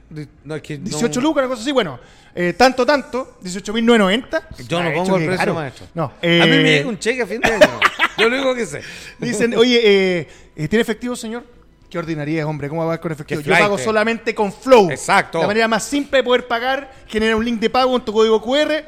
no, 0.45 0.55
es 0.57 0.63
que 0.63 0.79
no- 0.79 0.85
18 0.85 1.21
lucas, 1.21 1.43
una 1.43 1.49
cosa 1.51 1.63
así, 1.63 1.73
bueno, 1.73 1.99
eh, 2.35 2.55
tanto, 2.57 2.85
tanto, 2.87 3.39
18.990. 3.43 4.43
Yo 4.69 4.83
no 4.83 4.89
Ah, 4.89 4.93
pongo 4.95 5.05
hecho, 5.05 5.17
el 5.19 5.27
precio, 5.27 5.55
maestro. 5.55 5.87
No, 5.95 6.05
a 6.05 6.09
mí 6.23 6.29
eh, 6.33 6.47
me 6.47 6.63
llega 6.65 6.89
un 6.89 6.99
cheque 6.99 7.23
a 7.23 7.27
fin 7.27 7.41
de 7.41 7.53
año. 7.53 7.61
yo 8.19 8.29
lo 8.29 8.37
único 8.37 8.55
que 8.55 8.67
sé. 8.67 8.81
Dicen, 9.19 9.55
oye, 9.57 9.81
eh, 9.83 10.29
eh, 10.57 10.69
¿tiene 10.69 10.83
efectivo, 10.83 11.15
señor? 11.17 11.45
Qué 11.91 11.99
ordinaria 11.99 12.41
es, 12.41 12.45
hombre, 12.47 12.69
¿cómo 12.69 12.81
va 12.81 12.87
a 12.87 12.89
pagar 12.89 13.01
con 13.03 13.13
efectivo? 13.13 13.41
Yo 13.41 13.53
pago 13.53 13.75
flight. 13.77 13.85
solamente 13.85 14.35
con 14.35 14.53
Flow. 14.53 14.91
Exacto. 14.91 15.41
La 15.41 15.47
manera 15.47 15.69
más 15.69 15.85
simple 15.85 16.19
de 16.19 16.25
poder 16.25 16.49
pagar, 16.49 16.93
genera 17.07 17.37
un 17.37 17.45
link 17.45 17.61
de 17.61 17.71
pago 17.71 17.95
en 17.95 18.05
tu 18.05 18.13
código 18.13 18.43
QR, 18.43 18.85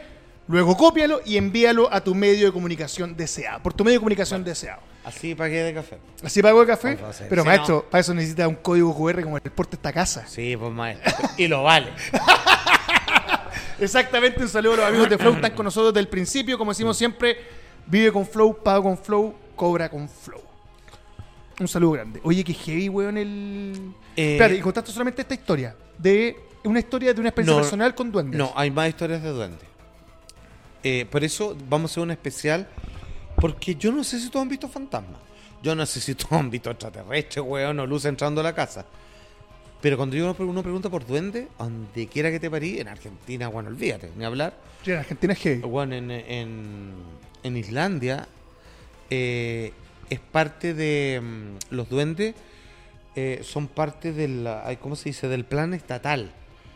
luego 0.48 0.76
cópialo 0.76 1.20
y 1.24 1.36
envíalo 1.36 1.92
a 1.92 2.00
tu 2.02 2.14
medio 2.16 2.46
de 2.46 2.52
comunicación 2.52 3.16
deseado. 3.16 3.62
Por 3.62 3.74
tu 3.74 3.84
medio 3.84 3.96
de 3.98 4.00
comunicación 4.00 4.42
deseado. 4.42 4.80
Así 5.07 5.36
pagué 5.36 5.62
de 5.62 5.72
café. 5.72 5.98
Así 6.24 6.42
pago 6.42 6.61
el 6.62 6.66
café. 6.66 6.98
Pero 7.28 7.42
sí, 7.42 7.46
maestro, 7.46 7.86
para 7.88 8.00
eso 8.00 8.12
necesita 8.12 8.48
un 8.48 8.57
código 8.57 8.92
QR 8.92 9.22
como 9.22 9.36
el 9.36 9.42
porte 9.52 9.70
de 9.70 9.76
esta 9.76 9.92
casa. 9.92 10.26
Sí, 10.26 10.57
pues 10.57 10.72
maestro. 10.72 11.14
Y 11.36 11.46
lo 11.46 11.62
vale. 11.62 11.92
Exactamente, 13.78 14.42
un 14.42 14.48
saludo 14.48 14.72
a 14.72 14.76
los 14.78 14.86
amigos 14.86 15.09
de 15.09 15.16
Flow, 15.16 15.34
están 15.34 15.52
con 15.52 15.62
nosotros 15.62 15.94
desde 15.94 16.00
el 16.00 16.09
principio, 16.09 16.59
como 16.59 16.72
decimos 16.72 16.98
siempre, 16.98 17.36
vive 17.86 18.11
con 18.11 18.26
Flow, 18.26 18.59
paga 18.61 18.82
con 18.82 18.98
Flow, 18.98 19.32
cobra 19.54 19.88
con 19.88 20.09
Flow. 20.09 20.40
Un 21.61 21.68
saludo 21.68 21.92
grande. 21.92 22.20
Oye, 22.24 22.42
que 22.42 22.52
heavy, 22.52 22.88
weón, 22.88 23.16
el... 23.16 23.92
Eh, 24.16 24.32
Espérate, 24.32 24.57
y 24.57 24.61
contaste 24.61 24.90
solamente 24.90 25.22
esta 25.22 25.34
historia, 25.34 25.76
de 25.96 26.36
una 26.64 26.80
historia 26.80 27.14
de 27.14 27.20
una 27.20 27.28
experiencia 27.28 27.57
No, 27.57 27.62
personal 27.62 27.94
con 27.94 28.11
duendes. 28.11 28.36
No, 28.36 28.52
hay 28.57 28.72
más 28.72 28.88
historias 28.88 29.22
de 29.22 29.28
duendes. 29.28 29.68
Eh, 30.82 31.07
por 31.09 31.22
eso 31.22 31.57
vamos 31.68 31.90
a 31.90 31.92
hacer 31.92 32.02
un 32.02 32.11
especial. 32.11 32.66
Porque 33.41 33.74
yo 33.74 33.93
no 33.93 34.03
sé 34.03 34.18
si 34.18 34.28
todos 34.30 34.43
han 34.43 34.49
visto 34.49 34.68
fantasmas. 34.68 35.20
Yo 35.62 35.74
no 35.74 35.84
sé 35.87 36.01
si 36.01 36.14
todos 36.14 36.32
han 36.41 36.51
visto 36.51 36.70
extraterrestres, 36.70 37.45
weón, 37.45 37.80
o 37.80 37.87
luz 37.87 38.05
entrando 38.05 38.41
a 38.41 38.45
la 38.45 38.55
casa. 38.55 38.84
Pero 39.80 39.97
cuando 39.97 40.16
yo 40.16 40.34
uno 40.39 40.62
pregunta 40.62 40.89
por 40.89 41.07
duende, 41.07 41.49
donde 41.59 42.07
quiera 42.07 42.30
que 42.30 42.41
te 42.41 42.51
parí, 42.51 42.80
en 42.80 42.89
Argentina, 42.89 43.49
bueno, 43.49 43.68
olvídate, 43.68 44.11
ni 44.16 44.24
hablar. 44.24 44.55
Sí, 44.82 44.91
en 44.91 44.99
Argentina 44.99 45.32
es 45.34 45.39
heavy. 45.41 45.61
Bueno, 45.61 45.95
en, 45.95 46.11
en, 46.11 46.95
en 47.43 47.57
Islandia 47.57 48.26
eh, 49.11 49.72
es 50.09 50.18
parte 50.20 50.74
de 50.74 51.20
mm, 51.22 51.74
los 51.74 51.89
duendes 51.89 52.34
eh, 53.14 53.41
son 53.43 53.66
parte 53.66 54.12
del 54.12 54.47
¿cómo 54.80 54.95
se 54.95 55.09
dice? 55.09 55.26
del 55.26 55.45
plan 55.45 55.72
estatal. 55.72 56.32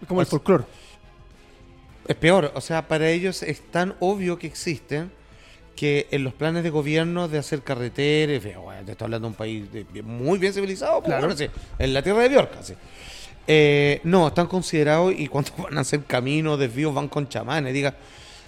Como 0.09 0.23
el 0.23 0.27
o 0.27 0.31
folclore. 0.31 0.65
Es 2.09 2.17
peor, 2.17 2.51
o 2.55 2.61
sea, 2.63 2.89
para 2.89 3.11
ellos 3.11 3.43
es 3.43 3.61
tan 3.71 3.95
obvio 4.01 4.39
que 4.39 4.47
existen 4.47 5.13
que 5.77 6.09
en 6.11 6.25
los 6.25 6.35
planes 6.35 6.63
de 6.63 6.71
gobierno 6.71 7.29
de 7.29 7.39
hacer 7.39 7.63
carreteras, 7.63 8.43
bueno, 8.63 8.85
te 8.85 8.93
estoy 8.93 9.05
hablando 9.07 9.29
de 9.29 9.31
un 9.31 9.37
país 9.37 9.73
de- 9.73 10.03
muy 10.03 10.39
bien 10.39 10.53
civilizado, 10.53 10.95
pues, 11.01 11.07
Claro. 11.07 11.23
bueno, 11.23 11.37
sí, 11.37 11.49
en 11.79 11.95
la 11.95 12.03
tierra 12.03 12.21
de 12.23 12.29
Biorca, 12.29 12.63
sí. 12.63 12.75
Eh, 13.47 14.01
no, 14.05 14.29
están 14.29 14.47
considerados 14.47 15.15
y 15.17 15.27
cuando 15.27 15.51
van 15.59 15.79
a 15.79 15.81
hacer 15.81 16.05
caminos, 16.05 16.59
desvíos, 16.59 16.95
van 16.95 17.09
con 17.09 17.29
chamanes, 17.29 17.73
diga, 17.73 17.95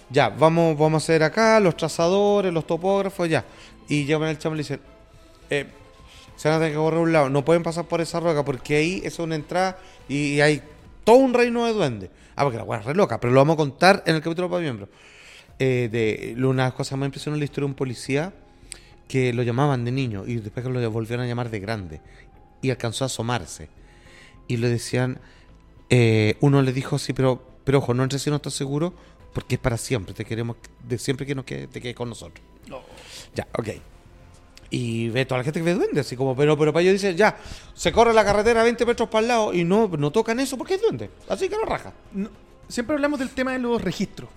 ya, 0.09 0.29
vamos, 0.29 0.77
vamos 0.77 1.01
a 1.01 1.03
hacer 1.03 1.23
acá 1.23 1.59
los 1.59 1.75
trazadores, 1.75 2.53
los 2.53 2.67
topógrafos, 2.67 3.27
ya. 3.27 3.43
Y 3.87 4.05
llevan 4.05 4.29
el 4.29 4.37
chamán 4.37 4.57
y 4.57 4.57
le 4.59 4.63
dicen, 4.63 4.79
eh, 5.49 5.65
se 6.35 6.47
van 6.49 6.57
a 6.57 6.59
tener 6.59 6.73
que 6.73 6.77
correr 6.77 6.99
a 6.99 7.01
un 7.03 7.13
lado, 7.13 7.29
no 7.29 7.43
pueden 7.43 7.63
pasar 7.63 7.85
por 7.85 7.99
esa 8.01 8.19
roca 8.19 8.45
porque 8.45 8.75
ahí 8.75 9.01
es 9.03 9.17
una 9.19 9.35
entrada 9.35 9.77
y, 10.07 10.39
hay 10.39 10.61
todo 11.03 11.17
un 11.17 11.33
reino 11.33 11.65
de 11.65 11.73
duendes. 11.73 12.09
Ah, 12.35 12.43
porque 12.43 12.57
la 12.57 12.63
weá 12.63 12.79
es 12.79 12.85
re 12.85 12.95
loca, 12.95 13.19
pero 13.19 13.33
lo 13.33 13.39
vamos 13.41 13.55
a 13.55 13.57
contar 13.57 14.03
en 14.05 14.15
el 14.15 14.21
capítulo 14.21 14.49
para 14.49 14.61
miembros. 14.61 14.89
Eh, 15.59 15.89
de 15.91 16.33
una 16.43 16.63
de 16.63 16.69
las 16.69 16.73
cosas 16.73 16.97
más 16.97 17.07
impresionantes 17.07 17.39
la 17.39 17.45
historia 17.45 17.67
de 17.67 17.71
un 17.71 17.75
policía 17.75 18.33
que 19.07 19.33
lo 19.33 19.43
llamaban 19.43 19.85
de 19.85 19.91
niño 19.91 20.23
y 20.25 20.37
después 20.37 20.65
que 20.65 20.71
lo 20.71 20.91
volvieron 20.91 21.25
a 21.25 21.27
llamar 21.27 21.51
de 21.51 21.59
grande 21.59 22.01
y 22.61 22.71
alcanzó 22.71 23.05
a 23.05 23.07
asomarse. 23.07 23.69
Y 24.47 24.57
le 24.57 24.69
decían 24.69 25.19
eh, 25.89 26.37
uno 26.41 26.61
le 26.61 26.73
dijo 26.73 26.97
sí 26.97 27.13
pero 27.13 27.41
pero 27.63 27.77
ojo 27.77 27.93
no 27.93 28.03
entres 28.03 28.23
si 28.23 28.29
no 28.29 28.37
estás 28.37 28.53
seguro 28.53 28.93
porque 29.33 29.55
es 29.55 29.61
para 29.61 29.77
siempre 29.77 30.13
te 30.13 30.25
queremos 30.25 30.57
de 30.83 30.97
siempre 30.97 31.25
que 31.25 31.35
nos 31.35 31.45
quede, 31.45 31.67
te 31.67 31.79
quedes 31.79 31.95
con 31.95 32.09
nosotros 32.09 32.43
ya 33.35 33.47
ok. 33.57 33.69
Y 34.69 35.09
ve 35.09 35.25
toda 35.25 35.37
la 35.37 35.43
gente 35.43 35.59
que 35.59 35.65
ve 35.65 35.75
duende 35.75 36.01
así 36.01 36.15
como 36.15 36.35
pero 36.35 36.57
pero 36.57 36.73
para 36.73 36.81
ellos 36.81 36.93
dicen 36.93 37.15
ya 37.15 37.37
se 37.75 37.91
corre 37.91 38.11
la 38.13 38.25
carretera 38.25 38.63
20 38.63 38.85
metros 38.87 39.07
para 39.07 39.21
el 39.21 39.27
lado 39.27 39.53
y 39.53 39.63
no 39.63 39.87
no 39.87 40.11
tocan 40.11 40.39
eso 40.39 40.57
porque 40.57 40.73
es 40.75 40.81
duende 40.81 41.11
así 41.29 41.47
que 41.47 41.55
no 41.55 41.65
raja 41.65 41.93
No, 42.11 42.29
siempre 42.67 42.95
hablamos 42.95 43.19
del 43.19 43.29
tema 43.29 43.51
de 43.51 43.59
los 43.59 43.81
registros. 43.81 44.29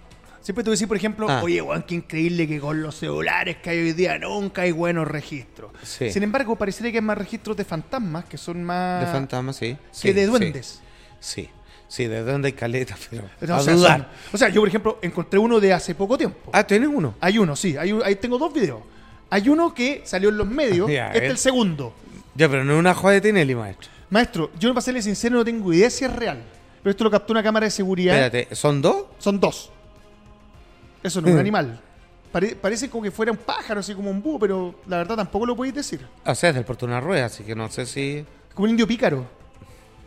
Siempre 0.46 0.62
te 0.62 0.70
decís, 0.70 0.86
por 0.86 0.96
ejemplo, 0.96 1.26
Ah. 1.28 1.40
oye, 1.42 1.60
weón, 1.60 1.82
qué 1.82 1.96
increíble 1.96 2.46
que 2.46 2.60
con 2.60 2.80
los 2.80 2.94
celulares 2.94 3.56
que 3.56 3.70
hay 3.70 3.78
hoy 3.80 3.92
día 3.94 4.16
nunca 4.16 4.62
hay 4.62 4.70
buenos 4.70 5.08
registros. 5.08 5.72
Sí. 5.82 6.08
Sin 6.12 6.22
embargo, 6.22 6.54
parecería 6.54 6.92
que 6.92 6.98
hay 6.98 7.02
más 7.02 7.18
registros 7.18 7.56
de 7.56 7.64
fantasmas 7.64 8.26
que 8.26 8.38
son 8.38 8.62
más. 8.62 9.04
de 9.04 9.10
fantasmas 9.10 9.56
sí 9.56 9.76
que 10.00 10.14
de 10.14 10.26
duendes. 10.26 10.80
Sí, 11.18 11.48
sí, 11.88 12.06
de 12.06 12.22
dónde 12.22 12.46
hay 12.46 12.52
caleta, 12.52 12.96
pero. 13.10 13.24
O 13.24 13.54
a 13.56 13.60
sea, 13.60 13.74
dudar. 13.74 13.96
son- 13.98 14.06
o 14.34 14.38
sea, 14.38 14.48
yo, 14.48 14.60
por 14.60 14.68
ejemplo, 14.68 14.98
encontré 15.02 15.36
uno 15.40 15.58
de 15.58 15.72
hace 15.72 15.96
poco 15.96 16.16
tiempo. 16.16 16.48
Ah, 16.52 16.64
¿tienes 16.64 16.90
uno? 16.92 17.16
Hay 17.20 17.38
uno, 17.38 17.56
sí. 17.56 17.76
Hay 17.76 17.90
ahí 18.04 18.14
tengo 18.14 18.38
dos 18.38 18.54
videos. 18.54 18.82
Hay 19.30 19.48
uno 19.48 19.74
que 19.74 20.02
salió 20.04 20.28
en 20.28 20.36
los 20.36 20.46
medios. 20.46 20.88
Ya, 20.92 21.06
este 21.08 21.18
es 21.18 21.24
eh. 21.24 21.26
el 21.32 21.38
segundo. 21.38 21.92
Ya, 22.36 22.48
pero 22.48 22.62
no 22.62 22.74
es 22.74 22.78
una 22.78 22.94
joya 22.94 23.14
de 23.14 23.20
Tinelli, 23.22 23.56
maestro. 23.56 23.88
Maestro, 24.10 24.52
yo 24.60 24.68
para 24.72 24.80
serle 24.82 25.02
sincero 25.02 25.34
no 25.38 25.44
tengo 25.44 25.72
idea 25.72 25.90
si 25.90 26.04
es 26.04 26.12
real. 26.14 26.40
Pero 26.84 26.92
esto 26.92 27.02
lo 27.02 27.10
captó 27.10 27.32
una 27.32 27.42
cámara 27.42 27.64
de 27.66 27.72
seguridad. 27.72 28.14
Espérate, 28.14 28.54
¿son 28.54 28.80
dos? 28.80 29.06
Son 29.18 29.40
dos. 29.40 29.72
Eso 31.02 31.20
no 31.20 31.28
es 31.28 31.34
un 31.34 31.40
animal. 31.40 31.80
Pare- 32.32 32.56
parece 32.56 32.90
como 32.90 33.02
que 33.04 33.10
fuera 33.10 33.30
un 33.32 33.38
pájaro, 33.38 33.80
así 33.80 33.94
como 33.94 34.10
un 34.10 34.20
búho, 34.22 34.38
pero 34.38 34.74
la 34.86 34.98
verdad 34.98 35.16
tampoco 35.16 35.46
lo 35.46 35.56
podéis 35.56 35.74
decir. 35.74 36.00
O 36.24 36.34
sea, 36.34 36.50
es 36.50 36.54
del 36.54 36.64
puerto 36.64 36.86
de 36.86 36.92
una 36.92 37.00
rueda, 37.00 37.26
así 37.26 37.44
que 37.44 37.54
no 37.54 37.70
sé 37.70 37.86
si. 37.86 38.24
Como 38.54 38.64
un 38.64 38.70
indio 38.70 38.86
pícaro. 38.86 39.26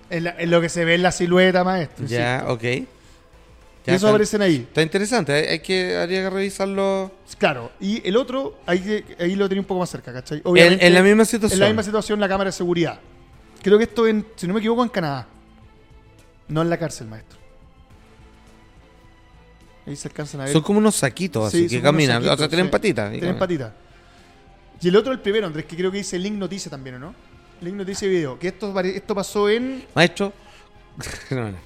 La- 0.10 0.32
es 0.32 0.50
lo 0.50 0.60
que 0.60 0.70
se 0.70 0.86
ve 0.86 0.96
en 0.96 1.04
la 1.04 1.12
silueta, 1.12 1.64
maestro. 1.64 2.06
Ya, 2.06 2.46
ok. 2.48 2.62
Ya 2.62 3.94
Y 3.94 3.96
eso 3.96 3.96
está- 3.96 4.10
aparecen 4.10 4.42
ahí. 4.42 4.56
Está 4.58 4.82
interesante, 4.82 5.32
hay 5.34 5.46
hay 5.48 5.60
que, 5.60 5.96
habría 5.98 6.24
que 6.24 6.30
revisarlo. 6.30 7.12
Claro. 7.38 7.72
Y 7.80 8.06
el 8.08 8.18
otro, 8.18 8.58
ahí, 8.66 9.04
ahí 9.20 9.36
lo 9.36 9.48
tenía 9.48 9.62
un 9.62 9.68
poco 9.68 9.80
más 9.80 9.90
cerca, 9.90 10.12
¿cachai? 10.12 10.42
En, 10.46 10.78
en 10.84 10.94
la 10.94 11.02
misma 11.02 11.26
situación. 11.26 11.56
En 11.56 11.60
la 11.62 11.68
misma 11.68 11.84
situación 11.84 12.20
la 12.20 12.28
cámara 12.28 12.50
de 12.50 12.52
seguridad. 12.52 13.00
Creo 13.64 13.78
que 13.78 13.86
esto, 13.86 14.06
en, 14.08 14.26
si 14.36 14.46
no 14.48 14.54
me 14.54 14.60
equivoco, 14.60 14.84
en 14.84 14.90
Canadá. 14.90 15.28
No 16.50 16.62
en 16.62 16.70
la 16.70 16.78
cárcel, 16.78 17.08
maestro. 17.08 17.39
Ahí 19.90 19.96
se 19.96 20.08
alcanzan 20.08 20.42
a 20.42 20.44
ver. 20.46 20.54
Son 20.54 20.62
como 20.62 20.80
unos 20.80 20.96
saquitos, 20.96 21.52
Sí, 21.52 21.66
así 21.66 21.76
que 21.78 21.82
caminan. 21.82 22.18
saquitos, 22.18 22.36
o 22.36 22.38
sea, 22.38 22.48
tienen 22.48 22.68
sí. 22.68 22.72
patitas. 22.72 23.12
Tienen 23.12 23.38
patitas. 23.38 23.72
Y 24.82 24.88
el 24.88 24.96
otro, 24.96 25.12
el 25.12 25.20
primero, 25.20 25.48
Andrés, 25.48 25.66
que 25.66 25.76
creo 25.76 25.92
que 25.92 25.98
dice 25.98 26.18
Link 26.18 26.36
Noticia 26.36 26.70
también, 26.72 26.96
¿o 26.96 27.00
no? 27.00 27.16
Link 27.62 27.76
dice 27.86 28.08
video 28.08 28.40
que 28.40 28.48
esto, 28.50 28.80
esto 28.80 29.16
pasó 29.16 29.50
en. 29.50 29.84
Maestro. 29.96 30.32
No, 31.32 31.52
no. 31.52 31.58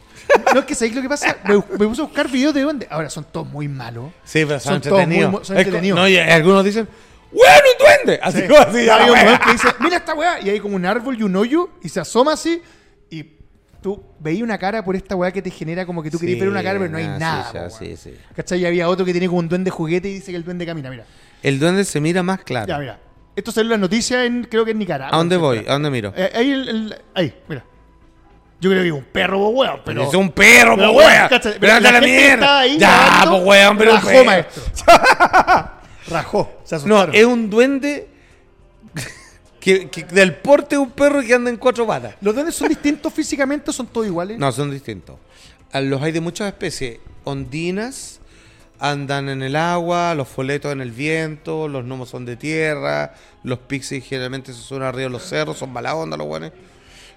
No, 0.53 0.59
es 0.61 0.65
que 0.65 0.73
sabéis 0.75 0.95
lo 0.95 1.01
que 1.01 1.09
pasa. 1.09 1.37
Me, 1.45 1.55
me 1.55 1.87
puse 1.87 2.01
a 2.01 2.05
buscar 2.05 2.29
videos 2.29 2.53
de 2.53 2.61
dónde. 2.61 2.87
Ahora 2.89 3.09
son 3.09 3.25
todos 3.25 3.45
muy 3.47 3.67
malos. 3.67 4.11
Sí, 4.23 4.45
pero 4.45 4.59
son, 4.59 4.73
Son 4.73 4.81
todos 4.81 4.99
entretenidos. 5.01 5.31
muy 5.31 5.43
son 5.45 5.57
entretenidos. 5.57 5.99
No, 5.99 6.07
y 6.07 6.17
algunos 6.17 6.63
dicen, 6.63 6.87
¡Weón, 7.31 7.53
un 7.71 7.85
duende! 7.85 8.19
Así 8.23 8.41
Sí. 8.41 8.47
como 8.47 8.59
así, 8.59 8.89
Hay 8.89 9.09
un 9.09 9.37
que 9.39 9.51
dice, 9.51 9.67
mira 9.79 9.97
esta 9.97 10.13
weá, 10.13 10.39
y 10.39 10.49
hay 10.49 10.59
como 10.59 10.75
un 10.75 10.85
árbol 10.85 11.19
y 11.19 11.23
un 11.23 11.35
hoyo, 11.35 11.69
y 11.81 11.89
se 11.89 11.99
asoma 11.99 12.33
así, 12.33 12.61
tú 13.83 14.01
veías 14.19 14.41
una 14.41 14.57
cara 14.57 14.83
por 14.83 14.95
esta 14.95 15.15
weá 15.15 15.31
que 15.31 15.41
te 15.43 15.51
genera 15.51 15.85
como 15.85 16.01
que 16.01 16.09
tú 16.09 16.17
querías 16.17 16.39
ver 16.39 16.49
una 16.49 16.63
cara, 16.63 16.79
pero 16.79 16.89
no 16.89 16.97
hay 16.97 17.05
nada. 17.07 17.51
sí, 17.51 17.57
po, 17.57 17.69
sí, 17.69 17.95
sí. 17.97 18.15
¿Cachai? 18.35 18.61
Y 18.61 18.65
había 18.65 18.89
otro 18.89 19.05
que 19.05 19.11
tiene 19.11 19.27
como 19.27 19.37
un 19.39 19.47
duende 19.49 19.69
juguete 19.69 20.09
y 20.09 20.13
dice 20.15 20.31
que 20.31 20.37
el 20.37 20.43
duende 20.43 20.65
camina, 20.65 20.89
mira. 20.89 21.05
El 21.43 21.59
duende 21.59 21.83
se 21.85 21.99
mira 21.99 22.23
más 22.23 22.39
claro. 22.43 22.65
Ya, 22.67 22.79
mira. 22.79 22.99
Esto 23.35 23.51
salió 23.51 23.65
en 23.65 23.71
las 23.71 23.79
noticias 23.81 24.25
en, 24.25 24.45
creo 24.45 24.63
que 24.65 24.71
en 24.71 24.79
Nicaragua. 24.79 25.13
¿A 25.13 25.17
dónde 25.17 25.37
voy? 25.37 25.59
¿A 25.67 25.73
dónde 25.73 25.89
miro? 25.91 26.13
Eh, 26.15 26.31
ahí, 26.33 26.51
el, 26.51 26.69
el- 26.69 26.95
ahí, 27.13 27.35
mira. 27.47 27.63
Yo 28.61 28.69
creo 28.69 28.81
que 28.81 28.87
es 28.87 28.93
un 28.93 29.03
perro, 29.03 29.39
po, 29.39 29.49
weón, 29.49 29.81
pero... 29.83 30.03
es 30.07 30.13
un 30.13 30.31
perro, 30.31 30.75
pero, 30.77 30.91
po, 30.93 30.97
weón. 30.99 31.29
Pero 31.59 31.73
anda 31.73 31.91
la 31.91 31.99
mierda. 32.01 32.59
ahí 32.59 32.77
Ya, 32.77 33.23
po, 33.25 33.37
weón, 33.37 33.77
pero 33.77 33.91
un 33.95 33.97
Rajó, 34.01 34.23
maestro. 34.23 34.63
Rajó. 36.07 36.51
Se 36.63 36.87
No, 36.87 37.03
es 37.11 37.25
un 37.25 37.49
duende 37.49 38.12
que, 39.63 39.89
que 39.89 40.03
del 40.03 40.35
porte 40.35 40.75
de 40.75 40.79
un 40.79 40.91
perro 40.91 41.21
que 41.21 41.33
anda 41.33 41.49
en 41.49 41.55
cuatro 41.57 41.87
patas. 41.87 42.15
¿Los 42.21 42.33
duendes 42.33 42.53
son 42.55 42.67
distintos 42.67 43.13
físicamente 43.19 43.69
o 43.69 43.73
son 43.73 43.87
todos 43.87 44.05
iguales? 44.07 44.37
No, 44.37 44.51
son 44.51 44.69
distintos. 44.69 45.15
A 45.71 45.79
Los 45.79 46.01
hay 46.01 46.11
de 46.11 46.19
muchas 46.21 46.47
especies. 46.47 46.99
Ondinas 47.23 48.19
andan 48.79 49.29
en 49.29 49.41
el 49.41 49.55
agua, 49.55 50.13
los 50.15 50.27
foletos 50.27 50.73
en 50.73 50.81
el 50.81 50.91
viento, 50.91 51.69
los 51.69 51.85
gnomos 51.85 52.09
son 52.09 52.25
de 52.25 52.35
tierra, 52.35 53.13
los 53.43 53.59
pixies 53.59 54.03
generalmente 54.03 54.51
se 54.53 54.59
suben 54.61 54.83
arriba 54.83 55.03
de 55.03 55.09
los 55.11 55.23
cerros, 55.23 55.57
son 55.57 55.71
mala 55.71 55.95
onda 55.95 56.17
los 56.17 56.27
buenos. 56.27 56.51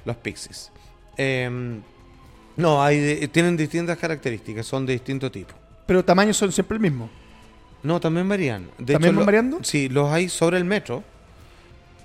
Los 0.05 0.16
pixies. 0.16 0.70
Em, 1.16 1.80
no, 2.57 2.80
hay 2.82 3.01
de- 3.01 3.28
tienen 3.28 3.57
distintas 3.57 3.99
características, 3.99 4.64
son 4.64 4.86
de 4.86 4.92
distinto 4.92 5.30
tipo. 5.32 5.53
Pero 5.86 6.05
tamaños 6.05 6.36
son 6.36 6.53
siempre 6.53 6.76
el 6.76 6.80
mismo. 6.80 7.11
No, 7.82 7.99
también 7.99 8.28
varían. 8.28 8.70
De 8.78 8.92
¿También 8.94 9.14
van 9.16 9.20
lo- 9.20 9.26
variando? 9.26 9.59
Sí, 9.64 9.88
los 9.88 10.11
hay 10.12 10.28
sobre 10.28 10.59
el 10.59 10.64
metro 10.64 11.03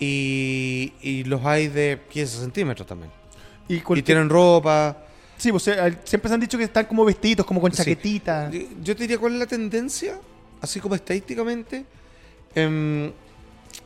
y, 0.02 0.94
y 1.02 1.24
los 1.26 1.46
hay 1.46 1.68
de 1.68 2.02
15 2.10 2.40
centímetros 2.40 2.88
también. 2.88 3.12
Y, 3.70 3.80
tienen 4.02 4.28
ropa. 4.30 4.98
Sí, 5.38 5.52
pues 5.52 5.68
eh, 5.70 5.98
siempre 6.04 6.28
se 6.28 6.34
han 6.34 6.40
dicho 6.42 6.58
que 6.58 6.66
están 6.66 6.86
como 6.86 7.06
vestiditos, 7.06 7.46
como 7.46 7.62
con 7.62 7.72
chaquetita. 7.72 8.50
Yo- 8.52 8.60
Yo 8.84 8.96
te 8.96 9.04
diría 9.04 9.18
cuál 9.18 9.34
es 9.34 9.40
la 9.40 9.46
tendencia, 9.46 10.20
así 10.60 10.80
como 10.80 10.96
estadísticamente. 10.96 11.86
em, 12.56 13.12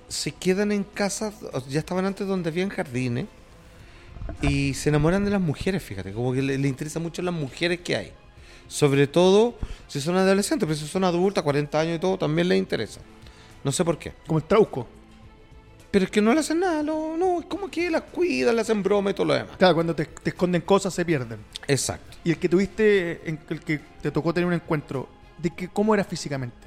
se 0.07 0.31
quedan 0.31 0.71
en 0.71 0.83
casas, 0.83 1.33
ya 1.69 1.79
estaban 1.79 2.05
antes 2.05 2.25
donde 2.27 2.49
habían 2.49 2.69
jardines, 2.69 3.25
y 4.41 4.73
se 4.73 4.89
enamoran 4.89 5.23
de 5.25 5.31
las 5.31 5.41
mujeres, 5.41 5.83
fíjate, 5.83 6.13
como 6.13 6.33
que 6.33 6.41
le, 6.41 6.57
le 6.57 6.67
interesa 6.67 6.99
mucho 6.99 7.21
las 7.21 7.33
mujeres 7.33 7.79
que 7.81 7.95
hay. 7.95 8.11
Sobre 8.67 9.05
todo 9.07 9.55
si 9.87 10.01
son 10.01 10.15
adolescentes, 10.15 10.65
pero 10.67 10.77
si 10.79 10.87
son 10.87 11.03
adultas, 11.03 11.43
40 11.43 11.79
años 11.79 11.97
y 11.97 11.99
todo, 11.99 12.17
también 12.17 12.47
les 12.47 12.57
interesa. 12.57 13.01
No 13.63 13.71
sé 13.71 13.83
por 13.85 13.97
qué. 13.99 14.13
Como 14.25 14.39
el 14.39 14.45
trauco. 14.45 14.87
Pero 15.95 16.03
es 16.03 16.11
que 16.11 16.21
no 16.21 16.33
le 16.33 16.41
hacen 16.41 16.59
nada, 16.59 16.83
no, 16.83 17.15
no, 17.15 17.39
es 17.39 17.45
como 17.45 17.69
que 17.71 17.89
las 17.89 18.01
cuidan, 18.01 18.53
le 18.57 18.63
hacen 18.63 18.83
broma 18.83 19.11
y 19.11 19.13
todo 19.13 19.27
lo 19.27 19.33
demás. 19.33 19.55
Claro, 19.57 19.75
cuando 19.75 19.95
te, 19.95 20.03
te 20.03 20.31
esconden 20.31 20.61
cosas 20.63 20.93
se 20.93 21.05
pierden. 21.05 21.39
Exacto. 21.69 22.17
Y 22.25 22.31
el 22.31 22.37
que 22.37 22.49
tuviste, 22.49 23.21
en, 23.23 23.39
el 23.49 23.61
que 23.61 23.79
te 24.01 24.11
tocó 24.11 24.33
tener 24.33 24.45
un 24.45 24.51
encuentro, 24.51 25.07
¿de 25.37 25.51
que, 25.51 25.69
cómo 25.69 25.93
era 25.93 26.03
físicamente? 26.03 26.57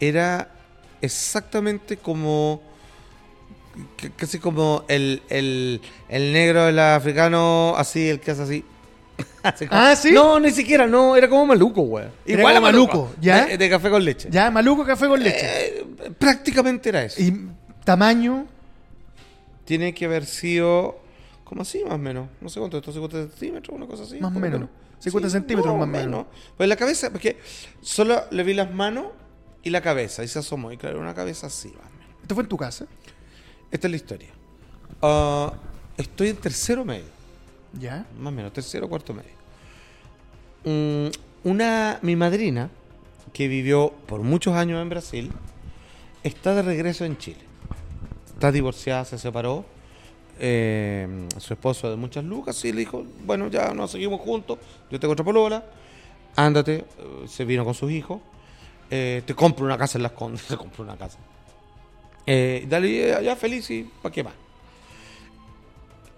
Era 0.00 0.48
exactamente 1.00 1.98
como. 1.98 2.60
c- 4.00 4.10
Casi 4.16 4.40
como 4.40 4.84
el, 4.88 5.22
el, 5.28 5.80
el 6.08 6.32
negro 6.32 6.64
del 6.66 6.80
africano, 6.80 7.74
así, 7.76 8.08
el 8.08 8.18
que 8.18 8.32
hace 8.32 8.42
así. 8.42 8.64
Así 9.44 9.66
como- 9.68 9.80
Ah, 9.80 9.94
¿sí? 9.94 10.10
No, 10.10 10.40
ni 10.40 10.50
siquiera, 10.50 10.86
no, 10.86 11.14
era 11.14 11.28
como 11.28 11.46
maluco, 11.46 11.82
güey. 11.82 12.06
Era 12.26 12.40
Igual 12.40 12.56
a 12.56 12.58
como 12.60 12.66
maluco, 12.72 12.96
Maluco, 13.04 13.14
¿ya? 13.20 13.46
De, 13.46 13.58
de 13.58 13.70
café 13.70 13.90
con 13.90 14.04
leche. 14.04 14.28
Ya, 14.32 14.50
maluco 14.50 14.84
café 14.84 15.06
con 15.06 15.22
leche. 15.22 15.38
Eh, 15.78 15.86
prácticamente 16.18 16.88
era 16.88 17.04
eso. 17.04 17.20
Y 17.20 17.30
tamaño, 17.84 18.46
Tiene 19.64 19.94
que 19.94 20.04
haber 20.06 20.26
sido. 20.26 20.98
como 21.44 21.62
así, 21.62 21.82
más 21.84 21.94
o 21.94 21.98
menos. 21.98 22.28
No 22.40 22.48
sé 22.48 22.58
cuánto, 22.58 22.78
estos 22.78 22.94
50 22.94 23.28
centímetros, 23.28 23.76
una 23.76 23.86
cosa 23.86 24.02
así. 24.04 24.18
Más 24.18 24.30
o 24.30 24.34
lo 24.34 24.40
menos. 24.40 24.68
50 24.98 25.30
centímetros 25.30 25.74
más 25.74 25.84
o 25.84 25.86
menos. 25.86 26.26
Pues 26.56 26.68
la 26.68 26.76
cabeza, 26.76 27.10
porque 27.10 27.38
solo 27.80 28.22
le 28.30 28.42
vi 28.42 28.54
las 28.54 28.72
manos 28.72 29.06
y 29.62 29.70
la 29.70 29.80
cabeza, 29.80 30.24
y 30.24 30.28
se 30.28 30.38
asomó. 30.38 30.72
Y 30.72 30.76
claro, 30.76 30.98
una 31.00 31.14
cabeza 31.14 31.46
así, 31.48 31.68
más 31.68 31.86
o 31.86 31.98
menos. 31.98 32.16
esto 32.22 32.34
fue 32.34 32.42
en 32.44 32.48
tu 32.48 32.56
casa. 32.56 32.86
Esta 33.70 33.86
es 33.86 33.90
la 33.90 33.96
historia. 33.96 34.28
Ah, 35.00 35.52
estoy 35.96 36.28
en 36.28 36.36
tercero 36.36 36.84
medio, 36.84 37.04
Ya. 37.78 38.06
más 38.18 38.32
o 38.32 38.36
menos, 38.36 38.52
tercero 38.52 38.88
cuarto 38.88 39.12
medio. 39.14 39.32
Mm, 40.64 41.10
una, 41.48 41.98
mi 42.02 42.16
madrina, 42.16 42.70
que 43.32 43.48
vivió 43.48 43.92
por 44.06 44.20
muchos 44.22 44.54
años 44.54 44.80
en 44.80 44.88
Brasil, 44.88 45.32
está 46.22 46.54
de 46.54 46.62
regreso 46.62 47.04
en 47.04 47.16
Chile. 47.18 47.40
Está 48.42 48.50
divorciada, 48.50 49.04
se 49.04 49.18
separó. 49.18 49.64
eh, 50.40 51.28
su 51.38 51.52
esposo 51.52 51.88
de 51.88 51.94
muchas 51.94 52.24
lucas 52.24 52.64
y 52.64 52.72
le 52.72 52.80
dijo, 52.80 53.04
bueno, 53.24 53.46
ya 53.46 53.72
nos 53.72 53.92
seguimos 53.92 54.20
juntos, 54.20 54.58
yo 54.90 54.98
tengo 54.98 55.12
otra 55.12 55.24
polola, 55.24 55.64
ándate, 56.34 56.78
eh, 56.78 56.84
se 57.28 57.44
vino 57.44 57.64
con 57.64 57.74
sus 57.74 57.92
hijos, 57.92 58.20
eh, 58.90 59.22
te 59.24 59.32
compro 59.36 59.64
una 59.64 59.78
casa 59.78 59.96
en 59.98 60.02
Las 60.02 60.10
Condes, 60.12 60.42
te 60.48 60.56
compro 60.56 60.82
una 60.82 60.96
casa. 60.96 61.18
Eh, 62.26 62.66
dale, 62.68 63.22
ya 63.22 63.36
feliz 63.36 63.70
y 63.70 63.88
¿para 64.02 64.12
qué 64.12 64.24
más? 64.24 64.34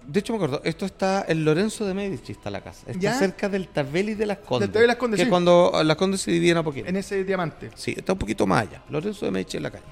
De 0.07 0.21
hecho, 0.21 0.33
me 0.33 0.37
acuerdo, 0.39 0.63
esto 0.65 0.87
está 0.87 1.27
en 1.29 1.45
Lorenzo 1.45 1.85
de 1.85 1.93
Medici, 1.93 2.33
está 2.33 2.49
la 2.51 2.63
casa. 2.63 2.87
Está 2.87 2.99
¿Ya? 2.99 3.13
cerca 3.19 3.51
del 3.51 3.69
Tabeli 3.69 4.15
de 4.15 4.25
las 4.25 4.39
Condes. 4.39 4.71
Tabeli 4.71 4.83
de 4.85 4.87
Las 4.87 4.97
Condes, 4.97 5.19
Que 5.19 5.25
sí. 5.25 5.31
cuando 5.31 5.83
las 5.85 5.97
Condes 5.99 6.23
se 6.23 6.31
dividen 6.31 6.57
a 6.57 6.63
poquito. 6.63 6.89
En 6.89 6.97
ese 6.97 7.23
diamante. 7.25 7.71
Sí, 7.75 7.93
está 7.95 8.15
un 8.15 8.19
poquito 8.19 8.47
más 8.47 8.63
allá. 8.63 8.83
Lorenzo 8.89 9.27
de 9.27 9.31
Medici 9.33 9.59
en 9.59 9.65
la 9.65 9.71
calle. 9.71 9.85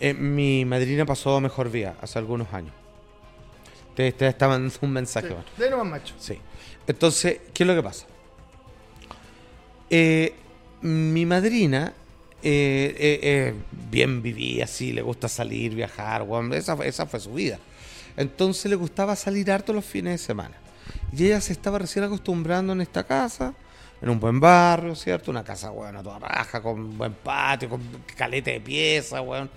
Eh, 0.00 0.14
mi 0.14 0.64
madrina 0.64 1.06
pasó 1.06 1.40
mejor 1.40 1.70
vía 1.70 1.94
hace 2.00 2.18
algunos 2.18 2.52
años. 2.52 2.72
Te, 3.94 4.10
te 4.12 4.26
estaba 4.26 4.54
mandando 4.54 4.78
un 4.82 4.90
mensaje. 4.90 5.28
Sí. 5.28 5.34
bueno. 5.34 5.48
De 5.56 5.70
nomás 5.70 5.86
macho. 5.86 6.14
Sí. 6.18 6.38
Entonces, 6.86 7.40
¿qué 7.52 7.62
es 7.62 7.66
lo 7.66 7.74
que 7.74 7.82
pasa? 7.82 8.06
Eh, 9.88 10.34
mi 10.82 11.24
madrina, 11.24 11.92
eh, 12.42 13.54
bien 13.90 14.20
vivía 14.20 14.64
así, 14.64 14.92
le 14.92 15.02
gusta 15.02 15.28
salir, 15.28 15.74
viajar, 15.74 16.22
weón, 16.22 16.52
esa, 16.52 16.74
esa 16.84 17.06
fue 17.06 17.20
su 17.20 17.32
vida. 17.32 17.58
Entonces 18.16 18.70
le 18.70 18.76
gustaba 18.76 19.16
salir 19.16 19.50
harto 19.50 19.72
los 19.72 19.84
fines 19.84 20.20
de 20.20 20.26
semana. 20.26 20.56
Y 21.12 21.26
ella 21.26 21.40
se 21.40 21.52
estaba 21.52 21.78
recién 21.78 22.04
acostumbrando 22.04 22.72
en 22.72 22.80
esta 22.80 23.04
casa, 23.04 23.54
en 24.02 24.08
un 24.08 24.20
buen 24.20 24.40
barrio, 24.40 24.94
¿cierto? 24.94 25.30
Una 25.30 25.44
casa, 25.44 25.68
a 25.68 26.02
toda 26.02 26.18
raja, 26.18 26.60
con 26.60 26.98
buen 26.98 27.14
patio, 27.14 27.68
con 27.68 27.80
caleta 28.16 28.50
de 28.50 28.60
pieza, 28.60 29.20
weón. 29.20 29.48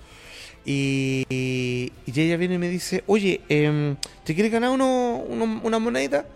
Y, 0.70 1.24
y- 1.30 1.90
y 2.04 2.20
ella 2.20 2.36
viene 2.36 2.56
y 2.56 2.58
me 2.58 2.68
dice, 2.68 3.02
oye, 3.06 3.40
em, 3.48 3.96
¿te 4.22 4.34
quieres 4.34 4.52
ganar 4.52 4.68
uno, 4.68 5.22
uno- 5.26 5.60
una 5.64 5.78
monedita? 5.78 6.26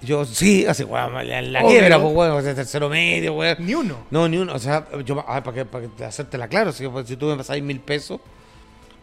Yo, 0.00 0.24
sí, 0.24 0.64
así, 0.64 0.84
weón, 0.84 1.12
la, 1.14 1.42
la 1.42 1.62
quiebra, 1.64 2.00
pues, 2.00 2.14
weón, 2.14 2.44
de 2.44 2.54
tercero 2.54 2.88
medio, 2.88 3.34
weón. 3.34 3.56
Ni 3.58 3.74
uno. 3.74 4.06
No, 4.12 4.28
ni 4.28 4.36
uno, 4.36 4.52
o 4.54 4.58
sea, 4.60 4.86
yo, 5.04 5.24
ah, 5.26 5.42
para, 5.42 5.56
que, 5.56 5.64
para 5.64 5.88
que 5.88 6.04
hacértela 6.04 6.46
claro, 6.46 6.70
si, 6.70 6.84
si 7.06 7.16
tú 7.16 7.26
me 7.26 7.36
pasáis 7.36 7.64
mil 7.64 7.80
pesos, 7.80 8.20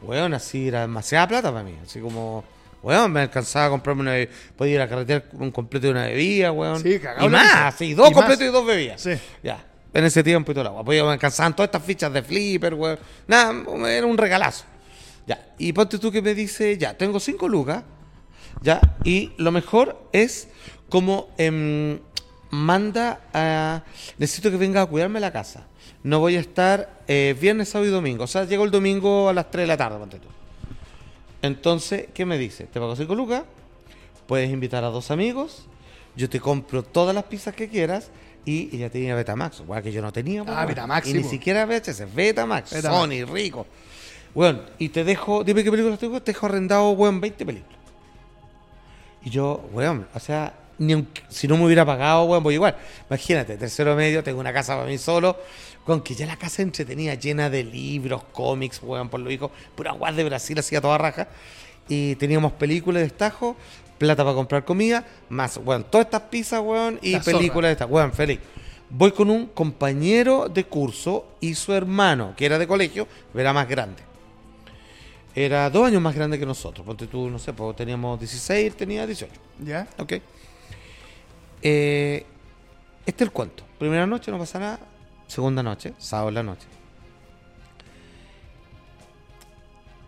weón, 0.02 0.34
así 0.34 0.70
era 0.70 0.82
demasiada 0.82 1.28
plata 1.28 1.52
para 1.52 1.64
mí, 1.66 1.76
así 1.84 2.00
como, 2.00 2.46
weón, 2.82 3.12
me 3.12 3.22
alcanzaba 3.22 3.66
a 3.66 3.70
comprarme 3.72 4.04
una 4.04 4.12
bebida, 4.12 4.32
podía 4.56 4.76
ir 4.76 4.82
a 4.82 4.88
carretear 4.88 5.26
un 5.34 5.52
completo 5.52 5.88
de 5.88 5.92
una 5.92 6.06
bebida, 6.06 6.52
weón. 6.54 6.82
Sí, 6.82 6.98
cagado 7.00 7.26
y 7.26 7.30
más, 7.30 7.76
sí, 7.76 7.94
dos 7.94 8.10
Y 8.10 8.14
completos 8.14 8.40
más. 8.40 8.50
y 8.50 8.52
dos 8.54 8.66
bebidas. 8.66 9.02
Sí. 9.02 9.12
Ya, 9.44 9.66
en 9.94 10.06
ese 10.06 10.24
tiempo 10.24 10.52
y 10.52 10.56
todo 10.56 10.68
agua. 10.68 10.84
Podía, 10.84 11.04
me 11.04 11.12
alcanzaban 11.12 11.56
todas 11.56 11.68
estas 11.68 11.84
fichas 11.84 12.12
de 12.12 12.24
flipper, 12.24 12.74
weón. 12.74 13.00
Nada, 13.28 13.54
era 13.90 14.08
un 14.08 14.18
regalazo. 14.18 14.66
Ya, 15.26 15.54
y 15.58 15.72
ponte 15.72 16.00
tú 16.00 16.12
que 16.12 16.22
me 16.22 16.34
dice, 16.34 16.78
ya, 16.78 16.98
tengo 16.98 17.20
cinco 17.20 17.48
lucas, 17.48 17.84
ya, 18.62 18.82
y 19.04 19.32
lo 19.38 19.52
mejor 19.52 20.10
es 20.12 20.50
como 20.90 21.30
em, 21.38 22.00
manda 22.50 23.22
a. 23.34 23.84
Necesito 24.18 24.52
que 24.52 24.58
venga 24.58 24.82
a 24.82 24.86
cuidarme 24.86 25.20
la 25.20 25.32
casa. 25.32 25.68
No 26.04 26.20
voy 26.20 26.36
a 26.36 26.40
estar 26.40 27.02
eh, 27.08 27.36
viernes, 27.40 27.70
sábado 27.70 27.90
y 27.90 27.94
domingo. 27.94 28.26
O 28.26 28.28
sea, 28.28 28.44
llego 28.44 28.66
el 28.66 28.72
domingo 28.72 29.30
a 29.30 29.34
las 29.34 29.50
3 29.50 29.64
de 29.64 29.68
la 29.68 29.78
tarde, 29.78 29.98
ponte 29.98 30.20
tú. 30.20 30.28
Entonces, 31.42 32.08
¿qué 32.14 32.26
me 32.26 32.38
dice? 32.38 32.66
Te 32.66 32.80
pago 32.80 32.96
cinco 32.96 33.16
lucas, 33.16 33.44
puedes 34.28 34.50
invitar 34.50 34.84
a 34.84 34.88
dos 34.88 35.12
amigos, 35.12 35.66
yo 36.16 36.30
te 36.30 36.40
compro 36.40 36.84
todas 36.84 37.14
las 37.14 37.26
pizzas 37.26 37.54
que 37.54 37.68
quieras 37.68 38.12
y 38.46 38.76
ella 38.76 38.90
tenía 38.90 39.16
Betamax, 39.16 39.62
igual 39.62 39.82
que 39.82 39.92
yo 39.92 40.02
no 40.02 40.12
tenía. 40.12 40.44
Ah. 40.48 40.66
Betamax, 40.66 41.08
Y 41.08 41.14
ni 41.14 41.24
siquiera 41.24 41.66
VHS, 41.66 42.14
Betamax, 42.14 42.74
Betamax. 42.74 42.82
Sony, 42.82 43.26
rico. 43.26 43.66
Bueno, 44.34 44.62
y 44.80 44.90
te 44.90 45.04
dejo, 45.04 45.44
dime 45.44 45.64
qué 45.64 45.72
películas 45.72 46.00
tengo, 46.00 46.22
te 46.22 46.32
dejo 46.34 46.48
arrendado, 46.48 46.92
weón, 46.92 47.22
20 47.22 47.46
películas. 47.46 47.80
Y 49.24 49.30
yo, 49.30 49.70
weón, 49.72 50.08
o 50.14 50.20
sea, 50.20 50.54
ni 50.80 51.08
si 51.30 51.48
no 51.48 51.56
me 51.56 51.66
hubiera 51.66 51.86
pagado, 51.86 52.24
weón, 52.26 52.44
voy 52.44 52.56
igual. 52.56 52.76
Imagínate, 53.10 53.58
tercero 53.58 53.96
medio, 53.96 54.24
tengo 54.24 54.40
una 54.40 54.52
casa 54.52 54.76
para 54.76 54.88
mí 54.88 54.98
solo, 54.98 55.38
con 55.86 56.02
que 56.02 56.16
ya 56.16 56.26
la 56.26 56.36
casa 56.36 56.62
entretenida, 56.62 57.14
llena 57.14 57.50
de 57.50 57.64
libros, 57.64 58.24
cómics, 58.32 58.82
weón, 58.82 59.10
por 59.10 59.20
lo 59.20 59.32
hijo, 59.32 59.52
pura 59.76 59.92
guas 59.92 60.16
de 60.16 60.24
Brasil, 60.24 60.58
hacía 60.60 60.82
toda 60.82 60.98
raja. 60.98 61.28
y 61.88 62.16
teníamos 62.16 62.54
películas 62.54 63.02
de 63.02 63.08
estajo, 63.08 63.58
plata 64.04 64.24
para 64.24 64.36
comprar 64.36 64.66
comida, 64.66 65.06
más, 65.30 65.58
weón, 65.64 65.86
todas 65.86 66.06
estas 66.08 66.24
pizzas, 66.24 66.60
weón, 66.60 67.00
y 67.02 67.14
La 67.14 67.22
películas 67.22 67.70
de 67.70 67.72
estajo, 67.74 67.94
weón, 67.94 68.12
feliz. 68.12 68.40
Voy 68.90 69.14
con 69.14 69.30
un 69.30 69.48
compañero 69.48 70.50
de 70.50 70.66
curso 70.66 71.26
y 71.40 71.56
su 71.56 71.74
hermano, 71.74 72.34
que 72.36 72.46
era 72.46 72.60
de 72.60 72.68
colegio, 72.68 73.08
era 73.34 73.54
más 73.54 73.68
grande. 73.68 74.04
Era 75.34 75.70
dos 75.70 75.88
años 75.88 76.02
más 76.02 76.14
grande 76.14 76.38
que 76.38 76.46
nosotros. 76.46 76.86
Ponte 76.86 77.08
tú, 77.08 77.30
no 77.30 77.40
sé, 77.40 77.54
pues 77.54 77.76
teníamos 77.78 78.20
16, 78.20 78.68
él 78.68 78.76
tenía 78.76 79.08
18. 79.08 79.34
¿Ya? 79.64 79.88
Ok. 79.98 80.14
Eh, 81.62 82.26
este 83.06 83.24
es 83.24 83.28
el 83.28 83.32
cuento. 83.32 83.64
Primera 83.80 84.06
noche 84.06 84.32
no 84.32 84.38
pasa 84.38 84.60
nada. 84.60 84.80
Segunda 85.28 85.64
noche, 85.64 85.94
sábado 85.98 86.28
en 86.30 86.36
la 86.36 86.44
noche. 86.44 86.68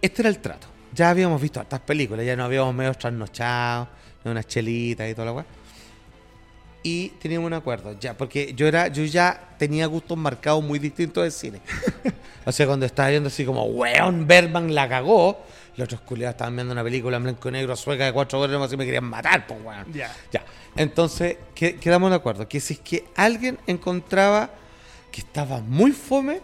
Este 0.02 0.22
era 0.22 0.30
el 0.30 0.40
trato. 0.40 0.68
Ya 0.96 1.10
habíamos 1.10 1.42
visto 1.42 1.62
estas 1.62 1.82
películas, 1.82 2.26
ya 2.26 2.36
nos 2.36 2.46
habíamos 2.46 2.74
medio 2.74 2.94
trasnochado, 2.94 3.88
unas 4.24 4.48
chelitas 4.48 5.10
y 5.10 5.14
toda 5.14 5.26
la 5.26 5.34
weá. 5.34 5.46
Y 6.84 7.10
teníamos 7.10 7.48
un 7.48 7.54
acuerdo, 7.54 8.00
ya, 8.00 8.16
porque 8.16 8.54
yo 8.56 8.68
era, 8.68 8.88
yo 8.90 9.04
ya 9.06 9.56
tenía 9.58 9.88
gustos 9.88 10.18
marcados 10.18 10.64
muy 10.64 10.78
distintos 10.80 11.24
de 11.24 11.32
cine. 11.32 11.62
o 12.46 12.52
sea, 12.52 12.68
cuando 12.68 12.86
estaba 12.86 13.10
viendo 13.10 13.28
así 13.28 13.44
como, 13.44 13.66
weón, 13.66 14.28
Bergman 14.28 14.74
la 14.74 14.88
cagó, 14.88 15.44
los 15.78 15.86
otros 15.86 16.02
culiados 16.02 16.36
estaban 16.36 16.56
viendo 16.56 16.72
una 16.72 16.84
película 16.84 17.18
en 17.18 17.24
blanco 17.24 17.50
y 17.50 17.52
negro 17.54 17.76
sueca 17.76 18.06
de 18.06 18.14
cuatro 18.14 18.40
horas 18.40 18.62
así 18.62 18.78
me 18.78 18.86
querían 18.86 19.06
matar, 19.06 19.48
pues 19.48 19.60
weón. 19.64 19.92
Ya. 19.94 20.16
Ya. 20.32 20.46
Entonces, 20.76 21.38
que- 21.56 21.78
quedamos 21.78 22.12
de 22.12 22.18
acuerdo 22.18 22.48
que 22.48 22.60
si 22.60 22.76
es 22.76 22.80
que 22.80 23.06
alguien 23.16 23.58
encontraba 23.66 24.52
que 25.12 25.22
estaba 25.22 25.62
muy 25.62 25.92
fome, 25.92 26.42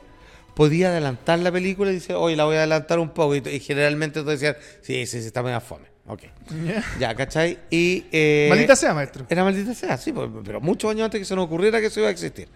podía 0.61 0.89
adelantar 0.89 1.39
la 1.39 1.51
película 1.51 1.89
y 1.89 1.95
dice, 1.95 2.13
oye, 2.13 2.35
la 2.35 2.43
voy 2.45 2.55
a 2.55 2.59
adelantar 2.59 2.99
un 2.99 3.09
poco. 3.09 3.35
Y, 3.35 3.39
y 3.39 3.59
generalmente 3.59 4.19
todos 4.19 4.39
decían, 4.39 4.55
sí, 4.83 5.07
sí, 5.07 5.19
sí, 5.21 5.25
está 5.25 5.41
medio 5.41 5.59
fome. 5.59 5.87
Ok. 6.05 6.21
¿Ya? 6.63 6.83
Ya, 6.99 7.15
¿cachai? 7.15 7.57
Y. 7.71 8.05
eh, 8.11 8.45
Maldita 8.47 8.75
sea, 8.75 8.93
maestro. 8.93 9.25
Era 9.27 9.43
maldita 9.43 9.73
sea, 9.73 9.97
sí, 9.97 10.13
pues, 10.13 10.29
pero 10.45 10.61
muchos 10.61 10.91
años 10.91 11.05
antes 11.05 11.19
que 11.19 11.25
se 11.25 11.35
nos 11.35 11.45
ocurriera 11.45 11.79
que 11.79 11.87
eso 11.87 11.99
iba 11.99 12.09
a 12.09 12.11
existir. 12.11 12.47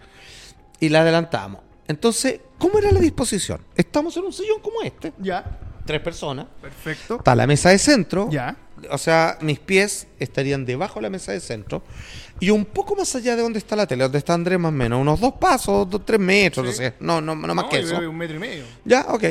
Y 0.78 0.88
la 0.88 1.00
adelantamos. 1.00 1.62
Entonces, 1.88 2.38
¿cómo 2.58 2.78
era 2.78 2.92
la 2.92 3.00
disposición? 3.00 3.60
Estamos 3.74 4.16
en 4.16 4.24
un 4.24 4.32
sillón 4.32 4.60
como 4.60 4.82
este, 4.82 5.12
Ya. 5.18 5.58
tres 5.84 6.00
personas. 6.00 6.46
Perfecto. 6.62 7.16
Está 7.16 7.34
la 7.34 7.46
mesa 7.48 7.70
de 7.70 7.78
centro. 7.78 8.28
Ya. 8.30 8.56
O 8.90 8.98
sea, 8.98 9.38
mis 9.40 9.58
pies 9.58 10.06
estarían 10.18 10.64
debajo 10.66 10.96
de 10.96 11.02
la 11.04 11.10
mesa 11.10 11.32
de 11.32 11.40
centro 11.40 11.82
y 12.40 12.50
un 12.50 12.64
poco 12.66 12.94
más 12.94 13.14
allá 13.16 13.34
de 13.34 13.42
donde 13.42 13.58
está 13.58 13.74
la 13.76 13.86
tele, 13.86 14.02
donde 14.04 14.18
está 14.18 14.34
Andrés 14.34 14.58
más 14.58 14.68
o 14.68 14.72
menos, 14.72 15.00
unos 15.00 15.18
dos 15.20 15.32
pasos, 15.34 15.88
dos, 15.88 16.02
tres 16.04 16.20
metros, 16.20 16.66
no 16.66 16.72
Sí. 16.72 16.78
sé, 16.78 16.94
no, 17.00 17.20
no, 17.20 17.34
no 17.34 17.54
más 17.54 17.64
No, 17.64 17.70
que 17.70 17.78
eso. 17.80 17.98
Un 17.98 18.16
metro 18.16 18.36
y 18.36 18.38
medio. 18.40 18.64
Ya, 18.84 19.06
ok. 19.08 19.24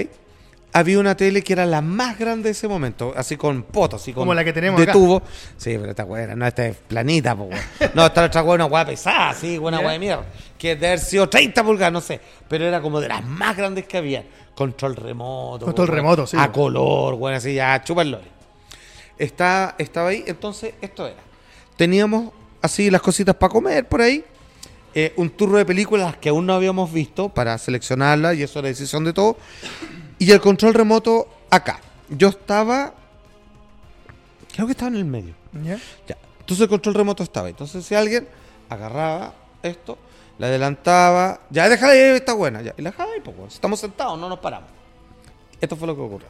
Había 0.73 0.99
una 0.99 1.15
tele 1.15 1.41
que 1.41 1.53
era 1.53 1.65
la 1.65 1.79
más 1.81 2.19
grande 2.19 2.45
de 2.45 2.51
ese 2.51 2.67
momento, 2.67 3.13
así 3.15 3.37
con 3.37 3.63
potos, 3.63 4.01
así 4.01 4.11
con 4.11 4.23
Como 4.23 4.33
la 4.33 4.43
que 4.43 4.51
tenemos 4.51 4.77
de 4.77 4.83
acá. 4.83 4.91
tubo. 4.91 5.21
Sí, 5.55 5.77
pero 5.77 5.91
esta 5.91 6.03
weá, 6.03 6.35
no, 6.35 6.45
esta 6.45 6.65
es 6.67 6.75
planita, 6.75 7.33
po. 7.33 7.47
No, 7.93 8.05
esta 8.07 8.25
otra 8.25 8.43
weá, 8.43 8.55
una 8.55 8.65
weá 8.65 8.85
pesada, 8.85 9.33
sí, 9.33 9.57
una 9.57 9.77
¿Ya? 9.77 9.83
weá 9.85 9.93
de 9.93 9.99
mierda. 9.99 10.25
Que 10.57 10.69
debe 10.75 10.87
haber 10.87 10.99
sido 10.99 11.29
30 11.29 11.63
pulgadas, 11.63 11.93
no 11.93 12.01
sé. 12.01 12.19
Pero 12.49 12.65
era 12.65 12.81
como 12.81 12.99
de 12.99 13.07
las 13.07 13.23
más 13.23 13.55
grandes 13.55 13.85
que 13.87 13.97
había. 13.97 14.25
Control 14.53 14.95
remoto. 14.97 15.63
Control 15.65 15.87
remoto, 15.87 16.27
sí, 16.27 16.35
A 16.37 16.51
color, 16.51 17.13
weón, 17.13 17.35
así 17.37 17.53
ya, 17.53 17.81
chúpalo. 17.81 18.19
Está, 19.17 19.75
estaba 19.77 20.09
ahí, 20.09 20.23
entonces 20.27 20.73
esto 20.81 21.07
era. 21.07 21.21
Teníamos 21.77 22.31
así 22.61 22.89
las 22.89 23.01
cositas 23.01 23.35
para 23.35 23.51
comer 23.51 23.87
por 23.87 24.01
ahí. 24.01 24.23
eh, 24.97 25.13
un 25.17 25.29
turno 25.29 25.57
de 25.57 25.65
películas 25.65 26.15
que 26.17 26.29
aún 26.29 26.45
no 26.45 26.53
habíamos 26.53 26.91
visto 26.91 27.27
para 27.27 27.57
seleccionarlas 27.57 28.37
y 28.37 28.43
eso 28.43 28.59
era 28.59 28.69
decisión 28.69 29.03
de 29.03 29.11
todo. 29.11 29.35
Y 30.17 30.31
el 30.31 30.39
control 30.39 30.73
remoto 30.73 31.27
acá. 31.49 31.81
Yo 32.09 32.29
estaba. 32.29 32.93
Creo 34.53 34.65
que 34.65 34.71
estaba 34.71 34.89
en 34.89 34.95
el 34.95 35.05
medio. 35.05 35.33
¿Ya? 35.63 35.77
Ya. 36.07 36.17
Entonces 36.39 36.61
el 36.63 36.69
control 36.69 36.95
remoto 36.95 37.23
estaba. 37.23 37.49
Entonces 37.49 37.85
si 37.85 37.93
alguien 37.93 38.25
agarraba 38.69 39.33
esto, 39.61 39.97
la 40.37 40.47
adelantaba. 40.47 41.41
Ya, 41.49 41.67
déjala 41.67 41.91
ahí, 41.91 41.99
está 41.99 42.33
buena. 42.33 42.61
Ya. 42.61 42.73
Y 42.77 42.81
la 42.81 42.91
dejaba 42.91 43.11
ahí, 43.11 43.19
pues. 43.19 43.55
Estamos 43.55 43.79
sentados, 43.81 44.17
no 44.17 44.29
nos 44.29 44.39
paramos. 44.39 44.69
Esto 45.59 45.75
fue 45.75 45.87
lo 45.87 45.95
que 45.95 46.01
ocurrió. 46.01 46.27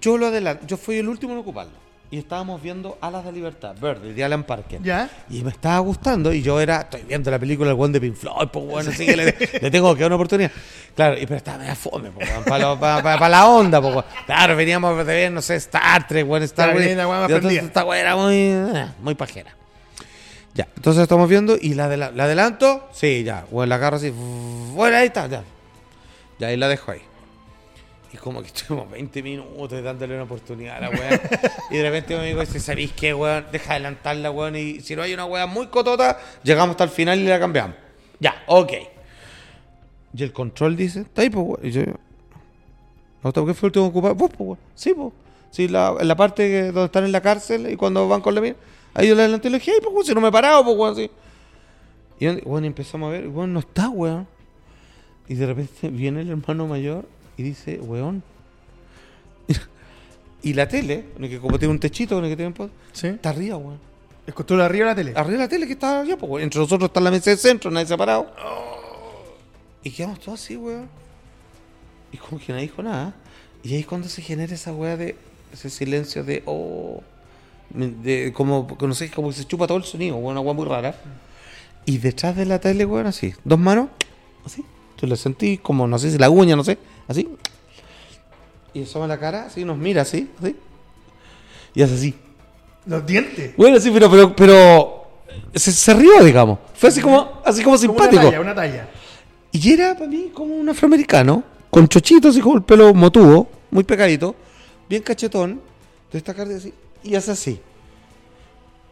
Yo 0.00 0.18
lo 0.18 0.26
adelanto. 0.26 0.66
Yo 0.66 0.76
fui 0.76 0.96
el 0.98 1.08
último 1.08 1.32
en 1.32 1.38
ocuparlo. 1.40 1.86
Y 2.08 2.18
estábamos 2.18 2.62
viendo 2.62 2.96
Alas 3.00 3.24
de 3.24 3.32
Libertad, 3.32 3.74
Verde, 3.80 4.12
de 4.14 4.22
Alan 4.24 4.44
Parker. 4.44 4.80
¿Ya? 4.80 5.10
Y 5.28 5.42
me 5.42 5.50
estaba 5.50 5.80
gustando 5.80 6.32
y 6.32 6.40
yo 6.40 6.60
era, 6.60 6.82
estoy 6.82 7.02
viendo 7.02 7.32
la 7.32 7.38
película 7.40 7.72
El 7.72 7.76
One 7.80 7.92
de 7.94 8.00
Pink 8.00 8.14
Floyd, 8.14 8.46
pues 8.52 8.64
bueno, 8.64 8.90
así 8.90 9.04
que 9.04 9.16
le, 9.16 9.24
le 9.60 9.70
tengo 9.72 9.92
que 9.96 10.02
dar 10.02 10.10
una 10.10 10.14
oportunidad. 10.14 10.52
Claro, 10.94 11.18
y 11.18 11.26
pero 11.26 11.36
estaba 11.38 11.58
media 11.58 11.74
fome, 11.74 12.12
pues, 12.12 12.28
para 12.46 13.28
la 13.28 13.48
onda, 13.48 13.82
pues. 13.82 14.04
Claro, 14.24 14.54
veníamos 14.54 14.96
de 14.98 15.02
ver, 15.02 15.32
no 15.32 15.42
sé, 15.42 15.56
Star 15.56 16.06
Trek, 16.06 16.24
bueno, 16.24 16.44
Star 16.44 16.68
prendida. 17.40 17.62
esta 17.66 17.84
weá 17.84 18.00
era 18.00 18.14
muy, 18.16 18.36
eh, 18.36 18.86
muy 19.02 19.16
pajera. 19.16 19.50
Ya, 20.54 20.68
entonces 20.76 21.02
estamos 21.02 21.28
viendo 21.28 21.56
y 21.60 21.74
la, 21.74 21.86
adela- 21.86 22.12
la 22.14 22.24
adelanto, 22.24 22.88
sí, 22.92 23.24
ya, 23.24 23.44
bueno, 23.50 23.68
la 23.70 23.74
agarro 23.74 23.96
así, 23.96 24.10
bueno, 24.10 24.96
ahí 24.96 25.06
está, 25.08 25.26
ya. 25.26 25.42
Ya, 26.38 26.46
ahí 26.46 26.56
la 26.56 26.68
dejo 26.68 26.92
ahí. 26.92 27.02
Y 28.16 28.18
como 28.18 28.40
que 28.40 28.46
estuvimos 28.46 28.90
20 28.90 29.22
minutos 29.22 29.82
dándole 29.82 30.14
una 30.14 30.22
oportunidad 30.22 30.78
a 30.78 30.80
la 30.80 30.90
weá. 30.90 31.20
y 31.70 31.76
de 31.76 31.82
repente 31.82 32.14
mi 32.14 32.20
amigo 32.22 32.40
dice, 32.40 32.58
¿sabéis 32.60 32.92
qué, 32.92 33.12
weón? 33.12 33.44
Deja 33.52 33.72
adelantarla, 33.72 34.30
weón. 34.30 34.56
Y 34.56 34.80
si 34.80 34.96
no 34.96 35.02
hay 35.02 35.12
una 35.12 35.26
weá 35.26 35.46
muy 35.46 35.66
cotota, 35.66 36.18
llegamos 36.42 36.70
hasta 36.70 36.84
el 36.84 36.90
final 36.90 37.20
y 37.20 37.24
la 37.24 37.38
cambiamos. 37.38 37.76
Ya, 38.18 38.42
ok. 38.46 38.72
Y 40.14 40.22
el 40.22 40.32
control 40.32 40.76
dice, 40.76 41.00
está 41.00 41.20
ahí, 41.20 41.28
pues, 41.28 41.46
weón. 41.46 41.60
Y 41.62 41.70
yo, 41.72 41.82
¿no 43.22 43.32
¿qué 43.32 43.52
fue 43.52 43.66
el 43.66 43.70
último 43.70 43.86
ocupado? 43.86 44.14
Vos, 44.14 44.30
pues, 44.30 44.40
weón. 44.48 44.58
Sí, 44.74 44.94
pues. 44.94 45.12
Sí, 45.50 45.68
la, 45.68 45.94
en 46.00 46.08
la 46.08 46.16
parte 46.16 46.48
que- 46.48 46.62
donde 46.66 46.84
están 46.86 47.04
en 47.04 47.12
la 47.12 47.20
cárcel 47.20 47.70
y 47.70 47.76
cuando 47.76 48.08
van 48.08 48.22
con 48.22 48.34
la 48.34 48.40
mía. 48.40 48.56
Ahí 48.94 49.08
yo 49.08 49.14
le 49.14 49.22
adelanté 49.22 49.48
y 49.48 49.50
le 49.50 49.58
dije, 49.58 49.72
ay, 49.72 49.80
pues, 49.82 49.92
weón, 49.92 50.06
si 50.06 50.14
no 50.14 50.22
me 50.22 50.28
he 50.28 50.32
parado, 50.32 50.64
pues, 50.64 50.76
weón, 50.76 50.96
sí. 50.96 51.10
Y 52.18 52.40
bueno, 52.48 52.66
empezamos 52.66 53.08
a 53.08 53.12
ver, 53.12 53.28
weón, 53.28 53.52
no 53.52 53.60
está, 53.60 53.90
weón. 53.90 54.26
Y 55.28 55.34
de 55.34 55.46
repente 55.46 55.90
viene 55.90 56.22
el 56.22 56.30
hermano 56.30 56.66
mayor 56.66 57.04
y 57.36 57.42
dice, 57.42 57.78
weón. 57.80 58.22
y 60.42 60.54
la 60.54 60.68
tele, 60.68 61.06
que 61.20 61.38
como 61.38 61.58
tiene 61.58 61.72
un 61.72 61.80
techito, 61.80 62.14
con 62.14 62.24
el 62.24 62.30
que 62.30 62.36
tiene 62.36 62.54
un 62.58 62.70
¿Sí? 62.92 63.08
está 63.08 63.30
arriba, 63.30 63.56
weón. 63.56 63.78
El 64.26 64.34
control 64.34 64.60
arriba 64.62 64.86
de 64.86 64.90
la 64.90 64.94
tele. 64.96 65.12
Arriba 65.14 65.38
de 65.38 65.44
la 65.44 65.48
tele 65.48 65.66
que 65.66 65.74
está 65.74 66.00
allá, 66.00 66.16
pues, 66.16 66.30
weón. 66.30 66.44
Entre 66.44 66.60
nosotros 66.60 66.88
está 66.88 67.00
la 67.00 67.10
mesa 67.10 67.30
de 67.30 67.36
centro, 67.36 67.70
nadie 67.70 67.86
se 67.86 67.94
ha 67.94 67.96
parado. 67.96 68.32
Y 69.82 69.90
quedamos 69.90 70.18
todos 70.18 70.40
así, 70.40 70.56
weón. 70.56 70.88
Y 72.12 72.16
como 72.16 72.40
que 72.40 72.52
nadie 72.52 72.66
dijo 72.66 72.82
nada. 72.82 73.14
Y 73.62 73.74
ahí 73.74 73.80
es 73.80 73.86
cuando 73.86 74.08
se 74.08 74.22
genera 74.22 74.54
esa 74.54 74.72
weá 74.72 74.96
de. 74.96 75.16
Ese 75.52 75.70
silencio 75.70 76.24
de. 76.24 76.42
Oh. 76.46 77.02
De, 77.70 78.32
como, 78.32 78.76
no 78.80 78.94
sé, 78.94 79.10
como 79.10 79.28
que 79.28 79.34
se 79.34 79.44
chupa 79.44 79.66
todo 79.66 79.78
el 79.78 79.84
sonido, 79.84 80.16
weón, 80.16 80.32
una 80.32 80.40
weá 80.40 80.54
muy 80.54 80.64
rara. 80.64 80.94
Y 81.84 81.98
detrás 81.98 82.34
de 82.36 82.46
la 82.46 82.58
tele, 82.58 82.84
weón, 82.84 83.06
así. 83.06 83.34
Dos 83.44 83.58
manos, 83.58 83.88
así. 84.44 84.64
Tú 84.96 85.06
le 85.06 85.16
sentí 85.16 85.58
como, 85.58 85.86
no 85.86 85.98
sé 85.98 86.10
si 86.10 86.18
la 86.18 86.30
uña, 86.30 86.56
no 86.56 86.64
sé, 86.64 86.78
así. 87.08 87.28
Y 88.74 88.82
asoma 88.82 89.06
la 89.06 89.18
cara, 89.18 89.46
así, 89.46 89.64
nos 89.64 89.78
mira 89.78 90.02
así, 90.02 90.30
así. 90.40 90.56
Y 91.74 91.82
hace 91.82 91.94
así. 91.94 92.14
Los 92.86 93.04
dientes. 93.06 93.56
Bueno, 93.56 93.80
sí, 93.80 93.90
pero, 93.92 94.10
pero, 94.10 94.36
pero 94.36 95.06
se, 95.54 95.72
se 95.72 95.94
rió, 95.94 96.22
digamos. 96.22 96.58
Fue 96.74 96.88
así 96.88 97.00
como, 97.00 97.40
así 97.44 97.62
como 97.62 97.76
Como 97.76 97.78
simpático. 97.78 98.22
Una 98.22 98.30
talla, 98.30 98.40
una 98.40 98.54
talla. 98.54 98.88
Y 99.52 99.72
era 99.72 99.94
para 99.94 100.06
mí 100.06 100.30
como 100.34 100.54
un 100.54 100.68
afroamericano, 100.68 101.42
con 101.70 101.88
chochitos 101.88 102.36
y 102.36 102.40
con 102.40 102.56
el 102.56 102.62
pelo 102.62 102.92
motudo, 102.92 103.48
muy 103.70 103.84
pegadito, 103.84 104.34
bien 104.88 105.02
cachetón, 105.02 105.60
de 106.12 106.18
esta 106.18 106.34
cara 106.34 106.54
así, 106.54 106.72
y 107.02 107.14
hace 107.14 107.30
así. 107.30 107.60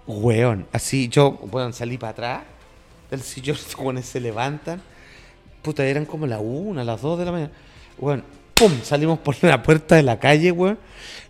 Weón, 0.06 0.66
así 0.72 1.08
yo, 1.08 1.38
weón, 1.50 1.72
salí 1.72 1.98
para 1.98 2.10
atrás 2.10 2.42
del 3.10 3.22
sillón, 3.22 3.56
weones 3.78 4.06
se 4.06 4.20
levantan. 4.20 4.80
Puta, 5.62 5.84
eran 5.84 6.04
como 6.04 6.26
las 6.26 6.40
una, 6.42 6.84
las 6.84 7.00
dos 7.00 7.18
de 7.18 7.24
la 7.24 7.32
mañana. 7.32 7.52
Weón, 7.98 8.24
pum, 8.54 8.72
salimos 8.82 9.18
por 9.18 9.36
la 9.42 9.62
puerta 9.62 9.96
de 9.96 10.02
la 10.02 10.18
calle, 10.18 10.50
weón, 10.52 10.78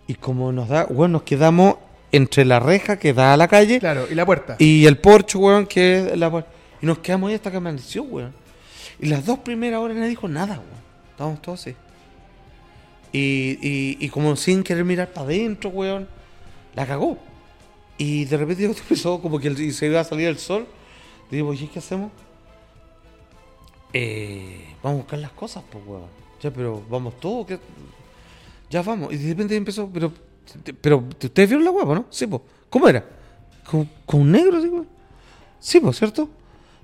y 0.07 0.15
como 0.15 0.51
nos 0.51 0.69
da, 0.69 0.85
weón, 0.89 1.11
nos 1.11 1.23
quedamos 1.23 1.75
entre 2.11 2.45
la 2.45 2.59
reja 2.59 2.97
que 2.97 3.13
da 3.13 3.33
a 3.33 3.37
la 3.37 3.47
calle 3.47 3.79
Claro, 3.79 4.07
y 4.09 4.15
la 4.15 4.25
puerta. 4.25 4.55
y 4.59 4.85
el 4.85 4.97
porche, 4.97 5.37
weón, 5.37 5.67
que 5.67 5.99
es 6.11 6.17
la 6.17 6.29
puerta. 6.31 6.49
Y 6.81 6.85
nos 6.85 6.99
quedamos 6.99 7.29
ahí 7.29 7.35
hasta 7.35 7.51
que 7.51 7.57
amaneció, 7.57 8.03
weón. 8.03 8.33
Y 8.99 9.07
las 9.07 9.25
dos 9.25 9.39
primeras 9.39 9.79
horas 9.81 9.95
nadie 9.97 10.09
dijo 10.09 10.27
nada, 10.27 10.55
weón. 10.55 10.85
Estábamos 11.11 11.41
todos 11.41 11.61
así. 11.61 11.75
Y, 13.11 13.57
y, 13.61 13.97
y 13.99 14.09
como 14.09 14.35
sin 14.35 14.63
querer 14.63 14.83
mirar 14.85 15.09
para 15.11 15.25
adentro, 15.27 15.69
weón. 15.69 16.07
La 16.75 16.85
cagó. 16.85 17.17
Y 17.97 18.25
de 18.25 18.37
repente 18.37 18.65
empezó 18.65 19.21
como 19.21 19.39
que 19.39 19.47
el- 19.47 19.59
y 19.59 19.71
se 19.71 19.85
iba 19.87 19.99
a 19.99 20.03
salir 20.03 20.27
el 20.27 20.37
sol. 20.37 20.67
Y 21.31 21.35
digo, 21.37 21.49
oye, 21.49 21.69
¿qué 21.71 21.79
hacemos? 21.79 22.11
Eh, 23.93 24.65
vamos 24.83 24.99
a 24.99 25.01
buscar 25.03 25.19
las 25.19 25.31
cosas, 25.31 25.63
pues, 25.71 25.83
weón. 25.85 26.24
Pero 26.51 26.83
vamos 26.89 27.19
todos. 27.19 27.47
¿qué? 27.47 27.59
Ya 28.69 28.81
vamos. 28.81 29.13
Y 29.13 29.17
de 29.17 29.29
repente 29.29 29.55
empezó, 29.55 29.89
pero, 29.91 30.11
pero 30.81 30.97
¿ustedes 30.97 31.49
vieron 31.49 31.63
la 31.63 31.71
hueá, 31.71 31.85
no? 31.95 32.05
Sí, 32.09 32.27
pues. 32.27 32.41
¿Cómo 32.69 32.87
era? 32.87 33.05
¿Con, 33.69 33.89
con 34.05 34.21
un 34.21 34.31
negro, 34.31 34.61
sí, 35.59 35.79
pues, 35.79 35.97
¿cierto? 35.97 36.29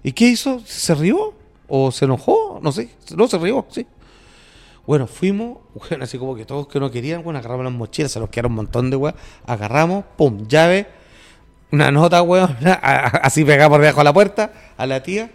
¿Y 0.03 0.11
qué 0.13 0.29
hizo? 0.29 0.61
¿Se 0.65 0.95
rió? 0.95 1.33
¿O 1.67 1.91
se 1.91 2.05
enojó? 2.05 2.59
No 2.61 2.71
sé. 2.71 2.89
No, 3.15 3.27
se 3.27 3.37
rió, 3.37 3.65
sí. 3.69 3.85
Bueno, 4.85 5.05
fuimos, 5.05 5.59
bueno, 5.89 6.03
así 6.03 6.17
como 6.17 6.35
que 6.35 6.45
todos 6.45 6.67
que 6.67 6.79
no 6.79 6.89
querían, 6.89 7.23
bueno, 7.23 7.39
agarramos 7.39 7.65
las 7.65 7.73
mochilas, 7.73 8.11
se 8.11 8.19
nos 8.19 8.29
quedaron 8.29 8.51
un 8.53 8.55
montón 8.57 8.89
de 8.89 8.95
weas, 8.95 9.15
agarramos, 9.45 10.03
pum, 10.17 10.47
llave, 10.47 10.87
una 11.71 11.91
nota, 11.91 12.21
weón, 12.23 12.57
así 12.63 13.45
pegada 13.45 13.69
por 13.69 13.79
debajo 13.79 13.99
de 13.99 14.03
la 14.03 14.13
puerta, 14.13 14.53
a 14.75 14.85
la 14.87 15.03
tía, 15.03 15.29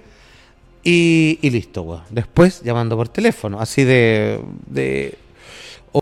y, 0.88 1.38
y 1.42 1.50
listo, 1.50 1.82
weón. 1.82 2.02
Después 2.10 2.62
llamando 2.62 2.96
por 2.96 3.08
teléfono, 3.08 3.60
así 3.60 3.82
de, 3.84 4.40
de 4.66 5.18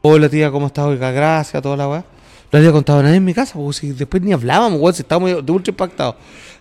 hola 0.03 0.29
tía, 0.29 0.51
¿cómo 0.51 0.67
estás? 0.67 0.85
Oiga, 0.87 1.11
gracias, 1.11 1.63
toda 1.63 1.77
la 1.77 1.89
weá. 1.89 2.05
No 2.53 2.59
había 2.59 2.71
contado 2.71 3.01
a 3.01 3.03
nadie 3.03 3.17
en 3.17 3.25
mi 3.25 3.33
casa, 3.35 3.55
porque 3.55 3.73
si 3.79 3.93
después 3.93 4.23
ni 4.23 4.33
hablábamos, 4.33 4.79
weón, 4.81 4.95
si 4.95 5.03
estábamos 5.03 5.45
de 5.45 5.53
ultra 5.53 5.71
impactados. 5.71 6.17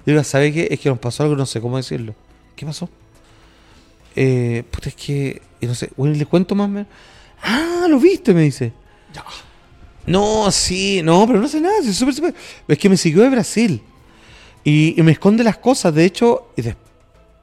Digo, 0.06 0.24
¿sabes 0.24 0.54
qué? 0.54 0.68
Es 0.72 0.80
que 0.80 0.90
nos 0.90 1.00
pasó 1.00 1.24
algo, 1.24 1.36
no 1.36 1.46
sé 1.46 1.60
cómo 1.62 1.78
decirlo. 1.78 2.16
¿Qué 2.56 2.66
pasó? 2.66 2.88
Eh, 4.16 4.64
puta, 4.72 4.90
es 4.90 4.96
que, 4.96 5.42
no 5.62 5.76
sé, 5.76 5.90
bueno, 5.98 6.16
le 6.16 6.26
cuento 6.26 6.56
más 6.56 6.66
o 6.66 6.70
menos. 6.70 6.88
Ah, 7.42 7.88
lo 7.90 8.00
viste, 8.00 8.34
me 8.34 8.42
dice. 8.44 8.72
No, 10.06 10.52
sí, 10.52 11.02
no, 11.04 11.26
pero 11.28 11.40
no 11.40 11.48
sé 11.48 11.62
nada, 11.62 11.76
es 11.80 11.96
súper- 11.98 12.34
Es 12.68 12.78
que 12.78 12.90
me 12.90 12.98
siguió 12.98 13.22
de 13.24 13.30
Brasil. 13.30 13.82
Y, 14.64 15.00
y 15.00 15.04
me 15.04 15.12
esconde 15.14 15.44
las 15.44 15.58
cosas, 15.58 15.94
de 15.94 16.06
hecho, 16.06 16.48
y 16.56 16.62
des- 16.62 16.76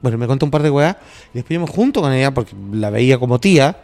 bueno, 0.01 0.17
me 0.17 0.27
contó 0.27 0.45
un 0.45 0.51
par 0.51 0.63
de 0.63 0.69
weas, 0.69 0.95
y 1.33 1.35
después 1.37 1.51
íbamos 1.51 1.69
junto 1.69 2.01
con 2.01 2.11
ella, 2.13 2.33
porque 2.33 2.53
la 2.73 2.89
veía 2.89 3.17
como 3.17 3.39
tía, 3.39 3.77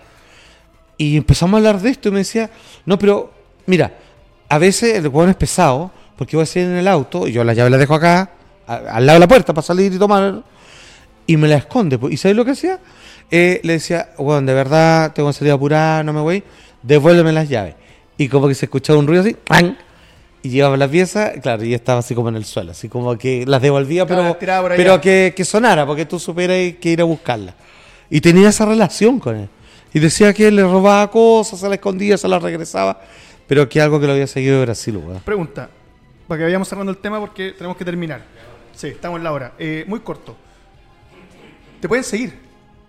y 0.98 1.18
empezamos 1.18 1.54
a 1.54 1.58
hablar 1.58 1.82
de 1.82 1.90
esto, 1.90 2.10
y 2.10 2.12
me 2.12 2.20
decía, 2.20 2.50
no, 2.86 2.98
pero, 2.98 3.32
mira, 3.66 3.94
a 4.50 4.58
veces 4.58 4.96
el 4.96 5.08
weón 5.10 5.30
es 5.30 5.36
pesado, 5.36 5.92
porque 6.18 6.36
voy 6.36 6.44
a 6.44 6.46
salir 6.48 6.70
en 6.70 6.78
el 6.78 6.88
auto, 6.88 7.28
y 7.28 7.32
yo 7.32 7.44
la 7.44 7.54
llave 7.54 7.70
la 7.70 7.78
dejo 7.78 7.94
acá, 7.94 8.32
a- 8.66 8.76
al 8.76 9.06
lado 9.06 9.18
de 9.18 9.20
la 9.22 9.28
puerta, 9.28 9.54
para 9.54 9.66
salir 9.66 9.94
y 9.94 9.98
tomar, 10.00 10.42
y 11.28 11.38
me 11.38 11.48
la 11.48 11.58
esconde. 11.58 11.98
pues. 12.00 12.14
¿Y 12.14 12.18
sabes 12.18 12.36
lo 12.38 12.44
que 12.46 12.52
hacía? 12.52 12.80
Eh, 13.30 13.60
le 13.64 13.74
decía, 13.74 14.10
bueno, 14.18 14.42
de 14.48 14.54
verdad, 14.54 15.12
tengo 15.14 15.30
que 15.30 15.34
salir 15.34 15.52
apurada, 15.54 16.02
no 16.04 16.14
me 16.14 16.22
voy, 16.22 16.44
devuélveme 16.82 17.32
las 17.34 17.50
llaves. 17.50 17.76
Y 18.18 18.30
como 18.30 18.48
que 18.48 18.56
se 18.56 18.66
escuchaba 18.66 18.98
un 18.98 19.06
ruido 19.06 19.22
así, 19.22 19.36
¡pam! 19.46 19.76
Y 20.48 20.50
llevaba 20.50 20.78
la 20.78 20.88
pieza, 20.88 21.34
claro, 21.42 21.66
y 21.66 21.74
estaba 21.74 22.00
así 22.00 22.16
como 22.16 22.30
en 22.30 22.38
el 22.38 22.46
suelo, 22.46 22.72
así 22.72 22.88
como 22.88 23.18
que 23.18 23.46
las 23.46 23.62
devolvía, 23.62 24.06
Claro, 24.06 24.38
pero, 24.40 24.68
pero 24.70 25.02
que, 25.02 25.34
que 25.36 25.44
sonara, 25.44 25.86
porque 25.86 26.06
tú 26.06 26.20
supieras 26.20 26.58
que 26.80 26.90
ir 26.90 27.02
a 27.02 27.04
buscarla. 27.04 27.54
Y 28.10 28.22
tenía 28.22 28.48
esa 28.48 28.66
relación 28.66 29.20
con 29.20 29.36
él. 29.36 29.50
Y 29.94 30.00
decía 30.00 30.34
que 30.34 30.48
él 30.48 30.56
le 30.56 30.64
robaba 30.64 31.12
cosas, 31.12 31.60
se 31.60 31.68
la 31.68 31.76
escondía, 31.76 32.18
se 32.18 32.30
las 32.30 32.42
regresaba, 32.42 33.02
pero 33.46 33.68
que 33.68 33.82
algo 33.82 34.00
que 34.00 34.08
lo 34.08 34.14
había 34.14 34.26
seguido 34.26 34.60
de 34.60 34.66
Brasil, 34.66 34.96
weón. 34.96 35.20
Pregunta, 35.20 35.70
para 36.30 36.38
que 36.38 36.44
vayamos 36.46 36.70
cerrando 36.70 36.92
el 36.94 36.98
tema 37.00 37.20
porque 37.20 37.52
tenemos 37.52 37.76
que 37.76 37.84
terminar. 37.84 38.22
Sí, 38.74 38.88
estamos 38.88 39.18
en 39.18 39.26
la 39.26 39.34
hora. 39.34 39.54
Eh, 39.60 39.84
muy 39.86 40.00
corto. 40.00 40.38
¿Te 41.82 41.90
pueden 41.90 42.06
seguir? 42.06 42.47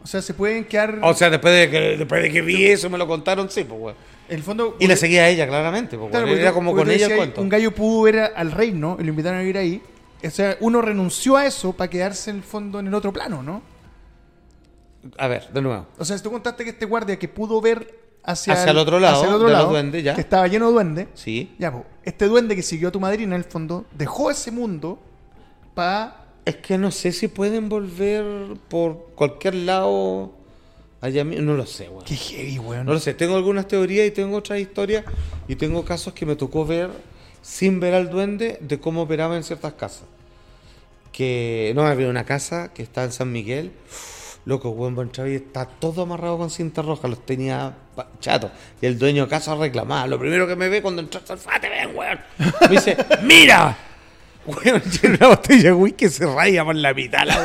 O 0.09 0.11
sea, 0.11 0.23
se 0.23 0.33
pueden 0.33 0.65
quedar... 0.65 1.01
O 1.03 1.13
sea, 1.13 1.29
después 1.29 1.53
de 1.55 1.69
que, 1.69 1.81
después 1.99 2.23
de 2.23 2.33
que 2.33 2.41
vi 2.41 2.65
eso, 2.65 2.89
me 2.89 2.97
lo 2.97 3.07
contaron, 3.07 3.51
sí, 3.51 3.65
pues, 3.65 3.95
en 4.31 4.37
el 4.37 4.43
fondo... 4.43 4.75
Y 4.79 4.87
la 4.87 4.97
seguía 4.97 5.25
a 5.25 5.29
ella, 5.29 5.47
claramente, 5.47 5.99
pues, 5.99 6.11
Claro, 6.11 6.29
era 6.29 6.51
como 6.55 6.75
con 6.75 6.87
ella 6.89 6.93
el 6.95 6.99
decías, 7.01 7.19
cuento. 7.19 7.43
Un 7.43 7.51
gallo 7.51 7.75
pudo 7.75 8.05
ver 8.05 8.33
al 8.35 8.51
reino 8.53 8.97
y 8.99 9.03
lo 9.03 9.11
invitaron 9.11 9.37
a 9.37 9.43
vivir 9.43 9.59
ahí. 9.59 9.83
O 10.25 10.31
sea, 10.31 10.57
uno 10.61 10.81
renunció 10.81 11.37
a 11.37 11.45
eso 11.45 11.75
para 11.75 11.91
quedarse 11.91 12.31
en 12.31 12.37
el 12.37 12.43
fondo 12.43 12.81
en 12.81 12.87
el 12.87 12.95
otro 12.95 13.13
plano, 13.13 13.43
¿no? 13.43 13.61
A 15.19 15.29
ver, 15.29 15.51
de 15.53 15.61
nuevo. 15.61 15.87
O 15.99 16.05
sea, 16.07 16.17
si 16.17 16.23
tú 16.23 16.31
contaste 16.31 16.65
que 16.65 16.71
este 16.71 16.87
guardia 16.87 17.19
que 17.19 17.29
pudo 17.29 17.61
ver 17.61 17.95
hacia, 18.25 18.55
Hacia 18.55 18.71
el 18.71 18.79
otro 18.79 18.99
lado, 18.99 19.17
hacia 19.17 19.29
el 19.29 19.35
otro 19.35 19.49
de 19.49 19.53
los 19.53 19.61
lado, 19.61 19.73
duendes, 19.73 20.03
ya. 20.05 20.15
que 20.15 20.23
estaba 20.23 20.49
lleno 20.49 20.69
de 20.69 20.73
duendes, 20.73 21.09
Sí. 21.13 21.55
ya, 21.59 21.71
pues, 21.71 21.85
este 22.03 22.25
duende 22.29 22.57
que 22.57 22.63
siguió 22.63 22.89
a 22.89 22.93
tu 22.93 22.99
madrina 23.01 23.35
en 23.35 23.43
el 23.43 23.45
fondo 23.45 23.85
dejó 23.93 24.31
ese 24.31 24.51
mundo 24.53 24.99
para... 25.75 26.25
Es 26.49 26.57
que 26.57 26.79
no 26.79 26.91
sé 26.91 27.13
si 27.13 27.29
pueden 27.29 27.69
volver 27.69 28.25
por 28.69 29.11
cualquier 29.15 29.55
lado 29.55 30.33
allá 31.03 31.23
mi- 31.23 31.37
No 31.37 31.53
lo 31.53 31.67
sé, 31.67 31.91
weón. 31.91 32.05
Qué 32.07 32.17
heavy, 32.17 32.59
weón. 32.59 32.87
No 32.87 32.95
lo 32.95 33.01
sé. 33.01 33.13
Tengo 33.13 33.37
algunas 33.37 33.69
teorías 33.69 34.07
y 34.07 34.11
tengo 34.13 34.39
otras 34.39 34.59
historias. 34.59 35.05
Y 35.47 35.57
tengo 35.57 35.85
casos 35.85 36.15
que 36.15 36.25
me 36.25 36.37
tocó 36.37 36.65
ver 36.65 36.89
sin 37.43 37.81
ver 37.81 37.93
al 37.93 38.09
duende 38.09 38.57
de 38.63 38.81
cómo 38.81 39.03
operaba 39.03 39.37
en 39.37 39.43
ciertas 39.45 39.75
casas. 39.75 40.05
Que 41.13 41.73
no 41.75 41.87
había 41.87 42.09
una 42.09 42.25
casa 42.25 42.73
que 42.73 42.83
está 42.83 43.05
en 43.05 43.13
San 43.13 43.31
Miguel. 43.31 43.73
Loco, 44.47 44.71
weón, 44.71 45.11
y 45.27 45.35
está 45.35 45.67
todo 45.67 46.01
amarrado 46.01 46.39
con 46.39 46.49
cinta 46.49 46.81
roja. 46.81 47.09
Los 47.09 47.27
tenía 47.27 47.75
chatos. 48.21 48.53
Y 48.81 48.87
el 48.87 48.99
dueño 48.99 49.25
de 49.25 49.29
casa 49.29 49.55
reclamaba. 49.55 50.07
Lo 50.07 50.19
primero 50.19 50.47
que 50.47 50.57
me 50.57 50.71
ve 50.71 50.81
cuando 50.81 51.03
entras 51.03 51.31
al 51.31 51.37
fate, 51.39 51.69
ven, 51.69 51.95
weón. 51.95 52.19
Me 52.63 52.69
dice, 52.69 52.97
¡mira! 53.23 53.77
Weón, 54.49 54.81
tiene 54.83 55.17
una 55.17 55.29
botella 55.29 55.63
de 55.65 55.73
whisky 55.73 55.97
que 56.07 56.11
se 56.11 56.27
raya 56.27 56.65
por 56.65 56.75
la 56.75 56.95
mitad, 56.95 57.25
la 57.27 57.37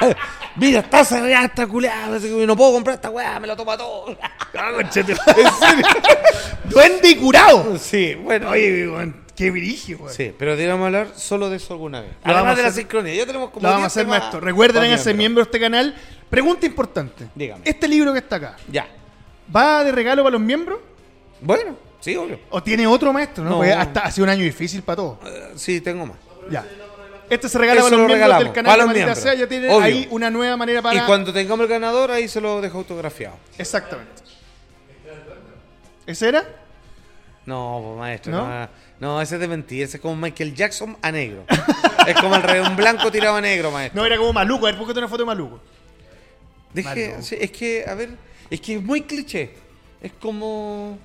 weón. 0.00 0.16
Mira, 0.56 0.80
está 0.80 1.04
cerrada 1.04 1.44
esta 1.46 1.66
culeada. 1.66 2.18
No 2.46 2.56
puedo 2.56 2.72
comprar 2.74 2.94
esta 2.96 3.10
weá, 3.10 3.38
me 3.40 3.46
lo 3.46 3.56
toma 3.56 3.76
todo. 3.76 4.16
¿En 4.80 4.92
serio? 4.92 5.16
¡Duende 6.64 7.08
y 7.10 7.16
curado! 7.16 7.76
Sí, 7.78 8.14
bueno. 8.14 8.50
Oye, 8.50 8.88
weón, 8.88 9.16
qué 9.36 9.50
virigio, 9.50 9.98
weón. 9.98 10.12
Sí, 10.14 10.32
pero 10.38 10.52
deberíamos 10.52 10.86
hablar 10.86 11.08
solo 11.16 11.50
de 11.50 11.56
eso 11.56 11.74
alguna 11.74 12.00
vez. 12.00 12.10
Lo 12.24 12.32
vamos 12.32 12.36
Además 12.36 12.52
a 12.52 12.56
de 12.56 12.62
la 12.62 12.68
hacer- 12.68 12.82
sincronía. 12.82 13.14
Ya 13.14 13.26
tenemos 13.26 13.50
como 13.50 13.62
Lo 13.62 13.68
vamos 13.68 13.82
a 13.82 13.86
10 13.86 13.92
hacer, 13.92 14.02
temas 14.04 14.18
maestro. 14.20 14.40
Recuerden 14.40 14.82
para 14.82 14.92
en 14.92 14.98
ser 14.98 15.14
miembro 15.16 15.42
de 15.42 15.48
este 15.48 15.60
canal. 15.60 15.94
Pregunta 16.30 16.66
importante. 16.66 17.26
Dígame. 17.34 17.62
Este 17.64 17.88
libro 17.88 18.12
que 18.12 18.20
está 18.20 18.36
acá, 18.36 18.56
Ya. 18.70 18.86
¿va 19.54 19.84
de 19.84 19.92
regalo 19.92 20.22
para 20.22 20.32
los 20.32 20.40
miembros? 20.40 20.78
Bueno, 21.40 21.76
sí, 22.04 22.16
obvio. 22.16 22.38
¿O 22.50 22.62
tiene 22.62 22.86
otro 22.86 23.12
maestro? 23.12 23.42
No, 23.44 23.50
No. 23.50 23.56
Porque 23.56 23.72
hasta 23.72 24.00
ha 24.00 24.10
sido 24.10 24.24
un 24.24 24.30
año 24.30 24.44
difícil 24.44 24.82
para 24.82 24.96
todos. 24.96 25.18
Eh, 25.24 25.52
sí, 25.56 25.80
tengo 25.80 26.04
más. 26.04 26.18
Ya. 26.50 26.66
Este 27.30 27.48
se 27.48 27.56
regala 27.58 27.80
Eso 27.80 27.88
para 27.88 27.96
los 27.96 28.10
lo 28.10 28.14
miembros 28.14 28.38
del 28.38 28.52
canal 28.52 28.70
para 28.70 28.82
de 28.82 28.86
los 28.86 28.94
miembros. 28.94 29.18
Sea. 29.18 29.34
Ya 29.34 29.46
tiene 29.48 29.68
Obvio. 29.68 29.80
ahí 29.80 30.06
una 30.10 30.30
nueva 30.30 30.56
manera 30.58 30.82
para... 30.82 31.02
Y 31.02 31.06
cuando 31.06 31.32
tengamos 31.32 31.64
el 31.64 31.70
ganador, 31.70 32.10
ahí 32.10 32.28
se 32.28 32.40
lo 32.40 32.60
dejo 32.60 32.78
autografiado. 32.78 33.36
Exactamente. 33.56 34.22
¿Ese 36.06 36.28
era? 36.28 36.44
No, 37.46 37.80
pues, 37.82 37.98
maestro. 37.98 38.32
¿No? 38.32 38.46
No, 38.46 38.68
no, 39.00 39.22
ese 39.22 39.36
es 39.36 39.40
de 39.40 39.48
mentir. 39.48 39.82
Ese 39.82 39.96
es 39.96 40.00
como 40.02 40.16
Michael 40.16 40.54
Jackson 40.54 40.96
a 41.00 41.10
negro. 41.10 41.44
es 42.06 42.14
como 42.16 42.36
el 42.36 42.42
rey, 42.42 42.60
un 42.60 42.76
blanco 42.76 43.10
tirado 43.10 43.36
a 43.36 43.40
negro, 43.40 43.70
maestro. 43.70 44.00
No, 44.00 44.06
era 44.06 44.18
como 44.18 44.32
Maluco. 44.34 44.66
A 44.66 44.70
ver, 44.70 44.78
búscate 44.78 44.98
una 44.98 45.08
foto 45.08 45.22
de 45.22 45.26
Maluco. 45.26 45.60
Deje, 46.74 47.10
Malo. 47.12 47.22
sí, 47.22 47.36
es 47.40 47.50
que, 47.50 47.84
a 47.86 47.94
ver, 47.94 48.10
es 48.50 48.60
que 48.60 48.76
es 48.76 48.82
muy 48.82 49.02
cliché. 49.02 49.54
Es 50.02 50.12
como. 50.12 50.98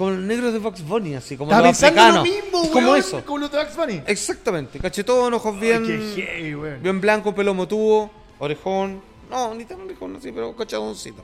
Como 0.00 0.12
los 0.12 0.20
negros 0.20 0.54
de 0.54 0.58
Vox 0.60 0.82
Bunny, 0.82 1.14
así, 1.14 1.36
como 1.36 1.52
los 1.52 1.60
lo 1.62 1.68
africanos. 1.68 2.24
mismo, 2.24 2.62
Es 2.62 2.70
como 2.70 2.86
weón, 2.86 2.98
eso. 2.98 3.22
Como 3.22 3.36
los 3.36 3.52
de 3.52 3.58
Bugs 3.58 3.76
Bunny. 3.76 4.02
Exactamente. 4.06 4.78
Cachetón, 4.78 5.34
ojos 5.34 5.60
bien. 5.60 5.84
Ay, 5.84 6.12
qué 6.16 6.22
heavy, 6.22 6.54
weón. 6.54 6.82
Bien 6.82 7.00
blanco, 7.02 7.34
pelo 7.34 7.52
motudo, 7.52 8.10
orejón. 8.38 9.02
No, 9.28 9.54
ni 9.54 9.66
tan 9.66 9.82
orejón 9.82 10.16
así, 10.16 10.32
pero 10.32 10.56
cachadoncito. 10.56 11.22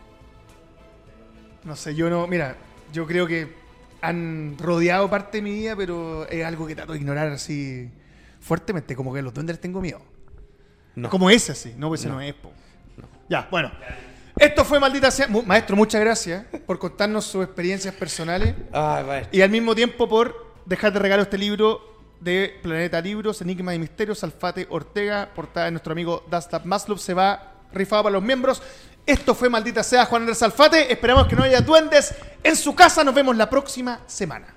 No 1.65 1.75
sé, 1.75 1.95
yo 1.95 2.11
no... 2.11 2.27
Mira, 2.27 2.55
yo 2.93 3.07
creo 3.07 3.27
que 3.27 3.51
han 4.03 4.59
rodeado 4.59 5.09
parte 5.09 5.39
de 5.39 5.43
mi 5.43 5.53
vida, 5.53 5.75
pero 5.75 6.29
es 6.29 6.45
algo 6.45 6.67
que 6.67 6.75
trato 6.75 6.93
de 6.93 6.99
ignorar 6.99 7.29
así 7.29 7.89
fuertemente. 8.41 8.95
Como 8.95 9.15
que 9.15 9.23
los 9.23 9.33
duendes 9.33 9.59
tengo 9.59 9.81
miedo. 9.81 10.03
No. 10.97 11.09
Como 11.09 11.31
ese, 11.31 11.55
sí. 11.55 11.73
No, 11.79 11.89
pues 11.89 12.01
ese 12.03 12.11
no, 12.11 12.21
es, 12.21 12.35
po. 12.35 12.53
Ya, 13.31 13.49
bueno. 13.51 13.73
Esto 14.39 14.65
fue 14.65 14.79
Maldita 14.79 15.11
Sea. 15.11 15.29
Maestro, 15.29 15.77
muchas 15.77 16.01
gracias 16.01 16.45
por 16.67 16.79
contarnos 16.79 17.25
sus 17.25 17.45
experiencias 17.45 17.95
personales 17.95 18.55
Ay, 18.73 19.05
maestro. 19.05 19.39
y 19.39 19.41
al 19.43 19.51
mismo 19.51 19.75
tiempo 19.75 20.09
por 20.09 20.55
dejar 20.67 20.93
de 20.93 20.99
regalo 20.99 21.23
este 21.23 21.39
libro 21.39 21.81
de 22.21 22.59
Planeta 22.63 23.01
Libros, 23.01 23.41
Enigma 23.41 23.75
y 23.75 23.79
Misterios, 23.79 24.23
Alfate 24.25 24.67
Ortega, 24.71 25.31
portada 25.35 25.67
de 25.67 25.73
nuestro 25.73 25.93
amigo 25.93 26.25
Dastap 26.29 26.65
Maslov. 26.67 26.99
Se 26.99 27.15
va 27.15 27.55
rifado 27.73 28.05
para 28.05 28.13
los 28.15 28.23
miembros. 28.23 28.63
Esto 29.07 29.35
fue 29.35 29.49
Maldita 29.49 29.83
Sea, 29.83 30.05
Juan 30.05 30.23
Andrés 30.23 30.43
Alfate. 30.43 30.93
Esperamos 30.93 31.27
que 31.29 31.37
no 31.37 31.43
haya 31.43 31.61
duendes 31.61 32.15
en 32.43 32.57
su 32.57 32.75
casa. 32.75 33.05
Nos 33.05 33.15
vemos 33.15 33.37
la 33.37 33.49
próxima 33.49 34.01
semana. 34.07 34.49